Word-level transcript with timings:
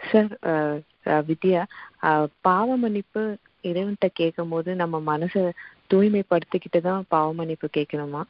Sir 0.00 0.32
வித்யா 1.28 1.62
பாவ 2.42 2.76
மன்னிப்பு 2.76 3.22
இறைவன்கிட்ட 3.64 4.08
கேட்கும் 4.12 4.48
போது 4.48 4.70
நம்ம 4.74 4.96
மனசை 5.08 5.42
தூய்மைப்படுத்திக்கிட்டு 5.90 6.80
தான் 6.82 7.02
பாவ 7.08 7.28
மன்னிப்பு 7.32 7.68
கேட்கணுமா 7.72 8.22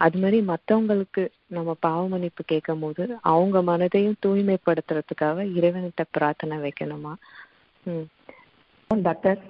அது 0.00 0.18
மாதிரி 0.18 0.38
மற்றவங்களுக்கு 0.48 1.22
நம்ம 1.48 1.74
பாவ 1.80 2.00
மன்னிப்பு 2.08 2.42
கேட்கும் 2.46 2.80
போது 2.80 3.02
அவங்க 3.32 3.58
மனதையும் 3.62 4.20
தூய்மைப்படுத்துறதுக்காக 4.20 5.46
இறைவன்கிட்ட 5.56 6.04
பிரார்த்தனை 6.10 6.58
வைக்கணுமா? 6.64 7.12
ம். 7.86 8.06
டாக்டர். 8.90 9.40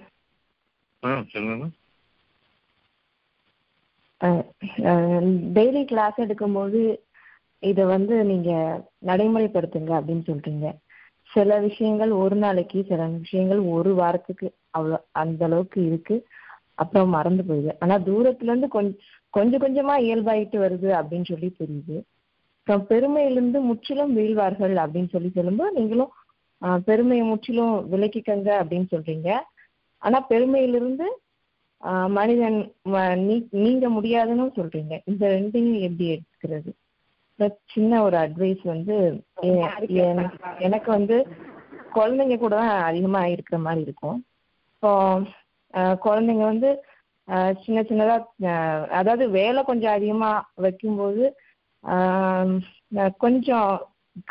டெய்லி 5.57 5.83
கிளாஸ் 5.85 6.21
எடுக்கும்போது 6.25 6.81
இதை 7.63 7.85
வந்து 7.87 8.15
நீங்க 8.25 8.51
நடைமுறைப்படுத்துங்க 9.07 9.93
அப்படின்னு 9.99 10.25
சொல்றீங்க. 10.27 10.67
சில 11.35 11.59
விஷயங்கள் 11.59 12.11
ஒரு 12.11 12.37
நாளைக்கு 12.37 12.85
சில 12.89 13.07
விஷயங்கள் 13.07 13.59
ஒரு 13.59 13.95
வாரத்துக்கு 13.95 14.53
அவ்வளோ 14.79 14.97
அந்த 15.11 15.45
அளவுக்கு 15.45 15.87
இருக்கு. 15.87 16.27
அப்புறம் 16.75 17.09
மறந்து 17.09 17.45
போயிடுது. 17.49 17.73
ஆனா 17.79 17.99
தூரத்துல 17.99 18.43
இருந்து 18.43 18.69
கொஞ்சம் 18.69 18.99
கொஞ்சம் 19.31 19.61
கொஞ்சமா 19.61 19.91
இயல்பாயிட்டு 19.91 20.59
வருது 20.59 20.91
அப்படின்னு 20.91 21.25
சொல்லி 21.25 21.57
தெரியுது. 21.59 22.03
அப்புறம் 22.63 22.87
பெருமையிலிருந்து 22.87 23.61
முற்றிலும் 23.61 24.15
வீழ்வார்கள் 24.15 24.77
அப்படின்னு 24.77 25.09
சொல்லி 25.09 25.31
சொல்லும்போது 25.35 25.73
நீங்களும் 25.73 26.11
பெருமையை 26.85 27.27
முற்றிலும் 27.27 27.93
விலக்கிக்கங்க 27.93 28.51
அப்படின்னு 28.63 28.87
சொல்றீங்க. 28.91 29.33
ஆனா 29.99 30.27
பெருமையிலிருந்து 30.31 31.19
மனிதன் 32.09 32.73
நீ- 32.85 33.47
நீங்க 33.51 33.89
முடியாதுன்னு 33.89 34.53
சொல்றீங்க. 34.57 35.01
இந்த 35.05 35.29
ரெண்டையும் 35.29 35.81
எப்படி 35.81 36.21
எடுத்துக்கிறது 36.21 36.73
அப்புறம் 37.35 37.55
சின்ன 37.73 38.03
ஒரு 38.03 38.17
அட்வைஸ் 38.17 38.63
வந்து 38.65 38.97
எனக்கு 40.61 40.91
வந்து 40.91 41.17
குழந்தைங்க 41.93 42.37
கூட 42.39 42.55
தான் 42.57 42.85
அதிகமா 42.85 43.21
இருக்கிற 43.27 43.59
மாதிரி 43.59 43.81
இருக்கும். 43.83 44.19
இப்போ 44.73 44.91
குழந்தைங்க 46.05 46.45
வந்து 46.45 46.71
சின்ன 47.61 47.79
சின்னதா 47.83 48.17
ஆஹ், 48.49 48.85
அதாவது 48.93 49.25
வேலை 49.31 49.61
கொஞ்சம் 49.65 49.95
அதிகமா 49.95 50.31
வைக்கும்போது 50.57 51.25
கொஞ்சம் 53.19 53.69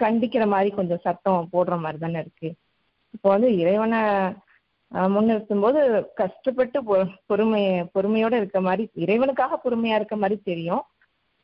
கண்டிக்கிற 0.02 0.48
மாதிரி 0.48 0.70
கொஞ்சம் 0.72 1.04
சத்தம் 1.04 1.50
போடுற 1.54 1.80
மாதிரி 1.80 1.98
தானே 1.98 2.20
இருக்கு. 2.20 2.50
இப்போ 3.14 3.30
வந்து 3.30 3.50
இறைவனை 3.58 4.02
முன்னிறுத்தும் 5.10 5.62
போது 5.62 5.80
கஷ்டப்பட்டு 6.16 6.80
பொ- 6.84 7.00
பொறுமைய 7.30 7.68
பொறுமையோட 7.94 8.34
இருக்க 8.36 8.60
மாதிரி 8.62 8.84
இறைவனுக்காக 8.98 9.58
பொறுமையா 9.64 9.96
இருக்க 9.96 10.16
மாதிரி 10.16 10.38
தெரியும். 10.44 10.84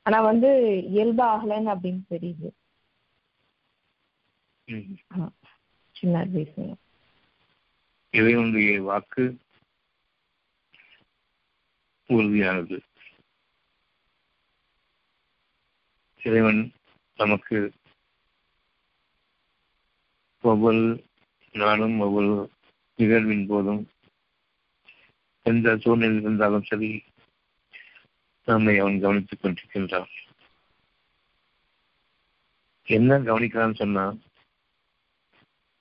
ஆனா 0.09 0.19
வந்து 0.29 0.49
இயல்பா 0.93 1.25
ஆகலைன்னு 1.33 1.71
அப்படின்னு 1.73 2.03
தெரியுது. 2.13 2.49
சின்ன 5.95 6.19
அட்வைஸ் 6.23 6.55
இறைவனுடைய 8.13 8.69
வாக்கு 8.81 9.23
உறுதியானது. 12.09 12.77
இறைவன் 16.21 16.61
நமக்கு 17.19 17.57
ஒவ்வொரு 20.43 20.83
நாளும் 21.55 21.97
ஒவ்வொரு 21.99 22.33
நிகழ்வின் 22.99 23.45
போதும் 23.47 23.83
எந்த 25.45 25.77
சூழ்நிலையில் 25.83 26.23
இருந்தாலும் 26.23 26.67
சரி 26.71 26.89
நம்மை 28.50 28.73
அவன் 28.80 29.00
கவனித்துக் 29.00 29.42
கொண்டிருக்கின்றான் 29.42 30.09
என்ன 32.88 33.19
கவனிக்கிறான்னு 33.19 33.75
சொன்னா 33.75 34.05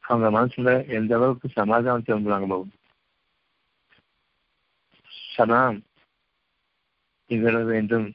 அவங்க 0.05 0.27
மனசுல 0.37 0.71
எந்த 0.89 1.13
அளவுக்கு 1.17 1.49
சமாதானம் 1.49 2.07
திரும்புறாங்க 2.07 2.47
பாபு 2.47 2.67
சலாம் 5.35 5.79
நிகழ 7.31 7.57
வேண்டும். 7.65 8.07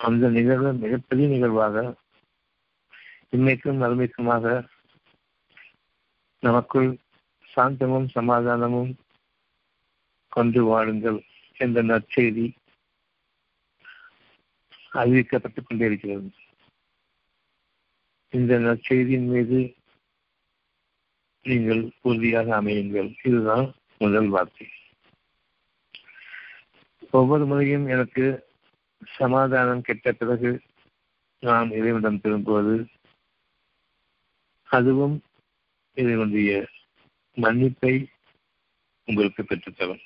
அந்த 0.00 0.28
நிகழ்வு 0.28 0.70
மிகப்பெரிய 0.74 1.26
நிகழ்வாக 1.28 1.76
இன்மைக்கும் 3.32 3.80
மறுமைக்குமாக 3.82 4.44
நமக்குள் 6.42 6.90
சாந்தமும் 7.52 8.08
சமாதானமும் 8.14 8.92
கொண்டு 10.32 10.60
வாழுங்கள் 10.64 11.18
என்ற 11.58 11.82
நற்செய்தி 11.82 12.46
அறிவிக்கப்பட்டுக் 14.94 15.66
கொண்டே 15.66 15.86
இருக்கிறது 15.86 16.30
இந்த 18.30 18.58
நற்செய்தியின் 18.58 19.26
மீது 19.26 19.74
நீங்கள் 21.42 21.90
உறுதியாக 22.02 22.62
அமையுங்கள். 22.62 23.16
இதுதான் 23.22 23.74
முதல் 23.98 24.28
வார்த்தை. 24.28 24.68
ஒவ்வொரு 27.10 27.46
முறையும் 27.46 27.86
எனக்கு 27.86 28.46
சமாதானம் 29.04 29.82
கெட்ட 29.82 30.12
பிறகு 30.12 30.60
நான் 31.40 31.70
இறைவனிடம் 31.70 32.20
திரும்புவது 32.20 32.86
அதுவும் 34.64 35.22
இதனுடைய 35.94 36.68
மன்னிப்பை 37.34 38.06
உங்களுக்கு 39.04 39.42
பெற்றுத்தரும். 39.42 40.02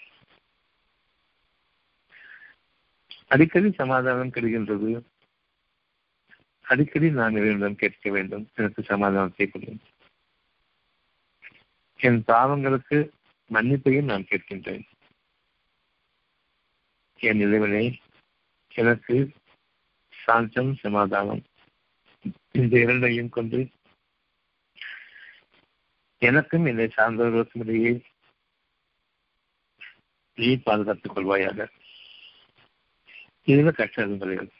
அடிக்கடி 3.30 3.68
சமாதானம் 3.72 4.32
கிடைக்கின்றது. 4.32 4.90
அடிக்கடி 6.64 7.10
நான் 7.10 7.36
இறைவனிடம் 7.36 7.80
கேட்க 7.82 8.10
வேண்டும். 8.10 8.44
எனக்கு 8.54 8.82
சமாதானத்தை 8.82 9.46
கொடுங்க 9.46 9.84
என் 12.06 12.22
பாவங்களுக்கு 12.26 12.98
மன்னிப்பையும் 13.50 14.10
நான் 14.10 14.28
கேட்கின்றேன். 14.30 14.84
என் 17.20 17.40
இறைவனை 17.40 17.84
எனக்கு 18.74 19.16
சாந்தம் 20.24 20.72
சமாதானம் 20.74 21.42
இந்த 22.52 22.74
இரண்டையும் 22.80 23.28
கொண்டு 23.28 23.58
எனக்கும் 26.22 26.64
என்னை 26.64 26.86
சார்ந்தவர்களுக்கும் 26.96 27.62
இடையே 27.64 27.92
நீ 30.34 30.48
பாதுகாத்துக் 30.56 31.14
கொள்வாயாக. 31.16 31.66
இதுல 33.46 33.72
கஷ்டம் 33.72 34.18
கிடையாது. 34.18 34.52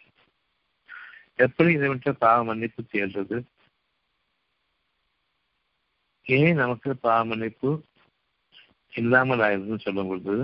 எப்படி 1.36 1.72
இறைவற்ற 1.72 2.12
பாவ 2.12 2.44
மன்னிப்பு 2.44 2.82
தேடுறது? 2.92 3.38
ஏன் 6.26 6.56
நமக்கு 6.56 6.96
பாவ 6.96 7.24
மன்னிப்பு 7.24 7.70
இல்லாமல் 8.92 9.40
ஆயிருதுன்னு 9.40 9.84
சொல்லும் 9.84 10.08
பொழுது 10.08 10.34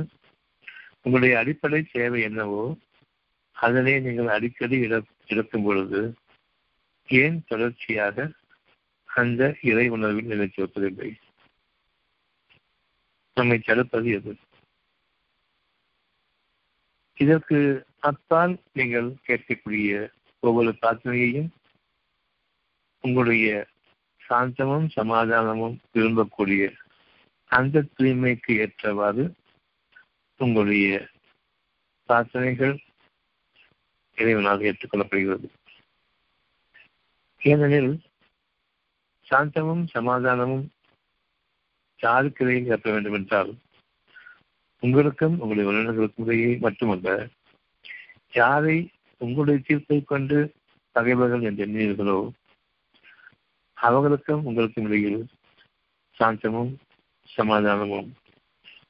உங்களுடைய 1.03 1.39
அடிப்படை 1.39 1.83
தேவை 1.83 2.23
என்னவோ 2.23 2.77
அதனை 3.57 4.01
நீங்கள் 4.01 4.27
அடிக்கடி 4.27 4.77
இட 4.79 4.95
இழக்கும் 5.27 5.63
பொழுது 5.63 6.01
ஏன் 7.09 7.45
தொடர்ச்சியாக 7.47 8.27
அந்த 9.09 9.57
இறை 9.63 9.89
உணர்வில் 9.89 10.31
நிலைத்து 10.33 10.63
வைப்பதில்லை 10.63 11.11
நம்மை 13.37 13.59
தடுப்பது 13.59 14.11
எது? 14.11 14.33
இதற்கு 17.23 17.59
அப்பால் 17.99 18.55
நீங்கள் 18.73 19.09
கேட்கக்கூடிய 19.27 19.91
ஒவ்வொரு 20.43 20.71
பிரார்த்தனையையும் 20.81 21.51
உங்களுடைய 23.05 23.49
சாந்தமும் 24.29 24.89
சமாதானமும் 24.97 25.77
விரும்பக்கூடிய 25.95 26.65
அந்த 27.51 27.85
தூய்மைக்கு 27.97 28.53
ஏற்றவாறு 28.59 29.25
உங்களுடைய 30.41 30.87
பிரார்த்தனைகள் 32.09 32.75
இறைவனாக 34.19 34.67
ஏற்றுக்கொள்ளப்படுகிறது. 34.71 35.49
ஏனெனில் 37.41 37.93
சாந்தமும் 39.29 39.85
சமாதானமும் 39.95 40.67
யாருக்கிடையில் 42.01 42.69
கேட்க 42.69 42.91
வேண்டும் 42.91 43.13
என்றால் 43.13 43.53
உங்களுக்கும் 44.83 45.35
உங்களுடைய 45.39 45.67
உறவினர்களுக்கும் 45.71 46.27
இடையே 46.27 46.57
மட்டுமல்ல 46.57 47.09
யாரை 48.33 48.79
உங்களுடைய 49.21 49.59
தீர்ப்பை 49.67 49.99
கொண்டு 50.05 50.39
பகைவர்கள் 50.97 51.43
என்று 51.43 51.65
எண்ணீர்களோ 51.67 52.19
அவர்களுக்கும் 53.77 54.43
உங்களுக்கும் 54.45 54.87
இடையில் 54.87 55.21
சாந்தமும் 56.21 56.73
சமாதானமும் 57.31 58.09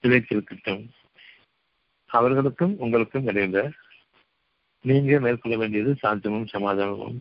நிலைத்திருக்கட்டும். 0.02 0.82
அவர்களுக்கும் 2.10 2.74
உங்களுக்கும் 2.78 3.26
இடையில 3.26 3.58
நீங்க 4.84 5.20
மேற்கொள்ள 5.20 5.56
வேண்டியது 5.56 5.90
சாந்தமும் 6.02 6.46
சமாதானமும். 6.46 7.18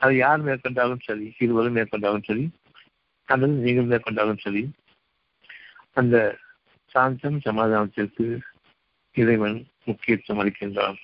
அது 0.00 0.14
யார் 0.16 0.40
மேற்கொண்டாலும் 0.40 1.04
சரி 1.04 1.26
இருவரும் 1.38 1.76
மேற்கொண்டாலும் 1.76 2.24
சரி 2.24 2.44
அல்லது 3.28 3.52
நீங்கள் 3.66 3.90
மேற்கொண்டாலும் 3.90 4.40
சரி 4.40 4.62
அந்த 5.92 6.16
சாந்தம் 6.92 7.40
சமாதானத்திற்கு 7.40 8.40
இறைவன் 9.12 9.66
முக்கியத்துவம் 9.84 10.46
அளிக்கின்றான். 10.46 10.96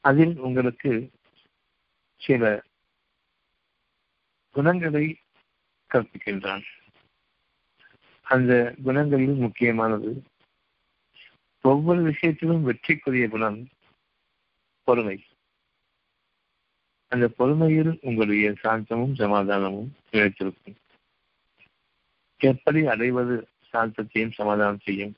அதில் 0.00 0.38
உங்களுக்கு 0.38 1.10
சில 2.16 2.62
குணங்களை 4.50 5.18
கற்பிக்கின்றான். 5.94 6.62
அந்த 8.22 8.74
குணங்களில் 8.84 9.36
முக்கியமானது 9.36 10.24
ஒவ்வொரு 11.62 12.02
விஷயத்திலும் 12.02 12.72
வெற்றிக்குரிய 12.72 13.28
குணம் 13.28 13.68
பொறுமை. 14.82 15.24
அந்த 17.08 17.30
பொறுமையில் 17.38 17.98
உங்களுடைய 18.00 18.50
சாந்தமும் 18.50 19.14
சமாதானமும் 19.14 19.96
நிலைத்திருக்கும். 20.12 20.76
எப்படி 22.38 22.86
அடைவது 22.86 23.48
சாந்தத்தையும் 23.72 24.36
செய்யும். 24.84 25.14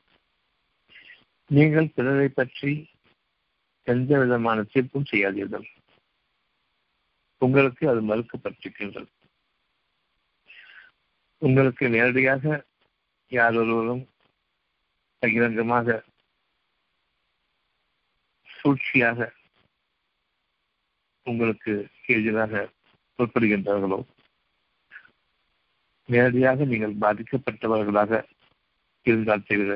நீங்கள் 1.50 1.92
பிறரை 1.96 2.28
பற்றி 2.28 2.72
எந்த 3.86 4.18
விதமான 4.18 4.58
தீர்ப்பும் 4.72 5.10
செய்யாதீர்கள். 5.12 5.66
உங்களுக்கு 7.42 7.84
அது 7.88 8.00
மறுக்கப்பட்டிருக்கின்றது. 8.10 9.10
உங்களுக்கு 11.42 11.84
நேரடியாக 11.88 12.44
யார் 13.32 13.56
ஒருவரும் 13.56 14.02
பகிரங்கமாக 15.22 16.04
சூழ்ச்சியாக 18.48 19.28
உங்களுக்கு 21.26 21.72
எதிராக 22.16 22.62
உட்படுகின்றார்களோ 23.18 23.98
நேரடியாக 26.08 26.64
நீங்கள் 26.64 26.94
பாதிக்கப்பட்டவர்களாக 27.00 28.20
இருந்தால் 29.06 29.46
தவிர 29.48 29.72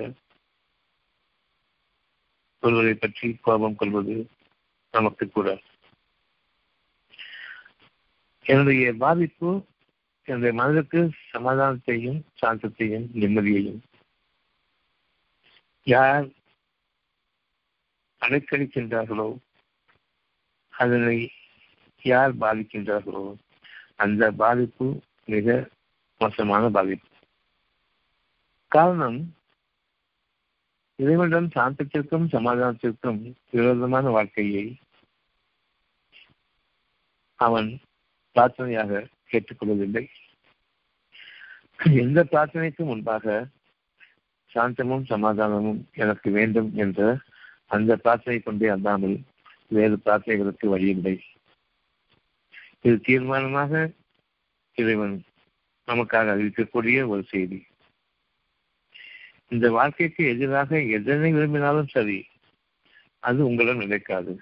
ஒருவரை 2.62 2.94
பற்றி 2.94 3.28
கோபம் 3.46 3.78
கொள்வது 3.80 4.16
நமக்கு 4.94 5.24
கூட. 5.28 5.48
என்னுடைய 8.44 8.92
பாதிப்பு 9.04 9.50
என்னுடைய 10.28 10.52
மனதுக்கு 10.60 11.00
சமாதானத்தையும் 11.32 12.20
சாந்தத்தையும் 12.40 13.06
நிம்மதியையும் 13.20 13.80
யார் 15.86 16.26
அணுக்கடிக்கின்றார்களோ 18.22 19.28
அதனை 20.74 21.18
யார் 22.02 22.32
பாதிக்கின்றார்களோ 22.42 23.26
அந்த 24.04 24.22
பாதிப்பு 24.42 24.86
மிக 25.34 25.46
மோசமான 26.20 26.64
பாதிப்பு. 26.70 27.08
காரணம் 28.76 29.18
இறைவனிடம் 30.98 31.48
சாந்தத்திற்கும் 31.54 32.26
சமாதானத்திற்கும் 32.34 33.20
விரோதமான 33.50 34.10
வாழ்க்கையை 34.10 34.64
அவன் 37.40 37.68
பிரார்த்தனையாக 38.36 39.02
கேட்டுக்கொள்வதில்லை 39.30 40.04
எந்த 42.02 42.18
பிரார்த்தனைக்கு 42.30 42.82
முன்பாக 42.84 43.34
சாந்தமும் 44.52 45.06
சமாதானமும் 45.12 45.80
எனக்கு 46.02 46.28
வேண்டும் 46.30 46.70
என்ற 46.74 47.00
அந்த 47.74 47.96
பிரார்த்தனை 47.96 48.38
கொண்டே 48.40 48.68
அல்லாமல் 48.68 49.16
வேறு 49.76 49.96
பிரார்த்தனைகளுக்கு 50.04 50.66
வழியில்லை. 50.68 51.14
இது 52.80 52.96
தீர்மானமாக 53.08 53.72
இறைவன் 54.78 55.16
நமக்காக 55.88 56.34
அறிவிக்கக்கூடிய 56.34 56.98
ஒரு 57.08 57.22
செய்தி. 57.32 57.58
இந்த 59.48 59.70
வாழ்க்கைக்கு 59.70 60.26
எதிராக 60.26 60.80
எதனை 60.80 61.32
விரும்பினாலும் 61.32 61.86
சரி 61.86 62.18
அது 63.18 63.44
உங்களிடம் 63.44 63.78
நிலைக்காது. 63.78 64.32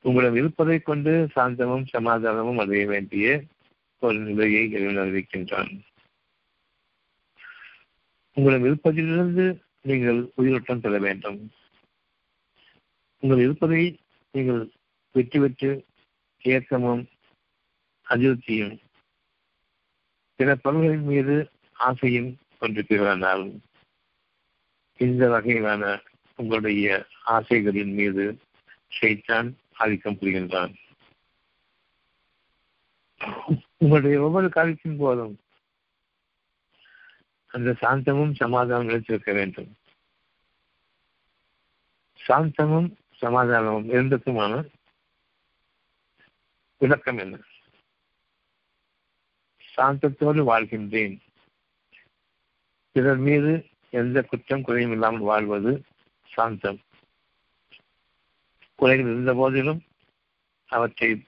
உங்களிடம் 0.00 0.34
இருப்பதை 0.34 0.78
கொண்டு 0.78 1.30
சாந்தமும் 1.34 1.86
சமாதானமும் 1.86 2.58
அடைய 2.58 2.86
வேண்டிய 2.86 3.42
ஒரு 3.98 4.18
நிலையை 4.18 4.70
இறைவன் 4.70 5.02
அறிவிக்கின்றான். 5.04 5.72
உங்களிடம் 8.36 8.66
இருப்பதிலிருந்து 8.68 9.60
நீங்கள் 9.80 10.32
உயிரோட்டம் 10.34 10.80
பெற 10.80 10.98
வேண்டும். 10.98 11.50
உங்கள் 13.22 13.38
இருப்பதை 13.38 14.00
நீங்கள் 14.34 14.72
வெற்றி 15.12 15.38
விட்டு 15.38 15.86
ஏக்கமும் 16.38 17.08
அதிருப்தியும் 18.06 18.76
பிற 20.36 20.56
பொருள்களின் 20.56 21.02
மீது 21.02 21.50
ஆசையும் 21.76 22.30
கொண்டிருக்கிறானால் 22.60 23.60
இந்த 24.96 25.28
வகையிலான 25.28 26.02
உங்களுடைய 26.36 27.06
ஆசைகளின் 27.26 27.92
மீது 27.92 28.38
ஷைத்தான் 29.00 29.54
ஆதிக்கம் 29.74 30.16
புரிகின்றான். 30.20 30.74
உங்களுடைய 33.78 34.20
ஒவ்வொரு 34.20 34.48
காலத்தின் 34.48 34.96
போதும் 34.96 35.38
அந்த 37.46 37.76
சாந்தமும் 37.80 38.34
சமாதானம் 38.34 38.84
நிலைத்திருக்க 38.84 39.32
வேண்டும். 39.32 39.76
சாந்தமும் 42.28 42.94
சமாதானமும் 43.20 43.88
இரண்டுக்குமான 43.88 44.68
விளக்கம் 46.78 47.18
என்ன? 47.18 47.38
சாந்தத்தோடு 49.76 50.42
வாழ்கின்றேன். 50.42 51.18
பிறர் 52.92 53.18
மீது 53.18 53.52
எந்த 53.90 54.22
குற்றம் 54.22 54.62
குறையும் 54.62 54.92
இல்லாமல் 54.92 55.20
வாழ்வது 55.20 55.72
சாந்தம். 56.30 56.80
குறைகள் 58.74 59.10
இருந்த 59.10 59.32
போதிலும் 59.34 59.80
அவற்றை 60.70 61.26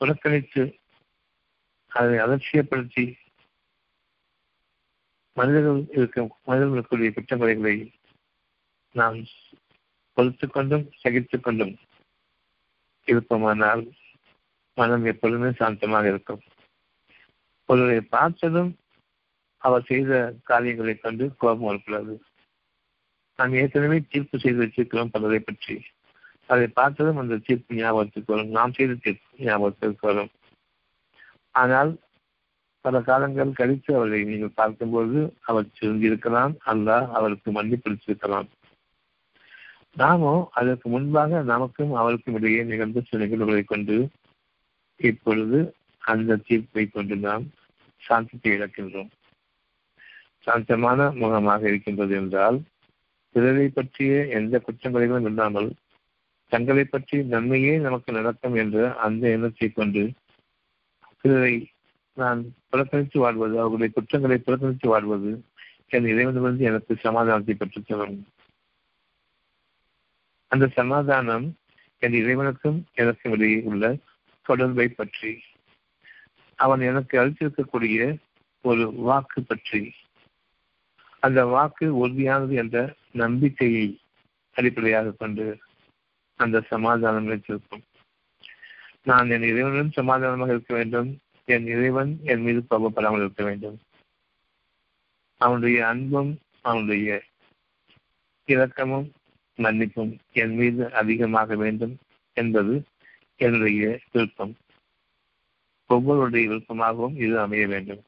புறக்கணித்து 0.00 0.78
அதை 1.88 2.18
அலட்சியப்படுத்தி 2.18 3.04
மனிதர்கள் 5.32 5.80
இருக்கும் 5.90 6.30
மனிதர்களுக்குரிய 6.46 7.10
குற்றங்குறைகளை 7.10 7.92
நாம் 8.94 9.18
பொறுத்து 10.12 10.46
கொண்டும் 10.48 10.90
சகித்துக் 10.96 11.42
கொண்டும் 11.42 11.74
இருப்போமானால் 13.06 13.82
மனம் 14.74 15.04
எப்பொழுதுமே 15.04 15.50
சாந்தமாக 15.50 16.06
இருக்கும். 16.08 16.42
ஒருவரை 17.68 18.00
பார்த்ததும் 18.00 18.70
அவர் 19.66 19.86
செய்த 19.86 20.10
காரியங்களைக் 20.44 21.02
கண்டு 21.02 21.24
கோபம் 21.38 21.68
வரக்கூடாது 21.68 22.14
நாம் 23.38 23.54
ஏற்கனவே 23.54 23.98
தீர்ப்பு 24.12 24.36
செய்து 24.38 24.60
வச்சிருக்கிறோம் 24.62 25.12
பலரை 25.12 25.40
பற்றி. 25.40 25.74
அதை 26.46 26.66
பார்த்ததும் 26.72 27.20
அந்த 27.22 27.40
தீர்ப்பு 27.46 27.78
ஞாபகத்துக்கு 27.78 28.32
வரும். 28.34 28.50
நாம் 28.50 28.72
செய்த 28.72 28.98
தீர்ப்பு 29.02 29.44
ஞாபகத்திற்கு 29.44 30.04
வரும். 30.06 30.30
ஆனால் 31.54 31.90
பல 32.84 32.96
காலங்கள் 33.00 33.50
கழித்து 33.52 33.90
அவரை 33.94 34.18
நீங்கள் 34.24 34.58
பார்க்கும்போது 34.58 35.18
அவர் 35.42 35.72
திருந்திருக்கலாம் 35.78 36.54
அல்ல 36.64 36.88
அவருக்கு 37.12 37.50
மன்னிப்பிடித்திருக்கலாம் 37.52 38.48
நாமோ 39.96 40.34
அதற்கு 40.50 40.86
முன்பாக 40.88 41.40
நமக்கும் 41.44 41.92
அவருக்கும் 41.94 42.36
இடையே 42.38 42.62
நிகழ்ந்த 42.62 43.00
சில 43.00 43.20
நிகழ்வுகளை 43.24 43.62
கொண்டு 43.64 43.96
இப்பொழுது 45.00 45.58
அந்த 46.02 46.40
தீர்ப்பை 46.46 46.84
கொண்டு 46.88 47.16
நாம் 47.18 47.44
சாந்தத்தை 48.02 48.50
இழக்கின்றோம் 48.52 49.10
சாந்தமான 50.46 51.08
முகமாக 51.14 51.62
இருக்கின்றது 51.68 52.14
என்றால் 52.16 52.58
பிறரை 53.34 53.66
பற்றிய 53.68 54.12
எந்த 54.32 54.58
குற்றங்களையும் 54.58 55.26
இல்லாமல் 55.26 55.68
தங்களை 56.52 56.84
பற்றி 56.84 57.16
நன்மையே 57.24 57.74
நமக்கு 57.78 58.10
நடக்கும் 58.12 58.54
என்ற 58.54 58.78
அந்த 58.98 59.24
எண்ணத்தை 59.28 59.68
கொண்டு 59.70 60.02
பிறரை 61.20 61.54
நான் 62.16 62.40
புறக்கணித்து 62.70 63.18
வாழ்வது 63.18 63.54
அவர்களுடைய 63.58 63.90
குற்றங்களை 63.94 64.38
புறக்கணித்து 64.38 64.88
வாழ்வது 64.88 65.32
என் 65.90 66.08
இறைவனிலிருந்து 66.08 66.64
எனக்கு 66.64 66.92
சமாதானத்தை 66.98 67.54
பெற்றுத்தரும் 67.54 68.16
அந்த 70.50 70.66
சமாதானம் 70.74 71.46
என் 72.02 72.16
இறைவனுக்கும் 72.20 72.78
எனக்கும் 72.94 73.32
இடையே 73.32 73.58
உள்ள 73.62 73.84
தொடர்பை 74.46 74.88
பற்றி 74.90 75.32
அவன் 76.58 76.82
எனக்கு 76.82 77.14
அளித்திருக்கக்கூடிய 77.18 78.00
ஒரு 78.64 78.84
வாக்கு 79.00 79.40
பற்றி 79.42 79.80
அந்த 81.26 81.40
வாக்கு 81.54 81.86
உறுதியானது 82.02 82.54
என்ற 82.62 82.78
நம்பிக்கையை 83.22 83.86
அடிப்படையாக 84.56 85.14
கொண்டு 85.20 85.46
அந்த 86.40 86.56
சமாதானம் 86.72 87.30
வைத்திருக்கும் 87.30 87.84
நான் 89.08 89.30
என் 89.34 89.46
இறைவனுடன் 89.50 89.98
சமாதானமாக 89.98 90.52
இருக்க 90.52 90.72
வேண்டும். 90.74 91.10
என் 91.48 91.66
இறைவன் 91.66 92.12
என் 92.24 92.42
மீது 92.42 92.60
கோபப்படாமல் 92.70 93.22
இருக்க 93.24 93.42
வேண்டும். 93.44 93.76
அவனுடைய 95.40 95.78
அன்பும் 95.88 96.32
அவனுடைய 96.60 97.08
இரக்கமும் 98.48 99.08
மன்னிப்பும் 99.58 100.12
என் 100.32 100.54
மீது 100.54 100.82
அதிகமாக 101.00 101.56
வேண்டும் 101.62 101.94
என்பது 102.36 102.74
என்னுடைய 103.36 103.84
விருப்பம். 104.12 104.54
ஒவ்வொருடைய 105.90 106.44
விருப்பமாகவும் 106.50 107.16
இது 107.16 107.36
அமைய 107.40 107.66
வேண்டும். 107.66 108.02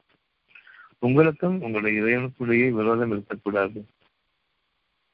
உங்களுக்கும் 0.99 1.61
உங்களுடைய 1.61 2.01
இறைவனுக்குள்ளேயே 2.01 2.67
விரோதம் 2.69 3.11
இருக்கக்கூடாது. 3.11 3.79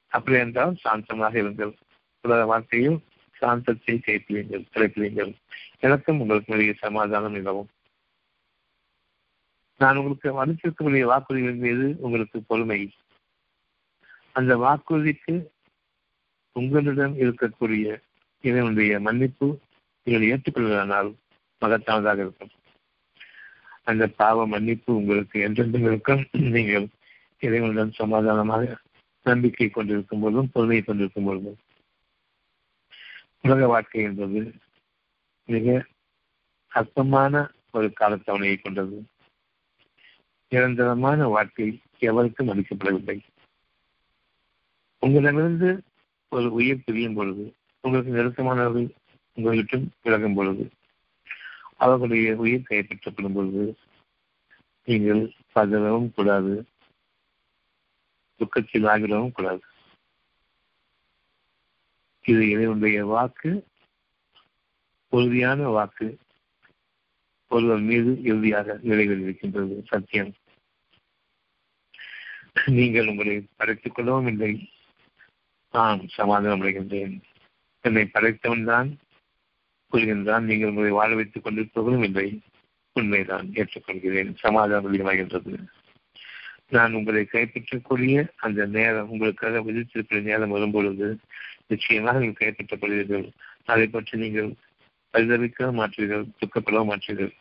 அப்படி 0.07 0.37
என்றால் 0.37 0.75
சாந்தமாக 0.83 1.33
இருங்கள். 1.41 1.73
உலக 2.21 2.45
வாழ்க்கையில் 2.45 2.99
சாந்தத்தை 3.41 3.95
கைப்பிடுங்கள் 3.95 4.65
கிடைப்பிடுங்கள் 4.73 5.31
எனக்கும் 5.79 6.19
உங்களுக்கு 6.19 6.53
நிறைய 6.53 6.73
சமாதானம் 6.73 7.31
நிலவும் 7.31 7.69
நான் 9.77 9.97
உங்களுக்கு 9.97 10.45
அனுப்பியிருக்கக்கூடிய 10.45 11.03
வாக்குறுதிகள் 11.11 11.55
மீது 11.55 11.95
உங்களுக்கு 11.99 12.37
பொறுமை. 12.41 12.79
அந்த 14.31 14.57
வாக்குறுதிக்கு 14.57 15.33
உங்களிடம் 16.51 17.15
இருக்கக்கூடிய 17.15 18.01
இதனுடைய 18.41 18.99
மன்னிப்பு 18.99 19.47
நீங்கள் 20.03 20.27
ஏற்றுக்கொள்வதனால் 20.31 21.09
மகத்தானதாக 21.61 22.19
இருக்கும். 22.25 22.53
அந்த 23.85 24.07
பாவ 24.07 24.47
மன்னிப்பு 24.47 24.95
உங்களுக்கு 24.95 25.39
என்றென்றும் 25.39 25.81
இருக்கும் 25.81 26.27
நீங்கள் 26.31 26.87
இறைவனுடன் 27.39 27.91
சமாதானமாக 27.91 28.77
நம்பிக்கை 29.23 29.69
கொண்டிருக்கும் 29.69 30.19
பொழுதும் 30.19 30.49
பொறுமையை 30.53 30.83
கொண்டிருக்கும் 30.83 31.23
பொழுதும். 31.23 31.57
உலக 33.41 33.67
வாழ்க்கை 33.67 34.01
என்பது 34.01 34.53
மிக 35.45 35.85
அர்த்தமான 36.71 37.49
ஒரு 37.71 37.93
காலத்தவணையை 37.99 38.57
கொண்டது. 38.61 38.97
நிரந்தரமான 40.51 41.27
வாழ்க்கை 41.27 41.67
எவருக்கும் 41.99 42.49
அளிக்கப்படவில்லை. 42.49 43.17
உங்களிடமிருந்து 44.99 45.69
ஒரு 46.31 46.47
உயிர் 46.53 46.83
பிரியும் 46.85 47.13
பொழுது 47.13 47.55
உங்களுக்கு 47.81 48.11
நெருக்கமானவர்கள் 48.13 48.89
உங்களிடம் 49.33 49.91
விலகும் 50.01 50.33
பொழுது 50.33 50.63
அவர்களுடைய 51.75 52.35
உயிர் 52.35 52.65
கைப்பற்றப்படும் 52.69 53.33
பொழுது 53.33 53.77
நீங்கள் 54.83 55.31
பதறவும் 55.55 56.13
கூடாது 56.13 56.67
துக்கத்தில் 58.35 58.83
ஆகிடவும் 58.83 59.31
கூடாது. 59.31 59.61
இது 62.21 62.49
இறைவனுடைய 62.49 63.05
வாக்கு 63.05 63.65
உறுதியான 65.09 65.67
வாக்கு. 65.67 66.17
ஒருவர் 67.49 67.79
மீது 67.79 68.21
இறுதியாக 68.21 68.79
நிறைவேறியிருக்கின்றது 68.83 69.85
சத்தியம். 69.85 70.33
நீங்கள் 72.65 73.07
உங்களை 73.07 73.47
படைத்துக் 73.55 73.95
கொள்ளவும் 73.95 74.27
இல்லை. 74.27 74.69
நான் 75.71 76.07
சமாதானம் 76.07 76.61
அடைகின்றேன். 76.61 77.21
என்னை 77.81 78.05
படைத்தவன் 78.05 78.65
தான் 78.65 78.97
கூறுகின்றான் 79.91 80.39
நீங்கள் 80.39 80.69
உங்களை 80.69 80.89
வாழ 80.89 81.15
வைத்துக் 81.15 81.43
கொண்டிருப்பதும் 81.43 82.03
இல்லை. 82.03 82.41
உண்மைதான். 82.93 83.47
ஏற்றுக்கொள்கிறேன். 83.47 84.35
சமாதானம் 84.35 84.93
அதிகமாகின்றது 84.93 85.65
நான் 86.69 86.93
உங்களை 86.93 87.27
கைப்பற்றக்கூடிய 87.31 88.27
அந்த 88.35 88.65
நேரம் 88.65 89.09
உங்களுக்காக 89.09 89.59
விதித்திருக்கிற 89.59 90.21
நேரம் 90.21 90.49
வரும்பொழுது 90.49 91.17
நிச்சயமாக 91.67 92.19
நீங்கள் 92.19 92.55
கைப்பற்றப்படுவீர்கள் 92.55 93.29
அதை 93.65 93.87
பற்றி 93.87 94.17
நீங்கள் 94.17 94.53
பரிதவிக்க 95.13 95.71
மாற்றீர்கள் 95.71 96.29
துக்கப்பட 96.37 96.83
மாற்றீர்கள். 96.83 97.31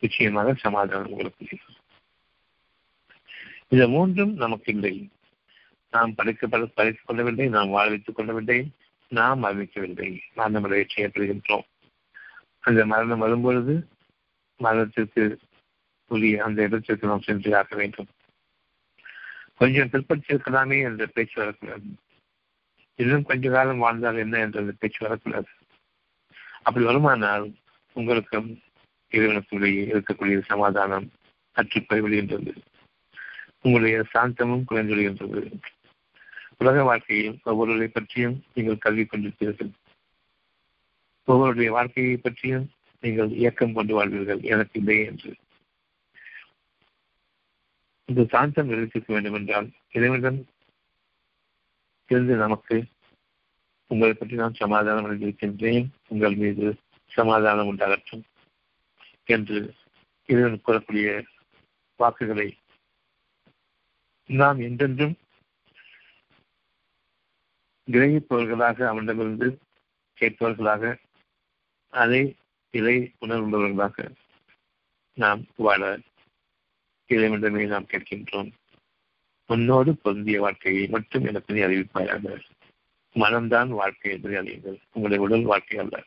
நிச்சயமாக 0.00 0.54
சமாதானம் 0.54 1.10
உங்களுக்கு 1.10 1.56
இந்த 3.68 3.88
மூன்றும் 3.88 4.34
நமக்கு 4.34 4.72
இல்லை. 4.72 5.08
நாம் 5.90 6.10
படைக்கப்பட 6.10 6.64
படைத்துக் 6.74 7.06
கொள்ளவில்லை. 7.06 7.48
நாம் 7.48 7.68
வாழ 7.68 7.88
வைத்துக் 7.88 8.14
கொள்ளவில்லை. 8.14 8.70
நாம் 9.12 9.44
அறிவிக்கவில்லை 9.44 10.10
மரணமுடைய 10.36 10.84
செய்யப்படுகின்றோம் 10.94 11.66
அந்த 12.60 12.86
மரணம் 12.86 13.18
வரும்பொழுது 13.18 13.74
மரணத்திற்கு 14.56 15.38
உரிய 16.06 16.44
அந்த 16.44 16.62
இடத்திற்கு 16.62 17.06
நாம் 17.06 17.20
சென்று 17.20 17.56
ஆக 17.56 17.76
வேண்டும். 17.76 18.08
கொஞ்சம் 19.56 19.88
பிற்படுத்தியிருக்கலாமே 19.88 20.82
என்ற 20.82 21.06
பேச்சு 21.06 21.40
வரக்கூடாது. 21.40 21.88
இன்னும் 22.94 23.22
கொஞ்ச 23.22 23.50
காலம் 23.50 23.78
வாழ்ந்தால் 23.78 24.16
என்ன 24.16 24.38
என்ற 24.38 24.62
பேச்சு 24.78 25.00
வரக்கூடாது. 25.00 25.50
அப்படி 26.62 26.86
வருமானால் 26.86 27.46
உங்களுக்கும் 27.92 28.50
இறைவனுக்குள்ளேயே 29.10 29.84
இருக்கக்கூடிய 29.92 30.42
சமாதானம் 30.44 31.10
அற்று 31.52 31.80
போய்விடுகின்றது 31.80 32.52
உங்களுடைய 33.60 34.04
சாந்தமும் 34.14 34.64
குறைந்து 34.64 34.94
விடுகின்றது 34.94 35.60
உலக 36.58 36.82
வாழ்க்கையில் 36.82 37.38
ஒவ்வொருவரை 37.44 37.86
பற்றியும் 37.86 38.44
நீங்கள் 38.54 38.78
கல்வி 38.78 39.04
கொண்டிருப்பீர்கள். 39.04 39.72
ஒவ்வொருடைய 41.28 41.68
வாழ்க்கையை 41.68 42.16
பற்றியும் 42.16 42.70
நீங்கள் 43.00 43.30
இயக்கம் 43.30 43.72
கொண்டு 43.72 43.94
வாழ்வீர்கள். 43.94 44.42
எனக்கு 44.42 44.78
இல்லை 44.78 45.04
என்று. 45.04 45.36
இந்த 48.04 48.24
சாந்தம் 48.24 48.66
நிலைத்திருக்க 48.66 49.12
வேண்டும் 49.12 49.34
என்றால் 49.34 49.68
இறைவனிடம் 49.90 50.46
இருந்து 52.06 52.34
நமக்கு 52.34 52.84
உங்களை 53.86 54.12
பற்றி 54.12 54.36
நான் 54.36 54.54
சமாதானம் 54.54 55.04
அடைந்திருக்கின்றேன். 55.04 55.86
உங்கள் 56.08 56.34
மீது 56.34 56.66
சமாதானம் 57.06 57.70
உண்டாகட்டும் 57.72 58.22
என்று 59.24 59.74
இறைவன் 60.28 60.64
கூறக்கூடிய 60.66 61.24
வாக்குகளை 61.96 62.56
நாம் 64.26 64.58
என்றென்றும் 64.58 65.14
கிரகிப்பவர்களாக 67.90 68.86
அவனிடமிருந்து 68.86 69.58
கேட்பவர்களாக 70.20 70.96
அதை 71.88 72.36
இதை 72.70 73.12
உணர்ந்தவர்களாக 73.20 74.10
நாம் 75.14 75.44
வாழ 75.56 75.98
இறைவனிடமே 77.08 77.66
நாம் 77.66 77.86
கேட்கின்றோம். 77.86 78.50
உன்னோடு 79.46 79.96
பொருந்திய 79.96 80.40
வாழ்க்கையை 80.40 80.86
மட்டும் 80.86 81.24
எனக்கு 81.24 81.54
நீ 81.54 81.60
அறிவிப்பாயாக. 81.60 82.40
மனம்தான் 83.14 83.68
வாழ்க்கை 83.68 84.12
என்பதை 84.12 84.38
அறியுங்கள். 84.38 84.76
உங்களுடைய 84.92 85.24
உடல் 85.24 85.42
வாழ்க்கை 85.42 85.78
அல்ல. 85.78 86.04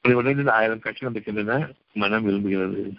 உங்களுடைய 0.00 0.34
உடலில் 0.34 0.58
ஆயிரம் 0.58 0.80
கட்சிகள் 0.80 1.10
இருக்கின்றன 1.10 1.72
மனம் 1.92 2.28
விரும்புகிறது. 2.28 2.96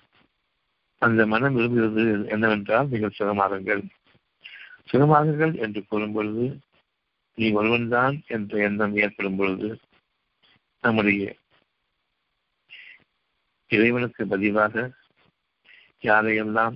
அந்த 0.97 1.27
மனம் 1.27 1.57
விரும்புகிறது 1.57 2.29
என்னவென்றால் 2.29 2.87
நீங்கள் 2.87 3.15
சுகமாகுங்கள். 3.19 3.83
சுகமாகுங்கள் 4.91 5.59
என்று 5.59 5.85
கூறும் 5.87 6.11
பொழுது 6.11 6.59
நீ 7.39 7.47
ஒருவன்தான் 7.51 8.15
என்ற 8.27 8.57
எண்ணம் 8.59 8.95
ஏற்படும் 8.97 9.37
பொழுது 9.37 9.67
நம்முடைய 10.83 11.23
இறைவனுக்கு 13.71 14.27
பதிலாக 14.27 14.75
யாரையெல்லாம் 16.03 16.75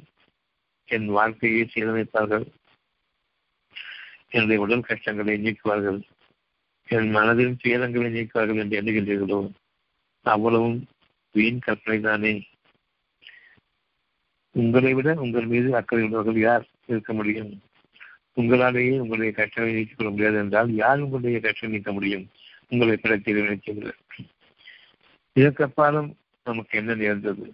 என் 0.90 1.08
வாழ்க்கையை 1.10 1.64
சீரமைப்பார்கள் 1.66 2.46
என்னுடைய 4.30 4.60
உடல் 4.60 4.88
கஷ்டங்களை 4.88 5.36
நீக்குவார்கள் 5.38 6.00
என் 6.88 7.12
மனதின் 7.16 7.60
துயரங்களை 7.64 8.10
நீக்குவார்கள் 8.12 8.62
என்று 8.64 8.80
எண்ணுகின்றீர்களோ 8.82 9.40
அவ்வளவும் 10.26 10.80
வீண் 11.36 11.60
கற்பனை 11.60 12.00
தானே 12.00 12.34
உங்களை 14.56 14.94
விட 14.94 15.14
உங்கள் 15.16 15.46
மீது 15.46 15.70
அக்கறை 15.76 16.04
உள்ளவர்கள் 16.04 16.40
யார் 16.40 16.66
இருக்க 16.86 17.14
முடியும்? 17.14 17.52
உங்களாலேயே 18.36 19.00
உங்களுடைய 19.00 19.34
கஷ்டங்களை 19.34 19.76
நீக்கிக் 19.76 19.98
கொள்ள 19.98 20.12
முடியாது 20.12 20.38
என்றால் 20.38 20.72
யார் 20.74 21.00
உங்களுடைய 21.00 21.40
கஷ்டம் 21.40 21.72
நீக்க 21.72 21.92
முடியும்? 21.92 22.30
உங்களை 22.68 22.98
பிறத்தை 22.98 23.34
நினைக்கின்ற 23.34 23.94
இதற்கப்பாலும் 25.36 26.18
நமக்கு 26.44 26.78
என்ன 26.78 26.96
நேர்ந்தது? 26.96 27.54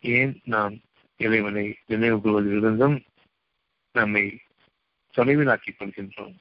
ஏன் 0.00 0.40
நாம் 0.44 0.80
இறைவனை 1.16 1.76
நினைவு 1.86 2.18
கொள்வதிலிருந்தும் 2.18 3.04
நம்மை 3.92 4.38
தொலைவில் 5.10 5.48
ஆக்கிக் 5.48 5.76
கொள்கின்றோம்? 5.78 6.34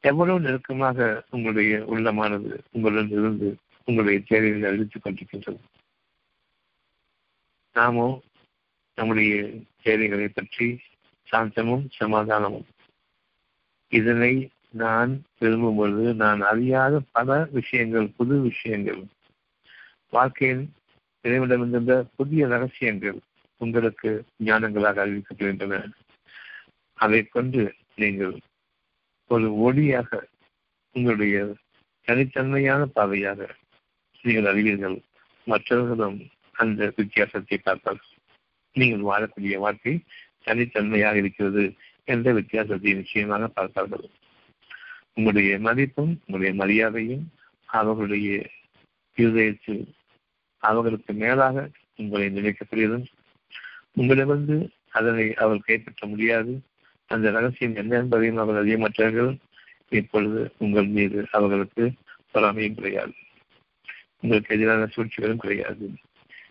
எவ்வளவு 0.00 0.40
நெருக்கமாக 0.40 1.26
உங்களுடைய 1.30 1.78
உள்ளமானது 1.78 2.58
உங்களுடன் 2.72 3.10
இருந்து 3.10 3.56
உங்களுடைய 3.84 4.20
தேவைகளை 4.26 4.68
அறிவித்துக் 4.68 5.04
கொண்டிருக்கின்றது? 5.06 5.62
நாமோ 7.72 8.20
நம்முடைய 8.94 9.50
தேவைகளை 9.82 10.28
பற்றி 10.28 10.80
சாந்தமும் 11.32 11.84
சமாதானமும். 12.00 12.66
இதனை 13.92 14.32
நான் 14.82 15.12
விரும்பும் 15.38 15.76
பொழுது 15.76 16.14
நான் 16.14 16.40
அறியாத 16.40 17.00
பல 17.12 17.48
விஷயங்கள் 17.50 18.14
புது 18.16 18.40
விஷயங்கள். 18.40 19.02
வாழ்க்கையில் 20.08 20.64
இறைவிடமிருந்த 21.24 21.94
புதிய 22.16 22.46
ரகசியங்கள் 22.46 23.18
உங்களுக்கு 23.60 24.10
ஞானங்களாக 24.44 25.02
அறிவிக்கப்படுகின்றன. 25.04 25.92
அதை 26.98 27.20
கொண்டு 27.26 27.62
நீங்கள் 27.94 28.34
ஒரு 29.30 29.46
ஒளியாக 29.66 30.20
உங்களுடைய 30.94 31.36
தனித்தன்மையான 32.08 32.82
பாதையாக 32.86 33.40
நீங்கள் 34.24 34.50
அறிவீர்கள். 34.52 34.96
மற்றவர்களும் 35.46 36.18
அந்த 36.52 36.92
வித்தியாசத்தை 36.96 37.58
பார்ப்பார்கள் 37.58 38.10
நீங்கள் 38.76 39.06
வாழக்கூடிய 39.10 39.56
வாழ்க்கை 39.58 39.94
தனித்தன்மையாக 40.44 41.14
இருக்கிறது 41.14 41.64
என்ற 42.04 42.32
வித்தியாசத்தை 42.32 42.92
நிச்சயமாக 42.94 43.48
பார்ப்பார்கள் 43.48 44.06
உங்களுடைய 45.12 45.58
மதிப்பும் 45.58 46.12
உங்களுடைய 46.26 46.52
மரியாதையும் 46.62 47.24
அவர்களுடைய 47.66 48.30
இருதயத்தில் 49.18 49.82
அவர்களுக்கு 50.62 51.12
மேலாக 51.12 51.70
உங்களை 51.96 52.26
நினைக்கக்கூடியதும் 52.28 53.06
உங்களிடமிருந்து 53.92 54.56
அதனை 54.90 55.26
அவர் 55.34 55.66
கைப்பற்ற 55.66 56.06
முடியாது. 56.06 56.52
அந்த 57.10 57.30
ரகசியம் 57.30 57.74
என்ன 57.74 57.92
என்பதையும் 57.96 58.36
அவர் 58.36 58.60
அறியமற்றவர்கள் 58.62 59.32
இப்பொழுது 59.88 60.40
உங்கள் 60.58 60.88
மீது 60.88 61.18
அவர்களுக்கு 61.30 61.84
பொறாமையும் 62.34 62.74
கிடையாது. 62.74 63.14
உங்களுக்கு 64.20 64.54
எதிரான 64.54 64.86
சூழ்ச்சிகளும் 64.86 65.36
கிடையாது. 65.36 65.86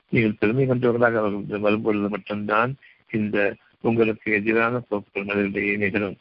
நீங்கள் 0.10 0.40
பெருமை 0.40 0.66
கொண்டவர்களாக 0.66 1.18
அவர்கள் 1.18 1.66
வரும்பொழுது 1.66 2.10
மட்டும்தான் 2.10 2.72
இந்த 3.10 3.38
உங்களுக்கு 3.84 4.28
எதிரான 4.40 4.82
போக்குகள் 4.90 5.28
மனிதர்களிடையே 5.30 5.76
நிகழும். 5.84 6.18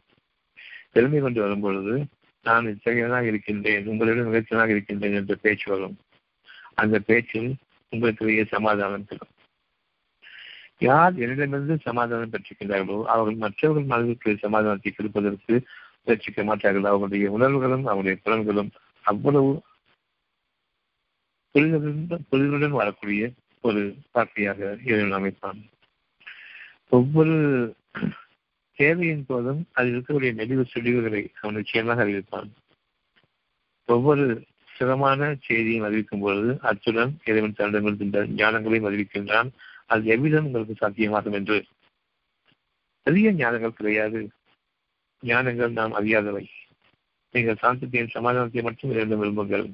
பெருமை 0.93 1.21
கொண்டு 1.21 1.40
வரும்பொழுது 1.40 1.95
நான் 2.47 2.71
இத்தகையதாக 2.73 3.26
இருக்கின்றேன் 3.26 3.88
உங்களிடம் 3.93 4.29
மிகச்சனாக 4.29 4.75
இருக்கின்றேன் 4.75 5.19
என்ற 5.21 5.35
பேச்சு 5.35 5.67
வரும். 5.73 5.97
அந்த 6.75 6.97
பேச்சில் 7.09 7.50
உங்களுக்கு 7.93 8.47
சமாதானம் 8.55 9.07
பெறும் 9.11 9.35
யார் 10.79 11.14
என்னிடமிருந்து 11.25 11.75
சமாதானம் 11.88 12.33
பெற்றிருக்கின்றார்களோ 12.33 12.99
அவர்கள் 13.14 13.43
மற்றவர்கள் 13.45 13.90
மனதிற்கு 13.93 14.31
சமாதானத்தை 14.45 14.90
கொடுப்பதற்கு 14.93 15.55
முயற்சிக்க 16.05 16.43
மாட்டார்கள். 16.45 16.88
அவர்களுடைய 16.90 17.31
உணர்வுகளும் 17.37 17.85
அவருடைய 17.93 18.17
புலன்களும் 18.25 18.71
அவ்வளவு 19.05 19.50
புரிதலுடன் 21.55 22.25
புரிதலுடன் 22.31 22.79
வரக்கூடிய 22.81 23.23
ஒரு 23.64 23.81
பார்வையாக 24.14 24.61
இறைவன் 24.88 25.17
அமைப்பான் 25.19 25.61
ஒவ்வொரு 26.90 27.75
தேவையின் 28.75 29.25
போதும் 29.26 29.66
அதில் 29.73 29.99
இருக்கக்கூடிய 29.99 30.35
நெளிவு 30.35 30.64
சுழிவுகளை 30.75 31.26
அவன் 31.40 31.54
நிச்சயமாக 31.54 32.04
அறிவிப்பான். 32.04 32.50
ஒவ்வொரு 33.87 34.44
சிரமமான 34.76 35.37
செய்தியும் 35.40 35.85
அறிவிக்கும் 35.85 36.20
பொழுது 36.20 36.59
அத்துடன் 36.61 37.18
இறைவன் 37.25 37.54
தன்னிடமிருந்த 37.59 38.26
ஞானங்களையும் 38.26 38.88
அறிவிக்கின்றான். 38.88 39.50
அது 39.87 40.04
எவ்விதம் 40.04 40.44
உங்களுக்கு 40.44 40.88
சாத்தியமாகும் 40.88 41.32
என்று? 41.32 41.64
பெரிய 43.02 43.32
ஞானங்கள் 43.32 43.68
கிடையாது. 43.68 44.30
ஞானங்கள் 45.25 45.70
நாம் 45.70 45.94
அறியாதவை. 45.94 46.47
நீங்கள் 47.30 47.56
சாந்தத்தையும் 47.62 48.09
சமாதானத்தையும் 48.14 48.62
மட்டும் 48.62 48.90
இறைவன் 48.90 49.20
விரும்புங்கள். 49.20 49.73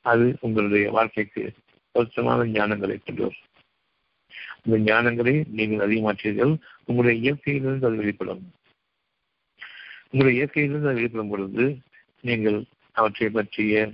அது 0.00 0.36
உங்களுடைய 0.40 0.90
வாழ்க்கைக்கு 0.90 1.52
பொருத்தமான 1.90 2.42
ஞானங்களை 2.42 2.98
கொண்டு 3.04 3.22
வரும். 3.22 3.47
இந்த 4.68 4.78
ஞானங்களை 4.92 5.44
நீங்கள் 5.48 5.84
அதிகமாற்றீர்கள் 5.86 6.52
உங்களுடைய 6.84 7.16
இயற்கையிலிருந்து 7.20 7.86
அது 7.86 7.96
வெளிப்படும். 7.96 8.52
உங்களுடைய 10.10 10.34
இயற்கையிலிருந்து 10.38 10.90
அது 10.90 11.00
வெளிப்படும் 11.00 11.28
பொழுது 11.28 11.64
நீங்கள் 12.20 12.64
அவற்றை 12.96 13.28
பற்றிய 13.28 13.92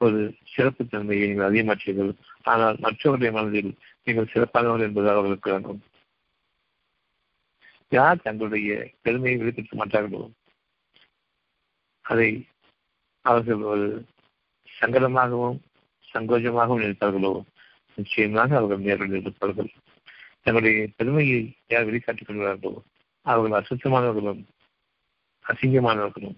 ஒரு 0.00 0.34
சிறப்பு 0.44 0.86
தன்மையை 0.86 1.28
நீங்கள் 1.28 1.48
அதிகமாற்றீர்கள் 1.50 2.10
ஆனால் 2.42 2.76
மற்றவருடைய 2.76 3.32
மனதில் 3.32 3.70
நீங்கள் 4.04 4.32
சிறப்பானவர்கள் 4.34 4.88
என்பது 4.88 5.10
அவர்களுக்கு 5.10 5.50
வேண்டும் 5.50 5.80
யார் 7.92 8.22
தங்களுடைய 8.22 8.92
பெருமையை 9.02 9.38
வெளிப்படுத்த 9.38 9.76
மாட்டார்களோ? 9.76 10.30
அதை 12.04 12.46
அவர்கள் 13.24 13.62
ஒரு 13.62 14.06
சங்கடமாகவும் 14.80 15.58
சங்கோஜமாகவும் 16.14 16.82
நினைத்தார்களோ? 16.82 17.32
நிச்சயமாக 17.98 18.56
அவர்கள் 18.56 18.78
நேரில் 18.78 19.20
இருப்பார்கள் 19.20 19.70
தங்களுடைய 20.46 20.88
பெருமையை 20.96 21.38
யார் 21.68 21.84
வெளிக்காட்டிக் 21.84 22.26
கொள்கிறார்களோ 22.26 22.82
அவர்கள் 23.26 23.56
அசுத்தமானவர்களும் 23.60 24.42
அசிங்கமானவர்களும். 25.44 26.36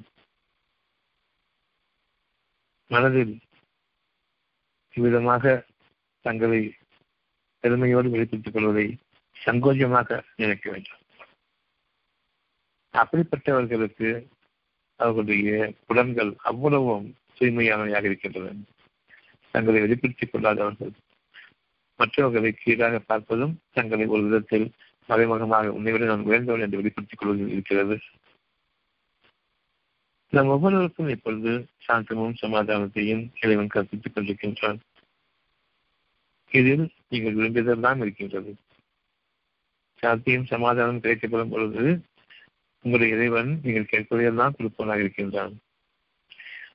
மனதில் 2.90 3.34
இவ்விதமாக 4.94 5.66
தங்களை 6.20 6.60
பெருமையோடு 7.64 8.10
வெளிப்படுத்திக் 8.10 8.54
கொள்வதை 8.54 8.86
சங்கோஜமாக 9.36 10.22
நினைக்க 10.36 10.70
வேண்டும். 10.70 11.02
அப்படிப்பட்டவர்களுக்கு 12.94 14.10
அவர்களுடைய 15.00 15.74
புலன்கள் 15.86 16.32
அவ்வளவும் 16.50 17.06
தூய்மையானவையாக 17.38 18.04
இருக்கின்றன. 18.04 18.56
தங்களை 19.54 19.80
வெளிப்படுத்திக் 19.80 20.32
கொள்ளாதவர்கள் 20.32 20.94
மற்றவர்களை 21.98 22.50
கீழாக 22.52 23.00
பார்ப்பதும் 23.08 23.54
தங்களை 23.72 24.06
ஒரு 24.06 24.22
விதத்தில் 24.22 24.66
மறைமுகமாக 25.08 25.72
உன்னைவிட 25.72 26.04
நான் 26.04 26.24
உயர்ந்தவன் 26.24 26.60
என்று 26.60 26.76
வெளிப்படுத்திக் 26.76 27.18
கொள்வதில் 27.18 27.52
இருக்கிறது. 27.52 27.96
நம் 30.32 30.46
ஒவ்வொருவருக்கும் 30.46 31.08
இப்பொழுது 31.08 31.52
சாந்தமும் 31.86 32.38
சமாதானத்தையும் 32.42 33.22
இறைவன் 33.42 33.74
கற்பித்துக் 33.74 34.14
கொண்டிருக்கின்றான். 34.14 34.78
இதில் 36.52 36.84
நீங்கள் 37.08 37.36
விரும்பியதெல்லாம் 37.36 38.00
இருக்கின்றது. 38.00 38.52
சாத்தியும் 40.02 40.44
சமாதானம் 40.44 41.00
கிடைக்கப்படும் 41.00 41.50
பொழுது 41.50 41.84
உங்களுடைய 42.84 43.16
இறைவன் 43.16 43.60
நீங்கள் 43.62 43.90
கேட்பதையெல்லாம் 43.92 44.56
கொடுப்பவனாக 44.58 44.98
இருக்கின்றான். 44.98 45.54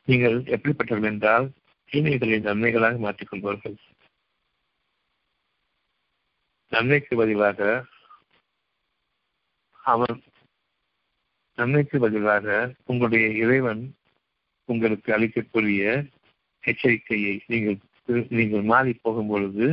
நீங்கள் 0.06 0.38
எப்படிப்பட்டவர்கள் 0.46 1.12
என்றால் 1.12 1.52
தீமைகளை 1.92 2.40
நன்மைகளாக 2.40 2.98
மாற்றிக் 2.98 3.30
கொள்வார்கள். 3.30 3.78
நன்மைக்கு 6.74 7.14
பதிலாக 7.16 7.60
அவன் 9.84 10.18
நன்மைக்கு 11.58 11.98
பதிலாக 12.00 12.48
உங்களுடைய 12.86 13.26
இறைவன் 13.44 13.84
உங்களுக்கு 14.70 15.10
அளிக்கக்கூடிய 15.18 15.82
எச்சரிக்கையை 16.64 17.34
நீங்கள் 17.48 17.78
நீங்கள் 18.30 18.62
மாறி 18.62 18.94
போகும் 18.94 19.28
பொழுது 19.28 19.66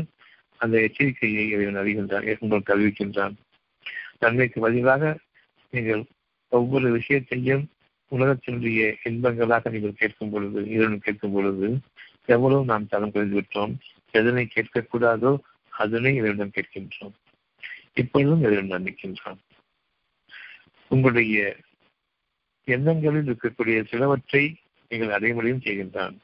அந்த 0.61 0.77
எச்சரிக்கையை 0.79 1.45
இறைவன் 1.49 1.81
அறிகின்றான் 1.83 2.37
உங்களுக்கு 2.39 2.73
அறிவிக்கின்றான். 2.77 3.35
நன்மைக்கு 4.19 4.61
பதிலாக 4.61 5.19
நீங்கள் 5.71 6.03
ஒவ்வொரு 6.53 6.91
விஷயத்தையும் 6.91 7.65
உலகத்தினுடைய 8.13 8.81
இன்பங்களாக 9.05 9.71
நீங்கள் 9.71 10.01
கேட்கும் 10.03 10.31
பொழுது 10.31 10.61
இறைவன் 10.71 10.99
கேட்கும் 10.99 11.33
பொழுது 11.33 11.69
எவ்வளவு 12.27 12.65
நாம் 12.65 12.89
தரம் 12.89 13.13
குறைந்து 13.13 13.39
விட்டோம் 13.41 13.75
எதனை 14.15 14.45
கேட்கக்கூடாதோ 14.55 15.33
அதனை 15.85 16.13
இறைவனிடம் 16.17 16.57
கேட்கின்றோம். 16.57 17.17
இப்பொழுதும் 17.95 18.43
இறைவனிடம் 18.43 18.87
நிற்கின்றான் 18.87 19.41
உங்களுடைய 20.91 21.39
எண்ணங்களில் 22.69 23.29
இருக்கக்கூடிய 23.29 23.79
சிலவற்றை 23.91 24.45
நீங்கள் 24.91 25.15
அடைமுறையும் 25.17 25.65
செய்கின்றான். 25.67 26.17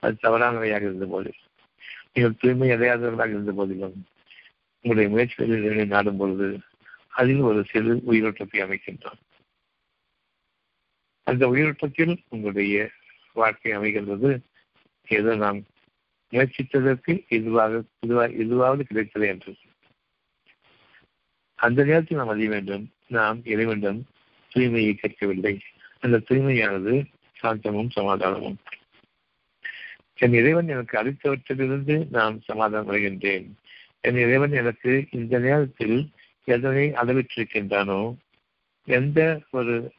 அது 0.00 0.16
தவறானவையாக 0.22 0.86
இருந்த 0.88 1.06
போது 1.06 1.30
நீங்கள் 2.12 2.38
தூய்மை 2.40 2.68
அடையாதவர்களாக 2.70 3.34
இருந்த 3.36 3.52
போதிலும் 3.52 3.98
உங்களுடைய 4.82 5.08
முயற்சிகளில் 5.14 5.92
நாடும் 5.94 6.16
பொழுது 6.16 6.48
அதில் 7.20 7.42
ஒரு 7.48 7.60
சிறு 7.70 7.92
உயிரோட்டத்தை 8.10 8.58
அமைக்கின்றான். 8.64 9.20
அந்த 11.26 11.44
உயிரோட்டத்தில் 11.48 12.14
உங்களுடைய 12.28 12.90
வாழ்க்கை 13.32 13.72
அமைகின்றது. 13.78 14.30
ஏதோ 15.08 15.32
நாம் 15.44 15.60
முயற்சித்ததற்கு 16.34 17.12
இதுவாக 17.30 17.82
இதுவா 18.00 18.24
இதுவாவது 18.24 18.80
கிடைத்தது 18.80 19.26
என்று. 19.26 19.54
அந்த 21.54 21.84
நேரத்தில் 21.84 22.18
நாம் 22.18 22.28
அறிய 22.28 22.48
வேண்டும் 22.48 22.90
நாம் 23.06 23.40
இறைவனிடம் 23.44 24.06
தூய்மையை 24.54 24.94
கேட்கவில்லை. 24.94 25.60
அந்த 26.00 26.22
தூய்மையானது 26.28 27.04
சாந்தமும் 27.42 27.90
சமாதானமும். 27.90 28.56
என் 30.14 30.32
இறைவன் 30.32 30.68
எனக்கு 30.68 30.94
அளித்தவற்றிலிருந்து 30.98 32.10
நான் 32.10 32.40
சமாதானம் 32.44 32.90
அடைகின்றேன். 32.90 33.46
என் 34.00 34.16
இறைவன் 34.16 34.52
எனக்கு 34.52 35.06
இந்த 35.10 35.38
நேரத்தில் 35.38 36.10
எதனை 36.44 36.90
அளவிட்டிருக்கின்றானோ 36.90 38.16
எந்த 38.84 39.40
ஒரு 39.50 39.92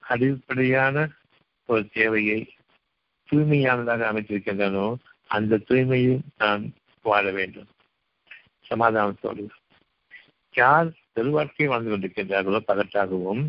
அடிப்படையான 0.00 1.08
ஒரு 1.66 1.88
தேவையை 1.92 2.54
தூய்மையானதாக 3.30 4.06
அமைத்திருக்கின்றனோ 4.12 4.94
அந்த 5.32 5.58
தூய்மையில் 5.68 6.20
நான் 6.38 6.64
வாழ 7.02 7.30
வேண்டும். 7.30 7.68
சமாதானத்தோடு 8.68 9.48
யார் 10.54 10.88
பெருவாழ்க்கையை 11.14 11.66
வாழ்ந்து 11.66 11.92
கொண்டிருக்கின்றார்களோ 11.92 12.60
பதற்றாகவும் 12.66 13.42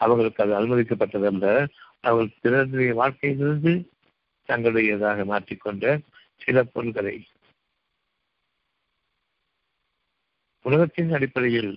அவர்களுக்கு 0.00 0.42
அது 0.42 0.54
அனுமதிக்கப்பட்டதல்ல 0.60 1.68
அவர்கள் 2.00 2.38
பிறருடைய 2.40 2.94
வாழ்க்கையிலிருந்து 2.94 3.72
தங்களுடையதாக 4.48 5.24
மாற்றிக்கொண்ட 5.32 6.00
சில 6.36 6.62
பொருள்களை. 6.64 7.16
உலகத்தின் 10.62 11.12
அடிப்படையில் 11.12 11.72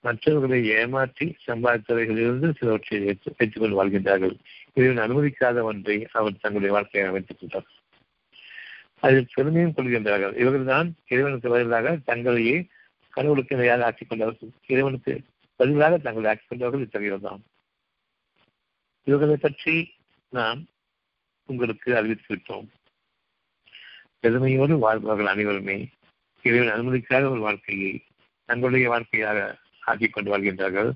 மற்றவர்களை 0.00 0.60
ஏமாற்றி 0.66 1.26
சம்பாதித்தவைகளிலிருந்து 1.46 2.48
சிலவற்றை 2.58 2.98
வைத்துக் 3.04 3.52
கொண்டு 3.54 3.78
வாழ்கின்றார்கள். 3.78 4.36
இதை 4.74 4.96
அனுமதிக்காத 4.96 5.62
ஒன்றை 5.62 5.96
அவர் 6.12 6.40
தங்களுடைய 6.44 6.72
வாழ்க்கையை 6.72 7.10
அமைத்துக் 7.10 7.38
கொண்டார். 7.40 7.70
அதில் 9.00 9.32
பெருமையும் 9.34 9.76
கொள்கின்றார்கள் 9.76 10.34
இவர்கள்தான் 10.42 10.88
இறைவனுக்கு 11.08 11.48
பதிலாக 11.48 11.94
தங்களையே 12.06 12.56
கடவுளுக்கு 13.14 13.56
இணையாக 13.56 13.84
ஆக்கிக் 13.84 14.08
கொண்டவர்கள் 14.08 14.50
இறைவனுக்கு 14.66 15.14
பதிலாக 15.56 15.98
தங்களை 15.98 16.28
ஆக்கிக் 16.30 16.48
கொண்டவர்கள் 16.48 16.86
இத்தகையவர்தான் 16.86 17.42
இவர்களை 19.06 19.36
பற்றி 19.36 19.74
நாம் 20.32 20.60
உங்களுக்கு 21.48 21.90
அறிவித்துவிட்டோம் 21.94 22.68
பெருமையோடு 24.20 24.78
வாழ்பவர்கள் 24.78 25.26
அனைவருமே 25.26 25.78
இறைவன் 26.44 26.74
அனுமதிக்காத 26.74 27.24
ஒரு 27.30 27.40
வாழ்க்கையை 27.40 27.92
தங்களுடைய 28.48 28.88
வாழ்க்கையாக 28.88 29.38
ஆக்கிக் 29.80 30.12
கொண்டு 30.12 30.30
வாழ்கின்றார்கள். 30.30 30.90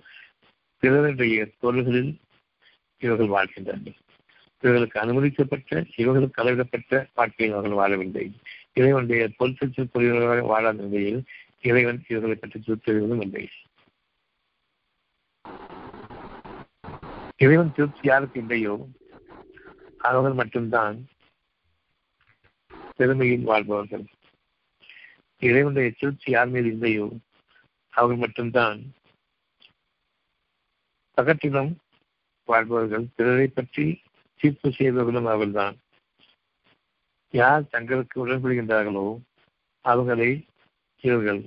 பிறருடைய 0.83 1.45
தொழில்களில் 1.61 2.13
இவர்கள் 3.03 3.35
வாழ்கின்றார்கள். 3.37 3.97
இவர்களுக்கு 4.65 4.99
அனுமதிக்கப்பட்ட 5.01 5.81
இவர்களுக்கு 6.03 6.41
அளவிடப்பட்ட 6.43 7.01
வாழ்க்கையில் 7.15 7.55
அவர்கள் 7.57 7.81
வாழவில்லை. 7.81 8.25
இறைவனுடைய 8.79 9.23
பொருத்தத்தில் 9.39 9.91
புரியவர்களாக 9.95 10.45
வாழாத 10.53 10.85
நிலையில் 10.85 11.21
இறைவன் 11.61 11.99
இவர்களை 12.09 12.37
பற்றி 12.37 12.59
திருத்தெழுவதும் 12.61 13.23
இல்லை. 13.27 13.45
இறைவன் 17.37 17.75
திருப்தி 17.77 18.03
யாருக்கு 18.09 18.39
இல்லையோ 18.41 18.75
அவர்கள் 19.99 20.39
மட்டும்தான் 20.41 20.97
பெருமையில் 22.97 23.49
வாழ்பவர்கள். 23.51 24.05
இறைவனுடைய 25.43 25.91
திருப்தி 26.01 26.29
யார் 26.33 26.53
மீது 26.55 26.69
இல்லையோ 26.75 27.07
அவர்கள் 27.93 28.23
மட்டும்தான் 28.25 28.79
பகத்திலும் 31.19 31.73
வாழ்பவர்கள். 32.49 33.05
பிறரை 33.17 33.49
பற்றி 33.49 33.87
தீர்ப்பு 34.45 34.69
செய்பவர்களும் 34.71 35.29
அவர்தான். 35.35 35.77
யார் 37.35 37.69
தங்களுக்கு 37.69 38.17
உடன்படுகின்றார்களோ 38.27 39.05
அவர்களை 39.85 40.31
இவர்கள் 41.05 41.41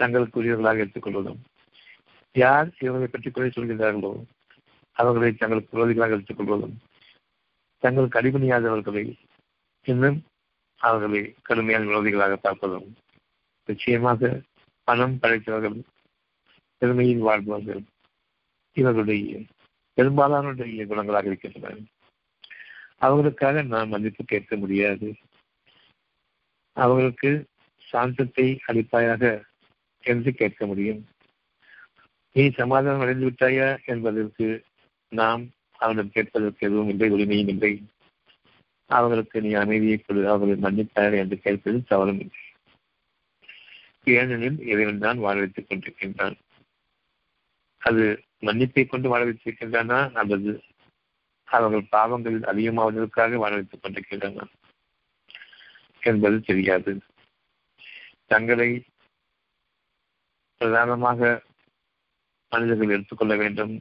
தங்களுக்குரியவர்களாக 0.00 0.82
எடுத்துக்கொள்வதும். 0.84 1.40
யார் 2.34 2.68
இவர்களை 2.78 3.08
பற்றி 3.10 3.30
குறை 3.30 3.48
சொல்கின்றார்களோ 3.48 4.12
அவர்களை 4.96 5.30
தங்களுக்கு 5.32 5.76
விரோதிகளாக 5.76 6.16
எடுத்துக்கொள்வதும். 6.16 6.76
தங்களுக்கு 7.82 8.20
அடிபணியாதவர்களை 8.20 9.04
இன்னும் 9.86 10.18
அவர்களை 10.80 11.34
கடுமையான 11.42 11.88
விரோதிகளாக 11.90 12.34
பார்ப்பதும். 12.42 12.88
நிச்சயமாக 13.68 14.40
பணம் 14.88 15.18
படைத்தவர்கள் 15.22 15.78
பெருமையில் 16.82 17.26
வாழ்பவர்கள் 17.28 17.82
இவர்களுடைய 18.76 19.40
பெரும்பாலானவருடைய 19.98 20.86
குணங்களாக 20.86 21.26
இருக்கின்றன. 21.26 21.76
அவர்களுக்காக 22.96 23.62
நாம் 23.62 23.88
மன்னிப்பு 23.88 24.24
கேட்க 24.24 24.56
முடியாது. 24.56 25.16
அவர்களுக்கு 26.72 27.30
சாந்தத்தை 27.92 28.58
அளிப்பாயாக 28.66 29.42
என்று 30.00 30.34
கேட்க 30.34 30.66
முடியும். 30.66 31.08
நீ 32.32 32.50
சமாதானம் 32.50 33.00
அடைந்து 33.00 33.30
விட்டாயா 33.30 33.84
என்பதற்கு 33.84 34.64
நாம் 35.08 35.50
அவனிடம் 35.76 36.10
கேட்பதற்கு 36.10 36.66
எதுவும் 36.66 36.88
இல்லை 36.88 37.10
உரிமையும் 37.10 37.48
இல்லை. 37.48 37.82
அவர்களுக்கு 38.86 39.40
நீ 39.40 39.52
அமைதியை 39.52 39.96
கொடு 39.96 40.28
அவர்களை 40.28 40.56
மன்னித்தார்கள் 40.56 41.18
என்று 41.18 41.38
கேட்பது 41.38 41.84
தவறும் 41.84 42.20
இல்லை. 42.20 42.42
ஏனெனில் 44.04 44.60
இறைவன் 44.66 44.98
தான் 44.98 45.18
வாழ 45.18 45.38
வைத்துக் 45.38 45.66
கொண்டிருக்கின்றான். 45.68 46.36
அது 47.82 48.02
மன்னிப்பை 48.46 48.84
கொண்டு 48.86 49.08
வாழ 49.08 49.22
வைத்திருக்கின்றனா 49.24 49.98
அல்லது 50.20 50.52
அவர்கள் 51.48 51.84
பாவங்கள் 51.90 52.38
அதிகமாவதற்காக 52.52 53.38
வாழ 53.42 53.52
வைத்துக் 53.54 53.82
கொண்டிருக்கின்றன 53.82 54.46
என்பது 56.02 56.36
தெரியாது. 56.40 56.92
தங்களை 58.26 58.70
பிரதானமாக 60.60 61.20
மனிதர்கள் 62.52 62.94
எடுத்துக்கொள்ள 62.96 63.34
வேண்டும் 63.36 63.72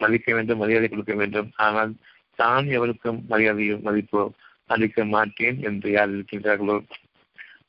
மதிக்க 0.00 0.28
வேண்டும் 0.34 0.60
மரியாதை 0.62 0.88
கொடுக்க 0.88 1.14
வேண்டும். 1.14 1.48
ஆனால் 1.56 1.92
தான் 2.38 2.66
எவருக்கும் 2.76 3.18
மரியாதையோ 3.30 3.76
மதிப்போ 3.86 4.22
அளிக்க 4.66 5.04
மாட்டேன் 5.04 5.58
என்று 5.68 5.88
யார் 5.90 6.10
இருக்கின்றார்களோ 6.10 6.76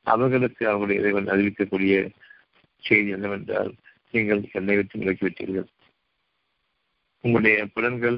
அவர்களுக்கு 0.03 0.63
அவருடைய 0.67 1.01
இறைவன் 1.01 1.31
அறிவிக்கக்கூடிய 1.33 1.95
செய்தி 2.83 3.09
என்னவென்றால் 3.09 3.71
நீங்கள் 4.13 4.41
என்னை 4.51 4.75
விட்டு 4.75 4.99
விலக்கிவிட்டீர்கள் 4.99 5.67
உங்களுடைய 7.23 7.57
புலன்கள் 7.75 8.17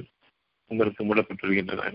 உங்களுக்கு 0.71 1.03
மூடப்பட்டிருக்கின்றன 1.03 1.93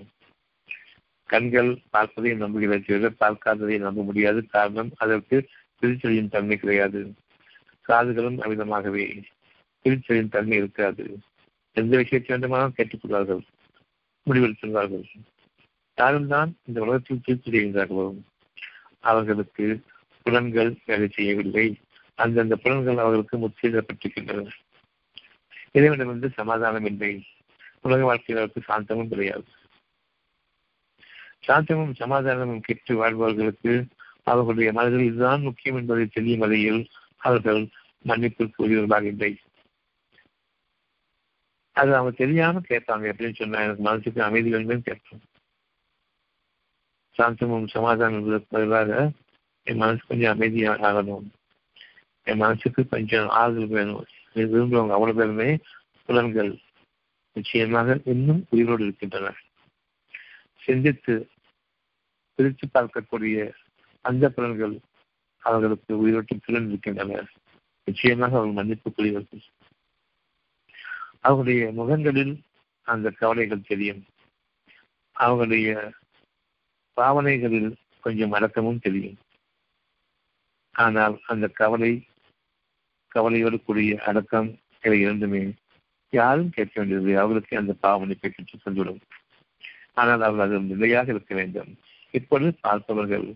கண்கள் 1.31 1.71
பார்ப்பதை 1.91 2.33
நம்புகிறத 2.35 3.11
பார்க்காததை 3.21 3.77
நம்ப 3.79 4.03
முடியாது. 4.03 4.41
காரணம் 4.47 4.91
அதற்கு 4.97 5.37
பிரிச்சலின் 5.81 6.33
தன்மை 6.35 6.57
கிடையாது. 6.57 7.01
காதுகளும் 7.89 8.39
அமிதமாகவே 8.45 9.05
பிரிச்சலின் 9.85 10.29
தன்மை 10.29 10.57
இருக்காது. 10.57 11.05
எந்த 11.77 11.93
விஷயத்தை 11.97 12.31
வேண்டுமானால் 12.33 12.77
கேட்டுக்கொள்வார்கள். 12.77 13.43
முடிவெடுத்துள்ளார்கள். 14.27 15.07
யாரும் 15.99 16.27
தான் 16.27 16.51
இந்த 16.65 16.79
உலகத்தில் 16.81 17.25
தீர்ப்பு 17.25 17.49
செய்கின்றார்களோ 17.51 18.07
அவர்களுக்கு 19.01 19.67
புலன்கள் 20.27 20.71
வேலை 20.87 21.09
செய்யவில்லை. 21.09 21.67
அந்தந்த 22.15 22.57
புலன்கள் 22.57 22.99
அவர்களுக்கு 22.99 23.37
முற்றிடப்பட்டிருக்கின்றன 23.39 24.51
இறைவனிடமிருந்து 25.73 26.31
சமாதானம் 26.31 26.85
இல்லை. 26.85 27.27
உலக 27.83 28.05
வாழ்க்கையில் 28.05 28.37
அவருக்கு 28.37 28.61
சாந்தமும் 28.69 29.09
கிடையாது. 29.09 29.45
சாந்தமும் 31.47 31.95
சமாதானமும் 31.95 32.61
கெட்டு 32.61 32.97
வாழ்பவர்களுக்கு 32.97 33.87
அவர்களுடைய 34.23 34.73
மனதில் 34.73 35.05
இதுதான் 35.05 35.43
முக்கியம் 35.43 35.77
என்பதை 35.77 36.07
தெரியும் 36.07 36.39
வகையில் 36.39 36.89
அவர்கள் 37.17 37.69
மன்னிப்பிற்கு 38.05 38.53
உரியவர்களாக 38.59 39.03
இல்லை. 39.03 39.41
அது 41.73 41.97
அவங்க 41.97 42.17
தெரியாம 42.17 42.61
கேட்பாங்க. 42.69 43.05
எப்படின்னு 43.13 43.35
சொன்னா 43.35 43.61
எனக்கு 43.61 43.83
மனசுக்கு 43.83 44.23
அமைதி 44.23 44.51
வேண்டும் 44.51 44.83
கேட்போம் 44.83 45.23
சாந்தமும் 47.17 47.69
சமாதானம் 47.69 48.45
பதிலாக 48.49 49.11
என் 49.63 49.77
மனசு 49.77 50.03
கொஞ்சம் 50.09 50.33
அமைதியாக 50.33 50.93
ஆகணும். 50.93 51.27
என் 52.25 52.37
மனசுக்கு 52.37 52.89
கொஞ்சம் 52.89 53.29
ஆறுதல் 53.29 53.67
வேணும். 53.67 54.05
இது 54.33 54.47
விரும்புகிறவங்க 54.47 54.91
அவ்வளவு 54.91 55.15
பேருமே 55.15 55.59
புலன்கள் 56.07 56.59
நிச்சயமாக 57.33 58.01
இன்னும் 58.05 58.47
உயிரோடு 58.51 58.83
இருக்கின்றன. 58.83 59.35
சிந்தித்து 60.63 61.29
பிரித்து 62.35 62.69
பார்க்கக்கூடிய 62.75 63.53
அந்த 64.01 64.31
புலன்கள் 64.31 64.79
அவர்களுக்கு 65.39 66.07
உயிரோட்டு 66.07 66.41
புலன் 66.45 66.69
இருக்கின்றன. 66.69 67.25
நிச்சயமாக 67.85 68.37
அவர்கள் 68.37 68.57
மன்னிப்புக்குரியவர்கள். 68.57 69.43
அவர்களுடைய 71.21 71.73
முகங்களில் 71.73 72.43
அந்த 72.83 73.11
கவலைகள் 73.11 73.67
தெரியும். 73.67 74.05
அவர்களுடைய 75.13 75.93
பாவனைகளில் 77.01 77.75
கொஞ்சம் 78.01 78.33
அடக்கமும் 78.33 78.81
தெரியும். 78.81 79.19
ஆனால் 80.73 81.21
அந்த 81.27 81.49
கவலை 81.49 82.07
கவலையோடு 83.15 83.59
கூடிய 83.63 83.95
அடக்கம் 84.05 84.49
இவை 84.83 84.99
இரண்டுமே 85.01 85.43
யாரும் 86.13 86.51
கேட்க 86.51 86.75
வேண்டியது 86.81 87.13
அவர்களுக்கு 87.19 87.57
அந்த 87.57 87.73
பாவனை 87.81 88.17
பெற்று 88.21 88.59
சென்றுவிடும். 88.65 89.01
ஆனால் 89.95 90.23
அவர்கள் 90.23 90.47
அது 90.47 90.61
நிலையாக 90.61 91.13
இருக்க 91.13 91.33
வேண்டும். 91.35 91.71
இப்பொழுது 92.11 92.51
பார்ப்பவர்கள் 92.61 93.27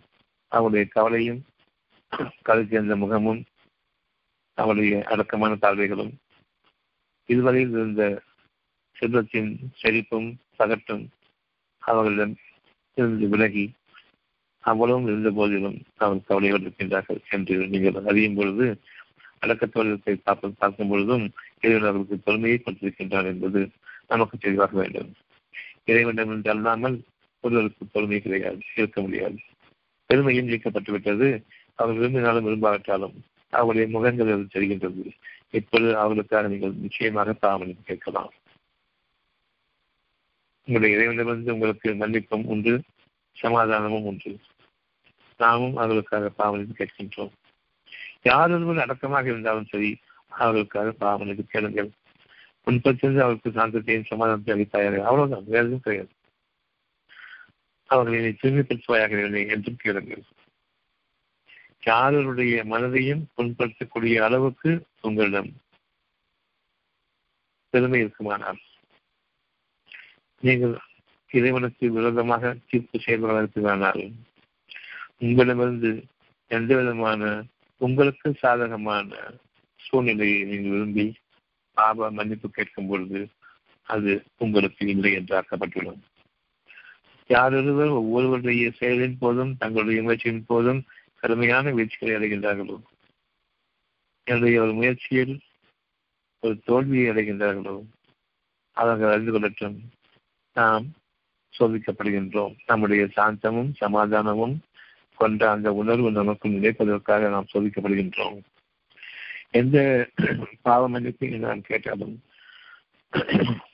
அவருடைய 0.53 0.85
கவலையும் 0.89 1.41
கருத்து 2.43 2.97
முகமும் 2.97 3.41
அவருடைய 4.59 4.95
அடக்கமான 5.05 5.53
பார்வைகளும் 5.55 6.13
இதுவரையில் 7.29 7.71
இருந்த 7.71 8.05
செல்வத்தின் 8.97 9.51
செழிப்பும் 9.83 10.29
பகட்டும் 10.57 11.05
அவர்களிடம் 11.83 12.35
இருந்து 12.97 13.27
விலகி 13.29 13.65
அவ்வளவும் 14.65 15.07
இருந்த 15.07 15.31
போதிலும் 15.31 15.79
அவர் 15.97 16.25
கவலையோடு 16.25 16.65
இருக்கின்றார்கள் 16.65 17.21
என்று 17.31 17.57
நீங்கள் 17.69 18.05
அறியும் 18.05 18.35
பொழுது 18.35 18.67
அடக்கத்தோழத்தை 19.41 20.15
பார்ப்பது 20.23 20.55
பார்க்கும் 20.59 20.89
பொழுதும் 20.89 21.25
இறைவன் 21.61 21.83
அவர்களுக்கு 21.83 22.19
பொறுமையை 22.19 22.59
கொண்டிருக்கின்றார் 22.59 23.25
என்பது 23.25 23.71
நமக்கு 24.07 24.39
தெளிவாக 24.39 24.77
வேண்டும். 24.81 25.13
இறைவனிடம் 25.85 26.31
என்று 26.31 26.51
அல்லாமல் 26.51 26.97
ஒருவருக்கு 27.41 27.85
பொறுமை 27.87 28.21
கிடையாது 28.21 28.61
இருக்க 28.75 29.01
முடியாது. 29.01 29.39
பெருமையும் 30.07 30.49
நீக்கப்பட்டுவிட்டது 30.49 31.45
அவர் 31.75 31.95
விரும்பினாலும் 31.95 32.47
விரும்பாவிட்டாலும் 32.47 33.17
அவருடைய 33.53 33.89
முகங்கள் 33.89 34.33
அது 34.33 34.47
தெரிகின்றது. 34.53 35.03
இப்பொழுது 35.51 35.97
அவர்களுக்காக 35.97 36.49
நீங்கள் 36.49 36.75
நிச்சயமாக 36.75 37.33
பாவமன்னிப்பு 37.33 37.85
கேட்கலாம். 37.85 38.33
உங்களுடைய 40.69 40.97
இறைவனிடமிருந்து 40.97 41.53
உங்களுக்கு 41.53 41.91
மன்னிப்பும் 41.95 42.45
உண்டு 42.45 42.83
சமாதானமும் 43.37 44.03
உண்டு. 44.03 44.39
நாமும் 45.37 45.77
அவர்களுக்காக 45.77 46.31
பாவனையும் 46.39 46.79
கேட்கின்றோம். 46.79 47.33
யாரொருவர் 48.25 48.85
அடக்கமாக 48.85 49.27
இருந்தாலும் 49.27 49.71
சரி 49.73 49.91
அவர்களுக்காக 50.29 50.93
பாவனுக்கு 50.93 51.45
கேளுங்கள். 51.45 51.91
முன்பத்திலிருந்து 52.67 53.25
அவருக்கு 53.25 53.51
சாந்தத்தையும் 53.51 54.09
சமாதானத்தை 54.11 54.53
அளித்தாயாக 54.55 55.03
அவ்வளவுதான். 55.03 55.47
வேறு 55.47 55.67
எதுவும் 55.67 55.81
கிடையாது. 55.81 56.13
அவர்களை 57.91 58.33
தூய்மைப்படுத்துவாயாக 58.41 59.23
என்றும் 59.55 59.83
கேளுங்கள். 59.85 60.25
யாரருடைய 61.83 62.65
மனதையும் 62.65 63.23
புண்படுத்தக்கூடிய 63.37 64.17
அளவுக்கு 64.21 64.71
உங்களிடம் 65.01 65.51
பெருமை 67.75 68.01
இருக்குமானால் 68.01 68.59
நீங்கள் 70.43 70.75
இறைவனுக்கு 71.31 71.85
விரோதமாக 71.93 72.53
தீர்ப்பு 72.71 72.99
செயல்பட 73.01 73.39
இருக்குமானால் 73.39 74.03
உங்களிடமிருந்து 75.19 75.91
எந்த 76.51 76.71
விதமான 76.77 77.23
உங்களுக்கு 77.79 78.35
சாதகமான 78.35 79.17
சூழ்நிலையை 79.77 80.45
நீங்கள் 80.45 80.71
விரும்பி 80.71 81.15
பாப 81.73 82.11
மன்னிப்பு 82.11 82.51
கேட்கும் 82.51 82.89
பொழுது 82.89 83.29
அது 83.83 84.25
உங்களுக்கு 84.39 84.87
இல்லை 84.87 85.13
என்று 85.13 85.41
ஆக்கப்பட்டுள்ளது. 85.41 86.01
யாரொருவர் 87.27 87.89
ஒவ்வொருவருடைய 87.89 88.73
செயலின் 88.81 89.17
போதும் 89.19 89.57
தங்களுடைய 89.57 90.03
முயற்சியின் 90.03 90.45
போதும் 90.47 90.85
கடுமையான 91.17 91.71
வீழ்ச்சிகளை 91.71 92.15
அடைகின்றார்களோ? 92.15 92.83
என்னுடைய 94.25 94.63
ஒரு 94.63 94.73
முயற்சியில் 94.73 95.41
ஒரு 96.41 96.59
தோல்வியை 96.59 97.15
அடைகின்றார்களோ? 97.15 97.85
அவர்கள் 98.73 99.11
அறிந்து 99.11 99.39
கொள்ளட்டும். 99.39 99.79
நாம் 100.55 100.87
சோதிக்கப்படுகின்றோம். 101.59 102.57
நம்முடைய 102.67 103.09
சாந்தமும் 103.17 103.75
சமாதானமும் 103.75 104.61
கொண்ட 105.19 105.51
அந்த 105.51 105.69
உணர்வு 105.73 106.11
நமக்கு 106.11 106.49
நிலைப்பதற்காக 106.49 107.31
நாம் 107.31 107.53
சோதிக்கப்படுகின்றோம். 107.53 108.39
எந்த 109.51 109.77
பாவ 110.67 110.89
மன்னிப்பை 110.91 111.29
நாம் 111.39 111.61
கேட்டாலும் 111.61 112.15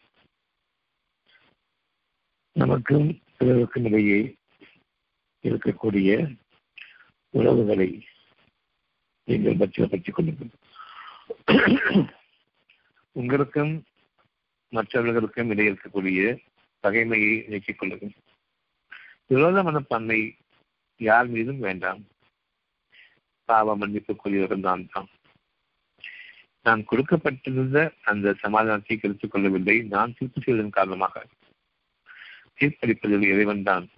நமக்கும் 2.56 3.08
பிறருக்கும் 3.38 3.84
இடையே 3.84 4.18
இருக்கக்கூடிய 5.44 6.10
உறவுகளை 7.34 7.88
நீங்கள் 9.28 9.56
பற்றியப்படுத்திக் 9.56 10.16
கொள்ளுங்கள். 10.16 10.52
உங்களுக்கும் 13.16 13.74
மற்றவர்களுக்கும் 14.72 15.50
இடையே 15.50 15.70
இருக்கக்கூடிய 15.70 16.20
பகைமையை 16.84 17.34
நீக்கிக் 17.48 17.78
கொள்ளுங்கள். 17.78 18.14
விரோத 19.26 19.62
மனப்பான்மை 19.62 20.20
யார் 21.00 21.26
மீதும் 21.26 21.58
வேண்டாம். 21.58 22.06
பாவ 23.44 23.76
மன்னிப்புக்குரியவர்கள் 23.76 24.60
தான் 24.60 24.88
தான். 24.92 25.08
நான் 26.62 26.84
கொடுக்கப்பட்டிருந்த 26.90 27.92
அந்த 28.02 28.34
சமாதானத்தை 28.34 28.96
கருத்துக் 28.96 29.30
கொள்ளவில்லை. 29.30 29.82
நான் 29.82 30.14
தீர்ப்பு 30.18 30.40
செய்வதன் 30.40 30.70
காரணமாக. 30.70 31.24
தீர்ப்பளிப்பதில் 32.58 33.22
இறைவன் 33.22 33.62
தான். 33.62 33.90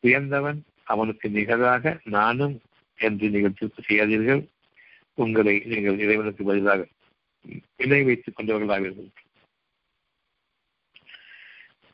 உயர்ந்தவன் 0.00 0.64
அவனுக்கு 0.84 1.30
நிகராக 1.30 2.00
நானும் 2.04 2.60
என்று 2.98 3.28
நீங்கள் 3.28 3.52
தீர்ப்பு 3.52 3.82
செய்யாதீர்கள். 3.82 4.48
உங்களை 5.14 5.62
நீங்கள் 5.66 5.98
இறைவனுக்கு 5.98 6.44
பதிலாக 6.44 6.86
இணை 7.76 8.02
வைத்துக் 8.02 8.36
கொண்டவர்களாவீர்கள். 8.36 9.10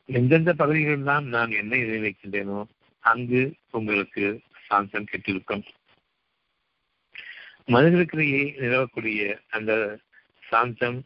எந்தெந்த 0.06 0.52
பகுதிகளெல்லாம் 0.52 1.24
நான் 1.24 1.50
என்ன 1.50 1.76
இணை 1.76 1.98
வைக்கின்றேனோ 1.98 2.68
அங்கு 3.02 3.42
உங்களுக்கு 3.70 4.24
சாந்தம் 4.66 5.08
கெட்டிருக்கும். 5.10 5.64
மனிதர்களிடையே 7.66 8.42
நிலவக்கூடிய 8.60 9.22
அந்த 9.48 9.72
சாந்தம் 10.42 10.98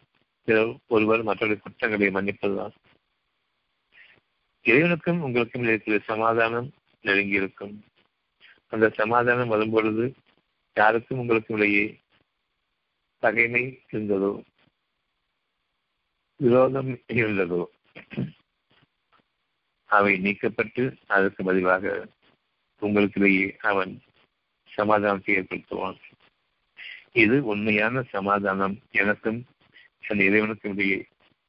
ஒருவர் 0.86 1.26
மற்றவருடைய 1.26 1.58
குற்றங்களை 1.58 2.08
மன்னிப்பதுதான். 2.10 2.74
இறைவனுக்கும் 4.64 5.20
உங்களுக்கும் 5.20 5.62
இருக்கிற 5.62 5.98
சமாதானம் 6.04 6.68
நெருங்கி 7.04 7.40
இருக்கும் 7.40 7.74
அந்த 8.72 8.86
சமாதானம் 8.90 9.48
வரும்பொழுது 9.48 10.04
யாருக்கும் 10.76 11.18
உங்களுக்கும் 11.18 11.56
இடையே 11.56 11.84
பகைமை 13.22 13.62
இருந்ததோ 13.92 14.32
விரோதம் 16.40 16.90
இருந்ததோ 17.12 17.62
அவை 19.90 20.12
நீக்கப்பட்டு 20.20 20.82
அதற்கு 21.06 21.44
பதிலாக 21.44 21.84
உங்களுக்கிடையே 22.82 23.56
அவன் 23.62 23.92
சமாதானத்தை 24.70 25.36
ஏற்படுத்துவான் 25.36 25.98
இது 27.12 27.44
உண்மையான 27.44 28.02
சமாதானம் 28.02 28.76
எனக்கும் 28.92 29.38
என் 30.00 30.18
இறைவனுக்கும் 30.18 30.72
இடையே 30.72 30.98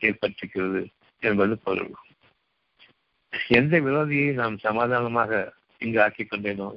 ஏற்பட்டிருக்கிறது 0.02 0.82
என்பது 1.24 1.58
பொருள். 1.58 1.92
எந்த 3.50 3.80
விரோதியை 3.80 4.34
நாம் 4.34 4.58
சமாதானமாக 4.58 5.32
இங்கு 5.82 6.02
ஆக்கிக் 6.02 6.32
கொண்டேனோ 6.32 6.70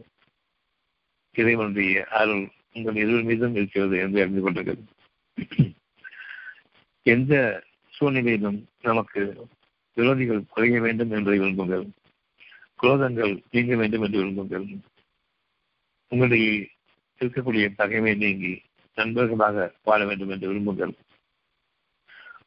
இறைவனுடைய 1.34 2.04
அருள் 2.10 2.44
உங்கள் 2.72 2.96
இருவர் 2.96 3.22
மீதும் 3.22 3.54
இருக்கிறது 3.54 3.98
என்று 3.98 4.20
அறிந்து 4.20 4.42
கொண்டது 4.42 4.74
எந்த 7.06 7.34
சூழ்நிலையிலும் 7.92 8.68
நமக்கு 8.82 9.22
விரோதிகள் 9.96 10.46
குறைய 10.48 10.80
வேண்டும் 10.80 11.10
என்று 11.10 11.32
விரும்புங்கள். 11.34 11.86
குரோதங்கள் 12.82 13.42
நீங்க 13.50 13.76
வேண்டும் 13.76 14.02
என்று 14.02 14.18
விரும்புங்கள். 14.24 14.66
உங்களுடைய 16.08 16.66
இருக்கக்கூடிய 17.18 17.66
பகைமை 17.76 18.14
நீங்கி 18.14 18.62
நண்பர்களாக 18.94 19.74
வாழ 19.82 20.04
வேண்டும் 20.04 20.28
என்று 20.28 20.52
விரும்புங்கள். 20.52 20.94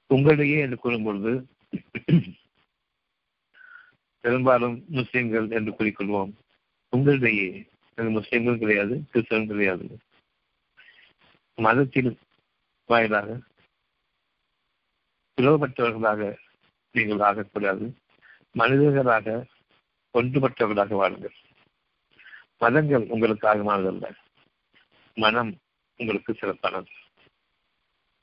உங்களிடையே 0.10 0.58
என்று 0.60 0.78
கூறும்பொழுது 0.84 1.32
பெரும்பாலும் 4.20 4.84
முஸ்லிம்கள் 4.88 5.48
என்று 5.50 5.72
கூறிக்கொள்வோம். 5.72 6.32
உங்களிடையே 6.92 7.50
முஸ்லிம்கள் 7.96 8.58
கிடையாது 8.58 8.96
கிறிஸ்தவன் 9.14 9.48
கிடையாது. 9.48 9.98
மதத்தில் 11.56 12.18
வாயிலாக 12.86 13.40
பிளவுபட்டவர்களாக 15.38 16.22
நீங்கள் 16.94 17.20
ஆகக்கூடாது 17.20 17.98
மனிதர்களாக 18.52 19.46
ஒன்றுபட்டவர்களாக 20.14 20.88
வாழுங்கள். 20.88 21.36
மதங்கள் 22.58 23.06
உங்களுக்கு 23.08 23.48
ஆகமானதல்ல. 23.48 24.16
மனம் 25.14 25.60
உங்களுக்கு 25.98 26.34
சிறப்பானது. 26.34 26.92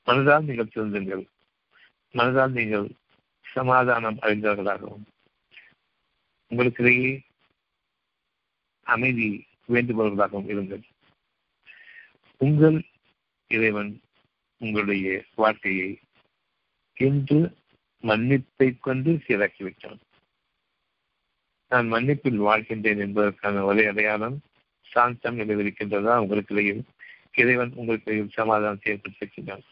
மனதால் 0.05 0.43
நீங்கள் 0.43 0.71
திருந்துங்கள். 0.75 1.25
மனதால் 2.13 2.51
நீங்கள் 2.51 2.87
சமாதானம் 3.41 4.17
அறிந்தவர்களாகவும் 4.21 5.03
உங்களுக்கிடையே 6.49 7.21
அமைதி 8.83 9.47
வேண்டுபவர்களாகவும் 9.67 10.49
இருங்கள். 10.53 10.83
உங்கள் 12.37 12.83
இறைவன் 13.47 14.01
உங்களுடைய 14.57 15.23
வாழ்க்கையை 15.35 15.99
என்று 16.93 17.59
மன்னிப்பை 18.03 18.77
கொண்டு 18.79 19.11
சீராக்கி 19.11 19.27
சீராக்கிவிட்டான் 19.27 19.99
நான் 21.71 21.91
மன்னிப்பில் 21.93 22.39
வாழ்கின்றேன் 22.47 23.01
என்பதற்கான 23.05 23.63
ஒரே 23.63 23.85
அடையாளம் 23.85 24.37
சாந்தம் 24.91 25.37
நிலைவிருக்கின்றதா? 25.37 26.13
உங்களுக்கிடையில் 26.23 26.81
இறைவன் 27.31 27.71
உங்களுக்கிடையில் 27.75 28.33
சமாதானத்தை 28.33 28.87
ஏற்படுத்தியிருக்கின்றான் 28.93 29.65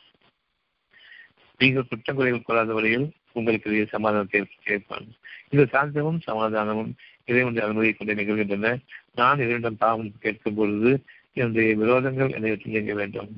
நீங்கள் 1.57 1.89
குற்றங்குறைகள் 1.89 2.45
கொள்ளாத 2.45 2.73
வரையில் 2.73 3.07
உங்களுக்கிடையே 3.33 3.85
சமாதானத்தை 3.87 4.41
ஏற்படுத்தியிருப்பான் 4.41 5.07
இந்த 5.49 5.63
சாந்தமும் 5.71 6.21
சமாதானமும் 6.25 6.91
இறைவனுடைய 7.25 7.67
அனுமதியை 7.67 7.93
கொண்டு 7.93 8.13
நிகழ்கின்றன. 8.13 8.79
நான் 9.15 9.37
இறைவனிடம் 9.37 9.77
பாவம் 9.77 10.17
கேட்கும் 10.19 10.55
பொழுது 10.55 11.03
என்னுடைய 11.33 11.75
விரோதங்கள் 11.77 12.33
என்னை 12.33 12.57
நீங்க 12.63 12.93
வேண்டும். 12.93 13.31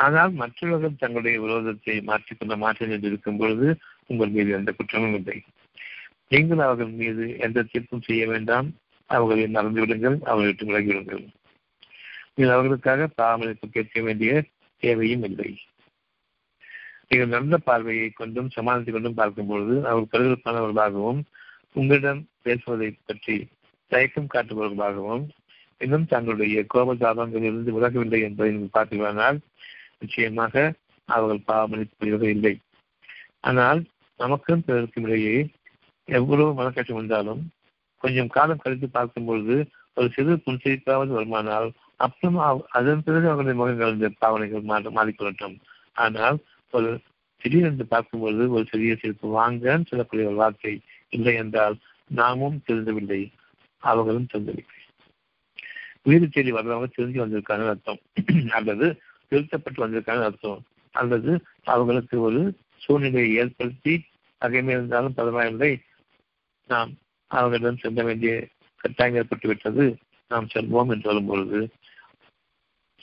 ஆனால் 0.00 0.32
மற்றவர்கள் 0.32 1.00
தங்களுடைய 1.02 1.38
விரோதத்தை 1.44 1.96
மாற்றிக்கொண்ட 2.10 2.56
மாற்றம் 2.56 3.06
இருக்கும் 3.08 3.40
பொழுது 3.40 3.66
உங்கள் 4.06 4.34
மீது 4.36 4.50
எந்த 4.58 4.70
குற்றமும் 4.72 5.16
இல்லை. 5.18 5.38
நீங்கள் 6.28 6.64
அவர்கள் 6.66 6.92
மீது 7.00 7.24
எந்த 7.38 7.64
தீர்ப்பும் 7.72 8.06
செய்ய 8.08 8.24
வேண்டாம். 8.26 8.68
அவர்களை 9.10 9.46
நடந்து 9.48 9.80
விடுங்கள். 9.80 10.16
அவர்களை 10.22 10.48
விட்டு 10.50 10.68
விலகிவிடுங்கள் 10.68 11.24
நீங்கள் 12.34 12.54
அவர்களுக்காக 12.56 13.08
பராமரிப்பு 13.18 13.66
கேட்க 13.68 14.00
வேண்டிய 14.00 14.32
தேவையும் 14.82 15.24
இல்லை. 15.30 15.50
நீங்கள் 17.08 17.34
நல்ல 17.36 17.54
பார்வையை 17.58 18.08
கொண்டும் 18.10 18.50
சமாளித்துக் 18.56 18.96
கொண்டும் 18.96 19.18
பார்க்கும் 19.20 19.48
பொழுது 19.48 19.76
அவர் 19.88 20.12
கருதற்கானவர்களாகவும் 20.12 21.20
உங்களிடம் 21.72 22.20
பேசுவதை 22.42 22.88
பற்றி 23.06 23.36
தயக்கம் 23.92 24.32
காட்டுபவர்களாகவும் 24.34 25.24
இன்னும் 25.80 26.06
தங்களுடைய 26.06 26.62
கோபதாபங்களிலிருந்து 26.74 27.70
விலகவில்லை 27.76 28.20
என்பதை 28.20 28.50
நீங்கள் 28.52 28.76
பார்த்தீர்களானால் 28.76 29.38
நிச்சயமாக 30.02 30.54
அவர்கள் 31.08 31.46
பாவமளிப்பது 31.50 32.28
இல்லை. 32.36 32.54
ஆனால் 33.48 33.80
நமக்கும் 34.20 34.64
பிறருக்கும் 34.66 35.06
இடையே 35.08 35.36
எவ்வளவு 36.08 36.50
மனக்கட்சி 36.58 36.92
வந்தாலும் 36.98 37.42
கொஞ்சம் 38.02 38.32
காலம் 38.36 38.62
கழித்து 38.62 38.88
பார்க்கும் 38.96 39.28
பொழுது 39.28 39.56
ஒரு 39.96 40.08
சிறு 40.16 40.32
புன்சிரிப்பாவது 40.44 41.10
வருமானால் 41.16 41.68
அப்புறம் 42.04 42.38
அதன் 42.78 43.04
பிறகு 43.06 43.26
அவர்களுடைய 43.30 43.56
முகங்கள் 43.60 43.96
இந்த 43.96 44.08
பாவனைகள் 44.22 44.68
மாறிக்கொள்ளட்டும். 44.98 45.56
ஆனால் 46.04 46.38
ஒரு 46.72 46.90
திடீரென்று 47.42 47.84
பார்க்கும்பொழுது 47.92 48.44
ஒரு 48.54 48.64
சிறிய 48.70 48.94
சிரிப்பு 49.02 49.28
வாங்க 49.38 49.76
சொல்லக்கூடிய 49.90 50.30
ஒரு 50.30 50.38
வார்த்தை 50.42 50.74
இல்லை 51.16 51.34
என்றால் 51.42 51.76
நாமும் 52.10 52.58
திருந்தவில்லை. 52.66 53.20
அவர்களும் 53.82 54.30
திருந்தவில்லை. 54.32 54.76
வீடு 56.08 56.26
தேடி 56.34 56.50
வர்றவங்க 56.56 56.88
திருந்தி 56.96 57.18
வந்திருக்காங்க 57.22 57.72
அர்த்தம். 57.72 58.00
அல்லது 58.58 58.86
திருத்தப்பட்டு 59.32 59.80
வந்திருக்காங்க 59.82 60.24
அர்த்தம். 60.28 60.62
அல்லது 60.94 61.32
அவர்களுக்கு 61.64 62.16
ஒரு 62.20 62.40
சூழ்நிலையை 62.76 63.30
ஏற்படுத்தி 63.42 63.94
பகைமை 64.42 64.74
இருந்தாலும் 64.74 65.14
பரவாயில்லை 65.14 65.72
நாம் 66.70 66.90
அவர்களிடம் 67.30 67.82
செல்ல 67.82 68.02
வேண்டிய 68.02 68.32
கட்டாயம் 68.76 69.18
ஏற்பட்டு 69.20 69.48
விட்டது. 69.48 69.84
நாம் 70.30 70.50
செல்வோம் 70.54 70.90
என்று 70.92 71.06
சொல்லும் 71.08 71.26
பொழுது 71.26 71.60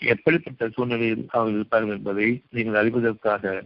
எப்படிப்பட்ட 0.02 0.70
சூழ்நிலையில் 0.70 1.24
அவர்கள் 1.28 1.58
இருப்பார்கள் 1.60 1.96
என்பதை 1.98 2.28
நீங்கள் 2.50 2.80
அறிவதற்காக 2.82 3.64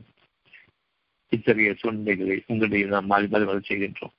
இத்தகைய 1.30 1.74
சூழ்நிலைகளை 1.74 2.38
உங்களிடையே 2.48 2.86
நாம் 2.86 3.06
மாறி 3.06 3.28
மாறி 3.28 3.46
வர 3.50 3.60
செய்கின்றோம். 3.68 4.16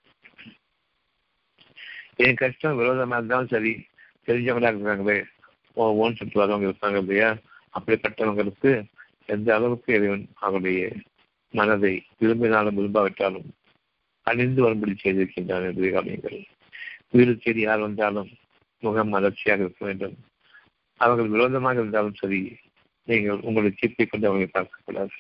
என் 2.17 2.41
கஷ்டம் 2.43 2.77
விரோதமாக 2.77 3.19
இருந்தாலும் 3.19 3.53
சரி 3.55 3.73
தெரிஞ்சவங்களாக 4.27 4.75
இருக்கிறாங்களே 4.75 5.19
ஓ 5.77 5.85
ஓன் 6.03 6.17
சுற்று 6.17 6.39
வரவங்க 6.41 6.67
இருப்பாங்க 6.69 6.99
இல்லையா? 7.03 7.31
அப்படிப்பட்டவங்களுக்கு 7.75 8.71
எந்த 9.27 9.49
அளவுக்கு 9.55 9.91
இறைவன் 9.95 10.25
அவருடைய 10.35 10.93
மனதை 11.55 11.95
விரும்பினாலும் 12.19 12.79
விரும்பாவிட்டாலும் 12.79 13.49
அணிந்து 14.27 14.61
வரும்படி 14.63 14.95
செய்திருக்கின்றான் 14.95 15.67
என்று 15.69 15.87
கவனியுங்கள். 15.95 16.39
வீடு 17.11 17.33
தேடி 17.39 17.61
யார் 17.61 17.81
வந்தாலும் 17.81 18.31
முகம் 18.83 19.13
மலர்ச்சியாக 19.15 19.63
இருக்க 19.63 19.83
வேண்டும். 19.87 20.17
அவர்கள் 21.01 21.29
விரோதமாக 21.29 21.81
இருந்தாலும் 21.81 22.15
சரி 22.15 22.41
நீங்கள் 23.09 23.41
உங்களை 23.41 23.71
தீர்ப்பை 23.71 24.07
கொண்டு 24.07 24.29
அவர்களை 24.29 24.51
பார்க்கக்கூடாது 24.55 25.15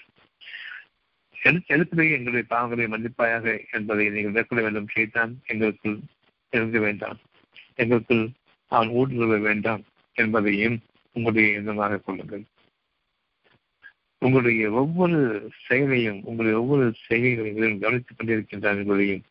எழுத்துடைய 1.68 2.10
எங்களுடைய 2.16 2.44
பாவங்களை 2.50 2.84
மன்னிப்பாயாக 2.92 3.46
என்பதை 3.70 4.04
நீங்கள் 4.10 4.32
மேற்கொள்ள 4.32 4.62
வேண்டும். 4.62 4.88
செய்தான் 4.88 5.32
எங்களுக்குள் 5.46 5.96
இறங்க 6.50 6.78
வேண்டாம். 6.78 7.18
எங்களுக்குள் 7.74 8.24
அவன் 8.72 8.88
ஊடுருவ 8.88 9.40
வேண்டாம் 9.40 9.82
என்பதையும் 10.16 10.76
உங்களுடைய 11.12 11.60
எண்ணமாக 11.60 12.00
கொள்ளுங்கள் 12.00 12.44
உங்களுடைய 14.18 14.70
ஒவ்வொரு 14.70 15.50
செயலையும் 15.66 16.22
உங்களுடைய 16.24 16.60
ஒவ்வொரு 16.60 16.92
செயல்களையும் 17.06 17.78
கவனித்துக் 17.78 18.16
கொண்டிருக்கின்றான் 18.18 18.76
என்பதையும் 18.76 19.22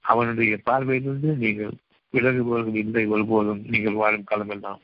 அவனுடைய 0.00 0.60
பார்வையிலிருந்து 0.66 1.36
நீங்கள் 1.36 1.72
விலகுபவர்கள் 2.12 2.74
இல்லை 2.74 3.06
ஒருபோதும் 3.06 3.62
நீங்கள் 3.68 3.92
வாழும் 3.92 4.24
காலமெல்லாம். 4.24 4.80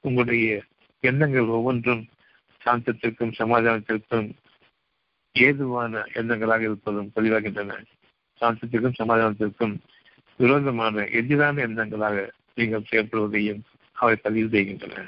உங்களுடைய 0.00 0.62
எண்ணங்கள் 1.00 1.46
ஒவ்வொன்றும் 1.46 2.06
சாந்தத்திற்கும் 2.64 3.32
சமாதானத்திற்கும் 3.38 4.30
ஏதுவான 5.32 6.06
எண்ணங்களாக 6.14 6.60
இருப்பதும் 6.60 7.12
பதிவாகின்றன. 7.14 7.84
சாந்தத்திற்கும் 8.40 8.98
சமாதானத்திற்கும் 8.98 9.76
விரோதமான 10.36 11.04
எதிரான 11.04 11.66
எண்ணங்களாக 11.66 12.30
நீங்கள் 12.54 12.88
செயல்படுவதையும் 12.90 13.60
அவை 13.92 14.16
பதிவு 14.16 14.48
செய்கின்றன. 14.48 15.06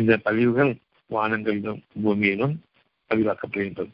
இந்த 0.00 0.16
பதிவுகள் 0.16 0.72
வானங்களிலும் 1.10 1.80
பூமியிலும் 2.04 2.54
பதிவாக்கப்படுகின்றது. 3.08 3.90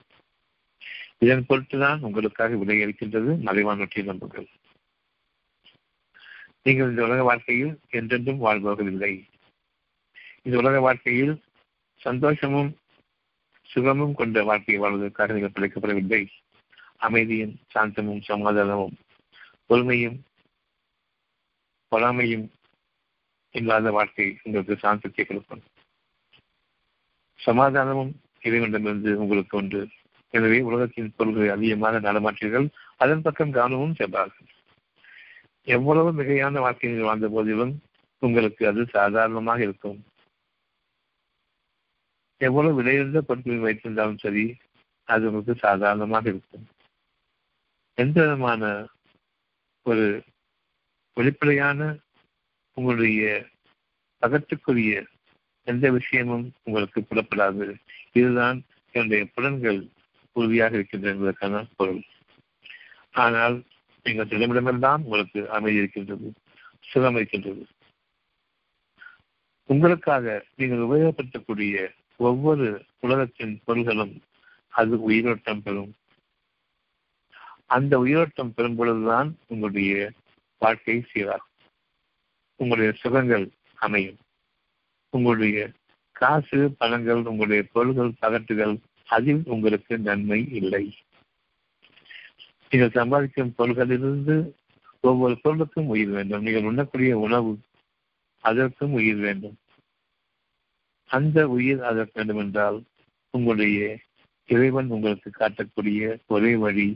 இதன் 1.19 1.45
பொருட்டுதான் 1.49 2.01
உங்களுக்காக 2.01 2.55
விலையளிக்கின்றது 2.55 3.31
மறைவானொற்றிய 3.47 4.05
நம்புகள் 4.05 4.47
நீங்கள் 6.63 6.91
இந்த 6.91 7.05
உலக 7.05 7.23
வாழ்க்கையில் 7.23 7.81
என்றென்றும் 7.91 8.39
வாழ்பவர்கள் 8.39 9.21
இந்த 10.43 10.57
உலக 10.57 10.81
வாழ்க்கையில் 10.81 11.43
சந்தோஷமும் 11.97 12.77
சுகமும் 13.63 14.15
கொண்ட 14.15 14.45
வாழ்க்கையை 14.45 14.83
வாழ்வதற்காக 14.83 15.33
நீங்கள் 15.33 15.57
பிழைக்கப்படவில்லை 15.57 16.27
அமைதியும் 16.97 17.55
சாந்தமும் 17.75 18.23
சமாதானமும் 18.29 18.97
பொறுமையும் 19.69 20.19
பொறாமையும் 21.91 22.47
இல்லாத 23.51 23.91
வாழ்க்கை 23.91 24.39
உங்களுக்கு 24.43 24.75
சாந்தத்தை 24.75 25.25
கொடுக்கும். 25.25 25.63
சமாதானமும் 27.41 28.13
இறைவனிடமிருந்து 28.41 29.11
உங்களுக்கு 29.23 29.55
உண்டு. 29.59 29.81
எனவே 30.35 30.59
உலகத்தின் 30.61 31.15
பொருள்களை 31.17 31.49
அதிகமாக 31.49 32.01
நடமாற்றீர்கள் 32.01 32.67
அதன் 32.97 33.23
பக்கம் 33.23 33.55
கவனமும் 33.57 33.99
சென்றார்கள் 34.01 34.49
எவ்வளவு 35.67 36.11
மிகையான 36.19 36.61
வாழ்க்கையில் 36.65 37.09
வாழ்ந்த 37.09 37.29
போதிலும் 37.29 37.73
உங்களுக்கு 38.23 38.63
அது 38.67 38.81
சாதாரணமாக 38.99 39.61
இருக்கும். 39.63 39.99
எவ்வளவு 42.41 42.77
விலையுள்ள 42.79 43.21
பொருட்களை 43.21 43.59
வைத்திருந்தாலும் 43.67 44.23
சரி 44.25 44.45
அது 45.09 45.27
உங்களுக்கு 45.29 45.55
சாதாரணமாக 45.67 46.27
இருக்கும். 46.29 46.65
எந்த 47.99 48.17
விதமான 48.23 48.63
ஒரு 49.87 50.07
வெளிப்படையான 51.17 51.81
உங்களுடைய 52.77 53.27
பகத்துக்குரிய 54.23 54.95
எந்த 55.67 55.91
விஷயமும் 55.91 56.53
உங்களுக்கு 56.63 57.01
புலப்படாது. 57.01 57.75
இதுதான் 58.13 58.63
என்னுடைய 58.93 59.29
புலன்கள் 59.35 59.81
உறுதியாக 60.33 60.75
இருக்கின்றன 60.75 61.15
என்பதற்கான 61.15 61.65
பொருள். 61.77 62.03
ஆனால் 63.13 63.63
நீங்கள் 64.03 64.27
செல்லுமிடமெல்லாம் 64.27 65.03
உங்களுக்கு 65.03 65.51
அமைதி 65.51 65.77
இருக்கின்றது 65.77 66.33
சுகம் 66.81 67.17
இருக்கின்றது. 67.17 67.67
உங்களுக்காக 69.65 70.45
நீங்கள் 70.57 70.85
உபயோகப்படுத்தக்கூடிய 70.87 71.95
ஒவ்வொரு 72.17 72.85
உலகத்தின் 73.01 73.61
பொருள்களும் 73.65 74.15
அது 74.69 75.03
உயிரோட்டம் 75.03 75.63
பெறும். 75.63 75.95
அந்த 77.67 77.99
உயிரோட்டம் 77.99 78.55
பெறும் 78.55 78.77
பொழுதுதான் 78.77 79.37
உங்களுடைய 79.47 80.13
வாழ்க்கை 80.59 81.05
சீராகும். 81.15 81.53
உங்களுடைய 82.57 82.93
சுகங்கள் 83.01 83.51
அமையும். 83.75 84.17
உங்களுடைய 85.17 85.59
காசு 86.23 86.59
பணங்கள் 86.79 87.29
உங்களுடைய 87.31 87.63
பொருள்கள் 87.75 88.19
பகட்டுகள் 88.21 88.75
அதில் 89.17 89.43
உங்களுக்கு 89.55 89.95
நன்மை 90.09 90.41
இல்லை. 90.53 90.85
நீங்கள் 92.71 92.95
சம்பாதிக்கும் 92.95 93.55
பொருள்களிலிருந்து 93.59 94.37
ஒவ்வொரு 95.01 95.35
பொருளுக்கும் 95.43 95.91
உயிர் 95.95 96.13
வேண்டும். 96.17 96.43
நீங்கள் 96.43 96.69
உண்ணக்கூடிய 96.71 97.13
உணவு 97.19 97.53
அதற்கும் 98.45 98.97
உயிர் 98.99 99.21
வேண்டும். 99.27 99.57
அந்த 101.11 101.39
உயிர் 101.57 101.83
அதற்கு 101.91 102.17
வேண்டும் 102.19 102.43
என்றால் 102.45 102.79
உங்களுடைய 103.31 103.81
இறைவன் 104.49 104.93
உங்களுக்கு 104.97 105.31
காட்டக்கூடிய 105.39 106.19
ஒரே 106.27 106.53
வழி 106.65 106.89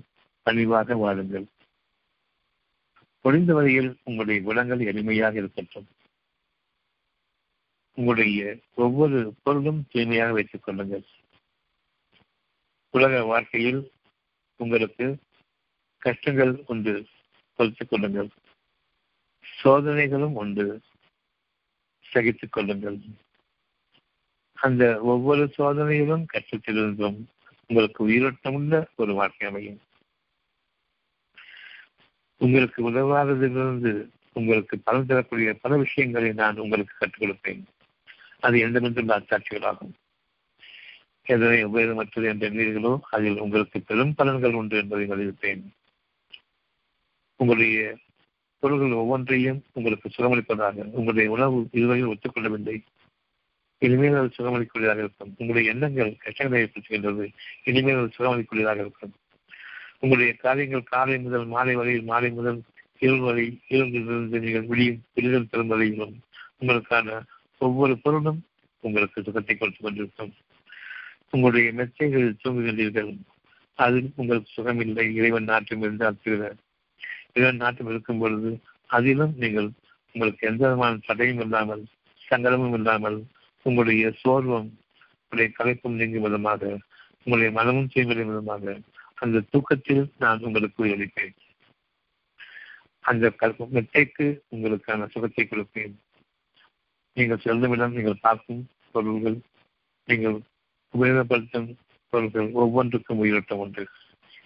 பணிவாக 0.43 0.97
வாழுங்கள். 0.97 1.47
முடிந்த 3.23 3.53
வரையில் 3.55 3.91
உங்களுடைய 4.05 4.39
குணங்கள் 4.43 4.87
எளிமையாக 4.91 5.35
இருக்கட்டும். 5.41 5.89
உங்களுடைய 7.95 8.57
ஒவ்வொரு 8.75 9.35
பொருளும் 9.43 9.87
தூய்மையாக 9.91 10.33
வைத்துக் 10.33 10.63
கொள்ளுங்கள். 10.63 11.05
உலக 12.91 13.25
வாழ்க்கையில் 13.25 13.93
உங்களுக்கு 14.57 15.17
கஷ்டங்கள் 15.99 16.63
உண்டு 16.67 17.07
பொறுத்துக் 17.55 17.89
கொள்ளுங்கள். 17.91 18.29
சோதனைகளும் 19.65 20.35
உண்டு 20.35 20.81
சகித்துக் 22.01 22.53
கொள்ளுங்கள். 22.53 22.99
அந்த 24.53 25.01
ஒவ்வொரு 25.01 25.55
சோதனையிலும் 25.59 26.25
கஷ்டத்திலிருந்தும் 26.33 27.25
உங்களுக்கு 27.67 28.09
உயிரோட்டமுள்ள 28.09 28.87
ஒரு 28.97 29.15
வாழ்க்கை 29.15 29.49
அமையும். 29.49 29.81
உங்களுக்கு 32.37 32.91
உதவாததிலிருந்து 32.91 34.09
உங்களுக்கு 34.33 34.79
பலன் 34.79 35.07
தரக்கூடிய 35.07 35.55
பல 35.55 35.77
விஷயங்களை 35.77 36.33
நான் 36.33 36.57
உங்களுக்கு 36.57 36.95
கற்றுக் 36.99 37.21
கொடுப்பேன். 37.21 37.65
அது 38.47 38.57
எந்தெந்துள்ள 38.67 39.17
சாட்சிகளாகும் 39.31 39.95
எதனை 41.27 41.59
உபயோகமற்றது 41.69 42.27
என்ற 42.33 42.45
எண்ணீர்களோ 42.49 42.93
அதில் 43.15 43.43
உங்களுக்கு 43.45 43.79
பெரும் 43.89 44.15
பலன்கள் 44.19 44.57
உண்டு 44.61 44.77
என்பதை 44.83 45.05
வலியுறுத்தேன் 45.11 45.65
உங்களுடைய 47.41 47.99
பொருள்கள் 48.63 49.01
ஒவ்வொன்றையும் 49.03 49.61
உங்களுக்கு 49.73 50.09
சுகமளிப்பதாக 50.17 50.87
உங்களுடைய 50.99 51.27
உணவு 51.35 51.59
இதுவரையில் 51.79 52.11
ஒத்துக்கொள்ளவில்லை. 52.13 52.77
இனிமேல் 53.83 54.19
அது 54.21 54.31
சுகமளிக்கூடியதாக 54.39 55.01
இருக்கும். 55.05 55.31
உங்களுடைய 55.39 55.73
எண்ணங்கள் 55.73 56.11
கஷ்டங்களை 56.25 56.61
ஏற்படுத்துகின்றது 56.65 57.25
இனிமேல் 57.71 58.01
அது 58.01 58.11
சுகமளிக்கூடியதாக 58.17 58.81
இருக்கும். 58.85 59.15
உங்களுடைய 60.03 60.33
காரியங்கள் 60.45 60.91
காலை 60.93 61.17
முதல் 61.27 61.47
மாலை 61.55 61.75
வரையில் 61.81 62.09
மாலை 62.11 62.31
முதல் 62.31 62.61
இருள் 63.03 63.25
வரை 63.27 63.45
இருந்திலிருந்து 63.77 64.39
நீங்கள் 64.45 64.69
விடியும் 64.71 65.01
விடுதல் 65.15 65.51
பெறும் 65.53 65.73
வரையிலும் 65.73 66.15
உங்களுக்கான 66.61 67.19
ஒவ்வொரு 67.61 67.95
பொருளும் 67.99 68.41
உங்களுக்கு 68.85 69.25
சுகத்தை 69.27 69.55
கொடுத்து 69.57 69.81
கொண்டிருக்கும். 69.81 70.33
உங்களுடைய 71.31 71.69
மெச்சைகள் 71.73 72.27
தூங்குகின்றீர்கள் 72.43 73.11
அதில் 73.79 74.09
உங்களுக்கு 74.17 74.51
சுகமில்லை 74.57 75.05
இறைவன் 75.19 75.45
நாட்டம் 75.45 75.83
இருந்து 75.83 76.05
அத்துகிறார் 76.09 76.59
இறைவன் 77.35 77.63
நாட்டம் 77.65 77.91
இருக்கும் 77.91 78.21
பொழுது 78.23 78.51
அதிலும் 78.91 79.35
நீங்கள் 79.37 79.69
உங்களுக்கு 80.15 80.49
எந்த 80.49 80.63
விதமான 80.65 80.99
தடையும் 81.09 81.43
இல்லாமல் 81.45 81.85
சங்கடமும் 82.23 82.77
இல்லாமல் 82.79 83.19
உங்களுடைய 83.67 84.11
சோர்வம் 84.23 84.69
உங்களுடைய 85.21 85.51
கலைப்பும் 85.59 85.99
நீங்கும் 86.01 86.27
விதமாக 86.27 86.63
உங்களுடைய 87.27 87.51
மனமும் 87.59 87.93
தீவிரம் 87.95 88.31
விதமாக 88.31 88.75
அந்த 89.15 89.45
தூக்கத்தில் 89.53 90.05
நான் 90.19 90.45
உங்களுக்கு 90.45 90.85
அளிப்பேன் 90.95 91.35
அந்த 93.05 93.27
மெத்தைக்கு 93.73 94.27
உங்களுக்கான 94.55 95.07
சுகத்தை 95.15 95.45
கொடுப்பேன். 95.45 95.95
நீங்கள் 97.13 97.39
செல்லும் 97.39 97.73
இடம் 97.73 97.93
நீங்கள் 97.93 98.19
பார்க்கும் 98.21 98.69
பொருள்கள் 98.93 99.39
நீங்கள் 100.09 100.37
உபயோகப்படுத்தும் 100.95 101.75
பொருள்கள் 102.09 102.51
ஒவ்வொன்றுக்கும் 102.51 103.19
உயிரோட்டம் 103.19 103.59
உண்டு 103.59 103.89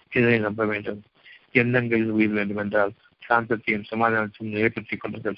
இதனை 0.09 0.39
நம்ப 0.39 0.65
வேண்டும். 0.65 1.03
எண்ணங்களில் 1.51 2.09
உயிர் 2.09 2.31
வேண்டும் 2.31 2.57
என்றால் 2.57 2.93
சாந்தத்தையும் 3.29 3.87
சமாதானத்தையும் 3.91 4.53
நிலைப்படுத்திக் 4.55 4.97
கொள்ளுங்கள். 4.97 5.37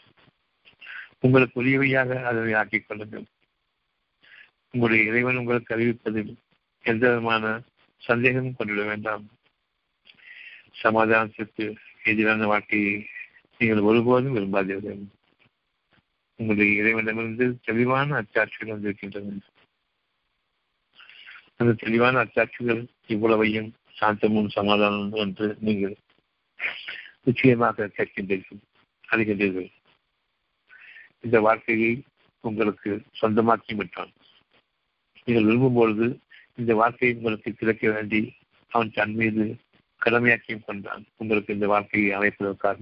உங்களுக்கு 1.19 1.63
உரியவையாக 1.63 2.23
அதனை 2.23 2.53
ஆக்கிக் 2.53 2.88
கொள்ளுங்கள். 2.88 3.25
உங்களுடைய 4.71 5.09
இறைவன் 5.09 5.36
உங்களுக்கு 5.36 5.75
அறிவிப்பதில் 5.75 6.32
எந்த 6.82 7.03
விதமான 7.09 7.61
சந்தேகமும் 7.97 8.55
கொண்டுவிட 8.55 8.84
வேண்டாம். 8.86 9.23
சமாதானத்திற்கு 10.84 11.65
எதிரான 12.03 12.45
வாழ்க்கையை 12.45 13.07
நீங்கள் 13.57 13.88
ஒருபோதும் 13.89 14.36
விரும்பாதீர்கள். 14.36 15.01
உங்களுடைய 16.40 16.72
இறைவனிடமிருந்து 16.82 17.46
தெளிவான 17.62 18.22
அச்சாட்சிகள் 18.22 18.74
வந்திருக்கின்றன. 18.74 19.38
அந்த 21.56 21.72
தெளிவான 21.74 22.16
அச்சாட்சிகள் 22.24 22.82
இவ்வளவையும் 23.08 23.70
சாந்தமும் 24.00 24.50
சமாதானமும் 24.56 25.22
என்று 25.26 25.48
நீங்கள் 25.60 25.96
நிச்சயமாக 27.24 27.88
கேட்கின்றீர்கள் 27.98 28.62
அறிகின்றீர்கள். 29.10 29.70
இந்த 31.20 31.38
வாழ்க்கையை 31.40 32.04
உங்களுக்கு 32.44 32.90
சொந்தமாக்கி 33.22 33.74
விட்டான். 33.76 34.14
நீங்கள் 35.26 35.44
விரும்பும் 35.44 35.74
பொழுது 35.74 36.08
இந்த 36.56 36.76
வாழ்க்கையை 36.76 37.18
உங்களுக்கு 37.18 37.50
கிடைக்க 37.54 37.92
வேண்டி 37.92 38.22
அவன் 38.72 38.92
தன் 38.92 39.16
மீது 39.16 39.44
கடமையாக்கியும் 40.02 40.66
கொண்டான். 40.66 41.04
உங்களுக்கு 41.18 41.54
இந்த 41.54 41.68
வாழ்க்கையை 41.68 42.10
அமைப்பதற்காக 42.18 42.78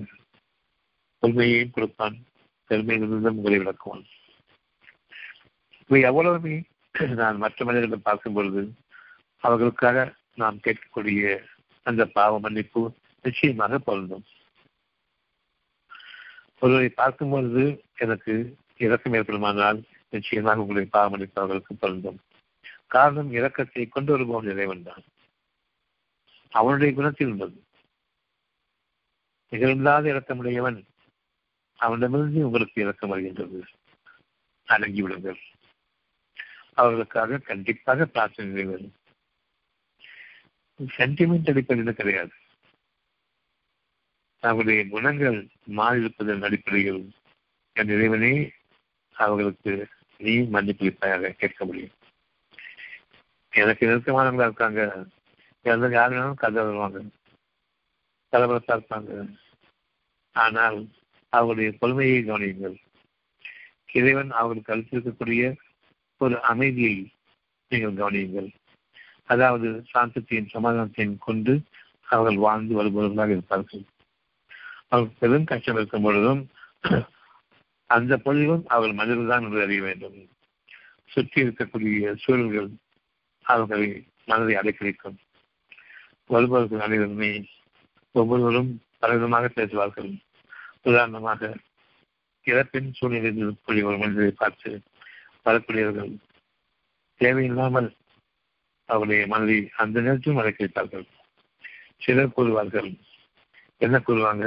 உண்மையையும் 1.24 1.76
கொடுப்பான் 1.76 2.18
பெருமையிலிருந்து 2.68 3.36
உங்களை 3.36 3.58
விளக்குவான். 3.60 4.06
இவை 5.88 6.04
எவ்வளவுமே 6.04 6.64
நான் 7.08 7.38
மற்ற 7.38 7.66
மனிதர்களை 7.66 8.00
பார்க்கும் 8.04 8.34
பொழுது 8.34 8.74
அவர்களுக்காக 9.38 10.14
நாம் 10.36 10.60
கேட்கக்கூடிய 10.60 11.44
அந்த 11.84 12.06
பாவ 12.06 12.40
மன்னிப்பு 12.40 12.94
நிச்சயமாக 13.22 13.80
பொருந்தும். 13.80 14.24
ஒருவரை 16.60 16.90
பார்க்கும் 16.90 17.30
பொழுது 17.30 17.84
எனக்கு 17.96 18.58
இறக்கம் 18.78 19.14
ஏற்படுமானால் 19.14 19.84
நிச்சயமாக 20.10 20.60
உங்களுடைய 20.60 20.90
பாவ 20.92 21.10
மன்னிப்பு 21.10 21.42
அவர்களுக்கு 21.42 21.76
பொருந்தும். 21.76 22.20
காரணம் 22.88 23.32
இறக்கத்தை 23.32 23.88
கொண்டு 23.88 24.12
வருபவன் 24.12 24.52
இறைவன் 24.52 24.84
தான். 24.84 25.04
அவனுடைய 26.50 26.94
குணத்தில் 26.94 27.28
உள்ளது. 27.28 27.64
நிகழ்ந்தாத 29.52 30.06
இறக்கமுடையவன் 30.14 30.84
அவனிடமிருந்து 31.76 32.46
உங்களுக்கு 32.46 32.82
இறக்கம் 32.82 33.10
வருகின்றது. 33.10 33.64
அடங்கி 34.66 35.02
விடுங்கள். 35.02 35.40
அவர்களுக்காக 36.74 37.38
கண்டிப்பாக 37.38 38.06
பிரார்த்தனை 38.06 38.52
நிறைவேறும் 38.52 38.92
சென்டிமெண்ட் 40.98 41.50
அடிப்படையில் 41.50 41.96
கிடையாது. 41.96 42.32
அவருடைய 44.40 44.88
குணங்கள் 44.88 45.48
மாறியிருப்பதன் 45.68 46.44
அடிப்படையில் 46.44 47.12
என் 47.74 47.90
இறைவனே 47.90 48.52
அவர்களுக்கு 49.14 49.88
நீ 50.18 50.40
மன்னிப்பளிப்பாயாக 50.40 51.30
கேட்க 51.30 51.66
முடியும். 51.66 51.90
எனக்கு 53.50 53.88
நெருக்கமானவங்களா 53.88 54.42
இருக்காங்க. 54.42 55.06
எந்த 55.62 55.88
யார் 55.88 56.12
வேணாலும் 56.12 56.34
கதை 56.34 56.64
வருவாங்க. 56.64 57.02
கலவரத்தா 58.32 58.80
இருப்பாங்க. 58.80 59.40
ஆனால் 60.34 60.90
அவருடைய 61.30 61.72
பொறுமையை 61.80 62.24
கவனியுங்கள். 62.24 62.76
இறைவன் 63.94 64.32
அவர்களுக்கு 64.32 64.76
அளித்திருக்கக்கூடிய 64.76 65.56
ஒரு 66.18 66.42
அமைதியை 66.42 67.12
நீங்கள் 67.70 67.94
கவனியுங்கள். 67.94 68.54
அதாவது 69.24 69.84
சாந்தத்தையும் 69.94 70.48
சமாதானத்தையும் 70.54 71.18
கொண்டு 71.18 71.62
அவர்கள் 72.04 72.38
வாழ்ந்து 72.38 72.84
வருபவர்களாக 72.84 73.30
இருப்பார்கள். 73.30 73.84
அவர்கள் 74.88 75.18
பெரும் 75.20 75.44
கஷ்டம் 75.44 75.76
இருக்கும் 75.76 76.02
பொழுதும் 76.02 76.50
அந்த 77.86 78.18
பொழுதும் 78.18 78.64
அவர்கள் 78.68 78.96
மனிதர்கள் 78.96 79.44
என்று 79.44 79.62
அறிய 79.62 79.82
வேண்டும். 79.82 80.30
சுற்றி 81.06 81.44
இருக்கக்கூடிய 81.44 82.16
சூழல்கள் 82.16 82.70
அவர்களை 83.42 84.08
மனதை 84.26 84.56
அடைக்கழிக்கும். 84.56 85.18
வருபவர்கள் 86.26 86.80
அனைவருமே 86.80 87.46
ஒவ்வொருவரும் 88.12 88.82
பலவிதமாக 89.02 89.46
பேசுவார்கள். 89.48 90.18
உதாரணமாக 90.86 91.56
இறப்பின் 92.46 92.90
சூழ்நிலையில் 92.94 93.42
இருக்கக்கூடிய 93.44 93.84
ஒரு 93.84 93.98
மனிதரை 93.98 94.32
பார்த்து 94.32 94.72
வரக்கூடியவர்கள் 95.46 96.14
தேவையில்லாமல் 97.22 97.90
அவருடைய 98.90 99.28
மனதை 99.28 99.58
அந்த 99.76 100.02
நேரத்தில் 100.02 100.42
அடைக்கழித்தார்கள் 100.42 101.06
சிலர் 101.98 102.36
கூறுவார்கள் 102.36 102.90
என்ன 103.78 103.96
கூறுவாங்க? 104.00 104.46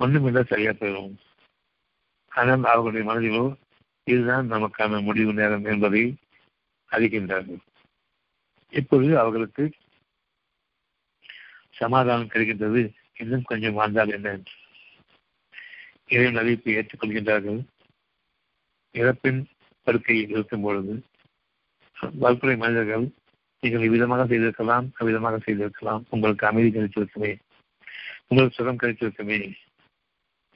ஒன்றுமில்லை 0.00 0.42
சரியா 0.42 0.72
போயிடும். 0.72 1.14
ஆனால் 2.32 2.64
அவர்களுடைய 2.64 3.04
மனதிலோ 3.10 3.44
இதுதான் 4.06 4.50
நமக்கான 4.52 5.00
முடிவு 5.02 5.32
நேரம் 5.32 5.64
என்பதை 5.64 6.02
அறிகின்றார்கள். 6.90 7.60
இப்பொழுது 8.72 9.12
அவர்களுக்கு 9.18 9.64
சமாதானம் 11.70 12.28
கிடைக்கின்றது. 12.28 12.82
இன்னும் 13.18 13.42
கொஞ்சம் 13.42 13.74
வாழ்ந்தால் 13.74 14.08
என்ன? 14.08 14.28
இறைவன் 16.10 16.40
அறிவிப்பை 16.40 16.74
ஏற்றுக்கொள்கின்றார்கள். 16.78 17.60
இறப்பின் 18.94 19.40
படுக்கையில் 19.86 20.28
இருக்கும் 20.28 20.60
பொழுது 20.60 20.94
வல்குறை 22.14 22.56
மனிதர்கள் 22.56 23.04
நீங்கள் 23.62 23.84
இவ்விதமாக 23.84 24.22
செய்திருக்கலாம் 24.26 24.86
அவ்விதமாக 24.98 25.36
செய்திருக்கலாம். 25.44 26.02
உங்களுக்கு 26.10 26.46
அமைதி 26.46 26.70
கிடைத்திருக்குமே. 26.70 27.32
உங்களுக்கு 28.28 28.56
சுகம் 28.56 28.80
கிடைத்திருக்குமே. 28.82 29.38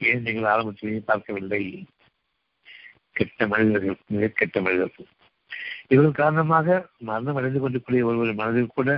ஏன் 0.01 0.21
நீங்கள் 0.21 0.51
ஆரம்பத்திலேயே 0.53 0.99
பார்க்கவில்லை? 1.05 1.61
கெட்ட 3.11 3.47
மனிதர்கள் 3.47 3.97
மிக 4.07 4.27
கெட்ட 4.27 4.61
மனிதர்கள். 4.61 5.07
இதன் 5.87 6.11
காரணமாக 6.11 6.89
மரணம் 6.99 7.35
அடைந்து 7.35 7.59
கொண்டிருக்கூடிய 7.59 8.05
ஒருவர் 8.05 8.33
மனதில் 8.33 8.75
கூட 8.75 8.89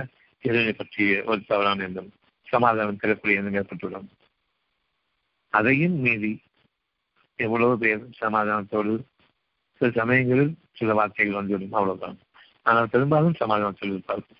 இறைவனை 0.42 0.72
பற்றிய 0.72 1.22
ஒரு 1.26 1.40
தவறான 1.46 1.82
எண்ணம் 1.82 2.10
சமாதானம் 2.46 2.96
பெறக்கூடிய 2.96 3.40
எண்ணம் 3.40 3.54
ஏற்பட்டுள்ளது 3.54 4.08
அதையும் 5.52 5.96
மீறி 6.04 6.32
எவ்வளவு 7.38 7.74
பேர் 7.78 8.04
சமாதானத்தோடு 8.20 8.94
சில 9.80 9.88
சமயங்களில் 9.90 10.52
சில 10.72 10.94
வார்த்தைகள் 10.94 11.38
வந்துவிடும் 11.38 11.76
அவ்வளவுதான். 11.78 12.18
ஆனால் 12.62 12.88
பெரும்பாலும் 12.88 13.40
சமாதானம் 13.42 13.80
சொல்லியிருப்பார்கள் 13.80 14.38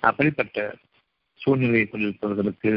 அப்படிப்பட்ட 0.00 0.58
சூழ்நிலையை 1.40 1.86
கொண்டிருப்பவர்களுக்கு 1.86 2.72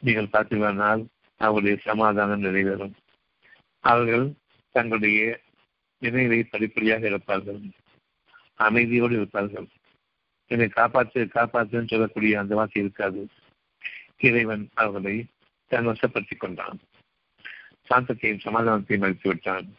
நீங்கள் 0.00 0.32
பார்த்தீர்களானால் 0.32 1.02
அவருடைய 1.40 1.76
சமாதானம் 1.88 2.44
நிறைவேறும். 2.44 2.94
அவர்கள் 3.84 4.26
தங்களுடைய 4.74 5.20
நினைவை 6.02 6.40
படிப்படியாக 6.44 7.02
இருப்பார்கள் 7.06 7.60
அமைதியோடு 8.58 9.14
இருப்பார்கள். 9.18 9.68
என்னை 10.50 10.68
காப்பாற்று 10.74 11.20
காப்பாற்றுன்னு 11.36 11.92
சொல்லக்கூடிய 11.92 12.34
அந்த 12.40 12.54
வார்த்தை 12.54 12.82
இருக்காது. 12.82 13.22
இறைவன் 14.18 14.64
அவர்களை 14.74 15.16
தன் 15.66 15.86
வசப்படுத்திக் 15.86 16.40
கொண்டான் 16.40 16.78
சாந்தத்தையும் 17.90 18.40
சமாதானத்தையும் 18.44 19.02
அளித்து 19.02 19.28
விட்டான் 19.28 19.74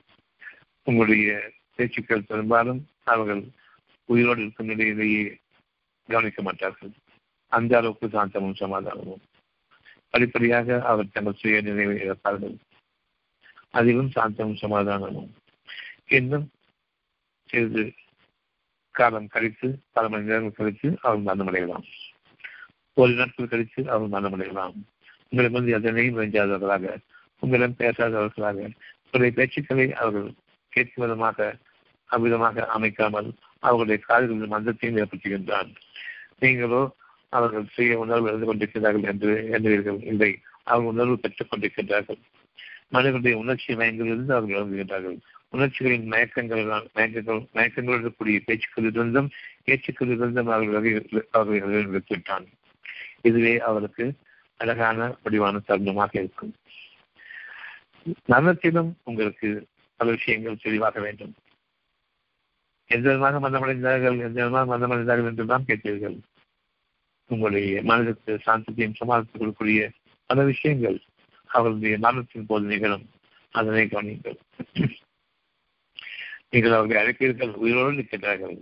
உங்களுடைய 0.83 1.51
பேச்சுக்கள் 1.75 2.23
பெரும்பாலும் 2.23 2.87
அவர்கள் 3.03 3.47
உயிரோடு 4.05 4.41
இருக்கும் 4.41 4.65
நிலையிலேயே 4.65 5.37
கவனிக்க 6.07 6.41
மாட்டார்கள். 6.41 6.89
அந்த 7.47 7.77
அளவுக்கு 7.77 8.07
சாந்தமும் 8.07 8.55
சமாதானமும். 8.55 9.21
படிப்படியாக 10.09 10.81
அவர் 10.81 11.11
தங்கள் 11.11 11.33
சுய 11.33 11.61
நினைவை 11.61 11.97
இழப்பார்கள். 11.97 12.57
அதிலும் 13.69 14.11
சாந்தமும் 14.15 14.57
சமாதானமும். 14.57 15.33
இன்னும் 16.07 16.51
சிறிது 17.45 17.93
காலம் 18.91 19.27
கழித்து 19.27 19.79
பல 19.91 20.09
மணி 20.09 20.23
நேரங்கள் 20.23 20.51
கழித்து 20.51 20.97
அவர் 21.01 21.19
மரணமடையலாம். 21.19 21.87
ஒரு 22.93 23.13
நாட்கள் 23.13 23.47
கழித்து 23.47 23.91
அவர் 23.91 24.09
மரணமடையலாம். 24.09 24.75
உங்களிடம் 25.31 25.57
வந்து 25.57 25.75
எதனையும் 25.77 26.19
வெஞ்சாதவர்களாக 26.19 26.95
உங்களிடம் 27.43 27.79
பேசாதவர்களாக 27.79 28.59
உங்களுடைய 29.03 29.31
பேச்சுக்களை 29.37 29.87
அவர்கள் 29.93 30.29
கேட்கும் 30.73 31.03
விதமாக 31.03 31.47
அவ்விதமாக 32.09 32.65
அமைக்காமல் 32.75 33.29
அவர்களுடைய 33.63 33.99
காதுகளில் 34.07 34.53
மந்தத்தையும் 34.53 34.99
ஏற்படுத்துகின்றான் 35.01 35.71
நீங்களோ 36.39 36.81
அவர்கள் 37.33 37.71
சுய 37.71 37.97
உணர்வு 37.99 38.29
எழுந்து 38.29 38.45
கொண்டிருக்கிறார்கள் 38.45 39.03
என்று 39.03 39.31
எண்ணுவீர்கள். 39.51 39.99
இல்லை 40.03 40.31
அவர்கள் 40.63 40.91
உணர்வு 40.93 41.15
பெற்றுக் 41.19 41.49
கொண்டிருக்கின்றார்கள். 41.49 42.19
மனிதனுடைய 42.87 43.37
உணர்ச்சி 43.37 43.71
மயங்களிலிருந்து 43.75 44.33
அவர்கள் 44.35 44.59
எழுந்துகின்றார்கள் 44.59 45.17
உணர்ச்சிகளின் 45.49 46.07
மயக்கங்கள் 46.11 46.63
மயக்கங்கள் 46.95 47.41
மயக்கங்களோடு 47.53 48.09
கூடிய 48.11 48.39
பேச்சுக்களிலிருந்தும் 48.47 49.29
பேச்சுக்களிலிருந்தும் 49.65 50.51
அவர்கள் 50.51 51.09
அவர்கள் 51.31 51.87
விட்டான் 52.07 52.47
இதுவே 53.21 53.53
அவருக்கு 53.59 54.05
அழகான 54.57 55.17
வடிவான 55.23 55.61
தருணமாக 55.67 56.09
இருக்கும். 56.11 56.53
மரணத்திலும் 58.25 58.91
உங்களுக்கு 59.03 59.67
பல 59.95 60.11
விஷயங்கள் 60.11 60.61
தெளிவாக 60.61 60.99
வேண்டும். 60.99 61.33
எந்த 62.85 63.05
விதமாக 63.07 63.39
மரணமடைந்தார்கள் 63.39 64.17
எந்த 64.19 64.27
விதமாக 64.27 64.65
மரணமடைந்தார்கள் 64.65 65.29
என்றுதான் 65.29 65.67
கேட்டீர்கள். 65.67 66.17
உங்களுடைய 67.25 67.81
மனதிற்கு 67.81 68.39
சாந்தத்தையும் 68.45 68.95
சமாளித்துக் 68.95 69.41
கொடுக்கக்கூடிய 69.41 69.89
பல 70.25 70.43
விஷயங்கள் 70.43 70.99
அவர்களுடைய 71.45 71.97
மரணத்தின் 71.97 72.45
போது 72.45 72.65
நிகழும். 72.65 73.09
அதனை 73.51 73.85
கவனியுங்கள். 73.85 74.37
நீங்கள் 76.49 76.71
அவர்களை 76.71 76.99
அழைப்பீர்கள் 77.01 77.53
உயிரோடு 77.53 77.91
நிற்கின்றார்கள் 77.91 78.57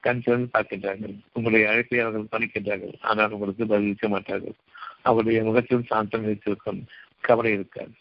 கண் 0.00 0.20
சிறந்து 0.20 0.58
பார்க்கின்றார்கள் 0.58 1.14
உங்களுடைய 1.32 1.70
அழைப்பை 1.70 2.00
அவர்கள் 2.00 2.32
பணிக்கின்றார்கள் 2.32 2.94
ஆனால் 3.00 3.30
உங்களுக்கு 3.30 3.66
பதிலளிக்க 3.66 4.08
மாட்டார்கள். 4.08 4.54
அவருடைய 5.02 5.44
முகத்தில் 5.44 5.86
சாந்தம் 5.86 6.24
வைத்திருக்கும் 6.24 6.86
கவலை 7.20 7.52
இருக்காது. 7.52 7.92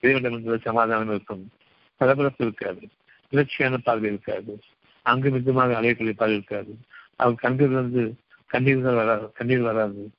இறைவனிடமிருந்து 0.00 0.58
சமாதானம் 0.58 1.08
இருக்கும். 1.08 1.50
பரபரப்பு 1.96 2.44
இருக்காது. 2.44 2.88
இலட்சியான 3.30 3.76
பார்வை 3.76 4.10
இருக்காது. 4.10 4.60
அங்கு 5.02 5.30
மிதமாக 5.30 5.82
அலையக்கூடிய 5.82 6.10
பார்வை 6.10 6.36
இருக்காது. 6.36 6.78
அவர் 7.16 7.34
கண்களிலிருந்து 7.34 8.16
கண்ணீர்கள் 8.52 8.94
வராது 8.94 9.32
கண்ணீர் 9.32 9.60
வராது. 9.60 10.10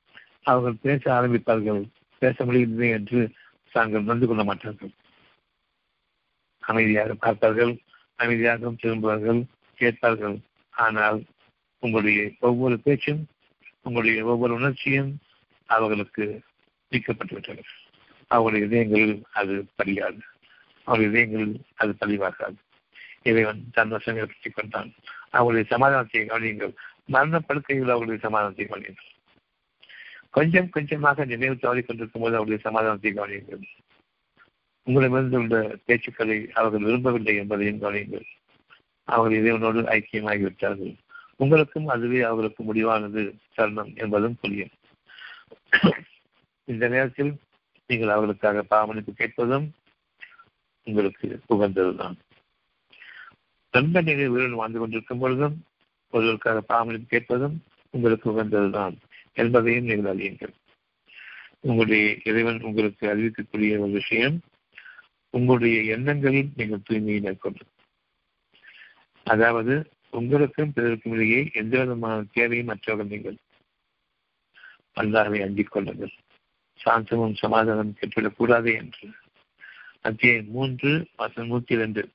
அவர்கள் 0.42 0.76
பேச 0.82 1.20
ஆரம்பிப்பார்கள். 1.20 1.88
பேச 2.18 2.44
முடியவில்லை 2.44 2.88
என்று 2.88 3.30
தாங்கள் 3.72 4.00
நடந்து 4.00 4.26
கொள்ள 4.26 4.44
மாட்டார்கள். 4.44 4.90
அமைதியாக 6.60 7.14
பார்ப்பார்கள். 7.14 7.78
அமைதியாக 8.16 8.70
திரும்புவார்கள். 8.70 9.44
கேட்பார்கள். 9.74 10.38
ஆனால் 10.70 11.22
உங்களுடைய 11.78 12.30
ஒவ்வொரு 12.40 12.78
பேச்சும் 12.78 13.26
உங்களுடைய 13.82 14.24
ஒவ்வொரு 14.24 14.54
உணர்ச்சியும் 14.54 15.18
அவர்களுக்கு 15.76 16.24
நீக்கப்பட்டுவிட்டது. 16.92 17.62
அவருடைய 18.30 18.66
இதயங்கள் 18.66 19.12
அது 19.32 19.54
படியாது 19.76 20.22
அவருடைய 20.86 21.08
இதயங்கள் 21.10 21.52
அது 21.74 21.92
பதிவாகாது 22.00 22.58
இறைவன் 23.22 23.62
தன் 23.72 23.94
வசங்களை 23.94 24.26
பற்றிக் 24.26 24.56
கொண்டான். 24.56 24.90
அவருடைய 25.30 25.64
சமாதானத்தை 25.68 26.20
கவனியுங்கள். 26.22 26.74
மரண 27.04 27.38
படுக்கையில் 27.40 27.94
அவருடைய 27.94 28.18
சமாதானத்தை 28.22 28.64
கவனியுங்கள். 28.66 29.08
கொஞ்சம் 30.30 30.70
கொஞ்சமாக 30.70 31.24
நினைவு 31.24 31.56
தவறி 31.56 31.82
கொண்டிருக்கும் 31.82 32.22
போது 32.22 32.34
அவருடைய 32.34 32.60
சமாதானத்தை 32.66 33.12
கவனியுங்கள். 33.12 33.64
உங்களிடமிருந்து 34.86 35.38
உள்ள 35.38 35.56
பேச்சுக்களை 35.86 36.36
அவர்கள் 36.58 36.86
விரும்பவில்லை 36.88 37.34
என்பதையும் 37.36 37.82
கவனியுங்கள். 37.82 38.26
அவர்கள் 39.08 39.38
இறைவனோடு 39.40 39.80
ஐக்கியமாகிவிட்டார்கள். 39.96 40.94
உங்களுக்கும் 41.36 41.86
அதுவே 41.86 42.20
அவர்களுக்கு 42.22 42.62
முடிவானது 42.64 43.22
தருணம் 43.54 43.92
என்பதும் 43.96 44.38
புரியும். 44.40 44.74
இந்த 46.64 46.84
நேரத்தில் 46.88 47.32
நீங்கள் 47.90 48.14
அவர்களுக்காக 48.14 48.62
பாவமளிப்பு 48.70 49.12
கேட்பதும் 49.12 49.66
உங்களுக்கு 50.86 51.40
உகந்ததுதான் 51.54 52.16
நல்ல 53.74 54.00
நிலை 54.00 54.26
வாழ்ந்து 54.52 54.78
கொண்டிருக்கும் 54.78 55.18
பொழுதும் 55.18 55.56
ஒருவருக்காக 56.12 56.60
பாவமளிப்பு 56.72 57.08
கேட்பதும் 57.08 57.56
உங்களுக்கு 57.94 58.26
உகந்ததுதான் 58.32 58.94
என்பதையும் 59.32 59.84
நீங்கள் 59.84 60.10
அறியுங்கள். 60.12 60.54
உங்களுடைய 61.60 62.04
இறைவன் 62.24 62.60
உங்களுக்கு 62.60 63.04
அறிவிக்கக்கூடிய 63.12 63.78
ஒரு 63.78 63.90
விஷயம் 63.90 64.36
உங்களுடைய 65.34 65.78
எண்ணங்களில் 65.94 66.50
நீங்கள் 66.56 66.86
தூய்மையை 66.90 67.20
மேற்கொண்டு. 67.20 67.64
அதாவது 69.26 69.74
உங்களுக்கும் 70.10 70.72
பிறருக்கும் 70.72 71.12
இடையே 71.12 71.40
எந்த 71.52 71.74
விதமான 71.78 72.24
தேவையும் 72.32 72.66
மற்றவர்கள் 72.66 73.12
நீங்கள் 73.14 73.38
அல்லாவை 74.94 75.42
அஞ்சிக் 75.42 75.70
கொள்ளுங்கள் 75.70 76.12
சாந்தமும் 76.84 77.36
சமாதானம் 77.36 77.94
கெட்டுவிடக் 77.94 78.36
கூடாது 78.36 78.72
என்று. 78.72 79.12
அத்தியாயம் 80.02 80.50
மூன்று 80.50 81.08
மாசம் 81.16 81.50
நூத்தி 81.50 81.72
இரண்டு. 81.72 82.12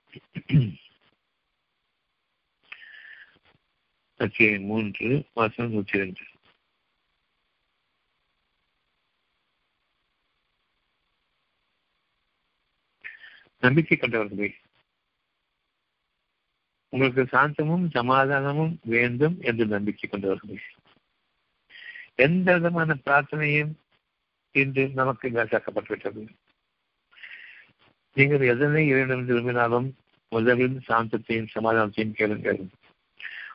அத்தியாயம் 4.18 4.64
மூன்று 4.64 5.26
மாசம் 5.34 5.74
நூத்தி 5.74 5.96
இரண்டு. 5.96 6.22
நம்பிக்கை 13.60 13.98
கொண்டவர்களே 13.98 14.56
உங்களுக்கு 16.90 17.22
சாந்தமும் 17.22 17.90
சமாதானமும் 17.92 18.80
வேண்டும் 18.84 19.42
என்று 19.42 19.66
நம்பிக்கை 19.66 20.10
கொண்டவர்களே. 20.10 20.60
எந்த 22.20 22.54
விதமான 22.54 22.96
பிரார்த்தனையும் 23.06 23.74
இன்று 24.56 24.84
நமக்கு 24.94 25.30
மேற்காக்கப்பட்டுவிட்டது 25.30 26.24
நீங்கள் 28.16 28.44
எதனை 28.48 28.84
இறைவனிடம் 28.88 29.26
விரும்பினாலும் 29.26 29.88
முதலில் 30.32 30.78
சாந்தத்தையும் 30.88 31.50
சமாதானத்தையும் 31.54 32.14
கேளுங்கள். 32.14 32.62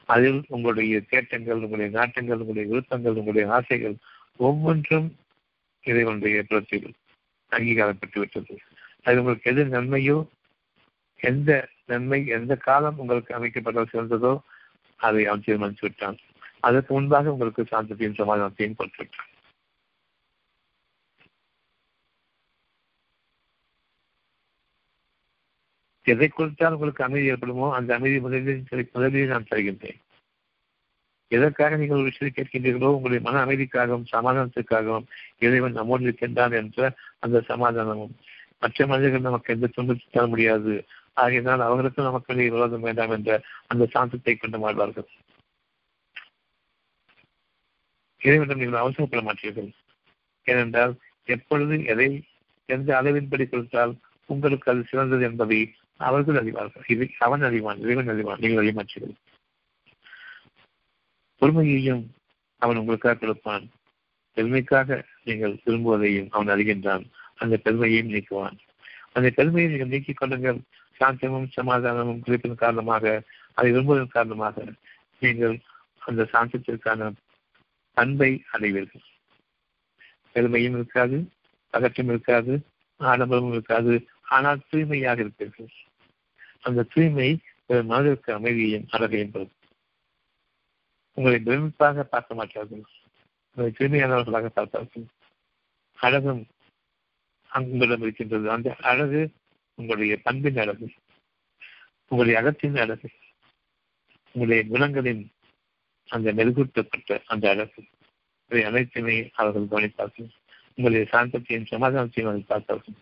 அதில் 0.07 0.45
உங்களுடைய 0.49 1.01
தேட்டங்கள் 1.01 1.63
உங்களுடைய 1.63 1.91
நாட்டங்கள் 1.99 2.39
உங்களுடைய 2.39 2.67
விருப்பங்கள் 2.71 3.13
உங்களுடைய 3.13 3.53
ஆசைகள் 3.53 3.97
ஒவ்வொன்றும் 4.37 5.09
இறைவனுடைய 5.85 6.43
புறத்தில் 6.43 6.89
அங்கீகாரம் 7.53 8.01
பெற்றுவிட்டது 8.01 8.55
அது 9.03 9.19
உங்களுக்கு 9.19 9.51
எது 9.51 9.65
நன்மையோ 9.65 10.19
எந்த 11.21 11.51
நன்மை 11.87 12.27
எந்த 12.27 12.55
காலம் 12.57 12.99
உங்களுக்கு 12.99 13.35
அமைக்கப்பட்ட 13.35 13.85
சிறந்ததோ 13.85 14.33
அதை 15.01 15.27
அவன் 15.27 15.45
தீர்மானித்து 15.45 15.87
விட்டான் 15.87 16.19
அதற்கு 16.63 16.91
முன்பாக 16.95 17.33
உங்களுக்கு 17.35 17.63
சாந்தத்தையும் 17.73 18.19
சமாதானத்தையும் 18.21 18.79
கொடுத்து 18.81 19.05
எதை 26.07 26.29
கொடுத்தால் 26.29 26.75
உங்களுக்கு 26.77 27.03
அமைதி 27.07 27.31
ஏற்படுமோ 27.33 27.67
அந்த 27.79 27.91
அமைதி 27.99 28.19
முதலில் 28.25 28.63
முதலில் 28.95 29.33
நான் 29.33 29.49
தருகின்றேன். 29.51 29.99
எதற்காக 31.33 31.77
நீங்கள் 31.81 31.99
ஒரு 32.01 32.09
விஷயத்தை 32.09 32.33
கேட்கின்றீர்களோ 32.37 32.89
உங்களுடைய 32.97 33.21
மன 33.27 33.43
அமைதிக்காகவும் 33.47 34.07
சமாதானத்திற்காகவும் 34.15 35.07
இறைவன் 35.47 35.79
நம்மோடு 35.79 36.07
இருக்கின்றான் 36.07 36.57
என்ற 36.61 36.89
அந்த 37.25 37.43
சமாதானமும். 37.51 38.15
மற்ற 38.63 38.87
மனிதர்கள் 38.93 39.29
நமக்கு 39.29 39.55
எந்த 39.57 39.71
துன்பத்தை 39.77 40.07
தர 40.17 40.25
முடியாது. 40.33 40.75
ஆகையினால் 41.23 41.67
அவர்களுக்கும் 41.69 42.09
நமக்கு 42.09 42.39
விரோதம் 42.57 42.87
வேண்டாம் 42.89 43.15
என்ற 43.19 43.31
அந்த 43.73 43.85
சாந்தத்தை 43.95 44.35
கொண்டு 44.37 44.59
மாறுவார்கள் 44.65 45.09
இறைவனிடம் 48.23 48.59
நீங்கள் 48.59 48.83
அவசரப்பட 48.83 49.21
மாட்டீர்கள். 49.29 49.71
ஏனென்றால் 50.47 50.95
எப்பொழுது 51.25 51.75
எதை 51.85 52.09
எந்த 52.67 53.03
அளவின்படி 53.03 53.45
கொடுத்தால் 53.49 53.93
உங்களுக்கு 54.27 54.71
அது 54.71 54.83
சிறந்தது 54.85 55.25
என்பதை 55.25 55.59
அவர்கள் 55.97 56.41
அறிவார்கள். 56.41 56.85
இது 56.89 57.11
அவன் 57.19 57.43
அறிவான் 57.43 57.79
இறைவன் 57.79 58.09
அறிவான் 58.09 58.41
நீங்கள் 58.43 58.61
அறிய 58.63 58.75
மாட்டீர்கள். 58.77 59.17
பொறுமையையும் 61.43 62.03
அவன் 62.63 62.77
உங்களுக்காக 62.77 63.19
கொடுப்பான். 63.19 63.65
பெருமைக்காக 64.37 64.99
நீங்கள் 65.25 65.55
விரும்புவதையும் 65.65 66.29
அவன் 66.31 66.53
அறிகின்றான். 66.55 67.05
அந்த 67.35 67.57
பெருமையையும் 67.57 68.13
நீக்குவான். 68.15 68.59
அந்த 69.13 69.29
பெருமையை 69.31 69.71
நீங்கள் 69.71 69.89
நீக்கிக் 69.89 70.17
கொள்ளுங்கள். 70.17 70.61
சாந்தமும் 71.01 71.49
சமாதானமும் 71.57 72.23
குறிப்பின் 72.27 72.63
காரணமாக 72.63 73.05
அதை 73.55 73.69
விரும்புவதன் 73.73 74.17
காரணமாக 74.17 74.65
நீங்கள் 75.23 75.55
அந்த 75.99 76.23
சாந்தத்திற்கான 76.33 77.11
அன்பை 77.97 78.31
அடைவீர்கள். 78.53 79.05
பெருமையும் 80.35 80.75
இருக்காது 80.75 81.19
பகற்றும் 81.75 82.09
இருக்காது 82.09 82.55
ஆடம்பரமும் 83.01 83.55
இருக்காது 83.57 83.95
ஆனால் 84.37 84.65
தூய்மையாக 84.71 85.23
இருப்பீர்கள். 85.25 85.71
அந்த 86.61 86.87
தூய்மை 86.95 87.31
மனதிற்கு 87.91 88.31
அமைதியையும் 88.33 88.89
அழகையும் 88.91 89.31
பெறும் 89.31 89.57
உங்களை 91.17 91.39
பிரமிப்பாக 91.47 92.03
பார்க்க 92.15 92.35
மாட்டார்கள். 92.35 92.85
உங்களை 93.57 93.71
தூய்மையானவர்களாக 93.79 94.51
பார்ப்பார்கள். 94.59 95.07
அழகும் 95.99 96.43
உங்களிடம் 97.51 98.03
இருக்கின்றது. 98.03 98.47
அந்த 98.51 98.69
அழகு 98.91 99.21
உங்களுடைய 99.79 100.15
பண்பின் 100.23 100.57
அழகு 100.57 100.87
உங்களுடைய 102.11 102.37
அகத்தின் 102.41 102.77
அழகு 102.77 103.09
உங்களுடைய 104.35 104.63
குணங்களின் 104.73 105.23
அந்த 106.11 106.33
மெருகூட்டப்பட்ட 106.33 107.19
அந்த 107.27 107.45
அழகு. 107.49 107.83
இவை 108.51 108.63
அனைத்துமே 108.65 109.17
அவர்கள் 109.41 109.71
கவனித்தார்கள். 109.73 110.31
உங்களுடைய 110.75 111.05
சாந்தத்தையும் 111.13 111.71
சமாதானத்தையும் 111.73 112.29
அவர்கள் 112.29 112.51
பார்த்தார்கள். 112.53 112.99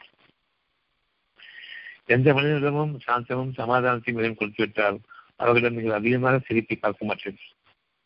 எந்த 2.06 2.28
மனிதனிடமும் 2.34 2.94
சாந்தமும் 3.06 3.52
சமாதானத்தையும் 3.60 4.20
இடம் 4.20 4.38
கொடுத்து 4.40 4.62
விட்டால் 4.64 4.98
அவர்களிடம் 5.36 5.76
நீங்கள் 5.76 5.98
அதிகமாக 5.98 6.38
சிரிப்பை 6.46 6.76
பார்க்க 6.76 7.08
மாட்டீர்கள். 7.08 7.50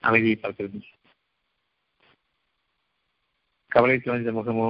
அமைதியை 0.03 0.37
பார்க்கிறது 0.41 0.81
கவலை 3.69 3.97
தோன்ற 3.99 4.33
முகமோ 4.39 4.69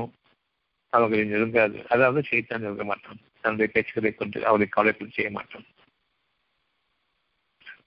அவர்களை 0.93 1.23
நெருங்காது. 1.31 1.79
அதாவது 1.89 2.21
செய்தான் 2.23 2.63
நெருங்க 2.65 2.85
மாட்டான். 2.85 3.21
தன்னுடைய 3.41 3.69
பேச்சுக்களை 3.75 4.13
கொண்டு 4.15 4.39
அவரை 4.47 4.67
கவலைக்குள் 4.69 5.17
செய்ய 5.17 5.31
மாட்டான். 5.31 5.67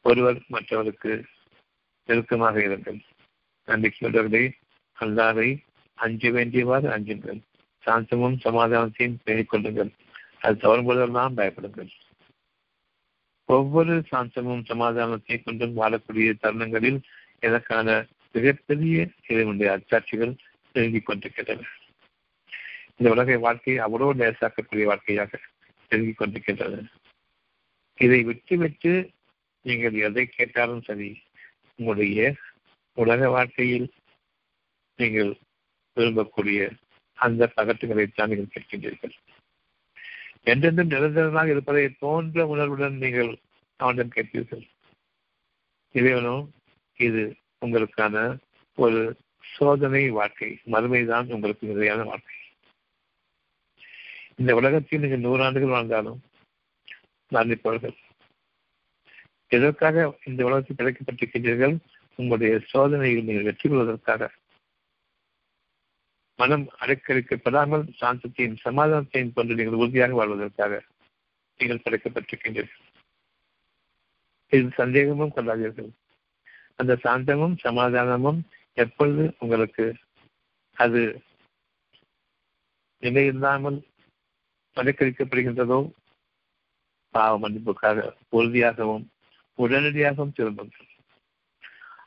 ஒருவர் 0.09 0.39
மற்றவருக்கு 0.55 1.11
நெருக்கமாக 2.05 2.59
இருங்கள். 2.59 2.99
நம்பிக்கையுள்ளவர்களை 3.67 4.51
அல்லாவை 4.99 5.57
அஞ்ச 5.93 6.29
வேண்டியவாறு 6.29 6.89
அஞ்சுங்கள். 6.89 7.39
சாந்தமும் 7.85 8.37
சமாதானத்தையும் 8.43 9.15
பேணிக் 9.23 9.49
கொள்ளுங்கள். 9.49 9.91
அது 10.39 10.57
தவறும் 10.57 10.85
போதெல்லாம் 10.85 11.37
பயப்படுங்கள். 11.37 11.89
ஒவ்வொரு 13.45 14.03
சாந்தமும் 14.11 14.63
சமாதானத்தையும் 14.69 15.43
கொண்டும் 15.43 15.77
வாழக்கூடிய 15.77 16.33
தருணங்களில் 16.39 17.01
எனக்கான 17.41 18.07
மிகப்பெரிய 18.31 19.09
இதனுடைய 19.27 19.79
அச்சாட்சிகள் 19.79 20.37
நெருங்கிக் 20.73 21.05
கொண்டிருக்கின்றன. 21.05 21.67
இந்த 22.95 23.11
உலக 23.11 23.37
வாழ்க்கையை 23.37 23.83
அவ்வளவு 23.83 24.13
லேசாக்கக்கூடிய 24.13 24.83
வாழ்க்கையாக 24.83 25.39
நெருங்கிக் 25.89 26.17
கொண்டிருக்கின்றன. 26.17 26.83
இதை 27.95 28.23
விட்டு 28.23 28.57
விட்டு 28.57 29.09
நீங்கள் 29.61 29.93
எதை 29.93 30.25
கேட்டாலும் 30.25 30.81
சரி 30.81 31.23
உங்களுடைய 31.75 32.35
உலக 32.93 33.29
வாழ்க்கையில் 33.29 33.87
நீங்கள் 34.99 35.31
விரும்பக்கூடிய 35.97 36.59
அந்த 37.17 37.51
பகட்டுகளைத்தான் 37.55 38.31
நீங்கள் 38.31 38.53
கேட்கின்றீர்கள். 38.55 39.15
என்றென்றும் 40.43 40.87
நிரந்தரமாக 40.87 41.49
இருப்பதை 41.49 41.89
போன்ற 41.89 42.45
உணர்வுடன் 42.47 42.97
நீங்கள் 42.97 43.31
அவனிடம் 43.79 44.15
கேட்பீர்கள். 44.15 44.63
இறைவனும் 45.91 46.53
இது 46.99 47.35
உங்களுக்கான 47.65 48.37
ஒரு 48.77 49.01
சோதனை 49.55 50.09
வாழ்க்கை 50.09 50.59
மறுமைதான் 50.65 51.31
உங்களுக்கு 51.33 51.67
நிறையான 51.67 52.03
வாழ்க்கை. 52.03 52.35
இந்த 54.35 54.55
உலகத்தில் 54.55 54.99
நீங்கள் 54.99 55.25
நூறாண்டுகள் 55.27 55.75
வாழ்ந்தாலும் 55.75 56.19
மரணிப்பவர்கள் 57.31 57.95
எதற்காக 59.51 60.17
இந்த 60.23 60.41
உலகத்தில் 60.45 60.79
கிடைக்கப்பட்டிருக்கின்றீர்கள் 60.79 61.75
உங்களுடைய 62.19 62.59
சோதனையில் 62.71 63.23
நீங்கள் 63.23 63.43
வெற்றி 63.43 63.67
கொள்வதற்காக 63.69 64.31
மனம் 66.39 66.65
அடைக்கழிக்கப்படாமல் 66.79 67.83
சாந்தத்தையும் 67.99 68.57
சமாதானத்தையும் 68.63 69.33
கொண்டு 69.33 69.55
நீங்கள் 69.55 69.73
உறுதியாக 69.73 70.15
வாழ்வதற்காக 70.15 70.81
நீங்கள் 71.59 71.83
படைக்கப்பட்டிருக்கின்றீர்கள் 71.83 72.81
இது 74.53 74.67
சந்தேகமும் 74.71 75.35
கொள்ளாதீர்கள். 75.35 75.91
அந்த 76.75 76.93
சாந்தமும் 77.03 77.55
சமாதானமும் 77.63 78.39
எப்பொழுது 78.77 79.23
உங்களுக்கு 79.39 79.85
அது 80.77 81.01
நிலையில்லாமல் 83.03 83.77
அடைக்கழிக்கப்படுகின்றதோ 84.77 85.79
பாவ 87.15 87.33
மன்னிப்புக்காக 87.39 87.99
உறுதியாகவும் 88.29 89.05
உடனடியாகவும் 89.57 90.33
திரும்பும். 90.33 90.71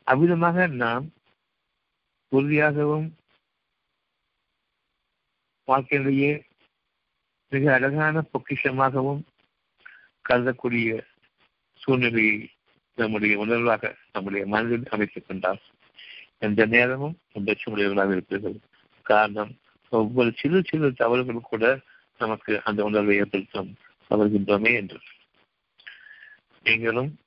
அவ்விதமாக 0.07 0.67
நாம் 0.67 1.13
உறுதியாகவும் 2.31 3.17
வாழ்க்கையிலேயே 5.65 6.45
மிக 7.49 7.73
அழகான 7.73 8.25
பொக்கிஷமாகவும் 8.33 9.23
கருதக்கூடிய 10.29 11.01
சூழ்நிலையை 11.75 12.51
நம்முடைய 12.97 13.39
உணர்வாக 13.47 13.95
நம்முடைய 14.13 14.47
மனதில் 14.47 14.89
அமைத்துக் 14.91 15.25
கொண்டார் 15.29 15.61
எந்த 16.39 16.67
நேரமும் 16.67 17.19
உடைச்சமுடையவர்களாக 17.35 18.17
இருப்பீர்கள் 18.17 18.59
காரணம் 19.03 19.59
ஒவ்வொரு 19.91 20.33
சிறு 20.37 20.63
சிறு 20.65 20.93
தவறுகள் 20.93 21.41
கூட 21.41 21.81
நமக்கு 22.19 22.61
அந்த 22.65 22.85
உணர்வை 22.85 23.17
ஏற்படுத்தும் 23.17 23.77
தவறுகின்றோமே 24.11 24.75
என்று. 24.75 24.99
நீங்களும் 26.63 27.19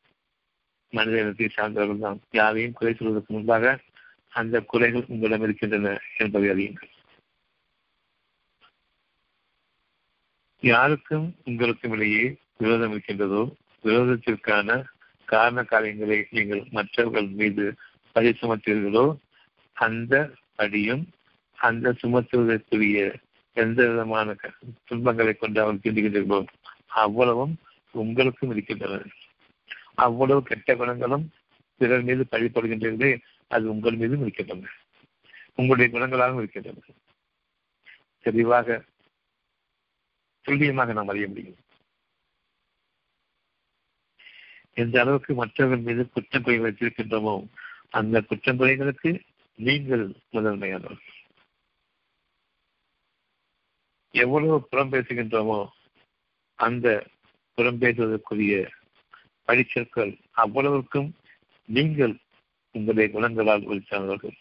மனித 0.91 1.21
இனத்தை 1.21 1.47
சார்ந்தவர்கள் 1.49 2.03
தான். 2.05 2.19
யாரையும் 2.31 2.77
குறை 2.79 2.93
சொல்வதற்கு 2.93 3.33
முன்பாக 3.33 3.73
அந்த 4.33 4.55
குறைகள் 4.71 5.09
உங்களிடம் 5.13 5.45
இருக்கின்றன 5.47 5.93
என்பதை 6.17 6.49
அறியுங்கள். 6.49 6.91
யாருக்கும் 10.63 11.27
உங்களுக்கும் 11.43 11.93
இடையே 11.95 12.25
விரோதம் 12.57 12.91
இருக்கின்றதோ 12.91 13.41
விரோதத்திற்கான 13.83 14.69
காரண 15.27 15.59
காரியங்களை 15.63 16.17
நீங்கள் 16.29 16.61
மற்றவர்கள் 16.71 17.29
மீது 17.39 17.65
பழி 18.15 18.31
சுமத்தீர்களோ 18.41 19.05
அந்த 19.77 20.13
படியும் 20.55 21.03
அந்த 21.57 21.93
சுமத்துவதற்குரிய 22.01 22.99
எந்த 23.57 23.79
விதமான 23.87 24.35
துன்பங்களை 24.89 25.33
கொண்டு 25.33 25.59
அவர்கள் 25.61 25.83
தீண்டுகின்றீர்களோ 25.83 26.39
அவ்வளவும் 27.03 27.55
உங்களுக்கும் 27.95 28.51
இருக்கின்றன. 28.51 28.99
அவ்வளவு 30.01 30.43
கெட்ட 30.43 30.75
குணங்களும் 30.75 31.25
பிறர் 31.77 32.03
மீது 32.03 32.23
பழிப்படுகின்றீர்களே 32.31 33.11
அது 33.47 33.69
உங்கள் 33.69 33.95
மீதும் 33.95 34.21
இருக்கின்றன. 34.21 34.69
உங்களுடைய 35.55 35.89
குணங்களாகவும் 35.91 36.37
இருக்கின்றன. 36.37 36.77
தெளிவாக 38.21 38.83
துல்லியமாக 40.41 40.93
நாம் 40.93 41.07
அறிய 41.07 41.27
முடியும். 41.27 41.59
எந்த 44.73 44.95
அளவுக்கு 45.01 45.33
மற்றவர்கள் 45.33 45.85
மீது 45.85 46.03
குற்றங்குறை 46.09 46.57
வைத்திருக்கின்றோமோ 46.59 47.35
அந்த 47.89 48.23
குற்றங்குறைகளுக்கு 48.29 49.11
நீங்கள் 49.55 50.05
முதன்மையானவர். 50.31 51.01
எவ்வளவு 54.13 54.67
புறம் 54.67 54.91
பேசுகின்றோமோ 54.91 55.59
அந்த 56.55 56.87
புறம் 57.53 57.81
பேசுவதற்குரிய 57.81 58.79
பழிச்சொற்கள் 59.51 60.17
அவ்வளவுக்கும் 60.31 61.13
நீங்கள் 61.65 62.17
உங்களுடைய 62.71 63.09
குணங்களால் 63.13 63.67
ஒழித்தவர்கள். 63.69 64.35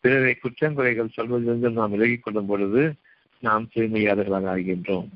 பிறரை 0.00 0.38
குற்றங்குறைகள் 0.42 1.14
சொல்வதிலிருந்து 1.16 1.70
நாம் 1.70 1.90
விலகிக் 1.90 2.22
கொள்ளும் 2.22 2.46
பொழுது 2.46 2.94
நாம் 3.40 3.70
தூய்மையாளர்களாக 3.74 4.48
ஆகின்றோம். 4.56 5.08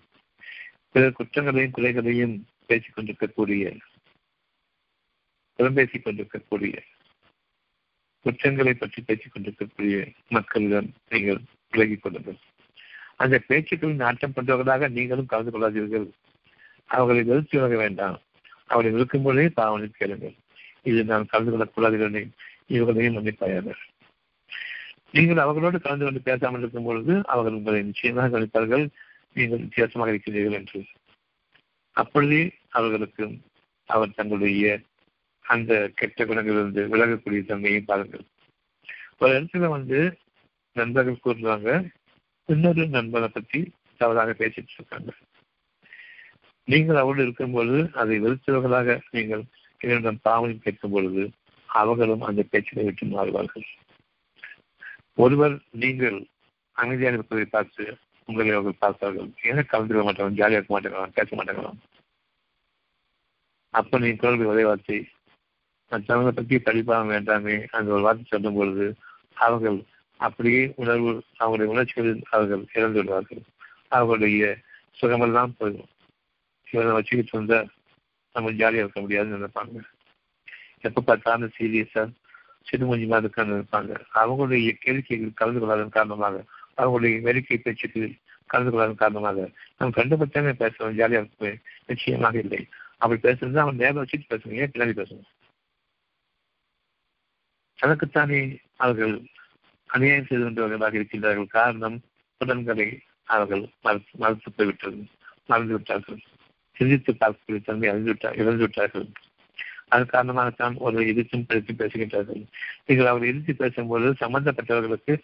பிறர் 0.93 1.13
குற்றங்களையும் 1.13 1.71
குறைகளையும் 1.71 2.47
பேசிக் 2.67 2.95
கொண்டிருக்கக்கூடிய 2.95 3.77
புறம்பேசிக் 5.59 6.03
கொண்டிருக்கக்கூடிய 6.03 6.83
குற்றங்களை 8.21 8.75
பற்றி 8.75 9.03
பேசிக் 9.03 9.33
கொண்டிருக்கக்கூடிய 9.33 10.09
மக்களிடம் 10.29 10.93
நீங்கள் 11.09 11.41
விலகிக் 11.71 12.03
கொள்ளுங்கள். 12.03 12.39
அந்த 13.17 13.43
பேச்சுக்களின் 13.49 14.03
நாட்டம் 14.05 14.33
கொண்டவர்களாக 14.33 14.89
நீங்களும் 14.89 15.27
கலந்து 15.27 15.53
கொள்ளாதீர்கள். 15.53 16.09
அவர்களை 16.97 17.22
வெறுத்து 17.30 17.59
வழங்க 17.59 17.76
வேண்டாம். 17.84 18.16
அவர்களை 18.72 18.97
இருக்கும் 18.99 19.24
பொழுதே 19.26 19.49
பாவனை 19.59 19.88
கேளுங்கள். 19.88 20.36
இது 20.91 21.01
நான் 21.05 21.30
கலந்து 21.32 21.53
கொள்ளக்கூடாது 21.53 21.97
இவர்களையும் 22.74 23.16
மன்னிப்பாயாக. 23.16 23.68
நீங்கள் 25.14 25.43
அவர்களோடு 25.45 25.78
கலந்து 25.80 26.05
கொண்டு 26.05 26.20
பேசாமல் 26.28 26.62
இருக்கும் 26.62 26.88
பொழுது 26.88 27.14
அவர்கள் 27.32 27.57
உங்களை 27.59 27.80
நிச்சயமாக 27.82 28.28
கணிப்பார்கள் 28.34 28.84
நீங்கள் 29.36 29.62
வித்தியாசமாக 29.64 30.12
இருக்கிறீர்கள் 30.12 30.59
என்று. 30.61 30.80
அப்பொழுதே 31.97 32.43
அவர்களுக்கு 32.78 33.24
அவர் 33.95 34.16
தங்களுடைய 34.18 34.66
அந்த 35.53 35.72
கெட்ட 35.95 36.24
குணங்களிலிருந்து 36.24 36.82
விலகக்கூடிய 36.93 37.43
தன்மையை 37.47 37.80
பாருங்கள். 37.80 38.24
ஒரு 39.20 39.32
இடத்துல 39.38 39.68
வந்து 39.68 39.99
நண்பர்கள் 40.76 41.24
கூறுறாங்க 41.24 41.70
இன்னொரு 42.47 42.84
நண்பனை 42.97 43.28
பற்றி 43.28 43.61
தவறாக 43.97 44.34
பேசிட்டு 44.38 44.74
இருக்காங்க. 44.78 45.11
நீங்கள் 46.69 47.01
அவரோடு 47.03 47.23
இருக்கும்போது 47.23 47.77
அதை 48.01 48.17
வெறுத்தவர்களாக 48.25 48.99
நீங்கள் 49.11 49.43
என்னிடம் 49.81 50.23
பாவனை 50.23 50.55
கேட்கும் 50.59 50.95
பொழுது 50.95 51.23
அவர்களும் 51.69 52.27
அந்த 52.29 52.43
பேச்சினை 52.53 52.85
விட்டு 52.87 53.07
மாறுவார்கள். 53.07 53.67
ஒருவர் 55.15 55.55
நீங்கள் 55.83 56.19
அமைதியாக 56.77 57.19
இருப்பதை 57.19 57.45
பார்த்து 57.45 57.85
உங்களை 58.29 58.53
அவர்கள் 58.55 58.83
பார்த்தார்கள் 58.85 59.29
ஏன்னா 59.49 59.63
கலந்துக்க 59.71 60.03
மாட்டாங்க 60.07 60.39
ஜாலியாக 60.41 60.59
இருக்க 60.59 60.73
மாட்டேங்கிறான் 60.75 61.17
பேச 61.19 61.29
மாட்டேங்கலாம் 61.37 61.81
அப்ப 63.75 63.99
நீ 63.99 64.11
குரல் 64.17 64.51
ஒரே 64.53 64.65
வார்த்தை. 64.69 64.99
மற்றவங்களை 65.93 66.33
பற்றி 66.35 66.57
படிப்பாக 66.67 67.05
வேண்டாமே 67.13 67.57
அந்த 67.77 67.89
ஒரு 67.95 68.05
வார்த்தை 68.07 68.27
சொல்லும் 68.29 68.59
பொழுது 68.59 68.87
அவர்கள் 69.37 69.79
அப்படியே 70.21 70.63
உணர்வு 70.83 71.11
அவங்களுடைய 71.41 71.73
உணர்ச்சிகளில் 71.75 72.23
அவர்கள் 72.31 72.63
இறந்து 72.77 72.99
விடுவார்கள் 73.01 73.43
அவர்களுடைய 73.89 74.45
சுகமெல்லாம் 75.01 75.57
போயிடும். 75.59 75.91
இவரை 76.73 76.93
வச்சுக்கிட்டு 76.97 77.35
இருந்தா 77.37 77.59
நம்ம 78.35 78.53
ஜாலியாக 78.61 78.85
இருக்க 78.85 79.01
முடியாதுன்னு 79.05 79.39
நினைப்பாங்க. 79.39 79.79
எப்போ 80.89 81.01
பார்த்தாலும் 81.09 81.55
சீரியஸா 81.57 82.03
சிறுமஞ்சிமா 82.68 83.18
இருக்கான்னு 83.23 83.55
நினைப்பாங்க. 83.55 83.93
அவங்களுடைய 84.21 84.73
கேளிக்கைகள் 84.85 85.39
கலந்து 85.41 85.61
கொள்ளாதன் 85.62 85.97
காரணமாக 85.97 86.45
அவங்களுடைய 86.81 87.14
வேடிக்கை 87.27 87.59
பேச்சுக்கு 87.64 88.03
கலந்து 88.53 88.71
கொள்ளாதன் 88.73 89.03
காரணமாக 89.03 89.49
நம்ம 89.79 89.95
கண்டுபட்டாங்க 89.99 90.53
பேசுவோம் 90.62 90.97
ஜாலியாக 91.01 91.23
இருக்குமே 91.23 91.53
நிச்சயமாக 91.91 92.39
இல்லை. 92.45 92.62
அப்படி 93.03 93.21
பேசுறது 93.27 93.62
அவன் 93.64 93.81
நேரம் 93.83 94.03
வச்சுட்டு 94.03 94.31
பேசுங்க 94.33 94.62
ஏன் 94.62 94.73
பின்னாடி 94.73 94.95
பேசணும் 95.01 95.29
தனக்குத்தானே 97.79 98.41
அவர்கள் 98.85 99.14
அநியாயம் 99.91 100.27
செய்து 100.29 100.43
கொண்டவர்களாக 100.45 100.99
இருக்கின்றார்கள். 100.99 101.55
காரணம் 101.59 101.97
புலன்களை 102.41 102.89
அவர்கள் 103.35 103.62
மறுத்து 103.87 104.18
மறுத்து 104.23 104.51
போய்விட்டது 104.57 105.01
மறந்து 105.51 105.75
விட்டார்கள். 105.77 106.21
சிந்தித்து 106.81 107.12
பார்க்கக்கூடிய 107.20 107.61
தன்மை 107.64 107.89
அறிந்துவிட்டார் 107.91 108.39
விட்டார் 108.39 108.62
விட்டார்கள் 108.64 109.09
அதன் 109.93 110.12
காரணமாகத்தான் 110.14 110.74
ஒரு 110.87 110.99
எதிர்த்தும் 111.12 111.47
பிரித்து 111.47 111.72
பேசுகின்றார்கள். 111.81 112.43
நீங்கள் 112.87 113.11
அவர் 113.12 113.28
எதிர்த்து 113.31 113.55
பேசும்போது 113.62 114.11
சம்பந்தப்பட்டவர்களுக்கு 114.20 115.14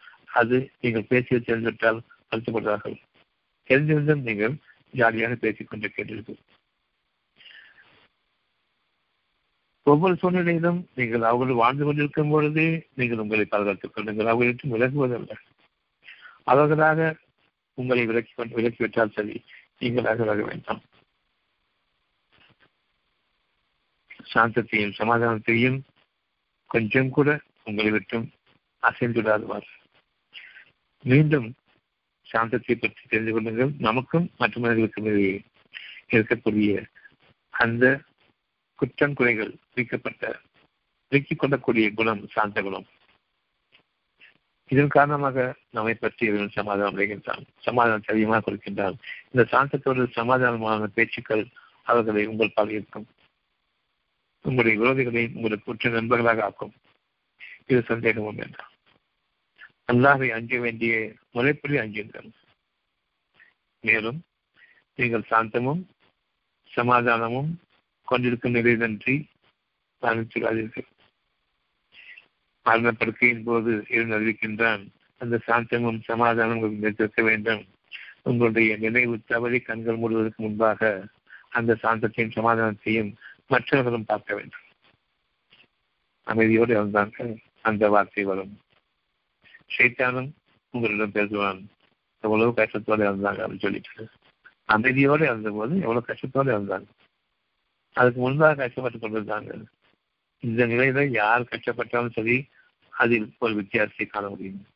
அது 0.40 0.56
நீங்கள் 0.80 1.08
பேசியது 1.10 1.46
தெரிந்துவிட்டால் 1.48 2.00
வருத்தப்படுவார்கள். 2.30 2.96
தெரிந்திருந்தும் 3.70 4.24
நீங்கள் 4.28 4.56
ஜாலியாக 4.94 5.34
பேசிக் 5.44 5.70
கொண்டிருக்கிறீர்கள் 5.70 6.40
ஒவ்வொரு 9.86 10.14
சூழ்நிலையிலும் 10.20 10.80
நீங்கள் 10.98 11.24
அவர்கள் 11.30 11.60
வாழ்ந்து 11.60 11.84
கொண்டிருக்கும் 11.84 12.32
பொழுதே 12.32 12.68
நீங்கள் 12.98 13.22
உங்களை 13.24 13.44
பாதுகாத்துக் 13.44 13.94
கொள்ளுங்கள். 13.94 14.30
அவர்களிடம் 14.32 14.74
விலகுவதல்ல. 14.74 15.32
அவர்களாக 16.52 17.00
உங்களை 17.78 18.04
விலக்கி 18.06 18.32
விலக்கிவிட்டால் 18.58 19.14
சரி 19.16 19.36
நீங்களாக 19.80 20.20
விலக 20.24 20.42
வேண்டாம். 20.50 20.82
சாந்தத்தையும் 24.34 24.96
சமாதானத்தையும் 24.98 25.78
கொஞ்சம் 26.70 27.10
கூட 27.10 27.40
உங்களை 27.64 27.90
விட்டும் 27.90 28.26
அசைந்துடாதுவார் 28.82 29.68
மீண்டும் 31.04 31.54
சாந்தத்தை 32.32 32.74
பற்றி 32.74 33.02
தெரிந்து 33.08 33.32
கொள்ளுங்கள். 33.32 33.72
நமக்கும் 33.78 34.30
மற்றவர்களுக்கும் 34.38 35.04
இடையே 35.04 35.42
இருக்கக்கூடிய 36.10 36.84
அந்த 37.50 38.00
குற்றம் 38.74 39.14
குறைகள் 39.14 39.54
நீக்கப்பட்ட 39.74 40.40
நீக்கிக் 41.08 41.38
கொள்ளக்கூடிய 41.38 41.90
குணம் 41.90 42.28
சாந்த 42.28 42.62
குணம். 42.62 42.86
இதன் 44.70 44.88
காரணமாக 44.88 45.54
நம்மை 45.70 45.94
பற்றி 45.94 46.26
இவன் 46.26 46.48
சமாதானம் 46.48 46.96
அடைகின்றான். 46.96 47.44
சமாதானம் 47.58 48.02
அதிகமாக 48.06 48.42
கொடுக்கின்றான். 48.46 48.96
இந்த 49.32 49.42
சாந்தத்தோடு 49.52 50.06
சமாதானமான 50.14 50.86
பேச்சுக்கள் 50.86 51.44
அவர்களை 51.82 52.26
உங்கள் 52.26 52.54
பால் 52.54 52.70
இருக்கும் 52.70 53.06
உங்களுடைய 54.46 54.74
விரோதிகளை 54.80 55.22
உங்களுக்கு 55.34 55.70
உற்ற 55.72 55.90
நண்பர்களாக 55.90 56.42
ஆக்கும். 56.44 56.74
இது 57.66 57.80
சந்தேகமும் 57.82 58.40
வேண்டாம் 58.40 58.72
அல்லாவை 59.92 60.28
அஞ்ச 60.30 60.58
வேண்டிய 60.58 60.92
முறைப்படி 61.30 61.76
அஞ்சுங்கள். 61.78 62.28
மேலும் 63.84 64.18
நீங்கள் 64.98 65.28
சாந்தமும் 65.30 65.82
சமாதானமும் 66.70 67.50
கொண்டிருக்கும் 68.08 68.54
நிலையின்றி 68.54 69.16
மரணிச்சுடாதீர்கள் 70.02 70.88
மரணப்படுக்கையின் 72.66 73.44
போது 73.44 73.72
இருந்து 73.88 74.16
அறிவிக்கின்றான் 74.18 74.84
அந்த 75.20 75.36
சாந்தமும் 75.46 76.00
சமாதானம் 76.04 76.78
நிறுத்த 76.84 77.22
வேண்டும். 77.22 77.62
உங்களுடைய 78.22 78.72
நினைவு 78.76 79.16
தவறி 79.24 79.58
கண்கள் 79.60 80.00
மூடுவதற்கு 80.00 80.40
முன்பாக 80.44 80.80
அந்த 81.48 81.72
சாந்தத்தையும் 81.82 82.36
சமாதானத்தையும் 82.38 83.10
மற்றவர்களும் 83.50 84.04
பார்க்க 84.04 84.34
வேண்டும். 84.34 84.64
அமைதியோடு 86.26 86.72
இருந்தாங்க 86.76 87.38
அந்த 87.60 87.88
வார்த்தை 87.88 88.24
வரும் 88.24 88.58
ஷைத்தானும் 89.76 90.30
உங்களிடம் 90.70 91.12
பேசுவான். 91.12 91.60
எவ்வளவு 92.20 92.52
கஷ்டத்தோடு 92.56 93.02
இருந்தாங்க 93.08 93.40
அப்படின்னு 93.42 93.58
சொல்லிட்டு. 93.58 94.08
அமைதியோடு 94.68 95.24
இருந்தபோது 95.24 95.74
எவ்வளவு 95.80 96.08
கஷ்டத்தோடு 96.08 96.50
இருந்தாங்க. 96.56 96.88
அதுக்கு 97.92 98.20
முன்பாக 98.20 98.54
கஷ்டப்பட்டு 98.54 98.98
கொண்டிருந்தாங்க. 98.98 99.64
இந்த 100.42 100.66
நிலையில 100.66 101.04
யார் 101.10 101.42
கஷ்டப்பட்டாலும் 101.42 102.12
சரி 102.12 102.36
அதில் 102.90 103.36
ஒரு 103.38 103.54
வித்தியாசத்தை 103.54 104.06
காண 104.06 104.28
முடியும். 104.28 104.66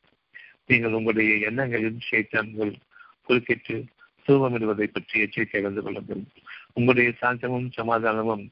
நீங்கள் 0.65 0.93
உங்களுடைய 0.93 1.47
எண்ணங்களில் 1.47 1.99
சைத்தான்கள் 2.11 2.73
குறுக்கிட்டு 3.23 3.85
தூவமிடுவதை 4.27 4.87
பற்றி 4.87 5.19
எச்சரிக்கை 5.19 5.61
கலந்து 5.61 5.81
கொள்ளுங்கள். 5.81 6.23
உங்களுடைய 6.73 7.13
சாந்தமும் 7.21 7.69
சமாதானமும் 7.71 8.51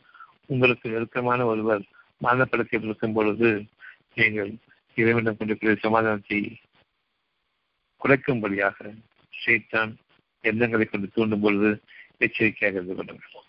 உங்களுக்கு 0.50 0.90
நெருக்கமான 0.90 1.46
ஒருவர் 1.46 1.84
மரணப்படுக்கையில் 2.22 2.88
இருக்கும் 2.88 3.14
பொழுது 3.14 3.50
நீங்கள் 4.14 4.52
இறைவனிடம் 4.98 5.38
கொண்டிருக்கிற 5.38 5.76
சமாதானத்தை 5.80 6.40
குறைக்கும்படியாக 8.02 8.78
ஷைத்தான் 9.34 9.92
எண்ணங்களை 10.44 10.86
கொண்டு 10.86 11.08
தூண்டும் 11.08 11.40
பொழுது 11.40 11.70
எச்சரிக்கையாக 12.18 12.78
இருந்து 12.78 12.96
கொண்டிருக்கிறோம் 12.96 13.48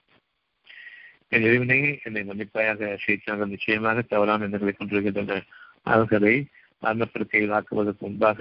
என் 1.28 1.46
இறைவனையே 1.48 1.90
என்னை 2.02 2.22
மன்னிப்பாயாக 2.24 2.90
ஷைத்தான்கள் 3.04 3.52
நிச்சயமாக 3.54 4.02
தவறான 4.02 4.44
எண்ணங்களை 4.44 4.72
கொண்டிருக்கின்றன 4.74 5.40
அவர்களை 5.86 6.34
மரணப்படுக்கையில் 6.82 7.56
ஆக்குவதற்கு 7.56 8.04
முன்பாக 8.06 8.40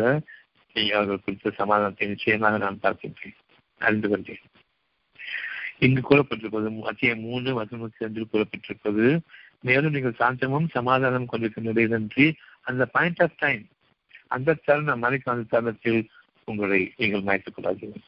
அவர்கள் 0.76 1.24
குறித்த 1.24 1.52
சமாதானத்தை 1.52 2.08
நிச்சயமாக 2.08 2.58
நான் 2.58 2.82
பார்க்கின்றேன். 2.82 3.38
அறிந்து 3.82 4.08
கொண்டேன் 4.10 4.44
இங்கு 5.80 6.02
கூறப்பட்டிருப்பது 6.04 6.70
அத்தியாயம் 6.82 7.24
மூன்று 7.24 7.52
வசனத்தி 7.62 8.06
அஞ்சில் 8.06 8.32
கூறப்பட்டிருப்பது. 8.34 9.20
மேலும் 9.62 9.92
நீங்கள் 9.92 10.20
சாந்தமும் 10.20 10.68
சமாதானம் 10.70 11.28
கொண்டிருக்கின்றதை 11.32 11.88
நன்றி 11.88 12.36
அந்த 12.62 12.86
பாயிண்ட் 12.86 13.22
ஆஃப் 13.22 13.38
டைம் 13.38 13.64
அந்த 14.28 14.58
தருணம் 14.66 15.04
மறைக்கும் 15.04 15.34
அந்த 15.34 15.46
தருணத்தில் 15.50 16.02
உங்களை 16.46 16.80
நீங்கள் 16.98 17.22
மாய்த்துக் 17.22 17.56
கொள்ளாதீர்கள். 17.56 18.06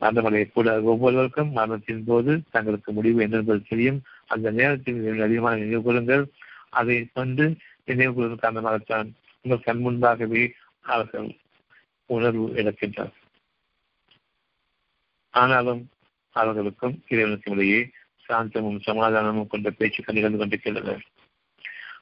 மரணமடைய 0.00 0.44
கூட 0.52 0.68
ஒவ்வொருவருக்கும் 0.82 1.50
மரணத்தின் 1.52 2.04
போது 2.04 2.42
தங்களுக்கு 2.50 2.92
முடிவு 2.92 3.22
என்னென்பது 3.22 3.62
தெரியும். 3.68 4.02
அந்த 4.26 4.50
நேரத்தில் 4.50 5.20
அதிகமாக 5.20 5.56
நினைவு 5.56 5.82
கொள்ளுங்கள். 5.82 6.24
அதை 6.68 6.96
கொண்டு 7.12 7.44
நினைவு 7.84 8.12
கொள்வதன் 8.14 8.44
காரணமாகத்தான் 8.44 9.08
உங்கள் 9.44 9.64
கண் 9.64 9.82
முன்பாகவே 9.86 10.42
அவர்கள் 10.80 11.28
உணர்வு 12.06 12.46
இழக்கின்றார் 12.60 13.16
ஆனாலும் 15.34 15.82
அவர்களுக்கும் 16.32 16.94
இறைவனுக்கும் 17.08 17.54
இடையே 17.54 17.80
சாந்தமும் 18.26 18.80
சமாதானமும் 18.86 19.46
கொண்ட 19.46 19.70
பேச்சுக்கள் 19.70 20.14
நிகழ்ந்து 20.14 20.38
கொண்டிருக்கிறது 20.38 20.94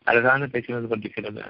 அழகான 0.02 0.46
பேச்சு 0.46 0.70
நிகழ்ந்து 0.70 0.92
கொண்டிருக்கிறது 0.92 1.42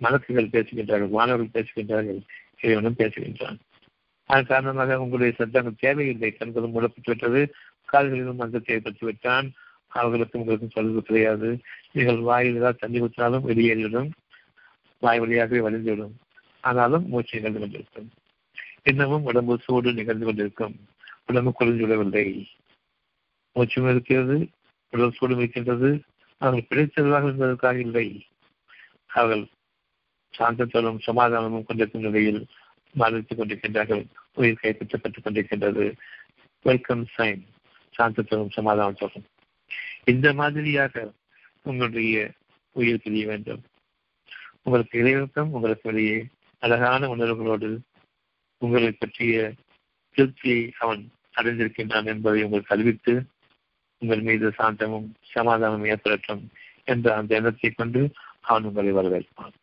மலக்குகள் 0.00 0.54
பேசுகின்றார்கள் 0.54 1.12
மாணவர்கள் 1.16 1.54
பேசுகின்றார்கள் 1.56 2.20
இறைவனும் 2.60 2.98
பேசுகின்றான். 2.98 3.58
அதன் 4.30 4.46
காரணமாக 4.46 4.98
உங்களுடைய 5.00 5.32
சத்தங்கள் 5.36 5.80
தேவையில்லை. 5.80 6.30
கண்களும் 6.32 6.70
மூடப்பட்டு 6.70 7.10
விட்டது 7.10 7.40
கால்களிலும் 7.84 8.40
மந்தத்தை 8.40 8.72
ஏற்படுத்தி 8.76 9.06
விட்டான். 9.06 9.46
அவர்களுக்கும் 9.88 10.40
உங்களுக்கும் 10.40 10.74
சொல்வது 10.74 11.02
கிடையாது. 11.02 11.48
நீங்கள் 11.92 12.20
வாயில் 12.20 12.56
ஏதாவது 12.56 12.78
தண்ணி 12.78 13.00
ஊற்றினாலும் 13.00 13.46
வெளியேறிவிடும் 13.50 14.10
வாய் 15.02 15.20
வழியாகவே 15.20 15.60
வலிந்துவிடும் 15.66 16.14
ஆனாலும் 16.60 17.06
மூச்சு 17.08 17.36
நிகழ்ந்து 17.36 17.60
கொண்டிருக்கும். 17.60 18.08
இன்னமும் 18.82 19.24
உடம்பு 19.24 19.54
சூடு 19.58 19.92
நிகழ்ந்து 19.92 20.24
கொண்டிருக்கும். 20.24 20.74
உடம்பு 21.32 21.52
குறைந்துவிடவில்லை 21.60 22.46
மூச்சும் 23.52 23.90
இருக்கிறது 23.90 24.48
உடல் 24.90 25.10
சூடும் 25.10 25.38
இருக்கின்றது 25.38 26.02
அவர்கள் 26.38 26.66
பிழைத்ததாக 26.70 27.26
இருந்ததற்காக 27.28 27.78
இல்லை. 27.78 28.26
அவர்கள் 29.06 29.46
சாந்தத்தோடும் 30.38 30.98
சமாதானமும் 30.98 31.64
கொண்டிருக்கும் 31.64 32.02
நிலையில் 32.02 32.46
மறைத்துக் 32.92 33.40
கொண்டிருக்கின்றார்கள் 33.40 34.04
உயிர் 34.34 34.58
கைப்பற்றப்பட்டுக் 34.62 35.24
கொண்டிருக்கின்றது. 35.24 35.96
வெல்கம் 36.62 37.06
சைன் 37.16 37.42
சாந்தத்தோடும் 37.98 38.52
சமாதானத்தோடும் 38.56 39.26
இந்த 40.04 40.32
மாதிரியாக 40.32 41.12
உங்களுடைய 41.62 42.32
உயிர் 42.72 43.02
பிரிய 43.02 43.26
வேண்டும். 43.26 43.62
உங்களுக்கு 44.62 44.98
இறைவனுக்கும் 44.98 45.50
உங்களுக்கு 45.50 45.90
வெளியே 45.90 46.26
அழகான 46.58 47.16
உணர்வுகளோடு 47.16 47.78
உங்களை 48.58 48.92
பற்றிய 48.92 49.52
திருப்தியை 50.16 50.70
அவன் 50.78 51.10
அடைந்திருக்கின்றான் 51.34 52.06
என்பதை 52.06 52.42
உங்கள் 52.42 52.64
அறிவித்து 52.68 53.14
உங்கள் 54.02 54.20
மீது 54.20 54.48
சாந்தமும் 54.48 55.08
சமாதானமும் 55.34 55.88
ஏற்படட்டும் 55.88 56.42
என்ற 56.84 57.16
அந்த 57.16 57.34
எண்ணத்தை 57.34 57.70
கொண்டு 57.70 58.00
அவன் 58.40 58.64
உங்களை 58.64 58.92
வரவேற்பான். 58.92 59.54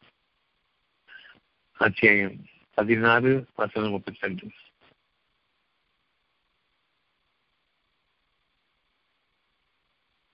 அத்தியாயம் 1.77 2.37
பதினாறு 2.73 3.31
வசனம் 3.55 3.89
முப்பத்தி 3.89 4.19
ரெண்டு 4.19 4.47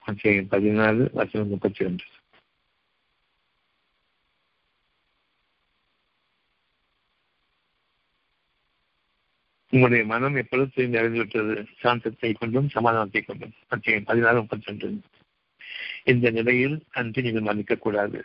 அத்தியாயம் 0.06 0.48
பதினாறு 0.48 1.04
வசனம் 1.14 1.48
முப்பத்தி 1.48 1.84
ரெண்டு 1.84 2.06
உங்களுடைய 9.76 10.06
மனம் 10.06 10.36
எப்பொழுது 10.36 10.70
தெரிந்து 10.76 11.00
அறிந்துவிட்டது 11.00 11.66
சாந்தத்தை 11.84 12.34
கொண்டும் 12.40 12.68
சமாதானத்தை 12.70 13.22
கொண்டும். 13.22 13.54
அத்தியம் 13.68 14.04
பதினாறு 14.04 14.38
முப்பத்தி 14.38 14.66
ரெண்டு 14.66 14.90
இந்த 16.04 16.30
நிலையில் 16.30 16.76
அன்று 16.92 17.22
நீங்கள் 17.22 17.48
மன்னிக்கக்கூடாது 17.50 18.20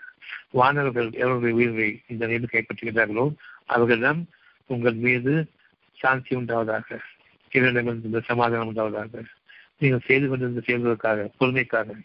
வானவர்கள் 0.53 1.09
எவருடைய 1.23 1.55
உயிரை 1.59 1.89
இந்த 2.07 2.23
நிலையில் 2.27 2.53
கைப்பற்றுகிறார்களோ 2.53 3.35
அவர்களிடம் 3.67 4.21
உங்கள் 4.67 4.99
மீது 5.07 5.33
சாந்தி 5.99 6.37
உண்டாவதாக 6.37 6.99
இவரிடமிருந்து 7.53 8.11
இந்த 8.11 8.21
சமாதானம் 8.21 8.71
உண்டாவதாக 8.71 9.25
நீங்கள் 9.79 10.07
செய்து 10.07 10.29
கொண்டிருந்த 10.29 10.63
செயல்களுக்காக 10.67 11.29
பொறுமைக்காக 11.41 11.99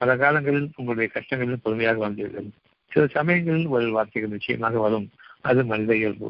பல 0.00 0.16
காலங்களில் 0.16 0.70
உங்களுடைய 0.76 1.08
கஷ்டங்களில் 1.12 1.62
பொறுமையாக 1.62 2.00
வாழ்ந்தீர்கள். 2.02 2.48
சில 2.92 3.06
சமயங்களில் 3.06 3.66
ஒரு 3.66 3.86
வார்த்தைகள் 3.90 4.30
நிச்சயமாக 4.30 4.78
வரும். 4.78 5.08
அது 5.40 5.64
மனித 5.64 5.92
இயல்பு. 5.96 6.28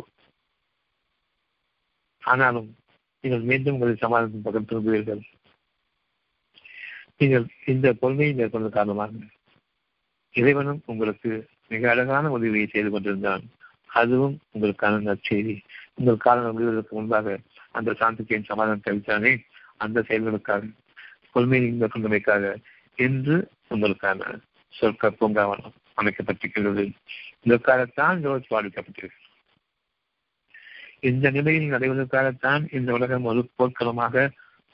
ஆனாலும் 2.30 2.68
நீங்கள் 3.24 3.48
மீண்டும் 3.50 3.74
உங்களை 3.76 3.94
சமாதானத்தின் 4.00 4.46
பக்கம் 4.46 4.68
திரும்புவீர்கள். 4.70 5.22
நீங்கள் 7.20 7.46
இந்த 7.72 7.86
பொறுமையை 8.00 8.32
மேற்கொண்ட 8.34 8.68
காரணமாக 8.68 9.12
இறைவனும் 10.34 10.82
உங்களுக்கு 10.92 11.30
மிக 11.72 11.88
அழகான 11.92 12.30
உதவியை 12.36 12.66
செய்து 12.72 12.90
கொண்டிருந்தான். 12.90 13.44
அதுவும் 14.00 14.36
உங்களுக்கான 14.54 15.00
நற்செய்தி. 15.08 15.54
உங்கள் 15.98 16.24
காலம் 16.24 16.52
முடிவதற்கு 16.52 16.94
முன்பாக 16.96 17.36
அந்த 17.78 17.94
சாந்திக்கையின் 18.00 18.48
சமாதானம் 18.50 18.84
தெரிவித்தானே 18.86 19.32
அந்த 19.84 20.04
செயல்களுக்காக 20.08 20.70
கொள்மையை 21.34 21.70
மேற்கொண்டமைக்காக 21.80 22.52
இன்று 23.06 23.36
உங்களுக்கான 23.74 24.38
சொற்க 24.74 25.10
பூங்காவனம் 25.20 25.76
அமைக்கப்பட்டிருக்கிறது. 26.00 26.84
இதற்காகத்தான் 27.46 28.20
ஜோர்ஜ் 28.24 28.52
பாதிக்கப்பட்டிருக்கிறது 28.54 29.26
இந்த 31.00 31.30
நிலையில் 31.30 31.72
நடைவதற்காகத்தான் 31.72 32.74
இந்த 32.74 32.92
உலகம் 32.92 33.24
ஒரு 33.24 33.50
போர்க்களமாக 33.58 34.30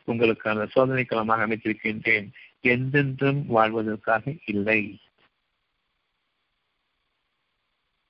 உங்களுக்கான 0.07 0.67
சோதனை 0.69 1.05
களமாக 1.05 1.47
அமைத்திருக்கின்றேன். 1.47 2.27
என்றென்றும் 2.61 3.47
வாழ்வதற்காக 3.47 4.35
இல்லை. 4.45 4.99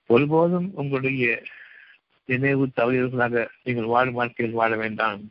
ஒருபோதும் 0.06 0.74
உங்களுடைய 0.74 1.42
நினைவு 2.24 2.70
தவறியவர்களாக 2.76 3.48
நீங்கள் 3.64 3.84
வாழும் 3.84 4.14
வாழ்க்கையில் 4.14 4.54
வாழ 4.54 4.76
வேண்டாம். 4.76 5.30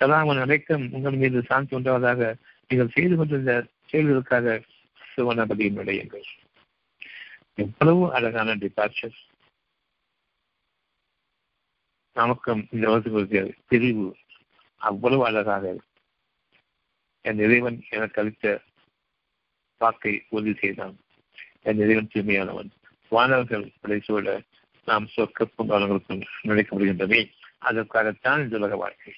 சலாமன் 0.00 0.40
அடைக்கம் 0.40 0.92
உங்கள் 0.92 1.14
மீது 1.14 1.42
சாந்தி 1.42 1.76
உண்டாவதாக 1.76 2.34
நீங்கள் 2.68 2.88
செய்து 2.88 3.16
கொண்டிருந்த 3.16 3.66
செயல்களுக்காக 3.92 4.62
சிவனபதியின் 5.16 5.78
விடயங்கள். 5.80 6.26
எவ்வளவு 7.54 8.12
அழகான 8.14 8.54
டிபார்ச்சர் 8.54 9.16
நமக்கும் 12.12 12.66
இந்த 12.70 12.90
உலகத்துக்கு 12.90 13.54
பிரிவு 13.66 14.16
அவ்வளவு 14.76 15.24
அழகாக 15.24 15.76
என் 17.20 17.38
இறைவன் 17.38 17.82
எனக்கு 17.90 18.20
அளித்த 18.20 18.62
வாக்கை 19.78 20.22
உறுதி 20.28 20.54
செய்தான். 20.54 20.96
என் 21.62 21.78
இறைவன் 21.78 22.08
தூய்மையானவன். 22.14 22.70
வானவர்கள் 23.10 23.72
படைசூழ 23.82 24.40
நாம் 24.84 25.06
சொற்க 25.06 25.48
பூங்காலங்களுக்கும் 25.58 26.22
நினைக்கப்படுகின்றமே. 26.44 27.30
அதற்காகத்தான் 27.58 28.42
இந்த 28.42 28.56
உலக 28.56 28.76
வாழ்க்கை. 28.76 29.14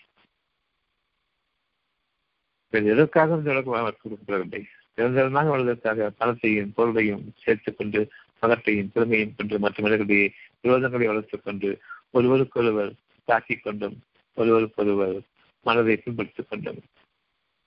வேறு 2.70 2.86
எதற்காக 2.86 3.34
இந்த 3.34 3.50
உலக 3.50 3.70
வாழ்க்கை 3.70 4.12
கொடுக்கப்படவில்லை? 4.12 4.64
நிரந்தரமாக 4.94 5.48
வாழ்வதற்காக 5.48 6.10
பணத்தையும் 6.10 6.72
பொருளையும் 6.72 7.32
சேர்த்துக் 7.36 7.78
கொண்டு 7.78 8.12
மகத்தையும் 8.40 8.90
திறமையும் 8.92 9.34
கொண்டு 9.36 9.58
மற்ற 9.58 9.82
மனிதர்களுடைய 9.82 10.30
விரோதங்களை 10.62 11.06
வளர்த்துக் 11.06 11.44
கொண்டு 11.44 11.80
ஒருவருக்கொருவர் 12.14 12.92
தாக்கிக் 13.26 13.62
கொண்டும் 13.62 13.96
ஒருவருக்கொருவர் 14.34 15.16
மனதை 15.62 15.96
பின்பற்றிக் 15.96 16.48
கொண்டும் 16.48 16.80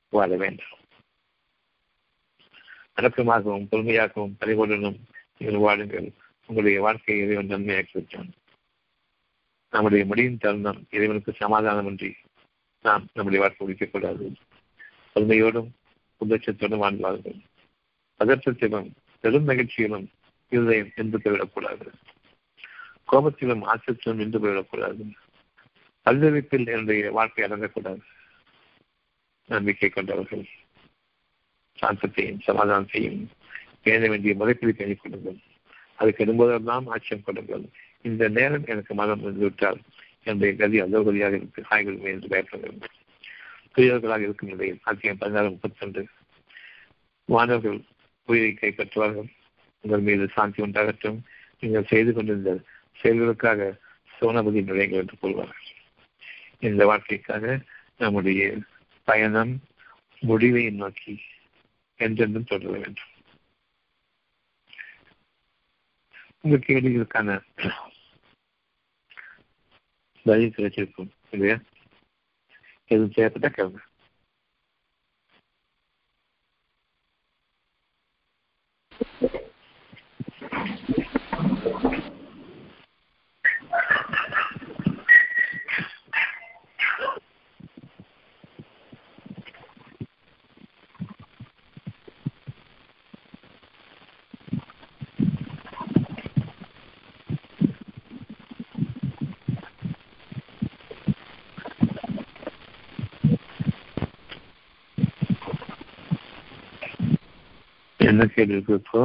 வாழ 0.10 0.36
வேண்டும். 0.36 0.74
அடக்கமாகவும் 2.95 3.68
பொறுமையாகவும் 3.72 4.36
பறிவுடனும் 4.39 5.00
நீங்கள் 5.38 5.62
வாழுங்கள். 5.62 6.08
உங்களுடைய 6.39 6.82
வாழ்க்கையை 6.82 7.26
இறைவன் 7.26 7.52
நன்மையாக்கிவிட்டான். 7.52 8.30
நம்முடைய 9.72 10.06
முடியும் 10.06 10.38
தருணம் 10.38 10.82
இறைவனுக்கு 10.89 11.32
சமாதானமின்றி 11.39 12.12
நாம் 12.82 13.08
நம்முடைய 13.14 13.45
வாழ்க்கை 13.45 13.64
முடிக்கக்கூடாது. 13.68 14.26
பொறுமையோடும் 15.16 15.70
உதச்சத்தோடும் 16.26 16.84
வாழ்வார்கள் 16.84 17.39
பதற்றத்திலும் 18.20 18.89
பெரும் 19.20 19.48
மகிழ்ச்சியிலும் 19.48 20.08
இருதயம் 20.50 20.91
என்று 20.95 21.20
விடக்கூடாது. 21.24 21.91
கோபத்திலும் 23.12 23.64
ஆச்சத்திலும் 23.64 24.14
நின்று 24.14 24.39
போய்விடக்கூடாது 24.39 25.12
பல்தவிப்பில் 26.05 26.66
என்னுடைய 26.66 27.12
வாழ்க்கை 27.12 27.45
அடங்கக்கூடாது. 27.45 27.99
நம்பிக்கை 29.47 29.89
கொண்டவர்கள் 29.89 30.47
சாந்தத்தையும் 31.82 32.39
சமாதானத்தையும் 32.47 33.26
பேண 33.84 34.08
வேண்டிய 34.08 34.36
முறைப்படி 34.36 34.72
பேணிக் 34.72 34.99
கொள்ளுங்கள். 35.01 35.38
அது 35.95 36.14
கெடும்போதெல்லாம் 36.18 36.84
ஆட்சியம் 36.86 37.24
கொள்ளுங்கள். 37.24 37.70
இந்த 38.01 38.28
நேரம் 38.28 38.66
எனக்கு 38.66 38.93
மதம் 38.93 39.22
வந்துவிட்டால் 39.22 39.80
என்னுடைய 40.24 40.55
கதி 40.55 40.82
அதோகதியாக 40.82 41.34
இருக்கு. 41.34 41.62
காய்கள் 41.62 41.99
என்று 41.99 42.28
பயப்படுங்கள். 42.28 42.82
துயர்களாக 43.76 44.20
இருக்கும் 44.20 44.49
நிலையில் 44.49 44.80
ஆட்சியம் 44.84 45.18
பதினாறு 45.18 45.49
முப்பத்தி 45.49 46.08
மாணவர்கள் 47.26 47.82
உயிரை 48.26 48.58
கைப்பற்றுவார்கள். 48.62 49.28
உங்கள் 49.80 49.99
மீது 49.99 50.28
சாந்தி 50.28 50.64
உண்டாகட்டும். 50.64 51.20
நீங்கள் 51.60 51.86
செய்து 51.86 52.14
கொண்டிருந்த 52.14 52.60
செயல்களுக்காக 53.02 53.70
சோனபதி 54.20 54.62
நுழைங்கள் 54.64 55.00
என்று 55.00 55.18
கொள்வார் 55.20 55.56
இந்த 56.60 56.86
வாழ்க்கைக்காக 56.86 57.60
நம்முடைய 57.98 58.58
பயணம் 59.04 59.54
முடிவை 60.20 60.70
நோக்கி 60.70 61.22
என்றென்றும் 61.95 62.43
தொடர 62.43 62.72
வேண்டும். 62.72 63.12
உங்க 66.41 66.58
கேள்விகளுக்கான 66.58 67.39
பதில் 70.24 70.54
கிடைச்சிருக்கும் 70.58 71.10
இல்லையா? 71.30 71.58
எதுவும் 72.86 73.12
தேவைப்பட்ட 73.12 73.50
கேள்வி 73.50 73.80
என்ன 108.18 108.30
கேள்வி 108.36 108.55
இருக்கு 108.55 108.74
இப்போ 108.76 109.01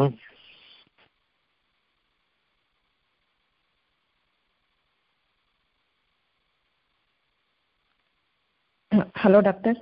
ஹலோ 9.22 9.38
டாக்டர். 9.40 9.78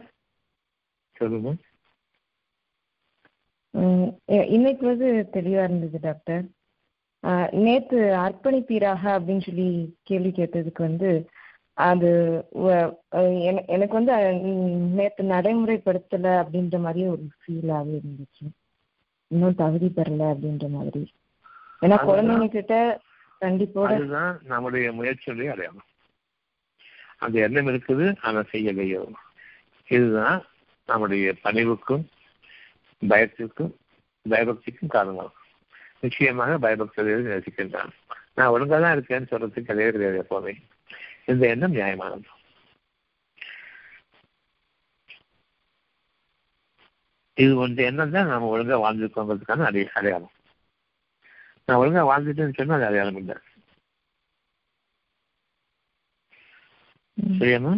சொல்லுங்க. 1.16 1.50
இன்னைக்கு 4.54 4.84
வந்து 4.86 5.08
தெளிவா 5.36 5.62
இருந்தது 5.64 5.98
டாக்டர். 6.00 6.44
நேத்து 7.64 7.98
அர்ப்பணிப்பீராக 8.24 9.02
அப்படின்னு 9.16 9.46
சொல்லி 9.48 9.68
கேள்வி 10.10 10.32
கேட்டதுக்கு 10.38 10.82
வந்து 10.88 11.10
அது 11.88 12.10
எனக்கு 13.76 13.94
வந்து 13.98 14.14
நேத்து 14.98 15.24
நடைமுறைப்படுத்தல 15.34 16.32
அப்படின்ற 16.42 16.78
மாதிரி 16.86 17.04
ஒரு 17.14 17.26
ஃபீலாகவே 17.38 17.94
இருந்துச்சு. 18.00 18.46
இன்னும் 19.30 19.54
தகுதி 19.54 19.88
பெறல 19.88 20.22
அப்படின்ற 20.32 20.68
மாதிரி. 20.68 21.02
ஏன்னா 21.82 21.96
குழந்தைங்க 22.04 22.48
கிட்ட 22.48 22.74
கண்டிப்போட 23.40 23.90
அதுதான் 23.92 24.32
நம்முடைய 24.44 24.86
முயற்சியுடைய 24.92 25.52
அடையாளம் 25.52 25.86
அந்த 27.18 27.36
எண்ணம் 27.40 27.68
இருக்குது 27.68 28.06
ஆனா 28.20 28.40
செய்யலையோ 28.52 29.02
இதுதான் 29.88 30.40
நம்முடைய 30.88 31.32
பணிவுக்கும் 31.44 32.04
பயத்திற்கும் 33.02 33.72
பயபக்திக்கும் 34.26 34.88
காரணமாகும் 34.88 35.36
நிச்சயமாக 36.02 36.58
பயபக்தியை 36.58 37.16
நேசிக்கின்றான் 37.26 37.92
நான் 38.36 38.52
ஒழுங்கா 38.54 38.78
தான் 38.80 38.94
இருக்கேன்னு 38.96 39.30
சொல்றதுக்கு 39.30 39.68
கிடையாது 39.70 40.20
எப்போவுமே. 40.22 40.52
இந்த 41.26 41.42
எண்ணம் 41.48 41.74
நியாயமானது. 41.74 42.28
இது 47.42 47.52
ஒன்று 47.62 47.80
எண்ணம் 47.88 48.14
தான் 48.14 48.30
நாம 48.30 48.48
ஒழுங்கா 48.54 48.76
வாழ்ந்துருக்கோங்கிறதுக்கான 48.84 49.66
அடைய 49.68 49.90
அடையாளம். 49.98 50.34
நான் 51.66 51.80
ஒழுங்கா 51.82 52.02
வாழ்ந்துட்டேன்னு 52.10 52.58
சொன்னா 52.58 52.76
அது 52.78 52.88
அடையாளம் 52.88 53.20
இல்லை. 53.22 53.36
சரியாமா 57.40 57.72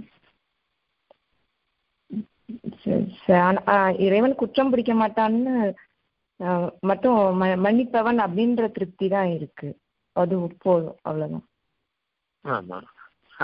இறைவன் 4.07 4.41
குற்றம் 4.41 4.71
பிடிக்க 4.73 4.93
மாட்டான்னு 4.95 5.55
மட்டும் 6.91 7.17
மன்னிப்பவன் 7.65 8.21
அப்படின்ற 8.25 8.63
திருப்தி 8.77 9.07
தான் 9.15 9.31
இருக்கு. 9.37 9.69
அது 10.17 10.37
போதும் 10.65 10.99
அவ்வளவுதான். 11.09 11.47
ஆமா. 12.45 12.79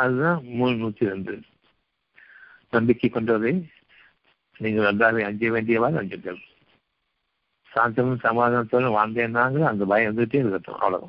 அதுதான் 0.03 0.39
மூணு 0.59 0.75
நூத்தி 0.83 1.11
ரெண்டு. 1.13 1.35
நம்பிக்கை 2.77 3.09
கொண்டதை 3.11 3.53
நீங்கள் 4.61 4.87
நன்றாக 4.89 5.25
அஞ்ச 5.31 5.51
வேண்டியவாறு 5.55 6.01
அஞ்சுங்கள். 6.03 6.41
சாந்தமும் 7.73 8.25
சமாதானத்தோடு 8.27 8.89
வாழ்ந்தேன்னாங்க 8.99 9.61
அந்த 9.71 9.85
பயம் 9.93 10.11
வந்துட்டே 10.11 10.41
இருக்கட்டும் 10.43 10.81
அவ்வளவு 10.85 11.09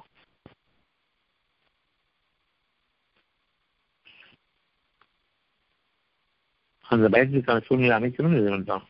அந்த 6.85 7.07
பயத்துக்கான 7.13 7.63
சூழ்நிலை 7.65 7.95
அமைக்கணும் 7.97 8.37
இறைவன் 8.39 8.69
தான். 8.71 8.85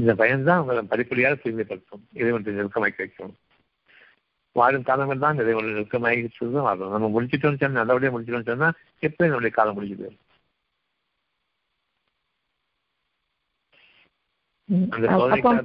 இந்த 0.00 0.12
பயம்தான் 0.20 0.60
உங்களை 0.62 0.82
படிப்படியாக 0.92 1.36
தூய்மைப்படுத்தும் 1.42 2.04
இறைவன் 2.20 2.46
நெருக்கமாக்கி 2.58 3.02
வைக்கணும் 3.02 3.38
வாழும் 4.56 4.86
காலங்கள் 4.88 5.24
தான் 5.24 5.40
இறைவன் 5.44 5.68
நெருக்கமாகி 5.78 6.28
வாழும் 6.68 6.94
நம்ம 6.94 7.10
முடிச்சிட்டோம்னு 7.16 7.60
சொன்னால் 7.62 7.80
நல்லபடியாக 7.80 8.14
முடிச்சிட்டோம்னு 8.14 8.50
சொன்னால் 8.52 8.78
எப்போ 9.08 9.28
நம்முடைய 9.32 9.52
காலம் 9.58 9.76
முடிஞ்சுது. 9.78 10.08
போயிடும் 10.08 10.23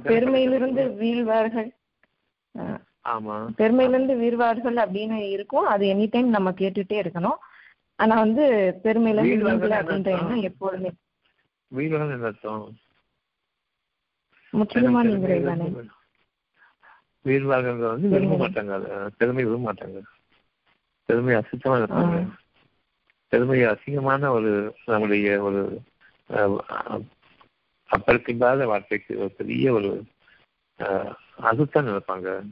பெருமையிலிருந்து 0.04 0.82
வீழ்வார்கள். 0.90 1.70
ஆமா. 3.08 3.36
பெருமையிலிருந்து 3.56 4.16
வீழ்வார்கள் 4.16 4.76
அப்படின்னு 4.76 5.16
இருக்கும். 5.28 5.66
அது 5.66 5.84
எனி 5.86 6.06
டைம் 6.10 6.28
நம்ம 6.28 6.50
கேட்டுட்டே 6.50 6.98
இருக்கணும். 7.02 7.38
ஆனா 7.96 8.14
வந்து 8.18 8.44
பெருமையில 8.82 9.24
வீழ்வல 9.28 9.78
அப்படின்ற 9.80 10.10
எண்ணம் 10.18 10.42
எப்பொழுதுமே 10.42 10.90
வீழ்வர்கள் 11.72 12.22
அர்த்தம்? 12.22 12.62
நீங்கிறது 14.52 15.44
தானே 15.44 15.66
உயிர் 17.24 17.46
வாழ்கிறவங்க 17.46 17.88
வந்து 17.88 18.08
விரும்ப 18.08 18.36
மாட்டாங்க 18.36 18.74
பெருமை 19.16 19.44
விரும்ப 19.44 19.72
மாட்டாங்க 19.72 19.98
பெருமை 21.08 21.34
அசுத்தமா 21.34 21.76
இருப்பாங்க. 21.80 22.18
பெருமை 23.32 23.58
அசிங்கமான 23.64 24.30
ஒரு 24.30 24.76
நம்முடைய 24.86 25.42
ஒரு 25.42 25.60
அப்பழுக்கில்லாத 27.90 28.64
வாழ்க்கைக்கு 28.64 29.18
ஒரு 29.18 29.30
பெரிய 29.30 29.72
ஒரு 29.72 30.04
அதுதான் 31.36 31.86
நினைப்பாங்க. 31.86 32.50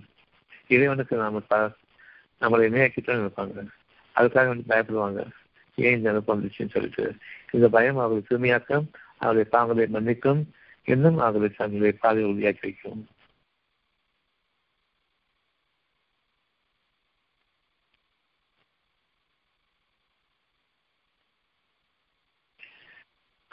இறைவனுக்கு 0.68 1.16
நாம 1.16 1.40
நம்மளை 1.48 2.64
இணையாக்கித்தான் 2.68 3.20
நினைப்பாங்க. 3.20 3.66
அதுக்காக 4.14 4.46
வந்து 4.46 4.68
பயப்படுவாங்க. 4.68 5.26
ஏன் 5.74 5.96
இந்த 5.96 6.10
அனுப்பம் 6.10 6.38
வந்துச்சுன்னு 6.38 6.70
சொல்லிட்டு. 6.70 7.14
இந்த 7.50 7.68
பயம் 7.68 7.96
அவர்களை 7.96 8.22
தூய்மையாக்கும் 8.24 8.86
அவர்களை 9.16 9.46
தாங்களை 9.52 9.86
மன்னிக்கும் 9.88 10.42
இன்னும் 10.84 11.18
அவர்களை 11.18 11.48
தங்களை 11.56 11.92
பாதை 11.92 12.24
உறுதியாக்கி 12.24 12.62
வைக்கும். 12.62 13.08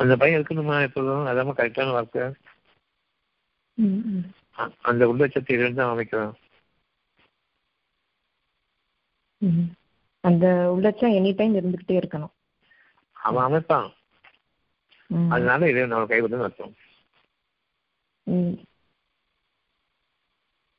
அந்த 0.05 0.15
பயம் 0.23 0.39
இருக்கணுமா 0.39 0.77
எப்போதும் 0.87 1.29
அதாம 1.31 1.55
கரெக்டான 1.59 1.93
வார்த்தை 1.97 2.23
அந்த 4.89 5.03
உள்ளட்சத்தை 5.11 5.53
இருந்து 5.57 5.83
அமைக்கலாம் 5.91 6.35
அந்த 10.27 10.45
உள்ளட்சம் 10.75 11.15
எனி 11.17 11.31
டைம் 11.39 11.55
இருந்துகிட்டே 11.57 11.95
இருக்கணும். 11.99 12.33
அவன் 13.27 13.45
அமைப்பான். 13.47 13.89
அதனால 15.33 15.67
இதை 15.71 15.81
நம்ம 15.91 16.07
கைவிட்டு 16.11 16.45
அர்த்தம். 16.47 16.73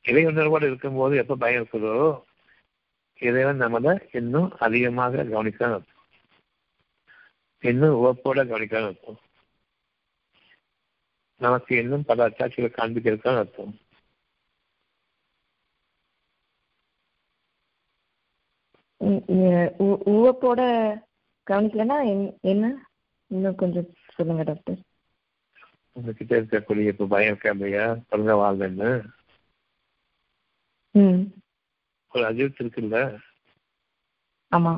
இறை 0.05 0.23
உணர்வோடு 0.31 0.67
இருக்கும்போது 0.69 1.13
எப்ப 1.21 1.37
பயம் 1.43 1.61
இருக்குதோ 1.61 1.95
இறைவன் 3.19 3.61
நம்மள 3.63 3.93
இன்னும் 4.19 4.49
அதிகமாக 4.65 5.23
கவனிக்கலாம் 5.31 5.75
அர்த்தம். 5.77 5.96
இன்னும் 7.61 8.03
உவப்போட 8.03 8.37
கவனிக்கலாம் 8.49 8.85
அர்த்தம். 8.85 9.19
நமக்கு 11.41 11.77
இன்னும் 11.77 12.05
பல 12.05 12.29
அச்சாட்சிகளை 12.29 12.69
காண்பிக்கிறதுக்கான 12.75 13.37
அர்த்தம். 13.37 13.73
உவப்போட 20.13 20.61
கவனிக்கலன்னா 21.47 21.97
என்ன? 22.41 22.65
இன்னும் 23.27 23.55
கொஞ்சம் 23.55 23.89
சொல்லுங்க 24.13 24.43
டாக்டர். 24.43 24.79
உங்ககிட்ட 25.91 26.41
இருக்கக்கூடிய 26.41 26.87
இப்ப 26.87 27.05
பயம் 27.05 27.27
இருக்கா 27.27 27.49
இல்லையா? 27.49 27.95
பிறந்த 28.09 28.35
வாழ்ந்தேன்னு. 28.35 28.91
ஒரு 32.11 32.23
அஜித் 32.29 32.61
இருக்குல்ல? 32.63 32.97
ஆமா. 34.51 34.73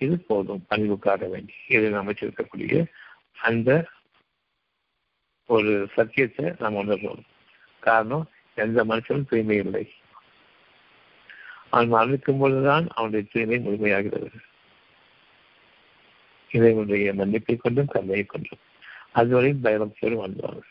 இது 0.00 0.18
போதும். 0.18 0.64
பணிவு 0.68 0.98
காட்ட 0.98 1.26
வேண்டி 1.26 1.52
இதில் 1.68 1.92
அமைச்சிருக்கக்கூடிய 1.92 2.86
அந்த 3.42 3.70
ஒரு 5.46 5.88
சத்தியத்தை 5.94 6.52
நாம் 6.58 6.74
உணர்றோம் 6.74 7.22
காரணம் 7.80 8.26
எந்த 8.54 8.84
மனுஷனும் 8.84 9.28
தூய்மை 9.28 9.56
இல்லை. 9.56 9.90
அவன் 11.70 11.92
மரணிக்கும் 11.92 12.38
பொழுதுதான் 12.38 12.86
அவனுடைய 12.88 13.28
தூய்மை 13.32 13.58
முழுமையாகிறது. 13.58 14.30
இறைவனுடைய 16.50 17.14
மன்னிப்பை 17.14 17.56
கொண்டும் 17.56 17.86
கண்மையை 17.86 18.24
கொண்டும். 18.24 18.62
அதுவரை 19.12 19.50
பயபக்தியோடு 19.62 20.16
வாழ்ந்துவாங்க 20.20 20.62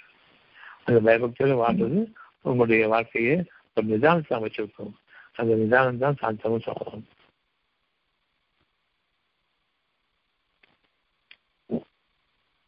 அந்த 0.84 1.00
பயபக்தியோடு 1.10 1.54
வாழ்ந்தது 1.54 2.00
உங்களுடைய 2.42 2.88
வாழ்க்கையை 2.88 3.36
ஒரு 3.74 3.88
நிதானத்தை 3.88 4.34
அமைச்சிருக்கும். 4.38 4.94
அந்த 5.34 5.56
நிதானம் 5.56 5.98
தான் 5.98 6.18
சாந்தமும் 6.22 6.66
சொல்லலாம் 6.66 7.06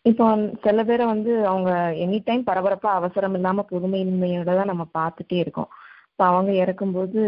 இப்போ 0.10 0.26
சில 0.64 0.80
பேரை 0.88 1.06
வந்து 1.12 1.32
அவங்க 1.52 1.72
எனி 2.06 2.18
டைம் 2.26 2.48
பரபரப்பா 2.50 2.90
அவசரம் 3.00 3.36
இல்லாம 3.38 3.66
புதுமையின்மையோட 3.72 4.52
தான் 4.60 4.72
நம்ம 4.72 4.86
பார்த்துட்டே 4.98 5.38
இருக்கோம். 5.44 5.70
இப்போ 6.12 6.24
அவங்க 6.32 6.52
இறக்கும்போது 6.64 7.22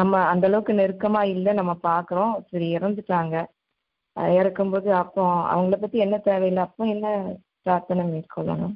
நம்ம 0.00 0.22
அந்த 0.32 0.44
அளவுக்கு 0.48 0.72
நெருக்கமா 0.80 1.22
இல்லை 1.34 1.52
நம்ம 1.60 1.72
பார்க்குறோம். 1.88 2.34
சரி 2.50 2.66
இறந்துட்டாங்க. 2.76 3.36
இறக்கும்போது 4.40 4.88
அப்போ 5.02 5.22
அவங்கள 5.52 5.76
பத்தி 5.82 5.98
என்ன 6.06 6.16
தேவையில்லை? 6.28 6.62
அப்போ 6.66 6.84
என்ன 6.94 7.06
பிரார்த்தனை 7.66 8.04
மேற்கொள்ளணும்? 8.12 8.74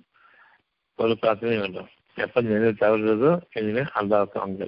ஒரு 0.99 1.15
பிரார்த்தனை 1.23 1.55
வேண்டும். 1.65 1.89
எப்ப 2.17 2.41
நினைவு 2.49 2.75
தவறுறதோ 2.83 3.31
அந்த 3.59 3.85
அல்லாவுக்கு 4.01 4.39
அவங்க 4.43 4.67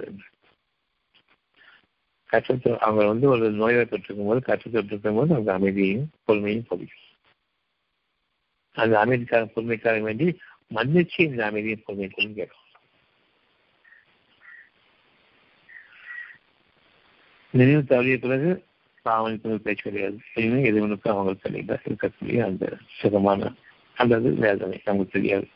கஷ்டத்தை 2.31 2.71
அவங்க 2.87 3.03
வந்து 3.11 3.27
ஒரு 3.35 3.47
நோயை 3.59 3.83
பெற்றிருக்கும் 3.91 4.31
போது 4.31 4.41
கஷ்டத்தை 4.49 4.77
பெற்றிருக்கும் 4.79 5.19
போது 5.19 5.31
அவங்க 5.37 5.51
அமைதியையும் 5.59 6.09
பொறுமையும் 6.27 6.67
பொழியும் 6.71 7.03
அந்த 8.77 9.05
அமைதிக்காரன் 9.05 9.51
பொறுமைக்காரன் 9.57 10.01
வேண்டி 10.01 10.39
மன்னிச்சு 10.75 11.21
இந்த 11.23 11.47
அமைதியை 11.47 11.77
பொறுமை 11.77 12.09
கொள்ளும் 12.09 12.35
கேட்கும். 12.35 12.65
நினைவு 17.51 17.83
தவறிய 17.83 18.17
பிறகு 18.17 18.65
பாவனுக்கு 19.05 19.55
பேச்சு 19.57 19.83
கிடையாது. 19.83 20.19
இனிமே 20.35 20.71
எதுவனுக்கு 20.71 21.09
அவங்களுக்கு 21.09 21.49
தெரியல 21.49 21.77
இருக்கக்கூடிய 21.87 22.45
அந்த 22.45 22.77
சுகமான 23.01 23.55
அல்லது 23.95 24.35
வேதனை 24.35 24.81
நமக்கு 24.85 25.09
தெரியாது. 25.13 25.49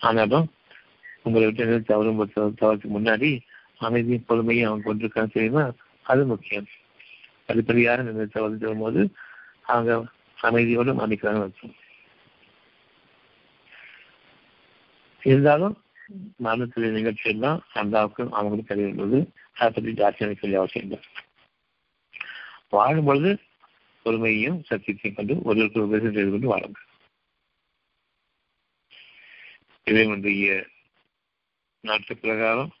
ஆனாலும் 0.00 0.52
உங்களை 1.22 1.46
விட்டு 1.46 1.64
நினைவு 1.64 1.82
தவறும் 1.82 2.54
தவறுக்கு 2.60 2.90
முன்னாடி 2.98 3.40
அமைதியும் 3.78 4.24
பொறுமையும் 4.28 4.66
அவங்க 4.66 4.94
கொண்டிருக்கான்னு 4.94 5.32
தெரியுமா? 5.32 5.72
அது 6.02 6.26
முக்கியம். 6.26 6.66
படிப்படியாக 7.46 8.02
நினைவு 8.02 8.28
தவறு 8.28 8.76
போது 8.76 9.12
அவங்க 9.62 10.04
அமைதியோடு 10.42 10.92
மன்னிக்கிறாங்க 10.92 11.42
அர்த்தம் 11.42 11.74
இருந்தாலும் 15.24 15.74
மரணத்துடைய 16.44 16.90
நிகழ்ச்சியில் 16.96 17.44
தான் 17.46 17.60
அந்தாவுக்கும் 17.80 18.32
அவங்களுக்கு 18.38 18.72
தெரியும்போது 18.72 19.18
அதை 19.56 19.68
பற்றி 19.70 19.92
ஜாஸ்தி 20.00 20.24
எனக்கு 20.24 20.42
சொல்லி 20.42 20.60
அவசியம் 20.60 20.86
இல்லை. 20.86 20.98
வாழும் 22.76 23.06
பொழுது 23.08 23.30
பொறுமையையும் 24.06 24.58
சத்தியத்தையும் 24.70 25.16
கொண்டு 25.18 25.34
ஒருவருக்கு 25.48 25.84
உபதேசம் 25.86 26.16
செய்து 26.16 26.32
கொண்டு 26.32 26.52
வாழுங்க 26.52 26.80
இறைவனுடைய 29.86 30.52
நாட்டு 31.84 32.12
பிரகாரம் 32.16 32.72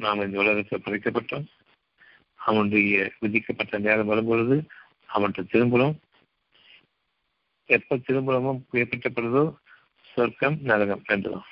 நாம் 0.00 0.24
இந்த 0.26 0.36
உலகத்தில் 0.42 0.84
படைக்கப்பட்டோம். 0.84 1.46
அவனுடைய 2.40 2.94
விதிக்கப்பட்ட 3.22 3.78
நேரம் 3.86 4.10
வரும்பொழுது 4.12 4.56
அவன்கிட்ட 5.08 5.42
திரும்புகிறோம் 5.52 5.96
எப்ப 7.70 7.96
திரும்புறமோ 8.06 8.52
குறிப்பிட்டப்படுதோ 8.70 9.44
சொர்க்கம் 10.08 10.56
நரகம் 10.70 11.04
என்றுதான் 11.14 11.46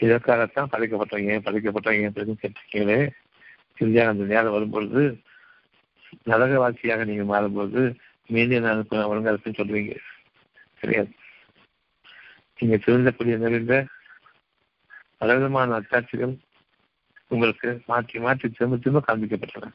இதற்காகத்தான் 0.00 0.68
படைக்கப்பட்டவங்க 0.72 1.34
படைக்கப்பட்டவங்க 1.46 2.10
படைக்கப்பட்டோம் 2.16 2.40
கேட்டிருக்கீங்களே? 2.42 3.10
இறுதியாக 3.78 4.10
அந்த 4.10 4.24
நேரம் 4.24 4.52
வரும்பொழுது 4.52 5.02
நரக 6.22 6.58
வாழ்க்கையாக 6.58 7.04
நீங்க 7.04 7.24
மாறும்போது 7.24 7.96
மீண்டும் 8.26 8.62
நான் 8.62 8.86
ஒழுங்காலத்தையும் 8.90 9.58
சொல்லுவீங்க. 9.60 9.96
கிடையாது. 10.80 11.12
நீங்க 12.58 12.76
திருந்தக்கூடிய 12.76 13.36
நிறைந்த 13.36 13.86
பலவிதமான 15.18 15.80
அத்தாட்சிகள் 15.80 16.34
உங்களுக்கு 17.28 17.82
மாற்றி 17.86 18.18
மாற்றி 18.18 18.48
திரும்ப 18.48 18.76
திரும்ப 18.76 19.02
காண்பிக்கப்பட்டன. 19.06 19.70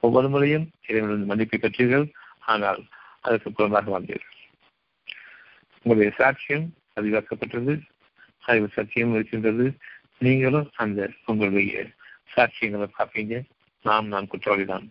ஒவ்வொரு 0.00 0.28
முறையும் 0.28 0.70
இறைவனின் 0.86 1.30
மன்னிப்பை 1.30 1.58
பெற்றீர்கள் 1.60 2.12
ஆனால் 2.38 2.84
அதற்கு 3.20 3.50
புறமாக 3.50 3.90
வாழ்ந்தீர்கள். 3.90 4.34
உங்களுடைய 5.82 6.10
சாட்சியம் 6.18 6.66
பதிவாக்கப்பட்டது. 6.94 7.80
அறிவு 8.46 8.68
சத்தியம் 8.68 9.14
இருக்கின்றது. 9.14 9.76
நீங்களும் 10.18 10.70
அந்த 10.74 11.10
உங்களுடைய 11.24 11.90
சாட்சியங்களை 12.36 12.88
பார்ப்பீங்க. 12.98 13.42
நாம் 13.82 14.06
நான் 14.06 14.28
குற்றவாளிதான். 14.28 14.86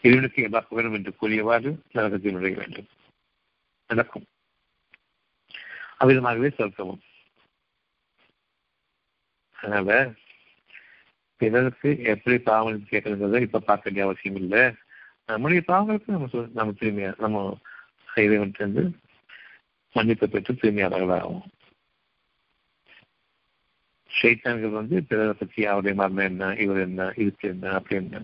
இறைவனுக்கு 0.00 0.42
எல்லா 0.42 0.60
புகழும் 0.60 0.94
என்று 0.94 1.16
கூறியவாறு 1.16 1.82
நரகத்தில் 1.92 2.32
நுழைய 2.32 2.56
வேண்டும். 2.56 2.88
நடக்கும். 3.86 4.26
அவ்விதமாகவே 6.00 6.50
சொர்க்கமும் 6.58 7.06
அதனால 9.52 10.12
பிறருக்கு 11.36 12.02
எப்படி 12.02 12.38
பாவம் 12.38 12.86
கேட்கறத 12.90 13.40
இப்ப 13.40 13.58
பார்க்க 13.58 13.90
வேண்டிய 13.90 14.04
அவசியம் 14.04 14.36
இல்லை. 14.36 14.74
நம்முடைய 15.26 15.62
பாவங்களுக்கு 15.66 16.06
நம்ம 16.06 16.28
நம்ம 16.54 16.72
தூய்மையா 16.72 17.18
நம்ம 17.18 17.58
இறைவன் 18.16 18.52
மன்னிப்பை 19.92 20.26
பெற்று 20.26 20.54
தூய்மையாளர்களாகும் 20.54 21.42
ஷைத்தான்கள் 24.10 24.78
வந்து 24.80 24.96
பிறரை 25.08 25.34
பற்றி 25.34 25.60
அவருடைய 25.70 25.94
மரணம் 26.00 26.28
என்ன 26.30 26.52
இவர் 26.64 26.80
என்ன 26.88 27.10
இதுக்கு 27.22 27.46
என்ன 27.54 27.66
அப்படின்னா 27.78 28.20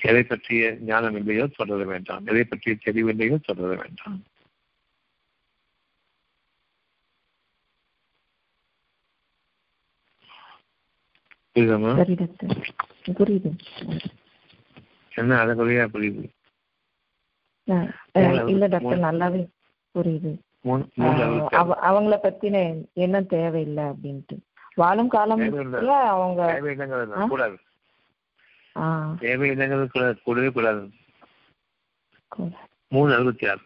எதை 0.00 0.22
பற்றிய 0.22 0.62
ஞானம் 0.88 1.16
இல்லையோ 1.20 1.44
தொடர 1.58 1.84
வேண்டாம். 1.90 2.24
எதை 2.30 2.42
பற்றிய 2.44 2.74
தெளிவு 2.86 3.10
இல்லையோ 3.12 3.36
தொடர 3.48 3.68
வேண்டாம். 3.82 4.18
புரியுது 13.18 13.50
என்ன 15.12 15.36
அழகுறையா 15.42 15.84
புரியுது? 15.94 16.24
இல்ல 18.52 18.66
டாக்டர் 18.74 19.06
நல்லாவே 19.06 19.42
புரியுது. 19.94 20.32
அவங்கள 20.66 22.16
பத்தின 22.22 22.84
எண்ணம் 22.92 23.26
தேவையில்லை 23.26 23.84
அப்படின்ட்டு. 23.84 24.38
வாழும் 24.74 25.12
காலத்துல 25.12 25.86
அவங்க 25.86 26.60
கூடாது. 27.28 27.58
தேவையில்லைங்கிறது 29.20 30.16
கூடவே 30.24 30.48
கூடாது. 30.48 30.90
மூணு 32.88 33.14
அறுபத்தி 33.14 33.48
ஆறு 33.48 33.58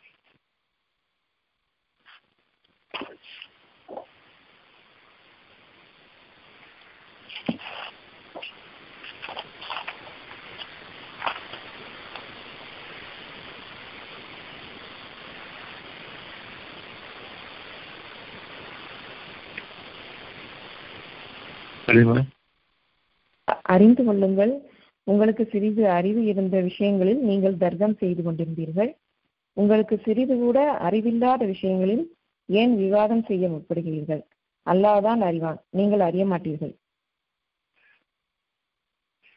அறிந்து 23.63 24.05
கொள்ளுங்கள். 24.05 24.53
உங்களுக்கு 25.07 25.45
சிறிது 25.53 25.89
அறிவு 25.89 26.25
இருந்த 26.25 26.61
விஷயங்களில் 26.61 27.21
நீங்கள் 27.21 27.57
தர்க்கம் 27.57 27.97
செய்து 27.97 28.23
கொண்டிருந்தீர்கள். 28.23 28.91
உங்களுக்கு 29.57 29.99
சிறிது 30.05 30.35
கூட 30.37 30.59
அறிவில்லாத 30.89 31.45
விஷயங்களில் 31.45 32.05
ஏன் 32.47 32.77
விவாதம் 32.77 33.25
செய்ய 33.25 33.49
முற்படுகிறீர்கள்? 33.49 34.23
அல்லாஹ்தான் 34.67 35.21
அறிவான். 35.21 35.59
நீங்கள் 35.71 36.01
அறிய 36.01 36.25
மாட்டீர்கள். 36.27 36.73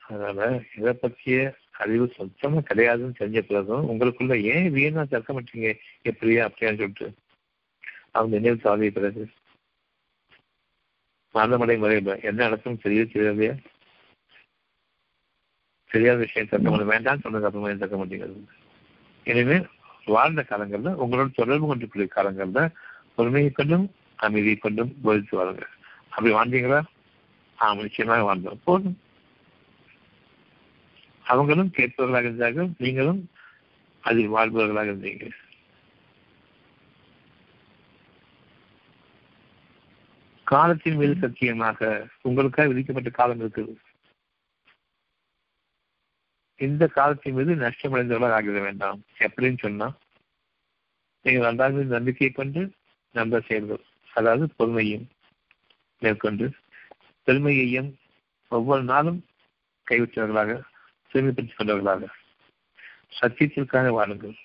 அதனால 0.07 0.61
இதை 0.77 0.93
பற்றிய 0.93 1.55
அறிவு 1.83 2.05
சுத்தமா 2.07 2.59
கிடையாதுன்னு 2.59 3.19
தெரிஞ்ச 3.19 3.39
பிறகும் 3.39 3.89
உங்களுக்குள்ள 3.91 4.33
ஏன் 4.53 4.71
வீணா 4.71 5.03
தற்க 5.03 5.33
மாட்டீங்க 5.33 5.69
எப்படியா? 6.03 6.41
அப்படியான்னு 6.47 6.81
சொல்லிட்டு. 6.81 7.07
அவங்க 8.11 8.35
நினைவு 8.39 8.59
சாதிய 8.63 8.91
பிறகு. 8.91 9.27
மரணமடை 11.33 11.77
முறையில் 11.77 12.21
என்ன 12.21 12.39
நடக்கும் 12.43 12.77
தெரிய 12.77 13.05
தெரியாது 13.05 13.61
தெரியாத 15.87 16.17
விஷயம் 16.17 16.49
தக்க 16.49 16.69
முடியும் 16.69 16.91
வேண்டாம் 16.91 17.19
சொன்ன 17.19 17.39
அப்புறமா 17.39 17.73
தக்க 17.73 17.97
மாட்டேங்கிறது 17.97 18.43
எனவே 19.23 19.57
வாழ்ந்த 20.05 20.43
காலங்களில் 20.43 20.99
உங்களோட 20.99 21.33
தொடர்பு 21.33 21.67
கொண்டிருக்கிற 21.67 22.05
காலங்களில் 22.05 22.73
பொறுமையை 23.15 23.49
கொண்டும் 23.49 23.85
அமைதியை 24.15 24.55
கொண்டும் 24.55 24.95
போதித்து 25.03 25.37
வாருங்க 25.37 25.63
அப்படி 26.09 26.33
வாழ்ந்தீங்களா? 26.33 26.83
ஆ 27.61 27.73
நிச்சயமாக 27.73 28.25
வாழ்ந்தோம். 28.25 28.59
போதும். 28.63 28.97
அவங்களும் 31.25 31.71
கேட்பவர்களாக 31.77 32.21
இருந்தார்கள். 32.21 32.69
நீங்களும் 32.77 33.29
அதில் 34.01 34.33
வாழ்பவர்களாக 34.33 34.91
இருந்தீங்க. 34.91 35.27
காலத்தின் 40.43 40.95
மீது 40.95 41.15
சத்தியமாக 41.15 42.07
உங்களுக்காக 42.21 42.67
விதிக்கப்பட்ட 42.67 43.09
காலம் 43.09 43.39
இருக்குது. 43.39 43.73
இந்த 46.55 46.87
காலத்தின் 46.87 47.33
மீது 47.33 47.55
நஷ்டமடைந்தவர்களாக 47.55 48.37
ஆகிவிட 48.37 48.61
வேண்டாம். 48.61 49.03
எப்படின்னு 49.19 49.59
சொன்னா 49.59 49.87
நீங்கள் 51.21 51.47
அன்றாக 51.49 51.73
மீது 51.73 51.85
நம்பிக்கை 51.85 52.29
கொண்டு 52.29 52.61
நம்ப 53.11 53.39
செயல்கள் 53.39 53.83
அதாவது 54.13 54.45
பொறுமையும் 54.59 55.05
மேற்கொண்டு 55.99 56.51
பெருமையையும் 57.27 57.89
ஒவ்வொரு 58.49 58.83
நாளும் 58.83 59.25
கைவிட்டவர்களாக 59.91 60.61
தூய்மைப்படுத்திக் 61.11 61.57
கொண்டவர்களாக 61.57 62.09
சத்தியத்திற்காக 63.19 63.89
வாழுங்கள். 63.89 64.35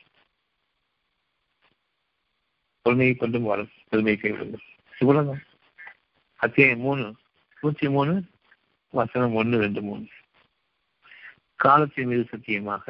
பொறுமையை 2.82 3.14
கொண்டும் 3.14 3.42
வாழும். 3.42 3.70
பெருமையை 3.88 4.18
கைவிடுங்கள். 4.20 4.64
இவ்வளவுதான். 4.98 5.42
அத்தியாயம் 6.40 6.80
மூணு 6.80 7.04
நூற்றி 7.56 7.86
மூணு 7.90 8.12
வசனம் 8.94 9.36
ஒன்று 9.36 9.62
ரெண்டு 9.62 9.80
மூணு 9.82 10.04
காலத்தின் 11.60 12.08
மீது 12.10 12.24
சத்தியமாக 12.28 12.84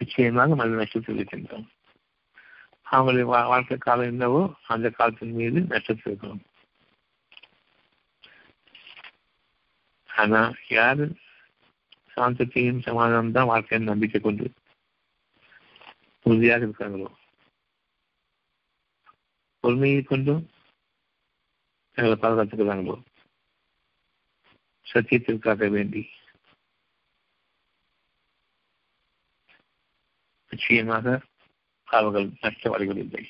நிச்சயமாக 0.00 0.56
மனித 0.56 0.78
நஷ்டத்தில் 0.80 1.16
இருக்கின்றோம் 1.16 1.66
அவங்களுடைய 2.86 3.26
வா- 3.28 3.48
வாழ்க்கை 3.48 3.76
காலம் 3.78 4.10
என்னவோ 4.12 4.40
அந்த 4.68 4.88
காலத்தின் 4.92 5.36
மீது 5.38 5.60
நட்சத்திரம் 5.70 6.10
இருக்கணும் 6.10 6.44
ஆனா 10.10 10.40
யாரு 10.70 11.06
சாந்தத்தையும் 12.14 12.84
சமாதானம் 12.84 13.32
தான் 13.32 13.50
வாழ்க்கையின் 13.50 13.90
நம்பிக்கை 13.90 14.20
கொண்டு 14.20 14.46
உறுதியாக 16.26 16.64
இருக்காங்களோ 16.64 17.08
பொறுமையை 19.64 20.00
கொண்டும் 20.04 20.44
எங்களை 21.98 22.16
பாதுகாத்துக்கிறாங்களோ 22.22 22.94
சத்தியத்திற்காக 24.86 25.68
வேண்டி. 25.70 26.02
நிச்சயமாக 30.52 31.06
அவர்கள் 31.88 32.26
நஷ்டவாளிகள் 32.42 33.00
இல்லை. 33.04 33.24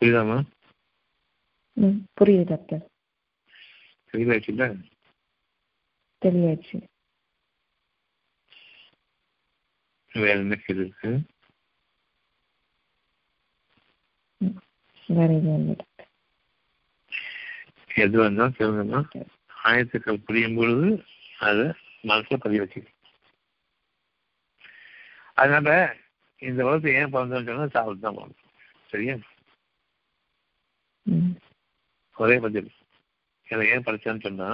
புரியுதாமா 0.00 0.38
புரியுது 2.18 2.44
டாக்டர். 2.44 2.82
தெளிவாச்சுல்ல 4.12 4.64
தெளிவாச்சு 6.22 6.78
வேற 10.14 10.34
என்ன 10.44 10.56
கேள்வி 10.62 10.84
இருக்கு 10.84 11.10
எது 18.04 18.16
வந்தாலும் 18.20 18.56
சொல்லுங்கன்னா 18.58 19.00
ஆயத்துக்கள் 19.68 20.24
புரியும் 20.26 20.56
பொழுது 20.58 20.88
அதை 21.46 21.64
மனசுல 22.10 22.36
பதிய 22.44 22.62
வச்சுக்கணும். 22.62 22.98
அதனால 25.40 25.68
இந்த 26.48 26.60
உலகத்தை 26.66 26.94
ஏன் 27.00 27.12
பிறந்தோம்னு 27.14 27.48
சொன்னா 27.48 27.66
சாப்பிட்டு 27.74 28.04
தான் 28.04 28.18
பிறந்தோம் 28.18 28.50
சரியா 28.92 29.14
ஒரே 32.16 32.36
பதில். 32.44 32.70
இதை 33.46 33.64
ஏன் 33.74 33.86
படிச்சான்னு 33.86 34.26
சொன்னா 34.26 34.48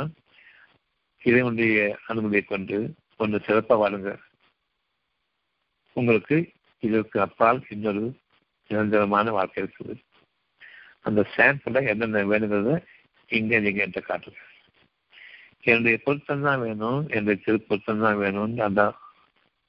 இறைவனுடைய 1.23 1.78
அனுமதியை 2.11 2.43
கொண்டு 2.45 2.77
ஒன்று 3.23 3.47
சிறப்பாக 3.47 3.81
வாழுங்க. 3.81 4.11
உங்களுக்கு 5.99 6.37
இதற்கு 6.83 7.16
அப்பால் 7.27 7.61
இன்னொரு 7.75 8.05
நிரந்தரமான 8.70 9.31
வாழ்க்கை 9.37 9.61
இருக்குது. 9.62 9.95
அந்த 11.07 11.20
சாம்பிள 11.37 11.81
என்னென்ன 11.93 12.23
வேணுங்கிறத 12.33 12.73
இங்கே 13.39 13.59
நீங்க 13.65 13.81
என்கிட்ட 13.85 14.03
காட்டுங்க. 14.11 14.41
என்னுடைய 15.70 15.97
பொருத்தம் 16.05 16.47
தான் 16.47 16.62
வேணும் 16.66 17.01
என்னுடைய 17.15 17.37
திருப்பொருத்தம் 17.45 18.05
தான் 18.05 18.20
வேணும்னு 18.25 18.62
அந்த 18.69 18.83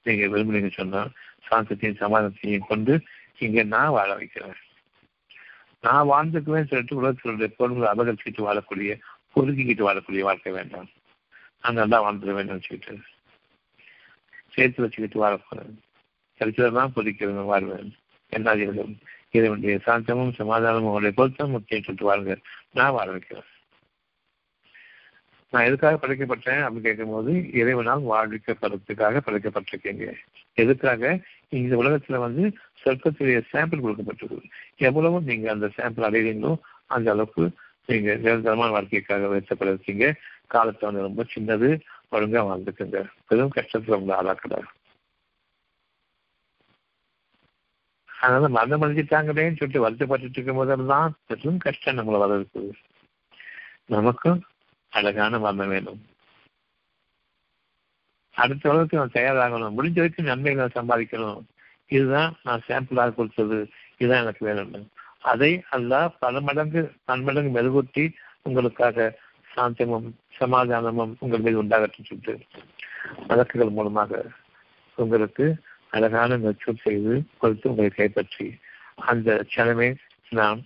நீங்க 0.06 0.26
விரும்புறீங்க 0.34 0.72
சொன்னா 0.80 1.02
சாந்தத்தையும் 1.48 2.02
சமாதானத்தையும் 2.04 2.70
கொண்டு 2.72 2.94
இங்க 3.46 3.64
நான் 3.76 3.96
வாழ 3.98 4.10
வைக்கிறேன். 4.20 4.58
நான் 5.86 6.10
வாழ்ந்துக்குவேன் 6.12 6.70
சொல்லிட்டு 6.70 7.00
உலகத்தினுடைய 7.02 7.50
பொருள்களை 7.60 7.90
அபகரிச்சுட்டு 7.92 8.48
வாழக்கூடிய 8.48 8.92
பொறுக்கிக்கிட்டு 9.34 9.84
வாழக்கூடிய 9.88 10.24
வாழ்க்கை 10.30 10.52
வேண்டாம். 10.60 10.90
நான் 11.62 11.80
நல்லா 11.82 11.98
வேண்டும் 12.08 12.40
நினைச்சுக்கிட்டு 12.52 12.96
சேர்த்து 14.56 14.84
வச்சுக்கிட்டு 14.84 15.24
வாழக்கூடாது. 15.24 15.74
சரித்திரம்தான் 16.40 16.92
பொதிக்கிறது 16.96 16.96
பொதிக்கிறவங்க 16.96 17.46
வாழ்வேன் 17.46 17.96
என்ன 18.30 18.56
இறைவன் 19.32 19.62
சாந்தமும் 19.62 20.34
சமாதானமும் 20.38 20.92
உங்களை 20.92 21.12
பொருத்தம் 21.12 21.50
முக்கியம் 21.50 21.84
சொல்லிட்டு 21.84 22.12
வாழுங்க 22.12 22.38
நான் 22.72 22.92
வாழ 22.92 23.12
வைக்கிறேன் 23.12 23.44
நான் 25.52 25.64
எதுக்காக 25.64 26.08
படைக்கப்பட்டேன் 26.08 26.66
அப்படின்னு 26.66 26.82
கேட்கும்போது 26.82 27.52
இறைவனால் 27.52 28.02
வாழ்விக்கப்படுறதுக்காக 28.02 29.20
படைக்கப்பட்டிருக்கீங்க. 29.26 30.14
எதுக்காக? 30.54 31.20
இந்த 31.50 31.76
உலகத்துல 31.76 32.18
வந்து 32.18 32.58
சொர்க்கத்துடைய 32.86 33.42
சாம்பிள் 33.54 33.84
கொடுக்கப்பட்டிருக்கு 33.84 34.44
எவ்வளவு 34.78 35.22
நீங்க 35.22 35.52
அந்த 35.52 35.70
சாம்பிள் 35.78 36.08
அடைவீங்களோ 36.10 36.60
அந்த 36.86 37.12
அளவுக்கு 37.12 37.52
நீங்க 37.86 38.16
நிரந்தரமான 38.16 38.72
வாழ்க்கைக்காக 38.72 39.26
வைக்கப்பட 39.28 39.66
இருக்கீங்க 39.66 40.16
காலத்தை 40.48 40.92
வந்து 40.92 41.06
ரொம்ப 41.06 41.26
சின்னது 41.36 41.80
ஒழுங்கா 42.12 42.42
வாழ்ந்துக்குங்க. 42.50 43.06
பெரும் 43.28 43.52
கஷ்டத்துல 43.56 43.94
உங்களை 43.94 44.22
ஆளாக்கிறார் 44.22 44.70
அதனால 48.20 48.50
மரணம் 48.50 48.82
அடைஞ்சிட்டாங்களேன்னு 48.82 49.60
சொல்லிட்டு 49.60 49.82
வருத்தப்பட்டு 49.82 50.30
இருக்கும் 50.30 50.56
போதெல்லாம் 50.56 51.18
பெரும் 51.28 51.58
கஷ்டம் 51.58 51.98
நம்மளை 51.98 52.18
வர 52.18 52.38
இருக்குது 52.38 52.72
நமக்கும் 53.86 54.40
அழகான 54.94 55.40
மரணம் 55.40 55.68
வேணும். 55.68 56.02
அடுத்த 58.36 58.70
அளவுக்கு 58.70 58.98
நான் 58.98 59.18
தயாராகணும். 59.20 59.76
முடிஞ்ச 59.78 59.96
வரைக்கும் 59.96 60.26
நன்மைகளை 60.26 60.70
சம்பாதிக்கணும். 60.74 61.42
இதுதான் 61.88 62.34
நான் 62.44 62.66
சாம்பிளாக 62.68 63.16
கொடுத்தது. 63.16 63.58
இதுதான் 63.98 64.22
எனக்கு 64.22 64.46
வேணும் 64.46 64.90
அதை 65.22 65.52
அல்ல 65.70 65.94
பல 66.20 66.42
மடங்கு 66.42 66.82
பன்மடங்கு 67.04 67.52
மெருகூட்டி 67.58 68.04
உங்களுக்காக 68.42 69.08
சாந்தமும் 69.56 70.08
சமாதானமும் 70.38 71.16
உங்கள் 71.20 71.40
மீது 71.40 71.64
உண்டாகட்டும் 71.64 72.08
சொல்லிட்டு 72.10 72.46
வழக்குகள் 73.28 73.70
மூலமாக 73.70 74.22
உங்களுக்கு 74.96 75.46
அழகான 75.92 76.38
நச்சூர் 76.38 76.84
செய்து 76.84 77.14
கொடுத்து 77.38 77.70
உங்களை 77.70 77.90
கைப்பற்றி 77.90 78.46
அந்த 79.10 79.30
க்ஷணமே 79.50 79.90
நாம் 80.30 80.60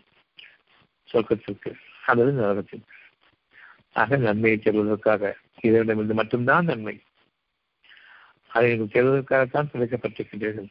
சொர்க்கத்திற்கு 1.10 1.72
அல்லது 2.06 2.32
நரகத்திற்கு. 2.32 2.94
ஆக 3.94 4.18
நன்மையை 4.18 4.58
தேடுவதற்காக 4.60 5.34
இதனிடமிருந்து 5.62 6.14
மட்டும்தான் 6.14 6.66
நன்மை. 6.66 6.96
அதை 8.52 8.66
நீங்கள் 8.72 8.94
தேடுவதற்காகத்தான் 8.96 9.72
பிழைக்கப்பட்டிருக்கின்றீர்கள். 9.74 10.70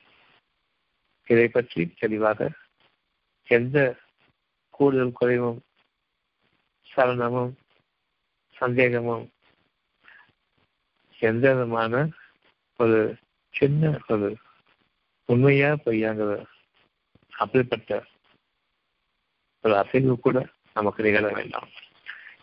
இதை 1.26 1.48
பற்றி 1.48 1.82
தெளிவாக 1.98 2.50
எந்த 3.48 3.78
கூடுதல் 4.70 5.12
குறைவும் 5.12 5.60
சலனமும் 6.90 7.52
சந்தேகமும் 8.56 9.24
எந்த 11.22 11.44
விதமான 11.54 11.94
ஒரு 12.80 12.98
சின்ன 13.54 13.92
அது 14.06 14.28
உண்மையா 15.28 15.70
பொய்யாங்கிற 15.84 16.32
அப்படிப்பட்ட 17.42 17.90
ஒரு 19.64 19.74
அசைவு 19.76 20.14
கூட 20.20 20.38
நமக்கு 20.74 21.04
நிகழ 21.06 21.26
வேண்டாம். 21.32 21.68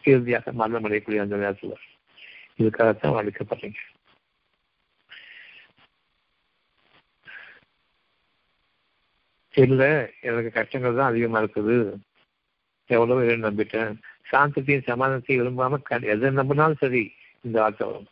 இறுதியாக 0.03 0.51
மரணம் 0.51 0.85
அடையக்கூடிய 0.85 1.23
அந்த 1.23 1.35
நேரத்தில் 1.35 1.85
இதுக்காகத்தான் 2.59 3.17
அழைக்கப்படுறீங்க 3.19 3.81
இல்ல 9.53 9.83
எனக்கு 10.21 10.51
கஷ்டங்கள் 10.51 10.97
தான் 10.99 11.09
அதிகமா 11.11 11.39
இருக்குது. 11.41 11.77
எவ்வளவு 12.95 13.21
நம்பிட்டேன். 13.45 13.91
சாந்தத்தையும் 14.31 14.87
சமாதானத்தையும் 14.89 15.39
விரும்பாம 15.41 15.79
எதை 16.13 16.29
நம்பினாலும் 16.39 16.81
சரி 16.83 17.03
இந்த 17.41 17.55
வார்த்தை 17.61 17.87
வரும். 17.87 18.09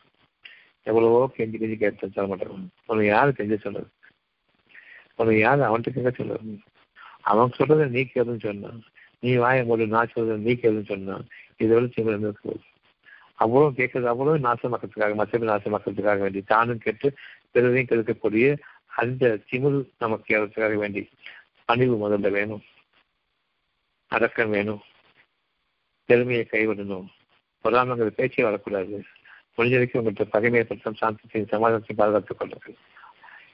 எவ்வளவோ 0.87 1.31
கெஞ்சி 1.37 1.55
கெஞ்சி 1.55 1.77
கேட்டு 1.77 2.09
சொல்ல 2.09 2.29
மாட்டேன் 2.29 2.71
உனக்கு 2.85 3.07
யாரு 3.07 3.31
கெஞ்ச 3.31 3.57
சொல்றது? 3.57 3.89
உனக்கு 5.15 5.39
யாரு 5.39 5.61
அவன்கிட்ட 5.61 5.89
கேட்க 5.89 6.09
சொல்றது? 6.11 6.59
அவன் 7.21 7.51
சொல்றத 7.57 7.87
நீ 7.87 8.01
கேளுன்னு 8.01 8.39
சொன்னான் 8.39 8.83
நீ 9.19 9.35
வாய 9.35 9.67
போட்டு 9.67 9.87
நான் 9.87 10.11
சொல்றதை 10.15 10.37
நீ 10.37 10.51
கேளுன்னு 10.53 10.85
சொன்னான் 10.85 11.27
இதை 11.57 11.79
விட 11.79 11.93
சின்ன 11.93 12.17
இருக்கு 12.17 12.59
அவ்வளவு 13.35 13.71
கேட்கறது 13.71 14.03
அவ்வளவு 14.03 14.37
நாசமாக்கிறதுக்காக 14.37 15.15
மற்றபடி 15.19 15.47
நாசமாக்கிறதுக்காக 15.47 16.19
வேண்டி 16.19 16.41
தானும் 16.41 16.77
கேட்டு 16.77 17.13
பிறரையும் 17.53 17.89
கெடுக்கக்கூடிய 17.89 18.57
அந்த 18.85 19.39
திமிழ் 19.51 19.89
நமக்கு 19.99 20.37
ஏறதுக்காக 20.37 20.75
வேண்டி 20.75 21.09
பணிவு 21.65 21.95
முதல்ல 21.95 22.31
வேணும். 22.31 22.61
அடக்கம் 24.07 24.49
வேணும். 24.49 24.81
பெருமையை 26.05 26.47
கைவிடணும். 26.51 27.07
பொறாமங்கிற 27.63 28.07
பேச்சே 28.07 28.43
வரக்கூடாது. 28.43 29.03
முடிஞ்ச 29.57 29.97
உங்கள்கிட்ட 29.99 30.25
பகைமையை 30.35 30.63
பற்றும் 30.63 30.99
சாந்தத்தையும் 31.01 31.51
சமாதானத்தையும் 31.53 31.99
பாதுகாத்துக் 32.01 32.39
கொள்ளுங்கள். 32.39 32.77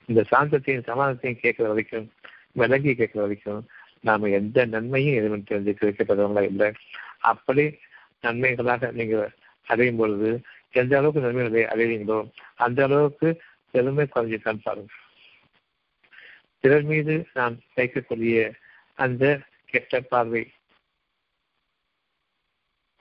இந்த 0.05 0.21
சாந்தத்தையும் 0.31 0.87
சமாதானத்தையும் 0.89 1.39
கேட்கிற 1.39 1.67
வரைக்கும் 1.67 2.11
விலகி 2.51 2.95
கேட்கிற 2.95 3.21
வரைக்கும் 3.21 3.67
நாம் 3.99 4.33
எந்த 4.39 4.65
நன்மையும் 4.65 5.15
எதுவும் 5.15 5.45
தெரிஞ்சு 5.49 5.73
கிடைக்கப்பட்டவங்களா 5.79 6.41
இல்லை? 6.41 6.71
அப்படி 7.19 7.77
நன்மைகளாக 8.21 8.91
நீங்கள் 8.91 9.31
அடையும் 9.67 9.95
பொழுது 9.95 10.41
எந்த 10.71 10.97
அளவுக்கு 10.97 11.21
நன்மைகளை 11.21 11.63
அடைவீங்களோ 11.63 12.31
அந்த 12.55 12.83
அளவுக்கு 12.83 13.41
பெருமை 13.71 14.07
குறைஞ்சிட்டான் 14.15 14.63
பாருங்கள். 14.63 14.99
பிறர் 16.59 16.83
மீது 16.83 17.27
நாம் 17.33 17.55
வைக்கக்கூடிய 17.75 18.53
அந்த 18.93 19.41
கெட்ட 19.65 20.01
பார்வை 20.01 20.51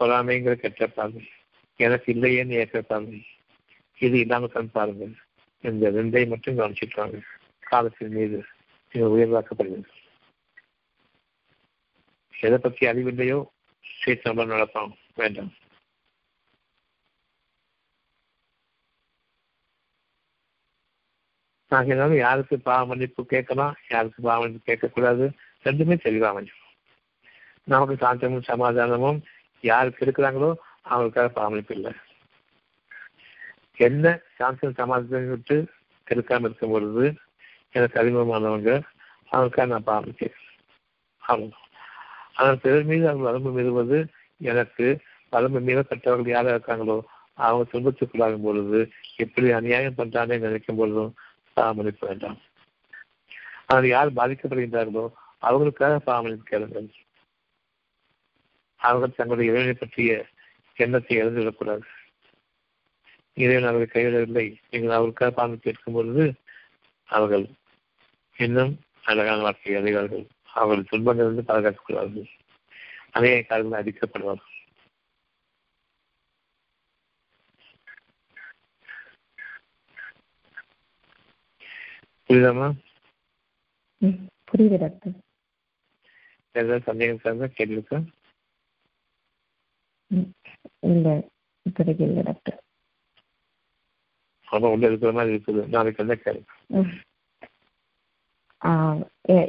பொறாமைங்கிற 0.00 0.54
கெட்ட 0.54 0.86
பார்வை. 0.86 1.22
எனக்கு 1.76 2.12
இல்லையேன்னு 2.12 2.50
ஏற்ற 2.50 3.02
இது 3.98 4.18
இல்லாமல் 4.18 4.52
கண் 4.52 4.70
பாருங்கள் 4.70 5.14
இந்த 5.60 5.90
ரெண்டை 5.90 6.28
மட்டும் 6.28 6.58
கவனிச்சிருக்காங்க 6.58 7.20
காலத்தின் 7.60 8.08
மீது 8.08 8.44
நீங்கள் 8.92 9.12
உயர்வாக்கப்படுகிறது. 9.16 9.84
எதை 12.40 12.58
பற்றி 12.58 12.86
அறிவில்லையோ? 12.86 13.44
ஸ்ட்ரீட் 13.82 14.20
நம்பர் 14.22 14.48
நடப்போம். 14.48 14.92
வேண்டாம். 15.14 15.52
ஆகையினால 21.70 22.16
யாருக்கு 22.16 22.58
பாவ 22.58 22.86
மன்னிப்பு 22.86 23.26
கேட்கலாம் 23.26 23.74
யாருக்கு 23.88 24.22
பாவ 24.22 24.40
மன்னிப்பு 24.40 24.72
கேட்கக்கூடாது? 24.72 25.30
ரெண்டுமே 25.64 26.00
தெளிவாக 26.00 26.32
அமைஞ்சிடும். 26.32 26.60
நமக்கு 27.64 27.94
சாந்தமும் 27.94 28.42
சமாதானமும் 28.42 29.22
யாருக்கு 29.60 30.06
இருக்கிறாங்களோ 30.06 30.54
அவங்களுக்காக 30.86 31.28
பராமரிப்பு 31.28 31.74
இல்லை. 31.74 31.92
என்ன 33.78 34.06
சாந்தம் 34.38 34.78
சமாதானம் 34.80 35.32
விட்டு 35.32 35.56
கெடுக்காமல் 36.06 36.48
இருக்கும் 36.48 36.72
பொழுது 36.74 37.04
எனக்கு 37.74 37.98
அறிமுகமானவங்க 38.00 38.72
அவங்களுக்காக 39.30 39.66
நான் 39.66 39.88
பராமரிக்கிறேன் 39.88 40.38
ஆமாம் 41.22 41.56
ஆனால் 42.34 42.60
பிறர் 42.60 42.88
மீது 42.90 43.04
அவங்க 43.08 43.24
வரம்பு 43.28 43.50
மீறுவது 43.56 43.98
எனக்கு 44.40 44.86
வரம்பு 45.32 45.60
மீறப்பட்டவர்கள் 45.60 46.34
யாராக 46.34 46.54
இருக்காங்களோ 46.56 46.96
அவங்க 47.38 47.64
துன்பத்துக்குள்ளாகும் 47.72 48.46
பொழுது 48.46 48.80
எப்படி 49.16 49.50
அநியாயம் 49.58 49.98
பண்றானே 49.98 50.36
நினைக்கும் 50.38 50.80
பொழுதும் 50.80 51.12
பாவமளிப்பு 51.56 52.04
வேண்டாம். 52.06 52.38
ஆனால் 53.66 53.88
யார் 53.94 54.16
பாதிக்கப்படுகின்றார்களோ 54.18 55.04
அவங்களுக்காக 55.42 55.94
பராமரிப்பு 56.08 56.46
கேளுங்கள். 56.50 56.88
அவர்கள் 58.80 59.18
தங்களுடைய 59.18 59.52
இறைவனை 59.52 59.74
பற்றிய 59.74 60.12
எண்ணத்தை 60.74 61.16
இழந்துவிடக்கூடாது 61.22 61.84
இறைவன் 63.36 63.68
அவர்களை 63.68 63.88
கைவிடவில்லை. 63.90 64.46
நீங்கள் 64.70 64.96
அவர்களுக்காக 64.96 65.32
பாவம் 65.32 65.64
கேட்கும் 65.64 65.94
பொழுது 65.94 66.24
அவர்கள் 67.08 67.46
இன்னும் 68.36 68.72
அழகான 69.02 69.42
வாழ்க்கையை 69.42 69.76
அடைவார்கள் 69.80 70.24
அவர்கள் 70.60 70.90
துன்பங்களிலிருந்து 70.90 71.48
பாதுகாத்துக் 71.50 71.86
கொள்வார்கள். 71.86 72.28
அநேக 73.10 73.40
காலங்கள் 73.42 73.80
அடிக்கப்படுவார்கள் 73.80 74.50
புரியுதாமா 82.28 82.68
புரியுது 84.48 84.76
டாக்டர். 84.82 85.14
ஏதாவது 86.54 86.86
சந்தேகம் 86.88 87.22
சார்ந்த 87.24 87.48
இருக்கா 87.76 87.98
இல்ல 90.90 91.08
இப்போதைக்கு 91.66 92.04
இல்லை 92.08 92.22
டாக்டர் 92.22 92.58
ரொம்ப 94.48 94.70
உள்ள 94.72 94.84
இருக்கிற 94.86 95.10
மாதிரி 95.16 95.34
இருக்குது. 95.34 95.60
நாளைக்கு 95.74 96.02
என்ன 96.04 96.14
கேள்வி? 96.14 96.42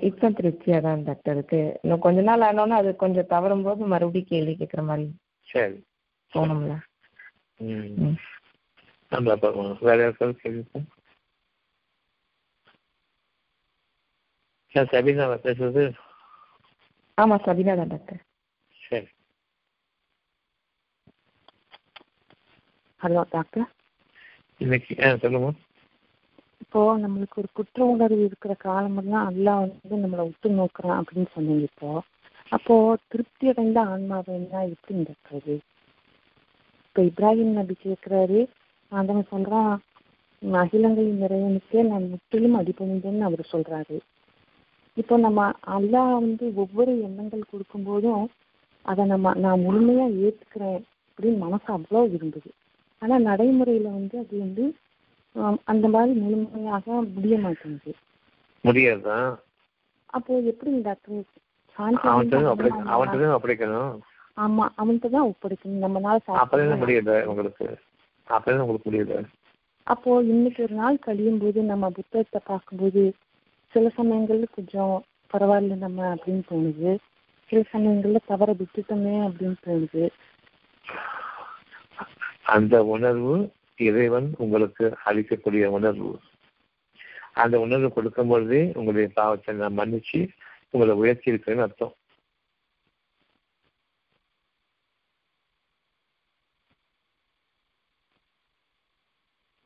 இப்போ 0.10 0.28
திருப்தியா 0.38 0.78
தான் 0.86 1.04
டாக்டர் 1.08 1.36
இருக்கு. 1.38 1.60
இன்னும் 1.84 2.04
கொஞ்ச 2.06 2.22
நாள் 2.22 2.46
ஆனோன்னா 2.48 2.78
அது 2.82 2.92
கொஞ்சம் 3.04 3.30
தவறும் 3.34 3.66
போது 3.66 3.90
மறுபடியும் 3.94 4.30
கேள்வி 4.32 4.54
கேட்குற 4.60 4.84
மாதிரி 4.90 5.06
சரி. 5.48 5.78
பார்க்கணும் 9.44 9.84
வேற 9.88 9.98
யாருக்காவது 10.04 10.40
கேள்வி 10.44 10.64
சபீனா 14.94 15.26
பேசுறது. 15.44 15.84
ஆமா 17.18 17.36
சபினா 17.48 17.74
தான் 17.80 17.92
டாக்டர் 17.92 18.22
சரி. 18.82 19.10
Hello 23.04 23.22
doctor. 23.30 23.66
இன்னைக்கு 24.62 24.94
ஆ 25.06 25.08
சொல்லுங்க. 25.24 25.48
இப்போ 26.64 26.82
நம்மளுக்கு 26.98 27.36
ஒரு 27.42 27.50
குற்ற 27.54 27.80
உணர்வு 27.86 28.20
இருக்கிற 28.26 28.54
காலமெல்லாம் 28.54 29.26
அல்லாஹ் 29.30 29.64
வந்து 29.64 29.98
நம்மளை 30.04 30.24
உத்து 30.30 30.50
நோக்குறான் 30.60 31.00
அப்படின்னு 31.00 31.30
சொன்னீங்க 31.34 31.66
இப்போ. 31.72 31.90
அப்போ 32.52 32.98
திருப்தி 33.10 33.50
அடைந்த 33.52 33.80
ஆன்மாவைன்னா 33.94 34.62
எப்படி 34.74 34.94
நடக்கிறது? 35.00 35.56
இப்போ 36.86 37.04
இப்ராஹிம் 37.10 37.54
நபி 37.60 37.78
கேட்கிறாரு 37.86 38.40
ஆண்டவன் 38.92 39.32
சொல்றான் 39.34 39.74
அகிலங்களின் 40.64 41.22
இறைவனுக்கே 41.28 41.84
நான் 41.92 42.10
முற்றிலும் 42.16 42.58
அடிபணிந்தேன்னு 42.62 43.30
அவர் 43.30 43.46
சொல்றாரு. 43.52 44.00
இப்போ 44.98 45.18
நம்ம 45.18 45.52
அல்லாஹ் 45.78 46.16
வந்து 46.20 46.56
ஒவ்வொரு 46.56 47.02
எண்ணங்கள் 47.10 47.52
கொடுக்கும்போதும் 47.52 48.26
அதை 48.82 49.06
நம்ம 49.06 49.38
நான் 49.46 49.64
முழுமையா 49.68 50.08
ஏத்துக்கிறேன் 50.26 50.82
அப்படின்னு 51.08 51.40
மனசு 51.46 51.68
அவ்வளோ 51.78 52.10
விரும்புது. 52.16 52.50
ஆனா 53.04 53.16
நடைமுறையில 53.30 53.88
வந்து 53.98 54.16
அது 54.20 54.36
வந்து 54.40 54.64
அந்த 55.64 55.86
மாதிரி 55.88 56.14
முழுமையாக 56.20 56.86
முடிய 57.16 57.36
மாட்டேங்குது. 57.38 57.94
முடியாதுதான் 58.64 59.30
அப்போ 60.10 60.34
எப்படி 60.52 60.72
டாக்டர் 60.82 61.24
ஆமா 61.78 62.00
அவன்கிட்ட 64.78 65.08
தான் 65.14 65.30
ஒப்படைக்கணும். 65.30 65.82
நம்மனால 65.84 66.20
அப்பதான் 66.42 66.82
முடியல 66.84 67.14
உங்களுக்கு? 67.26 67.66
அப்பதான் 68.28 68.62
உங்களுக்கு 68.62 68.88
முடியல? 68.90 69.16
அப்போ 69.88 70.12
இன்னைக்கு 70.24 70.60
ஒரு 70.64 70.76
நாள் 70.76 70.98
கழியும் 71.00 71.40
போது 71.40 71.60
நம்ம 71.64 71.90
புத்தகத்தை 71.90 72.40
பார்க்கும்போது 72.46 73.02
சில 73.74 73.88
சமயங்கள்ல 73.98 74.48
கொஞ்சம் 74.56 74.94
பரவாயில்ல 75.34 75.76
நம்ம 75.78 76.16
அப்படின்னு 76.16 76.44
தோணுது. 76.52 76.92
சில 77.50 77.62
சமயங்கள்ல 77.74 78.20
தவற 78.26 78.50
விட்டுட்டோமே 78.54 79.16
அப்படின்னு 79.28 79.58
தோணுது. 79.66 80.04
அந்த 82.46 82.84
உணர்வு 82.86 83.36
இறைவன் 83.80 84.28
உங்களுக்கு 84.38 84.86
அளிக்கக்கூடிய 85.06 85.66
உணர்வு. 85.78 86.12
அந்த 87.34 87.56
உணர்வு 87.60 87.90
கொடுக்கும் 87.94 88.28
பொழுதே 88.28 88.64
உங்களுடைய 88.74 89.10
பாவத்தை 89.14 89.56
நான் 89.56 89.78
மன்னிச்சு 89.78 90.22
உங்களை 90.70 90.96
உயர்த்தி 90.96 91.32
இருக்கிறேன்னு 91.32 91.66
அர்த்தம். 91.68 91.96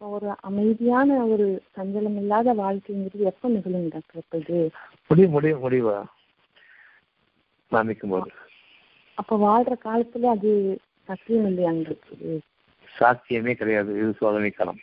ஒரு 0.02 0.30
அமைதியான 0.40 1.16
ஒரு 1.26 1.46
சஞ்சலம் 1.78 2.18
இல்லாத 2.18 2.54
வாழ்க்கைங்கிறது 2.56 3.30
எப்ப 3.32 3.50
நிகழும் 3.50 3.88
டாக்டர் 3.88 4.44
முடியும் 5.10 5.32
முடியும் 5.32 5.64
முடிவா 5.64 5.96
மன்னிக்கும் 7.72 8.10
போது 8.10 8.30
அப்ப 9.18 9.38
வாழ்ற 9.38 9.76
காலத்துல 9.86 10.30
அது 10.36 10.52
சத்தியம் 11.10 11.48
இல்லையாங்களுக்கு 11.48 12.16
சாத்தியமே 12.98 13.54
கிடையாது. 13.54 13.92
இது 14.00 14.14
சோதனை 14.14 14.50
களம். 14.50 14.80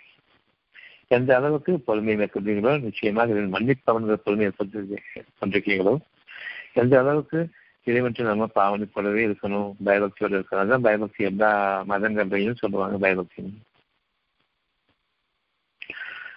எந்த 1.09 1.37
அளவுக்கு 1.37 1.81
பொறுமையை 1.81 2.17
மேற்கொண்டீங்களோ 2.21 2.81
நிச்சயமாக 2.81 3.33
இதில் 3.33 3.55
மன்னிப்பவன்கிற 3.55 4.15
பொறுமையை 4.27 4.51
ஏற்படுத்தி 4.51 5.99
எந்த 6.73 6.99
அளவுக்கு 7.01 7.49
இறைவற்று 7.87 8.23
நம்ம 8.23 8.49
பாவனைப்படவே 8.55 9.23
இருக்கணும் 9.29 9.73
பயபக்தியோடு 9.85 10.39
இருக்கணும். 10.39 10.67
தான் 10.67 10.87
பயபக்தி. 10.87 11.25
எல்லா 11.25 11.51
மதங்கள்லையும் 11.89 12.61
சொல்லுவாங்க 12.63 12.97
பயபக்தி. 12.99 13.43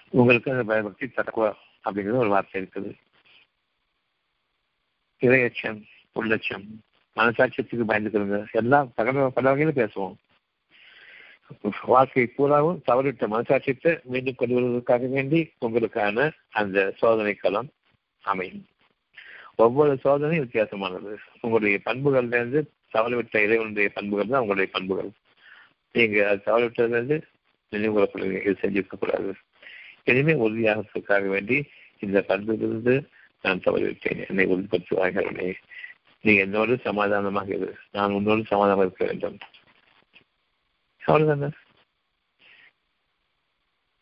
உங்களுக்கு 0.09 0.51
அந்த 0.51 0.63
பயபக்தி 0.63 1.05
தக்குவா? 1.05 1.49
அப்படிங்கிறது 1.83 2.23
ஒரு 2.23 2.29
வார்த்தை 2.29 2.61
இருக்குது. 2.61 2.91
இரையச்சம் 5.19 5.79
புள்ளட்சம் 6.15 6.65
மனசாட்சியத்துக்கு 7.15 7.85
பயந்துக்கிறங்க 7.87 8.51
எல்லாம் 8.51 8.91
பல 8.95 9.29
பல 9.29 9.55
வகையில 9.55 9.73
பேசுவோம். 9.81 10.15
வாழ்க்கை 11.85 12.25
பூராவும் 12.25 12.81
தவறிட்ட 12.87 13.27
மனசாட்சியத்தை 13.27 14.03
மீண்டும் 14.03 14.35
கொண்டு 14.35 14.53
வருவதற்காக 14.53 15.05
வேண்டி 15.05 15.51
உங்களுக்கான 15.65 16.31
அந்த 16.49 16.93
சோதனை 16.97 17.33
களம் 17.33 17.69
அமையும். 18.23 18.65
ஒவ்வொரு 19.55 19.99
சோதனையும் 20.03 20.47
வித்தியாசமானது. 20.47 21.15
உங்களுடைய 21.41 21.79
பண்புகள்ல 21.85 22.39
இருந்து 22.41 22.71
தவறிவிட்ட 22.93 23.37
இறைவனுடைய 23.43 23.89
பண்புகள் 23.89 24.27
தான் 24.27 24.41
உங்களுடைய 24.41 24.71
பண்புகள். 24.71 25.09
நீங்க 25.91 26.17
அது 26.29 26.41
தவறிவிட்டதுல 26.45 26.89
இருந்து 26.89 27.23
நினைவு 27.69 28.09
இது 28.13 28.57
செஞ்சிருக்க 28.61 28.97
கூடாது. 28.99 29.33
இனிமே 30.03 30.33
உறுதியாகிறதுக்காக 30.33 31.27
வேண்டி 31.27 31.63
இந்த 31.99 32.25
பண்பிலிருந்து 32.27 33.05
நான் 33.41 33.63
தவறிவிட்டேன். 33.65 34.27
என்னை 34.27 34.45
உறுதிப்படுத்துவார்களே 34.45 35.53
நீ 36.21 36.35
என்னோடு 36.35 36.77
சமாதானமாக 36.77 37.53
இரு. 37.53 37.75
நான் 37.91 38.11
உன்னோடு 38.11 38.43
சமாதானமாக 38.45 38.85
இருக்க 38.85 39.05
வேண்டும். 39.05 39.37
அவ்வளவுதானே 41.07 41.49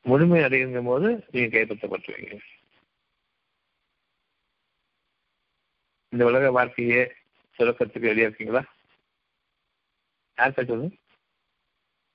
முழுமை 0.05 0.39
அடையும் 0.43 0.89
போது 0.89 1.09
நீங்க 1.31 1.49
கைப்பற்றப்பட்டுவீங்க 1.53 2.35
இந்த 6.13 6.25
உலக 6.25 6.51
வாழ்க்கையே 6.51 7.01
சுரக்கத்துக்கு 7.59 8.09
ரெடியா 8.09 8.27
இருக்கீங்களா? 8.27 8.61
யார் 10.37 10.55
பேசுறது? 10.57 10.87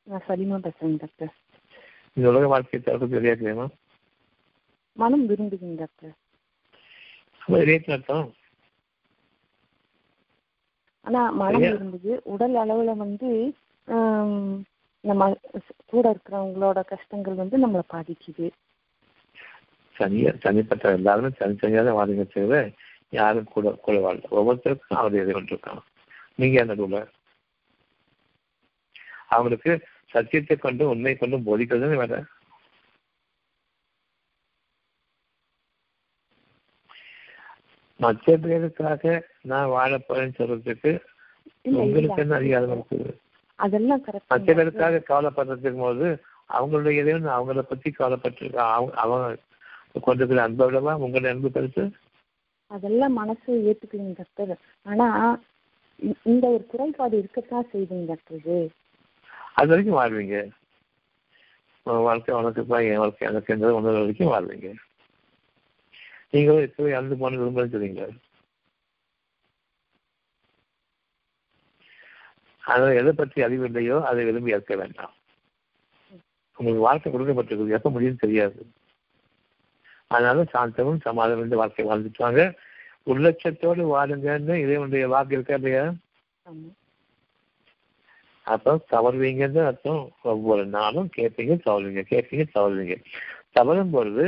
நான் 0.07 0.25
சலிமா 0.29 0.57
பேசுறேன் 0.67 0.97
டாக்டர். 0.97 1.33
இந்த 2.17 2.27
உலக 2.31 2.47
வாழ்க்கையை 2.47 2.81
சுரக்கத்துக்கு 2.81 3.19
ரெடியா 3.19 3.33
இருக்கிறீங்களா 3.33 3.69
மனம் 4.97 5.25
விரும்புதுங்க 5.29 5.77
டாக்டர். 5.83 6.15
அர்த்தம். 7.97 8.29
ஆனா 11.07 11.21
மனம்? 11.31 11.62
இருந்தது 11.71 12.12
உடல் 12.25 12.57
அளவுல 12.62 12.95
வந்து 12.97 13.29
நம்ம 15.05 15.28
கூட 15.93 16.05
இருக்கிறவங்களோட 16.12 16.78
கஷ்டங்கள் 16.90 17.40
வந்து 17.43 17.56
நம்மளை 17.62 17.85
பாதிக்குது. 17.94 18.47
தனியா 19.97 20.31
தனிப்பட்ட 20.44 20.93
எல்லாருமே 20.98 21.31
தனித்தனியாக 21.40 21.85
தான் 21.86 21.98
வாழுங்க 21.98 22.24
தவிர 22.35 22.59
யாரும் 23.18 23.52
கூட 23.55 23.70
கூட 23.86 23.97
வாழல 24.05 24.28
ஒவ்வொருத்தருக்கும் 24.40 25.01
அவர் 25.01 25.20
எதை 25.22 25.32
கொண்டிருக்கான் 25.36 25.81
நீங்க 26.40 26.60
அந்த 26.62 26.74
நடுவில்? 26.74 27.09
அவங்களுக்கு 29.35 29.72
சத்தியத்தை 30.14 30.56
கொண்டு 30.59 30.85
உண்மை 30.93 31.14
கொண்டு 31.16 31.39
போதிக்கிறது 31.48 32.01
வேற? 32.02 32.14
மற்ற 38.01 38.36
பேருக்காக 38.44 39.02
நான் 39.51 39.72
வாழ 39.77 39.90
போறேன்னு 39.98 40.39
சொல்றதுக்கு 40.39 40.93
உங்களுக்கு 41.82 42.22
என்ன 42.24 42.39
அதிகாரம் 42.40 42.72
இருக்குது? 42.77 43.10
அதெல்லாம் 43.65 44.03
மற்ற 44.03 44.19
கரெக்ட் 44.28 44.59
பேருக்காக 44.59 45.03
கவலைப்படுறதுக்கு 45.11 45.81
போது 45.85 46.07
அவங்களுடைய 46.51 47.01
இறைவன் 47.01 47.35
அவங்கள 47.37 47.62
பத்தி 47.70 47.89
கவலைப்பட்டிருக்கா? 47.99 48.65
அவங்க 48.77 48.93
அவங்க 49.03 49.27
கொண்டிருக்கிற 50.07 50.43
அன்பை 50.47 50.66
விடவா 50.66 50.93
உங்களுடைய 51.05 51.35
அன்பு 51.35 51.51
பெருசு 51.57 51.85
அதெல்லாம் 52.70 53.15
மனசு 53.20 53.51
ஏத்துக்குதுங்க 53.69 54.15
டாக்டர். 54.19 54.53
ஆனா 54.87 55.07
இந்த 56.31 56.45
ஒரு 56.55 56.65
குறைபாடு 56.73 57.15
இருக்கத்தான் 57.23 57.70
செய்துங்க 57.73 58.07
டாக்டர் 58.11 58.69
அது 59.59 59.70
வரைக்கும் 59.73 59.99
வாழ்வீங்க. 60.01 60.37
வாழ்க்கை 62.09 62.35
உனக்குப்பா 62.39 62.78
என் 62.89 63.03
வாழ்க்கை 63.03 63.24
எனக்குன்றது 63.28 63.78
உணர்வு 63.78 64.01
வரைக்கும் 64.03 64.32
வாழ்வீங்க. 64.35 64.69
நீங்களும் 66.32 66.66
இப்பவே 66.66 66.91
இறந்து 66.95 67.16
போன 67.23 67.39
விரும்புறேன்னு 67.41 67.74
சொல்றீங்க 67.74 68.05
அதனால 72.70 72.98
எதை 73.01 73.12
பற்றி 73.12 73.38
அறிவு 73.47 73.64
இல்லையோ 73.68 73.97
அதை 74.09 74.24
விரும்பி 74.28 74.55
ஏற்க 74.56 74.74
வேண்டாம். 74.82 75.14
உங்களுக்கு 76.59 76.86
வாழ்க்கை 76.86 77.09
கொடுக்கப்பட்டிருக்குது 77.12 77.76
எப்ப 77.78 77.90
முடியும்னு 77.94 78.24
தெரியாது. 78.24 78.60
அதனால 80.14 80.44
சாந்தமும் 80.52 81.05
சமாதானம் 81.06 81.47
இந்த 81.47 81.56
வாழ்க்கை 81.60 81.84
வாழ்ந்துட்டு 81.88 82.24
வாங்க. 82.24 82.42
உள்ளட்சத்தோடு 83.10 83.82
வாழுங்கன்னு 83.94 84.55
இறைவனுடைய 84.64 85.05
வாக்கு 85.12 85.36
இருக்கா 85.36 85.59
இல்லையா? 85.60 85.84
அப்போ 88.47 88.72
தவறுவீங்கன்னு 88.92 89.60
அர்த்தம். 89.68 90.02
ஒவ்வொரு 90.32 90.64
நாளும் 90.76 91.09
கேட்பீங்க 91.16 91.55
தவறுவீங்க 91.66 92.02
கேட்பீங்க 92.12 92.44
தவறுவீங்க. 92.56 92.97
தவறும் 93.56 93.92
பொழுது 93.94 94.24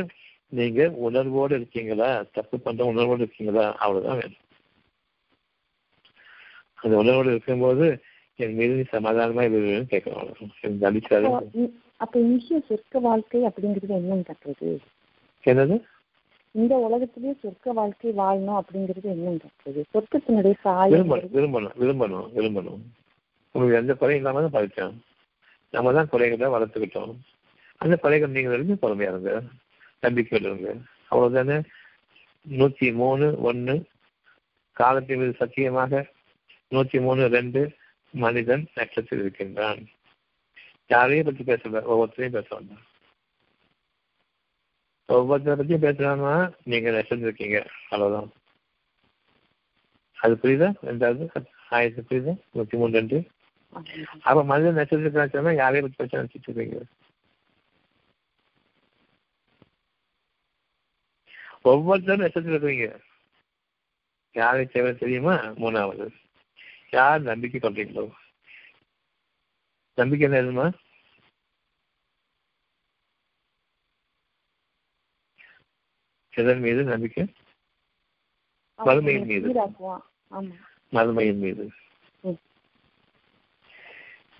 நீங்க 0.58 0.80
உணர்வோடு 1.06 1.54
இருக்கீங்களா? 1.60 2.08
தப்பு 2.36 2.56
பண்ற 2.64 2.84
உணர்வோடு 2.92 3.22
இருக்கீங்களா? 3.24 3.66
அவ்வளவுதான் 3.84 4.18
வேணும். 4.20 4.42
அந்த 6.82 6.94
உணர்வோடு 7.02 7.30
இருக்கும்போது 7.34 7.86
என் 8.38 8.56
மீது 8.58 8.74
நீ 8.74 8.84
சமாதானமா 8.92 9.42
இருன்னு 9.48 9.90
கேட்கணும் 9.90 10.86
அடிச்சாரு 10.88 11.30
அப்போ 12.00 12.16
இங்கே 12.24 12.58
சொர்க்க 12.68 13.00
வாழ்க்கை 13.00 13.40
அப்படிங்கிறது 13.48 13.94
என்னன்னு 13.98 14.28
டாக்டர் 14.28 14.78
என்னது? 15.44 15.76
இந்த 16.54 16.74
உலகத்திலேயே 16.86 17.34
சொர்க்க 17.42 17.72
வாழ்க்கை 17.72 18.10
வாழணும் 18.16 18.58
அப்படிங்கிறது 18.60 19.08
என்னன்னு 19.14 19.42
டாக்டர் 19.44 19.90
சொர்க்கத்தினுடைய 19.94 20.56
சாயம் 20.64 21.12
விரும்பணும் 21.34 21.76
விரும்பணும் 21.80 22.28
விரும்பணும் 22.36 22.82
உங்களுக்கு 23.54 23.80
எந்த 23.80 23.94
குறையும் 23.94 24.20
இல்லாம 24.20 24.42
தான் 24.44 24.56
படித்தோம் 24.56 24.96
நம்ம 25.74 25.92
தான் 25.92 26.08
குறைகளை 26.08 26.48
வளர்த்துக்கிட்டோம். 26.54 27.12
அந்த 27.80 27.94
குறைகள் 27.96 28.34
நீங்கள் 28.34 28.54
இருந்து 28.54 28.74
பொறுமையா 28.82 29.10
இருங்க. 29.12 29.30
நம்பிக்கையோடு 30.02 30.48
இருங்க. 30.48 30.70
அவ்வளவுதானே? 31.10 31.56
நூத்தி 32.46 32.88
மூணு 33.00 33.26
ஒண்ணு 33.48 33.74
காலத்தின் 34.76 35.20
மீது 35.20 35.34
சத்தியமாக 35.40 36.02
நூத்தி 36.72 36.98
மூணு 37.00 37.22
ரெண்டு 37.28 37.60
மனிதன் 38.12 38.68
நட்சத்திரத்தில் 38.74 39.18
இருக்கின்றான். 39.18 39.88
யாரையும் 40.86 41.24
பற்றி 41.24 41.44
பேச 41.44 41.68
ஒவ்வொருத்தரையும் 41.68 42.38
பேச 42.38 42.46
வேண்டாம் 42.50 42.90
ஒவ்வொருத்தரை 45.08 45.56
பற்றியும் 45.56 45.80
பேசலாமா? 45.80 46.50
நீங்க 46.64 46.90
நட்சத்திரம் 46.90 47.22
இருக்கீங்க 47.22 47.66
அவ்வளவுதான். 47.88 48.32
அது 50.18 50.34
புரியுதா? 50.42 50.68
ரெண்டாவது 50.82 51.44
ஆயிரத்தி 51.68 52.16
புரியுதா? 52.16 52.34
நூத்தி 52.54 52.72
மூணு 52.72 52.92
ரெண்டு 52.92 53.18
அப்ப 54.22 54.44
மனிதன் 54.44 54.74
நட்சத்திரத்தில் 54.74 55.30
சொன்னா 55.30 55.50
யாரையும் 55.50 55.90
பற்றி 55.90 56.04
பேச 56.04 56.22
நினைச்சிட்டு 56.22 56.48
இருக்கீங்க? 56.48 56.84
ஒவ்வொருத்தரும் 61.62 62.20
நட்சத்திரம் 62.20 62.62
இருக்கிறீங்க 62.62 63.00
யாரை 64.32 64.66
தேவை 64.66 64.94
தெரியுமா? 64.94 65.34
மூணாவது. 65.34 66.08
யார் 66.92 67.20
நம்பிக்கை 67.28 67.58
கொண்டீங்களோ 67.60 68.04
நம்பிக்கை 69.98 70.24
என்ன 70.26 70.40
எதுமா? 70.42 70.66
எதன் 76.34 76.62
மீது 76.64 76.82
நம்பிக்கை 76.90 77.24
மறுமையின் 78.78 79.26
மீது. 79.30 79.48
மறுமையின் 80.92 81.40
மீது. 81.44 81.64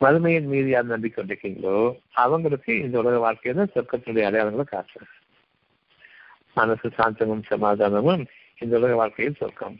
மறுமையின் 0.01 0.49
மீது 0.53 0.69
யார் 0.71 0.93
நம்பிக்கை 0.93 1.17
கொண்டிருக்கீங்களோ 1.17 1.77
அவங்களுக்கு 2.25 2.73
இந்த 2.85 2.97
உலக 3.03 3.17
வாழ்க்கையில 3.25 3.67
சொர்க்கத்தினுடைய 3.75 4.27
அடையாளங்களை 4.29 4.65
காட்டுறது. 4.73 5.11
மனசு 6.59 6.89
சாந்தமும் 6.97 7.47
சமாதானமும் 7.53 8.25
இந்த 8.63 8.73
உலக 8.81 8.95
வாழ்க்கையில் 9.01 9.41
சொர்க்கம். 9.43 9.77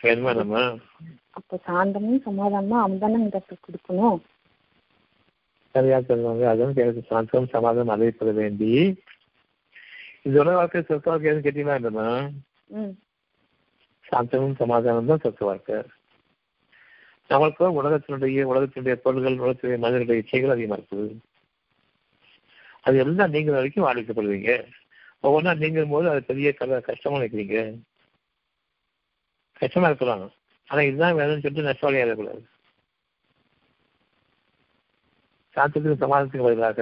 நம்ம 0.00 0.78
அப்ப 1.30 1.58
சாந்தமும் 1.66 2.20
சமாதானமும் 2.24 2.80
அவன் 2.80 2.98
தானே 2.98 3.18
கொடுக்கணும். 3.66 4.20
சரியா 5.74 6.00
சொல்லுவாங்க? 6.00 6.48
அதுவும் 6.48 6.74
எனக்கு 6.74 7.02
சாந்தம் 7.08 7.46
சமாதானம் 7.46 7.92
அறிவிப்பட 7.94 8.32
வேண்டி. 8.32 8.70
உலக 10.22 10.54
வாழ்க்கை 10.54 10.80
சொர்க்க 10.80 11.10
வாழ்க்கை 11.10 11.30
எதுவும் 11.30 11.46
கேட்டீங்களா 11.46 11.76
இல்லைன்னா 11.78 12.06
ம். 12.68 12.94
சாந்தமும் 14.12 14.56
சமாதானம் 14.56 15.06
தான் 15.06 15.22
சொர்க்க 15.24 15.44
வாழ்க்கை 15.44 15.78
நம்மளுக்கு 17.30 17.64
உலகத்தினுடைய 17.80 18.42
உலகத்தினுடைய 18.52 18.94
பொருள்கள் 18.94 19.38
உலகத்தினுடைய 19.38 19.78
மனிதனுடைய 19.78 20.22
இச்சைகள் 20.22 20.54
அதிகமா 20.54 20.76
இருக்குது. 20.76 21.08
அது 22.80 22.98
எல்லாம் 22.98 23.30
நீங்கள் 23.30 23.54
வரைக்கும் 23.54 23.86
வாழ்க்கப்படுவீங்க 23.86 24.52
ஒவ்வொன்றா 25.24 25.56
நீங்கும் 25.58 25.88
போது 25.88 26.10
அது 26.10 26.22
பெரிய 26.22 26.52
கஷ்டமா 26.52 27.18
நினைக்கிறீங்க. 27.18 27.58
கஷ்டமா 29.60 29.88
இருக்கலாம் 29.90 30.24
ஆனா 30.68 30.80
இதுதான் 30.88 31.18
வேணும்னு 31.18 31.42
சொல்லிட்டு 31.44 31.68
நஷ்டவாளியா 31.68 32.04
இருக்கக்கூடாது 32.04 32.42
சாந்தத்துக்கு 35.56 36.02
சமாதானத்துக்கு 36.04 36.48
பதிலாக 36.48 36.80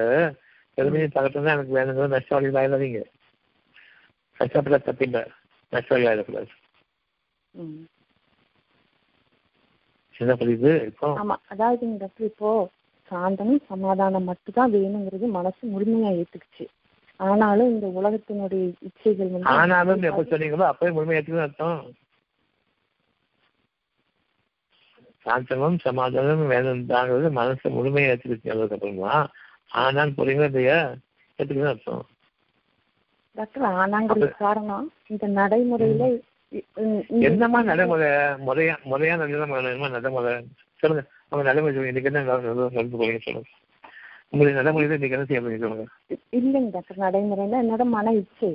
பெருமையை 0.79 1.09
தகட்டம் 1.09 1.47
தான் 1.47 1.57
எனக்கு 1.57 1.77
வேணுங்கிறது 1.77 2.17
நஷ்டவாளிகள் 2.17 2.61
ஆயிடாதீங்க 2.63 3.03
கஷ்டப்பட 4.41 4.79
தப்பில்லை. 4.87 5.23
நஷ்டவாளி 5.73 6.09
ஆயிடக்கூடாது 6.09 6.51
என்ன 10.15 10.35
புரியுது? 10.41 10.73
இப்போ 10.91 11.07
ஆமா 11.23 11.35
அதாவது 11.53 11.87
டாக்டர் 12.03 12.29
இப்போ 12.31 12.51
சாந்தமும் 13.11 13.63
சமாதானம் 13.71 14.29
மட்டும்தான் 14.31 14.73
வேணுங்கிறது 14.75 15.27
மனசு 15.39 15.63
முழுமையா 15.75 16.11
ஏத்துக்குச்சு. 16.21 16.65
ஆனாலும் 17.21 17.71
இந்த 17.75 17.87
உலகத்தினுடைய 17.99 18.65
இச்சைகள் 18.89 19.31
ஆனாலும் 19.55 20.07
எப்ப 20.11 20.25
சொன்னீங்களோ 20.33 20.67
அப்பவே 20.71 20.91
முழுமையாச்சுன்னு 20.97 21.45
அர்த்தம். 21.47 21.79
சாந்தமும் 25.27 25.79
சமாதானம் 25.79 26.51
வேணும்தாங்கிறது 26.51 27.31
மனசு 27.31 27.71
முழுமையை 27.71 28.11
ஏற்றுக்கிச்சு 28.11 28.75
அப்புறமா 28.77 29.15
ஆனால் 29.83 30.17
புரியுங்களா 30.19 30.45
இல்லையா? 30.45 30.79
ஏற்றுக்குன்னு 31.39 31.73
அர்த்தம். 31.73 32.05
டாக்டர் 33.37 33.65
ஆனாங்கிறது 33.81 34.29
காரணம். 34.39 34.93
இந்த 35.07 35.27
நடைமுறையில 35.39 36.05
என்னமா 37.21 37.63
நடைமுறை? 37.63 38.09
முறையா 38.47 38.75
முறையா 38.91 39.15
என்னமா 39.29 39.89
நடைமுறை? 39.91 40.35
சொல்லுங்க. 40.83 41.03
அவங்க 41.29 41.45
நடைமுறை 41.49 41.75
சொல்லுங்க. 41.75 41.93
இன்னைக்கு 41.93 42.11
என்ன 42.13 42.23
நடந்து 42.23 42.69
சொல்லுங்க. 43.25 43.49
உங்களுடைய 44.31 44.57
நடைமுறையில 44.61 44.97
இன்னைக்கு 44.99 45.17
என்ன 45.19 45.27
செய்ய 45.27 45.61
சொல்லுங்க. 45.65 45.87
இல்லைங்க 46.33 46.71
டாக்டர் 46.71 47.05
நடைமுறையில 47.05 47.61
என்னோட 47.65 47.85
மன 47.89 48.13
இச்சை. 48.13 48.53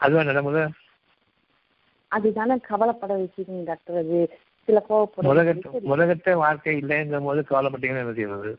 அதுவா 0.00 0.22
நடைமுறை? 0.22 0.64
அதுதானே 2.10 2.56
கவலைப்பட 2.58 3.12
வச்சுதுங்க 3.14 3.64
டாக்டர் 3.64 3.96
அது 3.96 4.18
சில 4.68 4.78
கோவப்பட 4.88 5.26
முதகட்ட 5.28 5.66
வைக்குது. 5.70 5.90
முதகட்ட 5.92 6.36
வாழ்க்கை 6.44 6.74
இல்லைங்கும் 6.82 7.28
போது 7.30 7.40
கவலைப்பட்டீங்கன்னா 7.50 8.04
என்ன 8.04 8.12
செய்யறது 8.12 8.52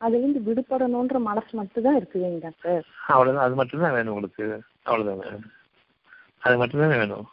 அதுல 0.00 0.18
இருந்து 0.18 0.40
விடுபடணும்ன்ற 0.46 1.18
மனசு 1.28 1.52
மட்டும் 1.58 1.84
தான் 1.86 1.98
இருக்குதுங்க 1.98 2.40
டாக்டர் 2.40 2.86
அவ்வளவுதான். 3.06 3.44
அது 3.44 3.54
மட்டும்தான் 3.54 3.94
வேணும் 3.96 4.14
உங்களுக்கு. 4.14 4.46
அவ்வளவுதானே 4.86 5.28
அது 6.38 6.56
மட்டும்தான் 6.56 6.98
வேணும். 7.02 7.26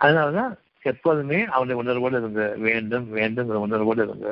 அதனாலதான் 0.00 0.54
எப்போதுமே 0.92 1.38
அவனுடைய 1.44 1.76
உணர்வோடு 1.82 2.18
இருங்க 2.20 2.42
வேண்டும் 2.66 3.06
வேண்டுங்கிற 3.14 3.60
உணர்வோடு 3.66 4.02
இருங்க. 4.04 4.30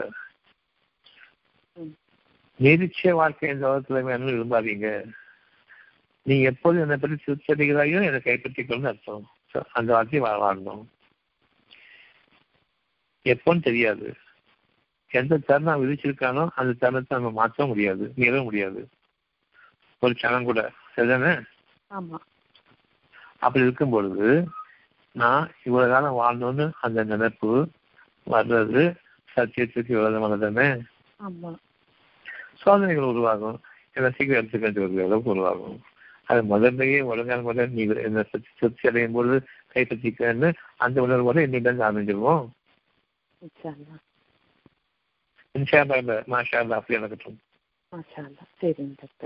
நீதிச்ச 2.61 3.13
வாழ்க்கை 3.21 3.49
என்ற 3.49 3.65
உலகத்துல 3.71 4.03
வேணும்னு 4.09 4.35
விரும்பாதீங்க. 4.35 4.89
நீ 6.23 6.35
எப்போது 6.51 6.81
என்னை 6.81 6.97
பற்றி 6.97 7.17
சுத்தடிகிறாயோ 7.25 8.03
என்னை 8.09 8.21
கைப்பற்றிக்கணும்னு 8.25 8.93
அர்த்தம். 8.93 9.25
அந்த 9.73 9.93
வார்த்தையை 9.93 10.31
வா- 10.31 10.35
வாழணும் 10.35 10.85
எப்போன்னு 13.25 13.63
தெரியாது. 13.63 14.15
எந்த 15.11 15.39
தருணம் 15.39 15.83
விதிச்சிருக்கானோ 15.83 16.49
அந்த 16.55 16.73
தருணத்தை 16.73 17.17
நம்ம 17.17 17.31
மாற்ற 17.31 17.67
முடியாது 17.67 18.13
மீற 18.17 18.43
முடியாது. 18.43 18.89
ஒரு 20.01 20.15
சனம் 20.23 20.43
கூட 20.43 20.73
சரிதானே? 20.97 21.45
அப்படி 23.39 23.65
இருக்கும் 23.65 23.91
பொழுது 23.91 24.49
நான் 25.13 25.51
இவ்வளவு 25.65 25.93
காலம் 25.93 26.15
வாழ்ந்தோன்னு 26.15 26.71
அந்த 26.81 27.05
நினைப்பு 27.05 27.69
வர்றது 28.31 28.95
சத்தியத்துக்கு 29.37 29.95
விரோதமானதானே 29.95 30.81
ஆமா. 31.29 31.55
சோதனைகள் 32.55 33.05
உருவாகும். 33.05 33.61
எல்லாம் 33.93 34.13
சீக்கிரம் 34.13 34.47
எடுத்துக்கிற 34.47 35.05
அளவுக்கு 35.05 35.31
உருவாகும்? 35.31 35.83
அது 36.29 36.41
முதல்லயே 36.51 36.99
ஒழுங்கான 37.05 37.43
முதல் 37.43 37.75
நீ 37.77 37.83
என்ன 38.07 38.23
சுத்தி 38.61 38.89
அடையும் 38.89 39.13
பொழுது 39.13 39.37
கைப்பற்றிக்கன்னு 39.75 40.49
அந்த 40.77 40.97
உணர்வோட 41.07 41.39
இன்ஷா 43.43 43.71
அல்லாஹ். 43.73 44.03
இன்ஷா 45.55 45.79
அல்லா 45.83 45.97
மாஷா 46.33 46.61
அப்படி 46.77 46.99
நடக்கட்டும். 46.99 47.39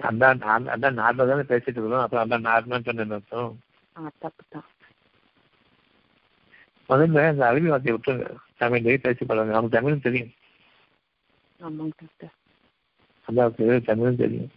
அதான் 0.08 0.40
அதான் 0.74 0.98
நார்மலா 1.00 1.28
தானே 1.30 1.44
பேசிட்டு 1.52 1.78
இருக்கோம். 1.78 2.04
அப்புறம் 2.04 2.24
அதான் 2.24 2.46
நார்மலா 2.48 2.80
சொன்ன 2.88 3.14
அர்த்தம் 3.18 3.54
முதல்ல 6.88 7.24
அந்த 7.30 7.42
அறிவு 7.46 7.68
வார்த்தையை 7.70 8.18
தமிழ்லேயே 8.60 8.98
பேசி 8.98 9.22
பழங்க 9.24 9.56
அவங்க 9.56 9.72
தமிழும் 9.76 10.04
தெரியும். 10.06 10.30
அல்லாவுக்கு 13.26 13.66
தமிழும் 13.88 14.20
தெரியும். 14.22 14.50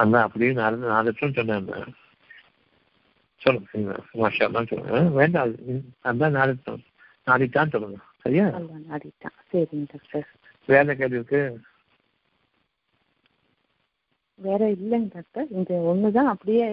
அதான் 0.00 0.26
அப்படியே 0.26 0.50
நாலு 0.52 0.76
நாலு 0.76 1.06
லட்சம் 1.08 1.36
சொன்னாங்க. 1.38 1.72
சொல்லுங்க 3.42 3.92
மாஷா 4.20 4.46
தான் 4.52 4.66
சொல்லுங்க. 4.66 5.00
வேண்டாம் 5.18 5.44
அது 5.46 5.82
அதான் 6.10 6.36
நாலு 6.38 6.52
லட்சம். 6.52 6.84
நாளைக்கு 7.26 7.66
சொல்லுங்க. 7.74 7.98
சரியா? 8.22 8.46
சரிங்க 9.52 9.86
டாக்டர். 9.92 10.26
வேற 10.68 10.94
கேள்வி 10.94 11.18
இருக்கு? 11.18 11.42
வேற 14.38 14.60
இல்லைங்க 14.74 15.08
டாக்டர். 15.14 15.48
இந்த 15.50 15.72
ஒண்ணுதான் 15.90 16.32
அப்படியே 16.34 16.66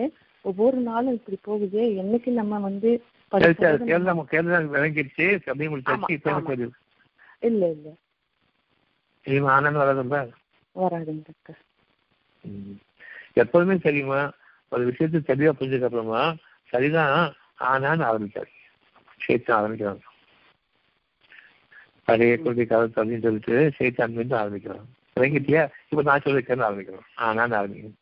ஒவ்வொரு 0.46 0.78
நாளும் 0.80 1.14
இப்படி 1.14 1.38
போகுது. 1.42 1.82
என்னைக்கு 2.02 2.32
நம்ம 2.32 2.60
வந்து 2.60 2.90
விளங்கிடுச்சு. 4.74 5.28
அப்படியே 5.50 5.70
முடிச்சாச்சு 5.74 6.68
இல்ல 7.50 7.64
இல்ல. 7.76 7.88
இனிமே 9.26 9.50
ஆனந்தம் 9.56 9.82
வராதுல்ல 9.82 10.20
வராதுங்க 10.76 11.24
டாக்டர். 11.30 11.60
எப்போதுமே 13.38 13.76
தெரியுமா 13.78 14.20
ஒரு 14.72 14.84
விஷயத்தை 14.86 15.20
தெளிவா 15.22 15.52
புரிஞ்சதுக்கு 15.54 15.84
அப்புறமா 15.84 16.22
சரிதான் 16.74 17.14
ஆனான்னு 17.68 18.06
ஆரம்பிச்சாரு 18.10 18.52
சேர்த்து 19.22 19.52
ஆரம்பிக்கிறாங்க. 19.56 20.04
பழைய 22.08 22.38
கொள்கை 22.38 22.66
காலத்து 22.66 23.02
அப்படின்னு 23.02 23.22
சொல்லிட்டு 23.22 23.56
சேர்த்து 23.78 24.08
மீண்டும் 24.10 24.40
ஆரம்பிக்கிறான் 24.40 24.86
விளங்கிட்டியா 25.16 25.62
இப்ப 25.90 26.02
நான் 26.02 26.26
சொல்லிக்கிறேன்னு 26.26 26.68
ஆரம்பிக்கிறோம். 26.68 27.08
ஆனான்னு 27.20 27.58
ஆரம்பிக்கணும் 27.60 27.98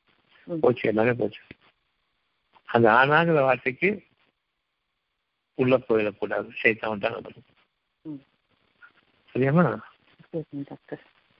ம். 0.47 0.59
போச்சு 0.59 0.89
எல்லாமே 0.89 1.13
போச்சு. 1.13 1.41
அந்த 2.69 2.87
ஆனாங்கிற 2.91 3.41
வார்த்தைக்கு 3.41 3.89
உள்ள 5.57 5.75
போயிடக்கூடாது. 5.79 6.47
சேர்த்தான் 6.61 6.99
தான் 6.99 7.27
ம். 8.05 8.21
சரியாமா 9.35 9.63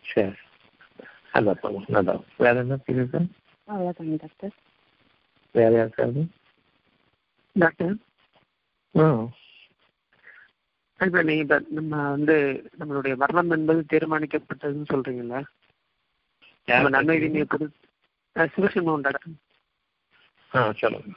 சரி 0.05 0.31
போகும் 1.61 1.85
நல்லா 1.87 2.13
வேற 2.37 2.59
என்ன 2.59 2.77
கேள்வி 2.77 3.19
அவ்வளவுதாங்க 3.67 4.17
டாக்டர் 4.17 4.55
வேற 5.55 5.71
யாருக்காவது 5.75 6.21
டாக்டர் 7.55 7.95
இப்ப 10.99 11.21
நீங்க 11.23 11.43
நம்ம 11.69 12.09
வந்து 12.09 12.35
நம்மளுடைய 12.79 13.15
மரணம் 13.15 13.49
என்பது 13.49 13.81
தீர்மானிக்கப்பட்டதுன்னு 13.89 14.91
சொல்றீங்கல்ல? 14.91 15.37
நம்ம 16.67 16.89
நன்மை 16.89 17.19
தீமையை 17.19 17.45
பொறுத்து 17.45 17.83
சிவசண்முகம் 18.35 19.01
டாக்டர் 19.01 19.35
ஆ 20.51 20.71
சொல்லுங்க. 20.73 21.11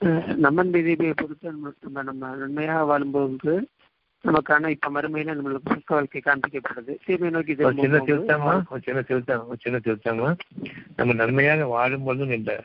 அஹ் 0.00 0.34
நம்ம 0.36 0.64
தீமையை 0.78 1.14
பொறுத்து 1.14 1.52
நம்ம 1.52 2.02
நம்ம 2.02 2.34
நன்மையாக 2.36 2.84
வாழும்போது 2.84 3.54
நமக்கான 4.24 4.68
இப்ப 4.68 4.90
மறுமையில 4.90 5.34
நம்மளுக்கு 5.36 5.72
சுத்த 5.72 5.94
வாழ்க்கை 5.94 6.22
காண்பிக்கப்படுது. 6.24 6.94
தீமை 7.04 7.30
நோக்கி 7.30 7.54
ஒரு 7.56 7.74
சின்ன 7.80 7.98
திருத்தமா? 7.98 8.62
ஒரு 8.70 8.80
சின்ன 8.82 9.02
திருத்தம்? 9.02 9.46
ஒரு 9.46 9.56
சின்ன 9.60 9.78
திருத்தமா? 9.78 10.38
நம்ம 10.96 11.12
நன்மையாக 11.12 11.66
வாழும் 11.66 12.04
போதும் 12.04 12.30
இல்லை 12.30 12.56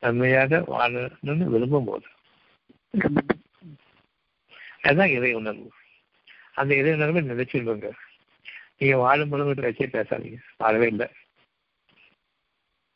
நன்மையாக 0.00 0.64
வாழணும்னு 0.68 1.44
விரும்பும் 1.44 1.84
போது 1.84 2.06
அதுதான் 4.82 5.08
இறை 5.08 5.34
உணர்வு. 5.34 5.70
அந்த 6.54 6.74
இறை 6.74 6.92
உணர்வை 6.92 7.22
நினைச்சிருவாங்க 7.22 7.90
நீங்க 8.78 8.96
வாழும் 8.96 9.28
பொழுது 9.28 9.62
வச்சே 9.62 9.82
பேசாதீங்க. 9.82 10.36
வாழவே 10.56 10.86
இல்லை. 10.86 11.08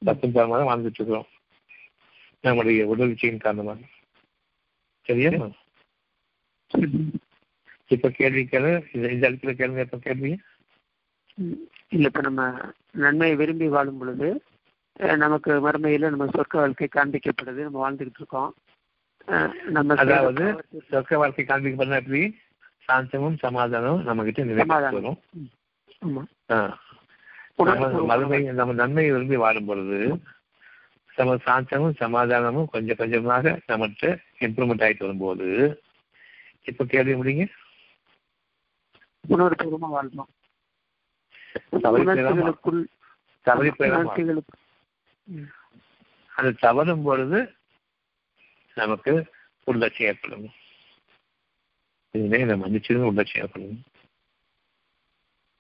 சத்தம் 0.05 0.33
காரணமாக 0.33 0.67
வாழ்ந்துட்டு 0.71 0.95
இருக்கிறோம். 0.95 1.27
நம்முடைய 2.41 2.87
உடல் 2.87 3.09
விஷயம் 3.09 3.39
காரணமாக. 3.39 3.81
சரியா? 5.03 5.49
இப்ப 7.91 8.09
கேள்வி 8.19 8.43
கேளு. 8.51 8.71
இந்த 8.95 9.07
இந்த 9.15 9.25
இடத்துல 9.31 9.53
கேளுங்க. 9.61 9.85
இப்ப 9.87 9.99
கேள்வி? 9.99 10.33
இல்ல 11.95 12.05
இப்ப 12.11 12.21
நம்ம 12.21 12.43
நன்மையை 13.05 13.35
விரும்பி 13.37 13.69
வாழும் 13.75 13.99
பொழுது 13.99 14.29
நமக்கு 15.17 15.51
மறுமையில 15.67 16.11
நம்ம 16.13 16.27
சொர்க்க 16.35 16.63
வாழ்க்கை 16.63 16.89
காண்பிக்கப்படுது. 16.97 17.61
நம்ம 17.67 17.79
வாழ்ந்துகிட்டு 17.85 18.21
இருக்கோம். 18.23 18.51
நம்ம 19.77 19.97
அதாவது 20.03 20.45
சொர்க்க 20.91 21.21
வாழ்க்கை 21.23 21.45
காண்பிக்கப்பட 21.45 22.01
எப்படி? 22.03 22.23
சாந்தமும் 22.89 23.39
சமாதானமும் 23.43 24.05
நம்ம 24.09 24.25
கிட்ட 24.25 24.61
சமாதானம். 24.61 25.19
நம்ம 27.59 28.03
மறுமை 28.11 28.39
நம்ம 28.61 28.73
நன்மையை 28.73 29.11
விரும்பி 29.13 29.37
வாழும் 29.37 29.69
பொழுது 29.71 29.99
நம்ம 31.19 31.33
சாந்தமும் 31.47 31.97
சமாதானமும் 32.01 32.71
கொஞ்சம் 32.75 33.01
கொஞ்சமாக 33.01 33.53
நம்மகிட்ட 33.71 34.07
இம்ப்ரூவ்மெண்ட் 34.47 34.85
ஆயிட்டு 34.87 35.07
வரும்போது 35.07 35.49
இப்ப 36.65 36.85
கேள்வி 36.85 37.15
முடிங்க 37.15 37.45
உணர்வுபூர்வமா 39.29 39.89
வாழ்றோம். 39.97 40.31
உணர்ச்சிகளுக்குள் 41.71 42.81
உணர்ச்சிகளுக்கு. 43.45 44.57
அது 46.37 46.55
தவறும் 46.55 47.03
பொழுது 47.03 47.55
நமக்கு 48.75 49.33
உள்ளட்சி 49.67 50.03
ஏற்படும். 50.03 50.49
இதுவே 52.11 52.39
இந்த 52.41 52.57
மன்னிச்சது 52.57 53.01
உள்ளட்சி 53.11 53.39
ஏற்படும். 53.43 53.83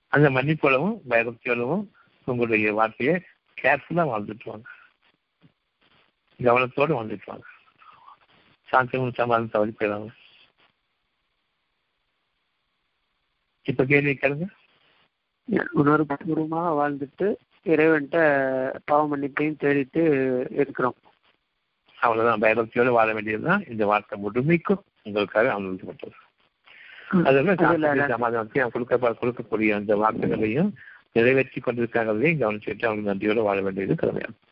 அந்த 0.09 0.31
மன்னிப்போலவும் 0.31 1.01
பயபக்தியோடவும் 1.11 1.85
உங்களுடைய 2.25 2.73
வார்த்தையை 2.73 3.23
கேர்ஃபுல்லா 3.63 4.05
வாழ்ந்துட்டு 4.13 4.45
வாங்க. 4.45 4.69
கவனத்தோடு 6.39 6.93
வாழ்ந்துட்டு 6.99 7.29
வாங்க. 7.31 7.47
சாந்தமும் 8.71 9.15
சமாதானம் 9.15 9.51
தவறி 9.51 9.73
போயிடாம 9.79 10.19
இப்ப 13.63 13.85
கேள்வி 13.85 14.19
கேளுங்க. 14.23 14.47
உணர்வுபூர்வமா 15.77 16.63
வாழ்ந்துட்டு 16.81 17.27
இறைவன்கிட்ட 17.65 18.19
பாவ 18.85 19.17
மன்னிப்பையும் 19.17 19.61
தேடிட்டு 19.61 20.03
இருக்கிறோம். 20.51 20.95
அவ்வளவுதான். 21.99 22.41
பயபக்தியோடு 22.41 22.91
வாழ 22.91 23.13
வேண்டியதுதான். 23.13 23.65
இந்த 23.69 23.87
வார்த்தை 23.87 24.19
முழுமைக்கும் 24.21 24.83
உங்களுக்காக 25.03 25.53
அனுமதிக்கப்பட்டது. 25.53 26.17
அதெல்லாம் 27.25 27.57
சமாதானத்தையும் 28.15 28.69
கொடுக்க 28.69 28.99
கொடுக்கக்கூடிய 28.99 29.75
அந்த 29.75 29.97
வார்த்தைகளையும் 29.97 30.71
நிறைவேற்றி 31.13 31.61
கொண்டிருக்காங்களையும் 31.61 32.41
கவனிச்சுட்டு 32.43 32.87
அவங்க 32.87 33.15
நன்றியோட 33.15 33.43
வாழ 33.43 33.61
வேண்டியது 33.61 33.95
கடமையாகும். 33.95 34.43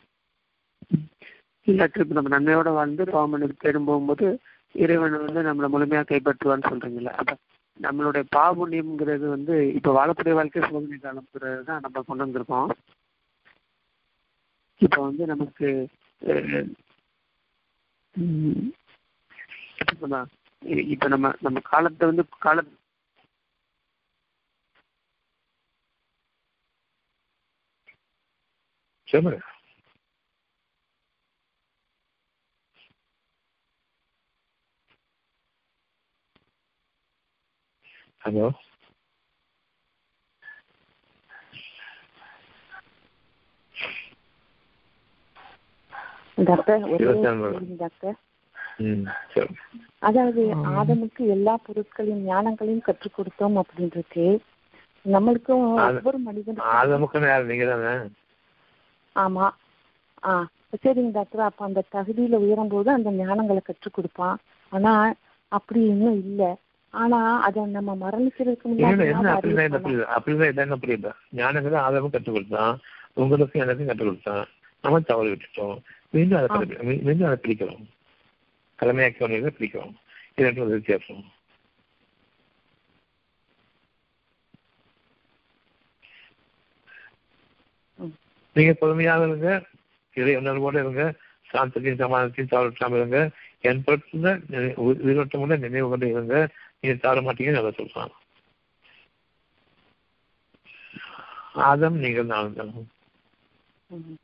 இப்ப 1.63 2.05
நம்ம 2.09 2.31
நன்மையோட 2.39 2.73
வாழ்ந்து 2.73 3.05
பாவ 3.05 3.29
மன்னிப்பு 3.29 3.55
தேடும் 3.59 3.85
போகும்போது 3.85 4.41
இறைவன் 4.73 5.17
வந்து 5.25 5.43
நம்மளை 5.49 5.69
முழுமையா 5.75 6.03
கைப்பற்றுவான்னு 6.03 6.69
சொல்றீங்கல்ல. 6.71 7.13
அப்ப 7.21 7.37
நம்மளுடைய 7.85 8.25
பாபுண்ணியம்ங்கிறது 8.37 9.27
வந்து 9.35 9.55
இப்போ 9.79 9.91
வாழக்கூடிய 9.99 10.35
வாழ்க்கை 10.39 10.63
சோதனை 10.69 10.99
காலம்ங்கிறது 11.05 11.61
தான் 11.71 11.85
நம்ம 11.85 12.03
கொண்டு 12.09 12.25
வந்திருக்கோம். 12.25 12.71
இப்போ 14.87 14.99
வந்து 15.09 15.25
நமக்கு 15.33 15.69
இப்போ 20.95 21.07
நம்ம 21.15 21.27
நம்ம 21.47 21.59
காலத்தை 21.73 22.05
வந்து 22.11 22.25
கால 22.47 22.63
சொல்லுங்க. 29.09 29.39
ஹலோ? 38.23 38.47
Doctor 46.49 46.83
doctor. 47.83 48.17
அதாவது 50.09 50.43
ஆதமுக்கு 50.79 51.23
எல்லா 51.35 51.55
பொருட்களையும் 51.67 52.27
ஞானங்களையும் 52.29 52.87
கற்றுக் 52.89 53.17
கொடுத்தோம் 53.17 53.57
அப்படின்றது 53.63 54.27
நம்மளுக்கும் 55.05 55.65
ஒவ்வொரு 55.87 56.19
மனிதனுக்கும் 56.19 56.75
ஆதமுக்குன்னு 56.79 57.31
யார் 57.31 57.51
நீங்க 57.51 57.67
தானே 57.71 57.93
ஆமா. 59.17 59.47
ஆ 60.23 60.33
சரிங்க 60.85 61.13
டாக்டர். 61.17 61.43
அப்ப 61.49 61.65
அந்த 61.69 61.81
தகுதியில 61.95 62.39
உயரும் 62.45 62.73
போது 62.75 62.89
அந்த 62.95 63.11
ஞானங்களை 63.21 63.61
கற்றுக் 63.65 63.97
கொடுப்பான். 63.97 64.37
ஆனா 64.73 64.93
அப்படி 65.53 65.81
இன்னும் 65.93 66.19
இல்ல. 66.25 66.43
ஆனா 66.91 67.19
அத 67.47 67.65
நம்ம 67.77 67.95
மரணிக்கிறதுக்கு 68.03 68.67
முன்னாடி 68.71 69.07
அப்படிதான் 70.15 70.63
என்ன 70.65 70.79
புரியுது? 70.83 71.11
ஞானங்களை 71.37 71.79
ஆதமும் 71.87 72.15
கற்றுக் 72.15 72.37
கொடுத்தான் 72.37 72.75
உங்களுக்கும் 73.23 73.63
எனக்கும் 73.63 73.91
கற்றுக் 73.91 74.09
கொடுத்தான் 74.09 74.47
நம்ம 74.85 75.01
தவறு 75.01 75.31
விட்டுட்டோம். 75.33 75.79
மீண்டும் 76.11 76.39
அதை 76.43 76.77
மீண்டும் 77.07 77.29
அதை 77.31 77.39
பிடிக்கிறோம் 77.45 77.83
கடமையாக்கி 78.81 79.25
ஒன்று 79.27 79.57
பிடிக்கிறோம் 79.59 79.95
இது 80.35 80.47
ரெண்டும் 80.47 80.67
ஒரு 80.67 80.79
வித்தியாசம். 80.79 81.25
நீங்க 88.57 88.73
பொறுமையாக 88.73 89.27
இருங்க. 89.27 89.51
இறை 90.15 90.37
உணர்வோடு 90.37 90.79
இருங்க. 90.85 91.03
சாந்தத்தையும் 91.51 92.01
சமாதானத்தையும் 92.03 92.53
தவறாம 92.53 92.97
இருங்க. 92.97 93.21
என் 93.69 93.85
பொறுத்து 93.85 94.33
உயிரோட்டமுள்ள 95.09 95.59
நினைவு 95.65 95.89
கொண்டு 95.89 96.09
இருங்க. 96.15 96.37
நீங்க 96.83 96.95
தவற 96.99 97.21
மாட்டீங்கன்னு 97.23 97.61
அதை 97.61 97.73
சொல்றான் 97.77 98.15
ஆதம் 101.65 101.97
நீங்கள் 101.99 102.29
ம். 103.91 104.19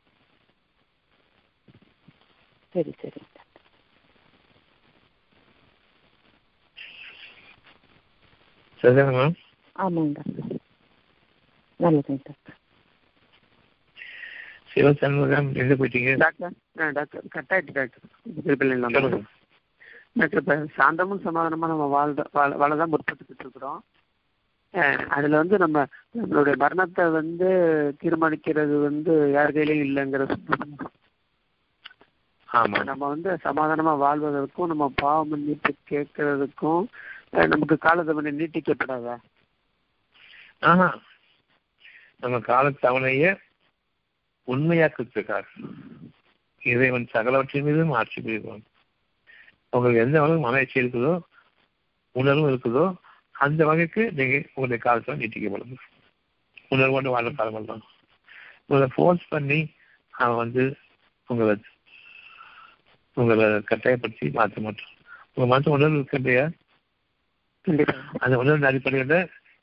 சரி 2.74 2.92
சரி. 3.00 3.20
சரிதானே 8.80 9.12
மேம்? 9.16 9.36
ஆமாங்க. 9.76 10.18
டாக்டர் 10.18 10.60
நல்லதுங்க 11.80 12.20
டாக்டர். 12.26 12.58
சிவசண்முகம் 14.72 15.48
எங்க 15.54 15.72
போயிட்டீங்க? 15.74 16.12
டாக்டர் 16.18 16.54
டாக்டர் 16.94 17.24
கட் 17.28 17.52
ஆயிட்டு 17.54 17.74
டாக்டர் 17.74 18.04
டாக்டர் 20.14 20.40
இப்ப 20.40 20.54
சாந்தமும் 20.56 21.20
சமாதானமா 21.24 21.66
நம்ம 21.70 21.86
வாழ்த 21.86 22.24
வாழ 22.32 22.56
வாழதான் 22.56 22.92
முற்பட்டுக்கிட்டு 22.92 23.38
இருக்கிறோம். 23.38 23.84
அதுல 25.08 25.36
வந்து 25.36 25.58
நம்ம 25.58 25.86
நம்மளுடைய 26.18 26.56
மரணத்தை 26.56 27.08
வந்து 27.08 27.48
தீர்மானிக்கிறது 28.02 28.82
வந்து 28.82 29.30
யார் 29.32 29.52
கையிலயும் 29.52 29.86
இல்லைங்கிற 29.88 30.22
நம்ம 32.84 33.08
வந்து 33.08 33.38
சமாதானமா 33.44 33.92
வாழ்வதற்கும் 33.98 34.66
நம்ம 34.66 34.92
பாவ 34.94 35.24
மன்னிப்பு 35.24 35.74
கேட்கறதுக்கும் 35.90 36.84
நமக்கு 37.30 37.78
காலத்தவணை 37.80 38.32
நீட்டிக்கப்படாதா? 38.40 39.16
ஆஹா. 40.60 40.98
நம்ம 42.20 42.36
காலத்தவணைய 42.38 43.36
உண்மையாக்குறதுக்காக 44.48 45.42
இறைவன் 46.62 47.08
சகலவற்றின் 47.12 47.62
மீதும் 47.62 47.90
ஆட்சி 47.90 48.20
புரிவான். 48.20 48.64
உங்களுக்கு 49.74 50.04
எந்த 50.04 50.16
அளவு 50.20 50.44
மனச்சி 50.46 50.76
இருக்குதோ 50.80 51.12
உணர்வும் 52.14 52.50
இருக்குதோ 52.50 52.84
அந்த 53.34 53.60
வகைக்கு 53.64 54.02
நீங்க 54.18 54.34
உங்களுடைய 54.48 54.80
காலத்தில் 54.82 55.20
நீட்டிக்கப்படுது 55.20 55.76
உணர்வோடு 56.70 57.08
வாழ 57.10 57.30
காலம் 57.32 57.70
தான். 57.70 57.82
உங்களை 58.66 58.86
ஃபோர்ஸ் 58.94 59.24
பண்ணி 59.28 59.58
அவன் 60.14 60.40
வந்து 60.42 60.64
உங்களை 61.28 61.54
உங்களை 63.16 63.46
கட்டாயப்படுத்தி 63.64 64.26
மாற்ற 64.36 64.60
மாட்டான் 64.60 64.92
உங்க 65.34 65.46
மனசு 65.46 65.74
உணர்வு 65.76 65.98
இருக்கு 65.98 66.18
இல்லையா? 66.18 66.44
அந்த 68.20 68.34
உணர்வின் 68.42 68.70
அடிப்படையில் 68.70 69.16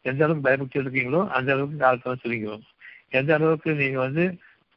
எந்த 0.06 0.22
அளவுக்கு 0.26 0.46
பயபக்தி 0.48 0.82
இருக்கீங்களோ 0.82 1.22
அந்த 1.36 1.50
அளவுக்கு 1.54 1.78
காலத்தை 1.78 2.16
சொல்லிக்கிறோம் 2.24 2.64
எந்த 3.12 3.32
அளவுக்கு 3.38 3.70
நீங்க 3.82 4.00
வந்து 4.00 4.24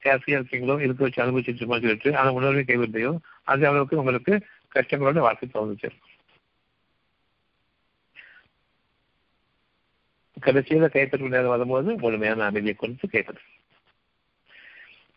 கேசியா 0.02 0.38
இருக்கீங்களோ 0.38 0.74
இருக்க 0.84 1.00
வச்சு 1.04 1.22
அனுபவிச்சுட்டு 1.24 1.68
சொல்லிட்டு 1.74 2.10
அந்த 2.20 2.32
உணர்வை 2.38 2.64
கைவிட்டையோ 2.64 3.12
அந்த 3.44 3.62
அளவுக்கு 3.70 4.00
உங்களுக்கு 4.02 4.34
கஷ்டங்களோட 4.74 5.18
வாழ்க்கை 5.18 5.48
தோணுச்சு. 5.52 5.90
கடைசியில 10.40 10.88
கைப்பற்ற 10.88 11.28
நேரம் 11.28 11.48
வரும்போது 11.48 11.96
முழுமையான 11.96 12.44
அமைதியை 12.44 12.74
கொடுத்து 12.74 13.08
கைப்பற்று 13.08 13.42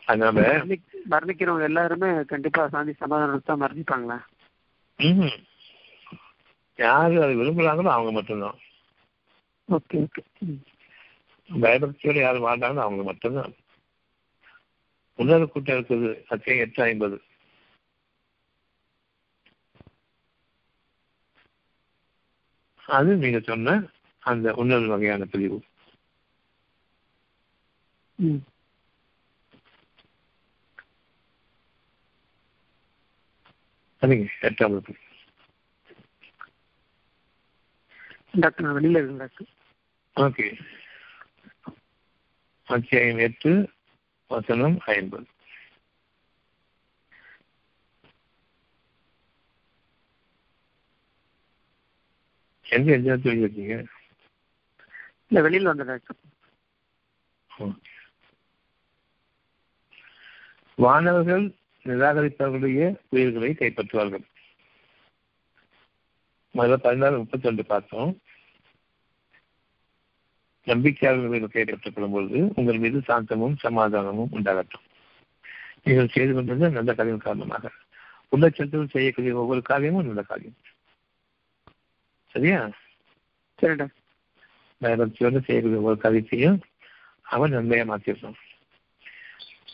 அதனால 0.06 0.42
மரணிக்- 0.42 0.94
மரணிக்கிறவங்க 1.10 1.64
எல்லாருமே 1.64 2.24
கண்டிப்பா 2.24 2.68
சாந்தி 2.68 2.94
சமாதானத்தை 2.94 3.56
தான் 3.56 3.62
மரணிப்பாங்களா? 3.62 4.24
ம்ஹும். 4.98 5.44
யாரு 6.76 7.22
அதை 7.24 7.36
விரும்புறாங்களோ 7.36 7.84
அவங்க 7.84 8.12
மட்டும்தான். 8.12 8.58
Okay 9.72 9.94
okay. 9.94 10.58
பயபக்தியோட 11.48 12.14
யார் 12.14 12.36
வாழ்ந்தாங்களோ 12.36 12.80
அவங்க 12.80 13.04
மட்டும்தான். 13.04 13.54
உணர்வு 15.16 15.50
கூட்டம் 15.50 15.78
இருக்குது 15.78 16.24
அத்தியாயம் 16.28 16.66
எட்டு 16.66 16.84
ஐம்பது. 16.84 17.22
அது 22.88 23.15
நீங்க 23.15 23.39
சொன்ன 23.39 23.84
அந்த 24.23 24.53
உணர்வு 24.53 24.88
வகையான 24.88 25.26
பிரிவு. 25.26 25.59
சரிங்க 34.01 34.27
எட்டாம் 34.41 34.76
டாக்டர் 38.31 38.65
நான் 38.65 38.76
வெளியில 38.76 38.99
இருக்கேன் 38.99 39.18
டாக்டர். 39.18 39.49
ஓகே. 40.15 40.47
அத்தியாயம் 42.68 43.18
எட்டு 43.18 43.51
வசனம் 44.31 44.80
ஐம்பது. 44.85 45.27
எங்க 52.69 52.91
எந்த 52.91 53.15
இடத்துல 53.15 53.38
இருக்கீங்க 53.38 53.84
இல்ல 55.27 55.49
வெளியில 55.49 55.64
வந்தேன் 55.64 55.85
டாக்டர் 55.85 56.26
வானவர்கள் 60.76 61.56
நிராகரிப்பவர்களுடைய 61.85 62.95
உயிர்களை 63.10 63.53
கைப்பற்றுவார்கள். 63.53 64.23
முதல்ல 66.53 66.76
பதினாறு 66.76 67.18
முப்பத்தி 67.18 67.48
ரெண்டு 67.48 67.65
பார்த்தோம். 67.65 68.22
நம்பிக்கையாளர்கள் 70.65 71.48
கைப்பற்றப்படும் 71.48 72.11
பொழுது 72.11 72.52
உங்கள் 72.56 72.77
மீது 72.77 72.99
சாந்தமும் 72.99 73.56
சமாதானமும் 73.57 74.30
உண்டாகட்டும். 74.31 74.85
நீங்கள் 75.84 76.07
செய்து 76.07 76.34
கொண்டிருந்த 76.34 76.69
நல்ல 76.69 76.94
காரியம் 76.94 77.18
காரணமாக. 77.18 77.72
உள்ளச்சத்தில் 78.31 78.89
செய்யக்கூடிய 78.89 79.35
ஒவ்வொரு 79.35 79.61
காரியமும் 79.61 80.06
நல்ல 80.06 80.22
காரியம். 80.22 80.56
சரியா? 82.38 82.69
சரி 83.59 83.76
டாக்டர் 83.76 84.03
பயபக்தியோடு 84.81 85.39
செய்யக்கூடிய 85.45 85.77
ஒவ்வொரு 85.77 85.97
காரியத்தையும் 85.97 86.61
அவன் 87.22 87.53
நன்மையா 87.53 87.85
மாற்றிருக்கான் 87.91 88.35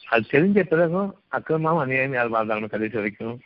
அது 0.06 0.28
தெரிஞ்ச 0.32 0.64
பிறகும் 0.64 1.10
அக்கிரமாவும் 1.32 1.80
அநியாயம் 1.80 2.14
யார் 2.14 2.32
வாழ்ந்தாங்க 2.32 2.68
கடைசி 2.68 2.96
வரைக்கும் 2.96 3.42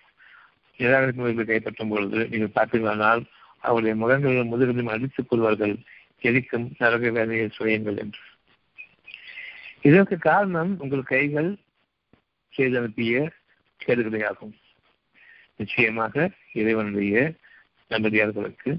நிராகரிப்பு 0.78 1.44
கைப்பற்றும் 1.44 1.90
பொழுது 1.90 2.28
நீங்கள் 2.28 2.56
பார்த்தீர்களானால் 2.56 3.24
அவருடைய 3.58 3.96
முகங்களிலும் 3.96 4.52
முதுகிலும் 4.52 4.90
அடித்துக் 4.90 5.30
கொள்வார்கள். 5.30 5.76
எரிக்கும் 6.20 6.76
நரக 6.78 7.10
வேலையை 7.12 7.50
சுயங்கள் 7.50 7.98
என்று. 7.98 8.20
இதற்கு 9.82 10.18
காரணம் 10.18 10.80
உங்கள் 10.80 11.04
கைகள் 11.04 11.58
செய்து 12.50 12.78
அனுப்பிய 12.78 13.32
ஆகும் 14.28 14.56
நிச்சயமாக 15.56 16.30
இறைவனுடைய 16.54 17.34
நல்லடியார்களுக்கு 17.90 18.72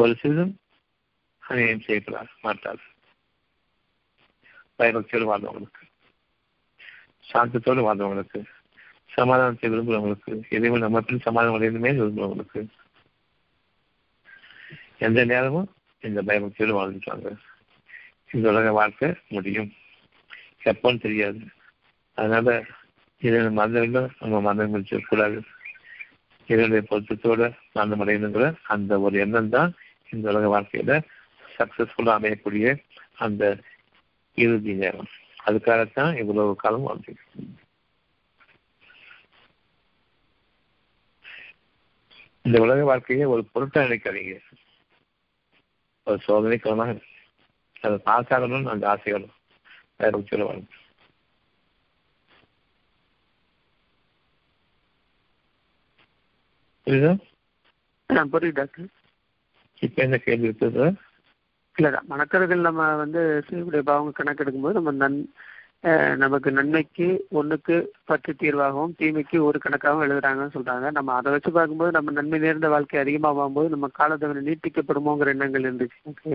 ஒரு 0.00 0.14
சிறிதும் 0.20 0.52
அநியாயம் 1.42 1.86
செய்யப்படாது 1.86 2.32
மாட்டார் 2.40 2.82
பயபக்தியோடு 4.78 5.26
வாழ்ந்தவங்களுக்கு 5.30 5.84
சாந்தத்தோடு 7.30 7.82
வாழ்ந்தவங்களுக்கு 7.86 8.40
சமாதானத்தை 9.06 9.70
விரும்புகிறவங்களுக்கு 9.70 10.34
எதையும் 10.48 10.84
நம்ம 10.84 11.00
பின் 11.00 11.26
சமாதானம் 11.26 11.56
அடையணுமே 11.56 11.90
விரும்புகிறவங்களுக்கு 11.98 12.62
எந்த 14.98 15.20
நேரமும் 15.24 15.68
இந்த 16.02 16.20
பயபக்தியோடு 16.22 16.74
வாழ்ந்துட்டாங்க. 16.78 17.28
இந்த 18.32 18.44
உலக 18.50 18.72
வாழ்க்கை 18.72 19.08
முடியும். 19.28 19.70
எப்போன்னு 20.64 21.00
தெரியாது. 21.00 21.40
அதனால 22.18 22.48
இதனுடைய 23.22 23.50
மறந்த 23.50 24.10
நம்ம 24.20 24.40
மரணம் 24.40 24.74
முடிச்சிடக்கூடாது. 24.74 25.38
இதனுடைய 26.48 26.82
பொருத்தத்தோட 26.90 27.42
மந்தம் 27.72 28.02
அடையணுங்கிற 28.02 28.46
அந்த 28.62 29.00
ஒரு 29.00 29.18
எண்ணம் 29.18 29.48
தான் 29.48 29.72
இந்த 30.12 30.30
உலக 30.32 30.46
வாழ்க்கையில 30.54 30.92
சக்சஸ்ஃபுல்லா 31.58 32.12
அமையக்கூடிய 32.18 32.84
அந்த 33.16 33.58
இறுதி 34.34 34.74
நேரம். 34.74 35.08
அதுக்காகத்தான் 35.46 36.18
இவ்வளவு 36.18 36.56
காலம் 36.56 36.82
வாழ்ந்து 36.82 37.14
இந்த 42.42 42.60
உலக 42.60 42.84
வாழ்க்கையை 42.84 43.24
ஒரு 43.26 43.42
பொருட்டா 43.54 43.78
நினைக்காதீங்க. 43.78 44.40
ஒரு 46.04 46.20
சோதனைக்கான 46.26 46.60
காலமாக 46.60 46.98
அதை 47.80 47.98
பாஸ் 47.98 48.32
ஆகணும்னு 48.32 48.72
அந்த 48.74 48.88
ஆசைகளும் 48.90 49.34
வேற 49.98 50.18
உச்சியில் 50.18 50.46
வாழும் 50.46 50.68
புரியுதா? 56.86 57.12
புரியுது 58.10 58.52
டாக்டர். 58.52 58.88
இப்ப 59.82 60.02
என்ன 60.04 60.16
கேள்வி 60.18 60.48
இருக்குது? 60.48 60.86
இல்ல 61.76 61.98
மணக்கர்கள் 62.12 62.68
நம்ம 62.68 62.86
வந்து 63.02 63.20
செய்யக்கூடிய 63.48 63.82
பாவங்க 63.88 64.12
கணக்கெடுக்கும்போது 64.16 64.78
நம்ம 64.78 64.92
நன் 65.02 65.18
நமக்கு 66.22 66.48
நன்மைக்கு 66.56 67.06
ஒண்ணுக்கு 67.38 67.76
பத்து 68.04 68.30
தீர்வாகவும் 68.40 68.96
தீமைக்கு 68.98 69.36
ஒரு 69.48 69.58
கணக்காகவும் 69.58 70.04
எழுதுறாங்கன்னு 70.06 70.56
சொல்றாங்க. 70.56 70.86
நம்ம 70.90 71.14
அதை 71.18 71.28
வச்சு 71.34 71.50
பார்க்கும்போது 71.50 71.94
நம்ம 71.96 72.12
நன்மை 72.18 72.38
நேர்ந்த 72.38 72.68
வாழ்க்கை 72.68 72.98
அதிகமாகும் 73.02 73.56
போது 73.58 73.74
நம்ம 73.74 73.88
காலத்தவணை 74.00 74.42
நீட்டிக்கப்படுமோங்கிற 74.48 75.34
எண்ணங்கள் 75.34 75.66
இருந்துச்சு. 75.68 76.00
எனக்கு 76.06 76.32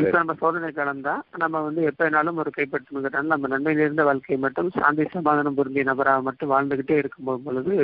இப்ப 0.00 0.16
நம்ம 0.18 0.34
சோதனை 0.40 0.70
காலம் 0.70 1.04
தான் 1.06 1.22
நம்ம 1.38 1.60
வந்து 1.66 1.82
எப்ப 1.90 2.00
வேணாலும் 2.04 2.40
ஒரு 2.42 2.50
கைப்பற்றணுங்கிறனால 2.56 3.32
நம்ம 3.34 3.48
நன்மை 3.48 3.74
நேர்ந்த 3.74 4.04
வாழ்க்கை 4.08 4.38
மட்டும் 4.38 4.68
சாந்தி 4.78 5.06
சமாதானம் 5.14 5.58
பொருந்திய 5.58 5.84
நபராக 5.90 6.26
மட்டும் 6.28 6.52
வாழ்ந்துகிட்டே 6.54 6.96
இருக்கும் 7.02 7.30
பொழுது 7.46 7.74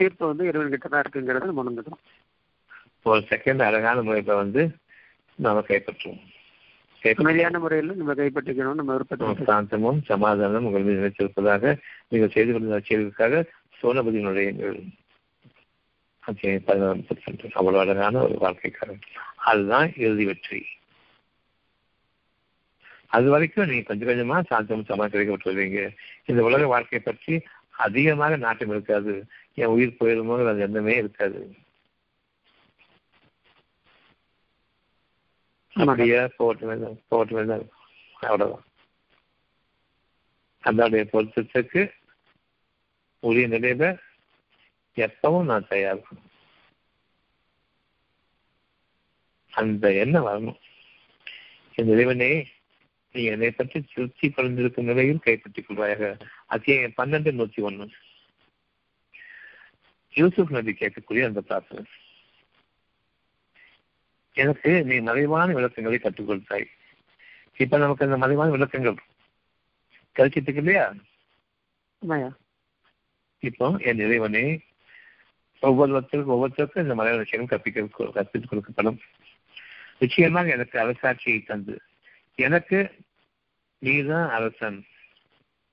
தீர்ப்பு 0.00 0.24
வந்து 0.26 0.44
இறைவன்கிட்ட 0.50 0.88
தான் 0.88 1.04
இருக்குங்கிறத 1.04 1.50
நம்ம 1.50 1.64
உணர்ந்துக்கிறோம். 1.64 2.04
ஒரு 3.02 3.20
செகண்ட் 3.30 3.62
அழகான 3.62 4.02
முறையில 4.02 4.34
வந்து 4.34 4.62
நாம 5.34 5.64
கைப்பற்றுவோம். 5.68 6.22
அமைதியான 7.02 7.58
முறையில் 7.58 7.92
நம்ம 7.94 8.14
கைப்பற்றிக்கணும் 8.14 8.78
நம்ம 8.80 8.92
விருப்பத்தை 8.92 9.28
சாந்தமும் 9.50 10.00
சமாதானம் 10.04 10.64
உங்கள் 10.64 10.82
மீது 10.82 10.98
நினைத்திருப்பதாக 11.00 11.76
நீங்கள் 12.08 12.32
செய்து 12.34 12.52
கொண்ட 12.52 12.80
செய்வதற்காக 12.88 13.44
சோனபதியினுடைய 13.82 14.48
அவ்வளவு 17.52 17.80
அழகான 17.82 18.20
ஒரு 18.22 18.36
வாழ்க்கைக்காரன். 18.40 19.00
அதுதான் 19.36 19.88
இறுதி 19.96 20.24
வெற்றி. 20.24 20.60
அது 23.06 23.28
வரைக்கும் 23.30 23.68
நீங்க 23.68 23.82
கொஞ்சம் 23.82 24.08
கொஞ்சமா 24.08 24.36
சாந்தமும் 24.50 24.88
சமாதானம் 24.90 25.14
கிடைக்கப்பட்டு 25.14 25.50
வருவீங்க 25.50 25.80
இந்த 26.24 26.42
உலக 26.42 26.66
வாழ்க்கையை 26.66 27.02
பற்றி 27.06 27.34
அதிகமாக 27.86 28.36
நாட்டம் 28.36 28.68
இருக்காது. 28.68 29.14
என் 29.54 29.74
உயிர் 29.76 29.98
போயிருமோ 30.00 30.46
அது 30.48 30.60
எண்ணமே 30.60 30.96
இருக்காது. 30.96 31.40
அப்படியே? 35.88 36.26
போட்டு 36.26 36.66
வேண்டாம் 36.66 36.98
போட்டு 37.08 37.34
வேண்டாம் 37.34 37.68
அவ்வளவுதான். 38.20 38.64
அதனுடைய 40.60 41.08
பொருத்தத்துக்கு 41.12 41.92
உரிய 43.18 43.48
நிலையில 43.48 43.98
எப்பவும் 44.94 45.44
நான் 45.44 45.66
தயார். 45.68 46.00
அந்த 49.50 49.92
எண்ணம் 49.92 50.26
வரணும். 50.26 50.58
என் 51.74 51.88
இறைவனே 51.88 52.48
நீ 53.12 53.22
என்னை 53.22 53.50
பற்றி 53.50 53.80
திருப்தி 53.80 54.28
படைந்திருக்கும் 54.28 54.84
நிலையில் 54.84 55.18
கைப்பற்றிக் 55.18 55.70
கொள்வாயாக. 55.70 56.20
அத்தியாயம் 56.46 56.92
பன்னெண்டு 56.96 57.30
நூத்தி 57.40 57.56
ஒண்ணு. 57.56 57.90
யூசுப் 60.14 60.50
நபி 60.50 60.72
கேட்கக்கூடிய 60.72 61.24
அந்த 61.24 61.40
பிரார்த்தனை. 61.40 61.84
எனக்கு 64.40 64.84
நீ 64.84 64.96
மறைவான 64.98 65.52
விளக்கங்களை 65.52 65.98
கற்றுக் 65.98 66.26
கொடுத்தாய் 66.26 66.68
இப்ப 67.56 67.78
நமக்கு 67.78 68.04
அந்த 68.04 68.16
மறைவான 68.16 68.50
விளக்கங்கள் 68.50 68.94
கிடைச்சிட்டு 70.16 70.56
இல்லையா? 70.56 70.94
இப்போ 73.38 73.76
என் 73.78 73.98
இறைவனே 73.98 74.60
ஒவ்வொருத்தருக்கும் 75.62 76.32
ஒவ்வொருத்தருக்கும் 76.34 76.82
இந்த 76.82 76.94
மலையாள 76.94 77.16
விஷயம் 77.16 77.46
கற்பிக்க 77.46 77.80
கற்பித்துக் 77.80 78.52
கொடுக்கப்படும். 78.52 78.98
நிச்சயமாக 79.98 80.48
எனக்கு 80.48 80.78
அரசாட்சியை 80.78 81.46
தந்து 81.46 81.80
எனக்கு 82.34 82.94
நீதான் 83.78 84.28
அரசன். 84.30 84.84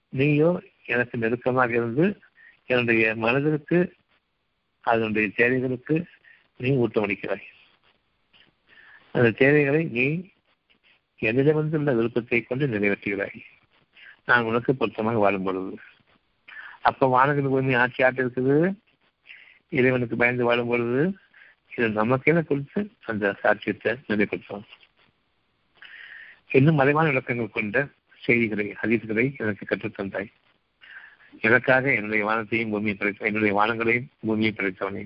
நீயோ 0.10 0.64
எனக்கு 0.86 1.18
நெருக்கமாக 1.18 1.72
இருந்து 1.72 2.20
என்னுடைய 2.66 3.16
மனதிற்கு 3.16 3.94
அதனுடைய 4.82 5.30
தேவைகளுக்கு 5.36 6.06
நீ 6.58 6.70
ஊட்டமளிக்கிறாய். 6.70 7.56
அந்த 9.18 9.30
தேவைகளை 9.42 9.84
நீ 9.98 10.08
என்னிடமிருந்துள்ள 11.20 11.92
விருப்பத்தை 12.00 12.40
கொண்டு 12.42 12.66
நிறைவேற்றுகிறாய். 12.74 13.38
நான் 14.30 14.48
உனக்கு 14.50 14.72
பொருத்தமாக 14.80 15.22
வாழும் 15.24 15.46
பொழுது 15.48 15.72
அப்ப 16.90 17.08
வானங்கள் 17.14 17.54
பூமி 17.54 17.74
ஆட்சி 17.84 18.02
ஆட்டு 18.08 18.22
இருக்குது. 18.24 18.58
இறைவனுக்கு 19.78 20.16
பயந்து 20.22 20.48
வாழும் 20.50 20.70
பொழுது 20.72 21.02
இது 21.76 21.88
நமக்கென 22.00 22.44
கொடுத்து 22.50 22.82
அந்த 23.12 23.26
சாட்சியத்தை 23.42 23.92
நிலைப்படுத்தும். 24.10 24.66
இன்னும் 26.58 26.80
மறைவான 26.80 27.08
விளக்கங்கள் 27.12 27.56
கொண்ட 27.56 27.78
செய்திகளை 28.26 28.66
ஹதீஸ்களை 28.82 29.26
எனக்கு 29.44 29.64
கற்றுத்தந்தாய். 29.70 30.30
எனக்காக 31.48 31.86
என்னுடைய 31.98 32.24
வானத்தையும் 32.28 32.72
பூமியை 32.74 32.96
படைத்த 32.98 33.30
என்னுடைய 33.30 33.54
வானங்களையும் 33.60 34.08
பூமியை 34.28 34.52
படைத்தவனே. 34.54 35.04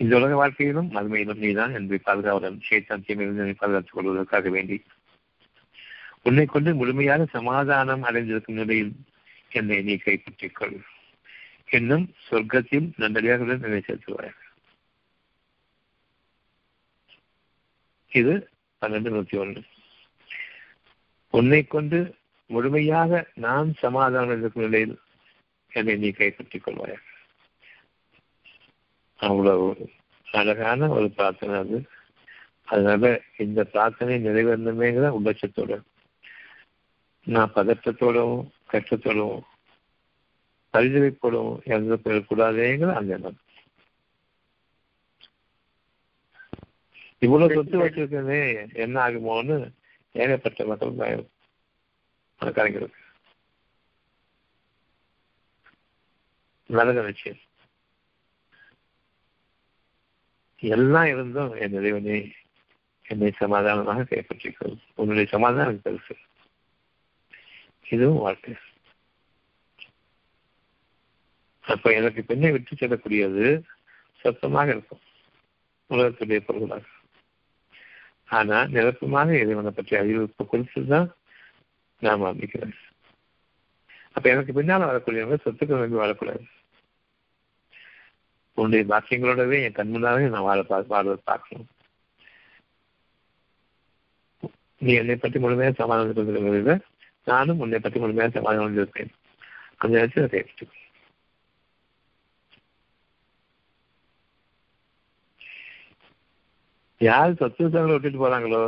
இந்த 0.00 0.16
உலக 0.16 0.34
வாழ்க்கையிலும் 0.34 0.90
மதுமையிலும் 0.94 1.42
நீதான் 1.44 1.74
என்பதை 1.78 1.98
பாதுகாவலன் 2.04 2.58
சேத்தான் 2.68 3.04
தீமையிலிருந்து 3.06 3.60
பாதுகாத்துக் 3.62 3.96
கொள்வதற்காக 3.96 4.48
வேண்டி. 4.48 4.76
உன்னை 6.22 6.44
கொண்டு 6.46 6.70
முழுமையாக 6.74 7.26
சமாதானம் 7.32 8.02
அடைந்திருக்கும் 8.02 8.58
நிலையில் 8.60 8.92
என்னை 9.50 9.78
நீ 9.82 9.96
கைப்பற்றிக் 9.96 10.54
கொள் 10.54 10.78
இன்னும் 11.68 12.06
சொர்க்கத்தில் 12.28 12.88
நன்றடியாக 12.96 13.58
என்னை 13.58 13.82
செலுத்துவார் 13.88 14.38
இது 18.12 18.34
பன்னெண்டு 18.82 19.10
நூத்தி 19.14 19.36
ஒன்று. 19.38 19.60
உன்னை 21.34 21.62
கொண்டு 21.66 21.98
முழுமையாக 22.50 23.30
நான் 23.34 23.68
சமாதானம் 23.74 24.40
இருக்கும் 24.40 24.64
நிலையில் 24.64 24.96
என்னை 25.72 25.96
நீ 25.96 26.10
கைப்பற்றிக் 26.10 26.64
கொள்வாயாக 26.64 27.06
அவ்வளவு 29.20 29.90
அழகான 30.32 30.88
ஒரு 30.88 31.10
பிரார்த்தனை 31.10 31.54
அது. 31.54 31.88
அதனால 32.64 33.20
இந்த 33.36 33.64
பிரார்த்தனை 33.64 34.26
நிறைவேறணுமேங்கிற 34.26 35.12
உபட்சத்தோட 35.24 35.82
நான் 37.24 37.52
பதற்றத்தோடவும் 37.54 38.48
கஷ்டத்தோடவும் 38.70 39.42
பரிதவிப்போடவும் 40.72 41.60
இறந்து 41.64 41.96
போயிடக்கூடாதேங்கிற 41.96 42.94
அந்த 42.94 43.14
எண்ணம். 43.14 43.38
இவ்வளவு 47.18 47.54
சொத்து 47.54 47.78
வச்சிருக்கனே 47.78 48.72
என்ன 48.72 49.08
ஆகுமோன்னு 49.08 49.72
ஏகப்பட்ட 50.12 50.64
மக்கள் 50.64 50.90
பயம். 50.90 51.28
பணக்காரங்களுக்கு 52.40 52.98
நரக 56.66 57.04
நிச்சயம். 57.04 57.38
எல்லாம் 60.60 61.06
இருந்தும் 61.06 61.52
என் 61.54 61.76
இறைவனே 61.80 62.16
என்னை 63.02 63.30
சமாதானமாக 63.42 64.06
கைப்பற்றிக்கொள். 64.10 64.74
உன்னுடைய 64.94 65.26
சமாதானம் 65.30 65.80
பெருசு 65.84 66.14
இதுவும் 67.88 68.22
வாழ்க்கை. 68.24 68.54
அப்ப 71.64 71.92
எனக்கு 71.94 72.20
பெண்ணை 72.24 72.50
விட்டு 72.50 72.74
செல்லக்கூடியது 72.74 73.46
சொத்தமாக 74.24 74.68
இருக்கும். 74.68 75.02
உலகத்துடைய 75.90 76.40
பொருளாக 76.40 76.86
ஆனா 78.26 78.56
நிரப்பமாக 78.64 79.30
இறைவனை 79.38 79.70
பற்றி 79.70 79.96
அறிவிப்பு 79.96 80.44
குறித்துதான் 80.44 81.08
நாம் 81.98 82.22
ஆரம்பிக்கிறேன் 82.22 82.76
அப்ப 84.12 84.24
எனக்கு 84.30 84.52
பின்னால் 84.52 84.88
வரக்கூடியவங்க 84.90 85.38
சொத்துக்கள் 85.44 85.82
நம்பி 85.82 85.98
வாழக்கூடாது. 86.00 86.44
உன்னுடைய 88.60 88.84
பாக்கியங்களோடவே 88.92 89.58
என் 89.66 89.78
கண்முன்னாவே 89.78 90.24
நான் 90.32 90.48
வாழ 90.48 90.60
வாழ்வதை 90.92 91.20
பார்க்கணும். 91.30 91.68
நீ 94.80 94.92
என்னை 95.00 95.16
பற்றி 95.22 95.38
முழுமையாக 95.44 95.78
சமாதானம் 95.80 96.18
கொண்டிருக்கிறத 96.18 96.74
நானும் 97.30 97.62
உன்னை 97.64 97.80
பற்றி 97.80 97.98
முழுமையாக 98.02 98.34
சமாதானம் 98.36 98.66
கொண்டிருப்பேன் 98.66 99.12
அந்த 99.80 99.92
நேரத்தில் 99.96 100.26
அதை 100.26 100.38
எடுத்துக்கோ 100.42 100.78
யார் 107.00 107.38
சொத்து 107.40 107.64
சங்களை 107.64 107.92
விட்டுட்டு 107.94 108.18
போறாங்களோ? 108.22 108.62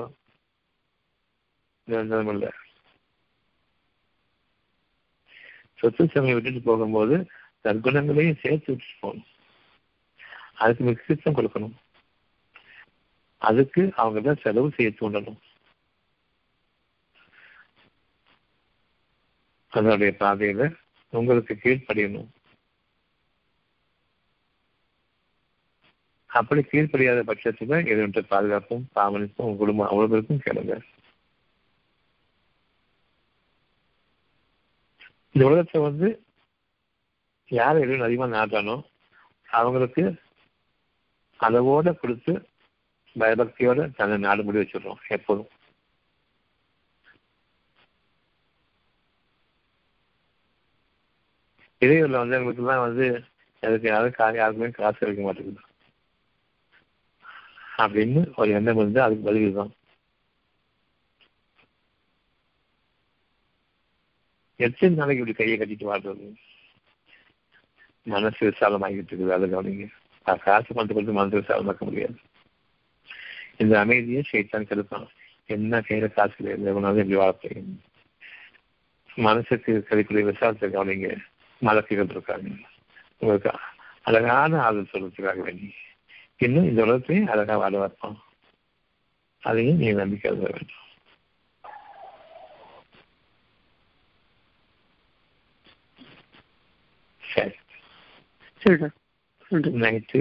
இல்லை. 1.88 2.50
சொத்து 5.80 6.04
சமையை 6.12 6.34
விட்டுட்டு 6.36 6.60
போகும்போது 6.68 7.16
தற்குணங்களையும் 7.64 8.40
சேர்த்து 8.44 8.70
விட்டுட்டு 8.70 8.96
போகணும். 9.04 9.28
அதுக்கு 10.54 10.84
முக்கியத்துவம் 10.84 11.36
கொடுக்கணும். 11.38 11.74
அதுக்கு 13.38 13.92
அவங்க 13.96 14.20
தான் 14.20 14.42
செலவு 14.42 14.72
செய்ய 14.76 14.90
தூண்டணும். 15.00 15.40
அதனுடைய 19.72 20.12
பாதையில 20.18 20.62
உங்களுக்கு 21.12 21.54
கீழ்ப்படியணும். 21.62 22.30
அப்படி 26.26 26.60
கீழ்ப்படியாத 26.60 27.20
பட்சத்துல 27.30 27.78
எதுவற்ற 27.86 28.20
பாதுகாப்பும் 28.22 28.84
பாவனிப்பும் 28.94 29.46
உங்க 29.46 29.56
குடும்பம் 29.56 29.88
அவ்வளவுக்கும் 29.88 30.44
கேளுங்க. 30.44 30.74
இந்த 35.34 35.46
உலகத்தை 35.46 35.80
வந்து 35.80 36.08
யார் 37.50 37.76
எதுவும் 37.76 38.00
அதிகமா 38.00 38.26
நாட்டானோ 38.38 38.76
அவங்களுக்கு 39.48 40.02
அளவோட 41.46 41.88
கொடுத்து 42.00 42.32
பயபக்தியோட 43.16 43.80
தன்னை 43.98 44.16
நாடு 44.26 44.42
முடி 44.44 44.60
வச்சிடுறோம் 44.60 45.00
எப்போதும். 45.16 45.50
இடையூர்ல 51.82 52.20
வந்து 52.22 52.36
எங்களுக்குலாம் 52.38 52.86
வந்து 52.86 53.06
அதுக்கு 53.62 53.86
யாரும் 53.88 54.16
கா 54.18 54.26
யாருக்குமே 54.40 54.70
காசு 54.78 54.98
கிடைக்க 54.98 55.22
மாட்டேங்குது. 55.24 55.62
அப்படின்னு 57.82 58.20
ஒரு 58.40 58.50
எண்ணம் 58.58 58.80
இருந்து 58.80 59.00
அதுக்கு 59.04 59.24
பதில் 59.28 59.58
தான் 59.60 59.72
எத்தனை 64.66 64.96
நாளைக்கு 64.98 65.22
இப்படி 65.22 65.36
கையை 65.38 65.54
கட்டிட்டு 65.58 65.86
வாழ்றது? 65.90 66.26
மனசு 68.06 68.40
விசாலமாகிட்டு 68.48 69.10
இருக்குது 69.12 69.36
அதை 69.36 69.46
கவனிங்க. 69.54 69.86
காசு 70.26 70.70
பணத்தை 70.74 70.92
கொடுத்து 70.94 71.12
மனசு 71.12 71.40
விசாலமாக்க 71.40 71.84
முடியாது 71.84 72.18
இந்த 73.56 73.74
அமைதியை 73.80 74.22
சைத்தான் 74.22 74.68
கெடுப்பான் 74.68 75.08
என்ன 75.50 75.80
கையில 75.80 76.08
காசு 76.08 76.34
கிடையாது 76.36 76.68
எப்படி 76.96 77.16
வாழப்போம் 77.16 77.72
மனசுக்கு 79.18 79.72
கிடைக்கூடிய 79.82 80.24
விசாரத்தை 80.24 80.68
கவனிங்க 80.70 81.08
மலக்குகள் 81.62 82.12
இருக்காங்க 82.12 82.52
உங்களுக்கு 83.20 83.50
அழகான 84.02 84.60
ஆதரவு 84.62 84.92
சொல்றதுக்காக 84.92 85.40
வேண்டி 85.42 85.68
இன்னும் 86.36 86.68
இந்த 86.68 86.80
உலகத்தையும் 86.82 87.28
அழகா 87.28 87.56
வாழ 87.56 87.74
வைப்போம் 87.78 88.18
அதையும் 89.42 89.80
நீ 89.80 89.90
நம்பிக்கை 89.92 90.30
எழுத 90.30 90.46
வேண்டும் 90.46 90.78
சரி 97.22 97.56
சரி 98.62 98.88
சார் 99.52 99.60
நன்றி 99.60 99.80
நைட்டு 99.82 100.20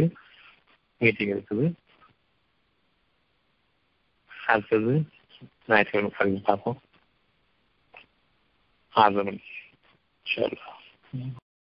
மீட்டிங் 1.01 1.31
இருக்குது 1.33 1.65
அடுத்தது 4.31 4.93
ஞாயிற்றுக்கிழமை 5.69 6.11
காலையில் 6.11 6.43
பார்ப்போம் 6.43 6.79
ஆறு 8.93 9.15
மணிக்கு 9.19 9.53
சரி 10.25 10.57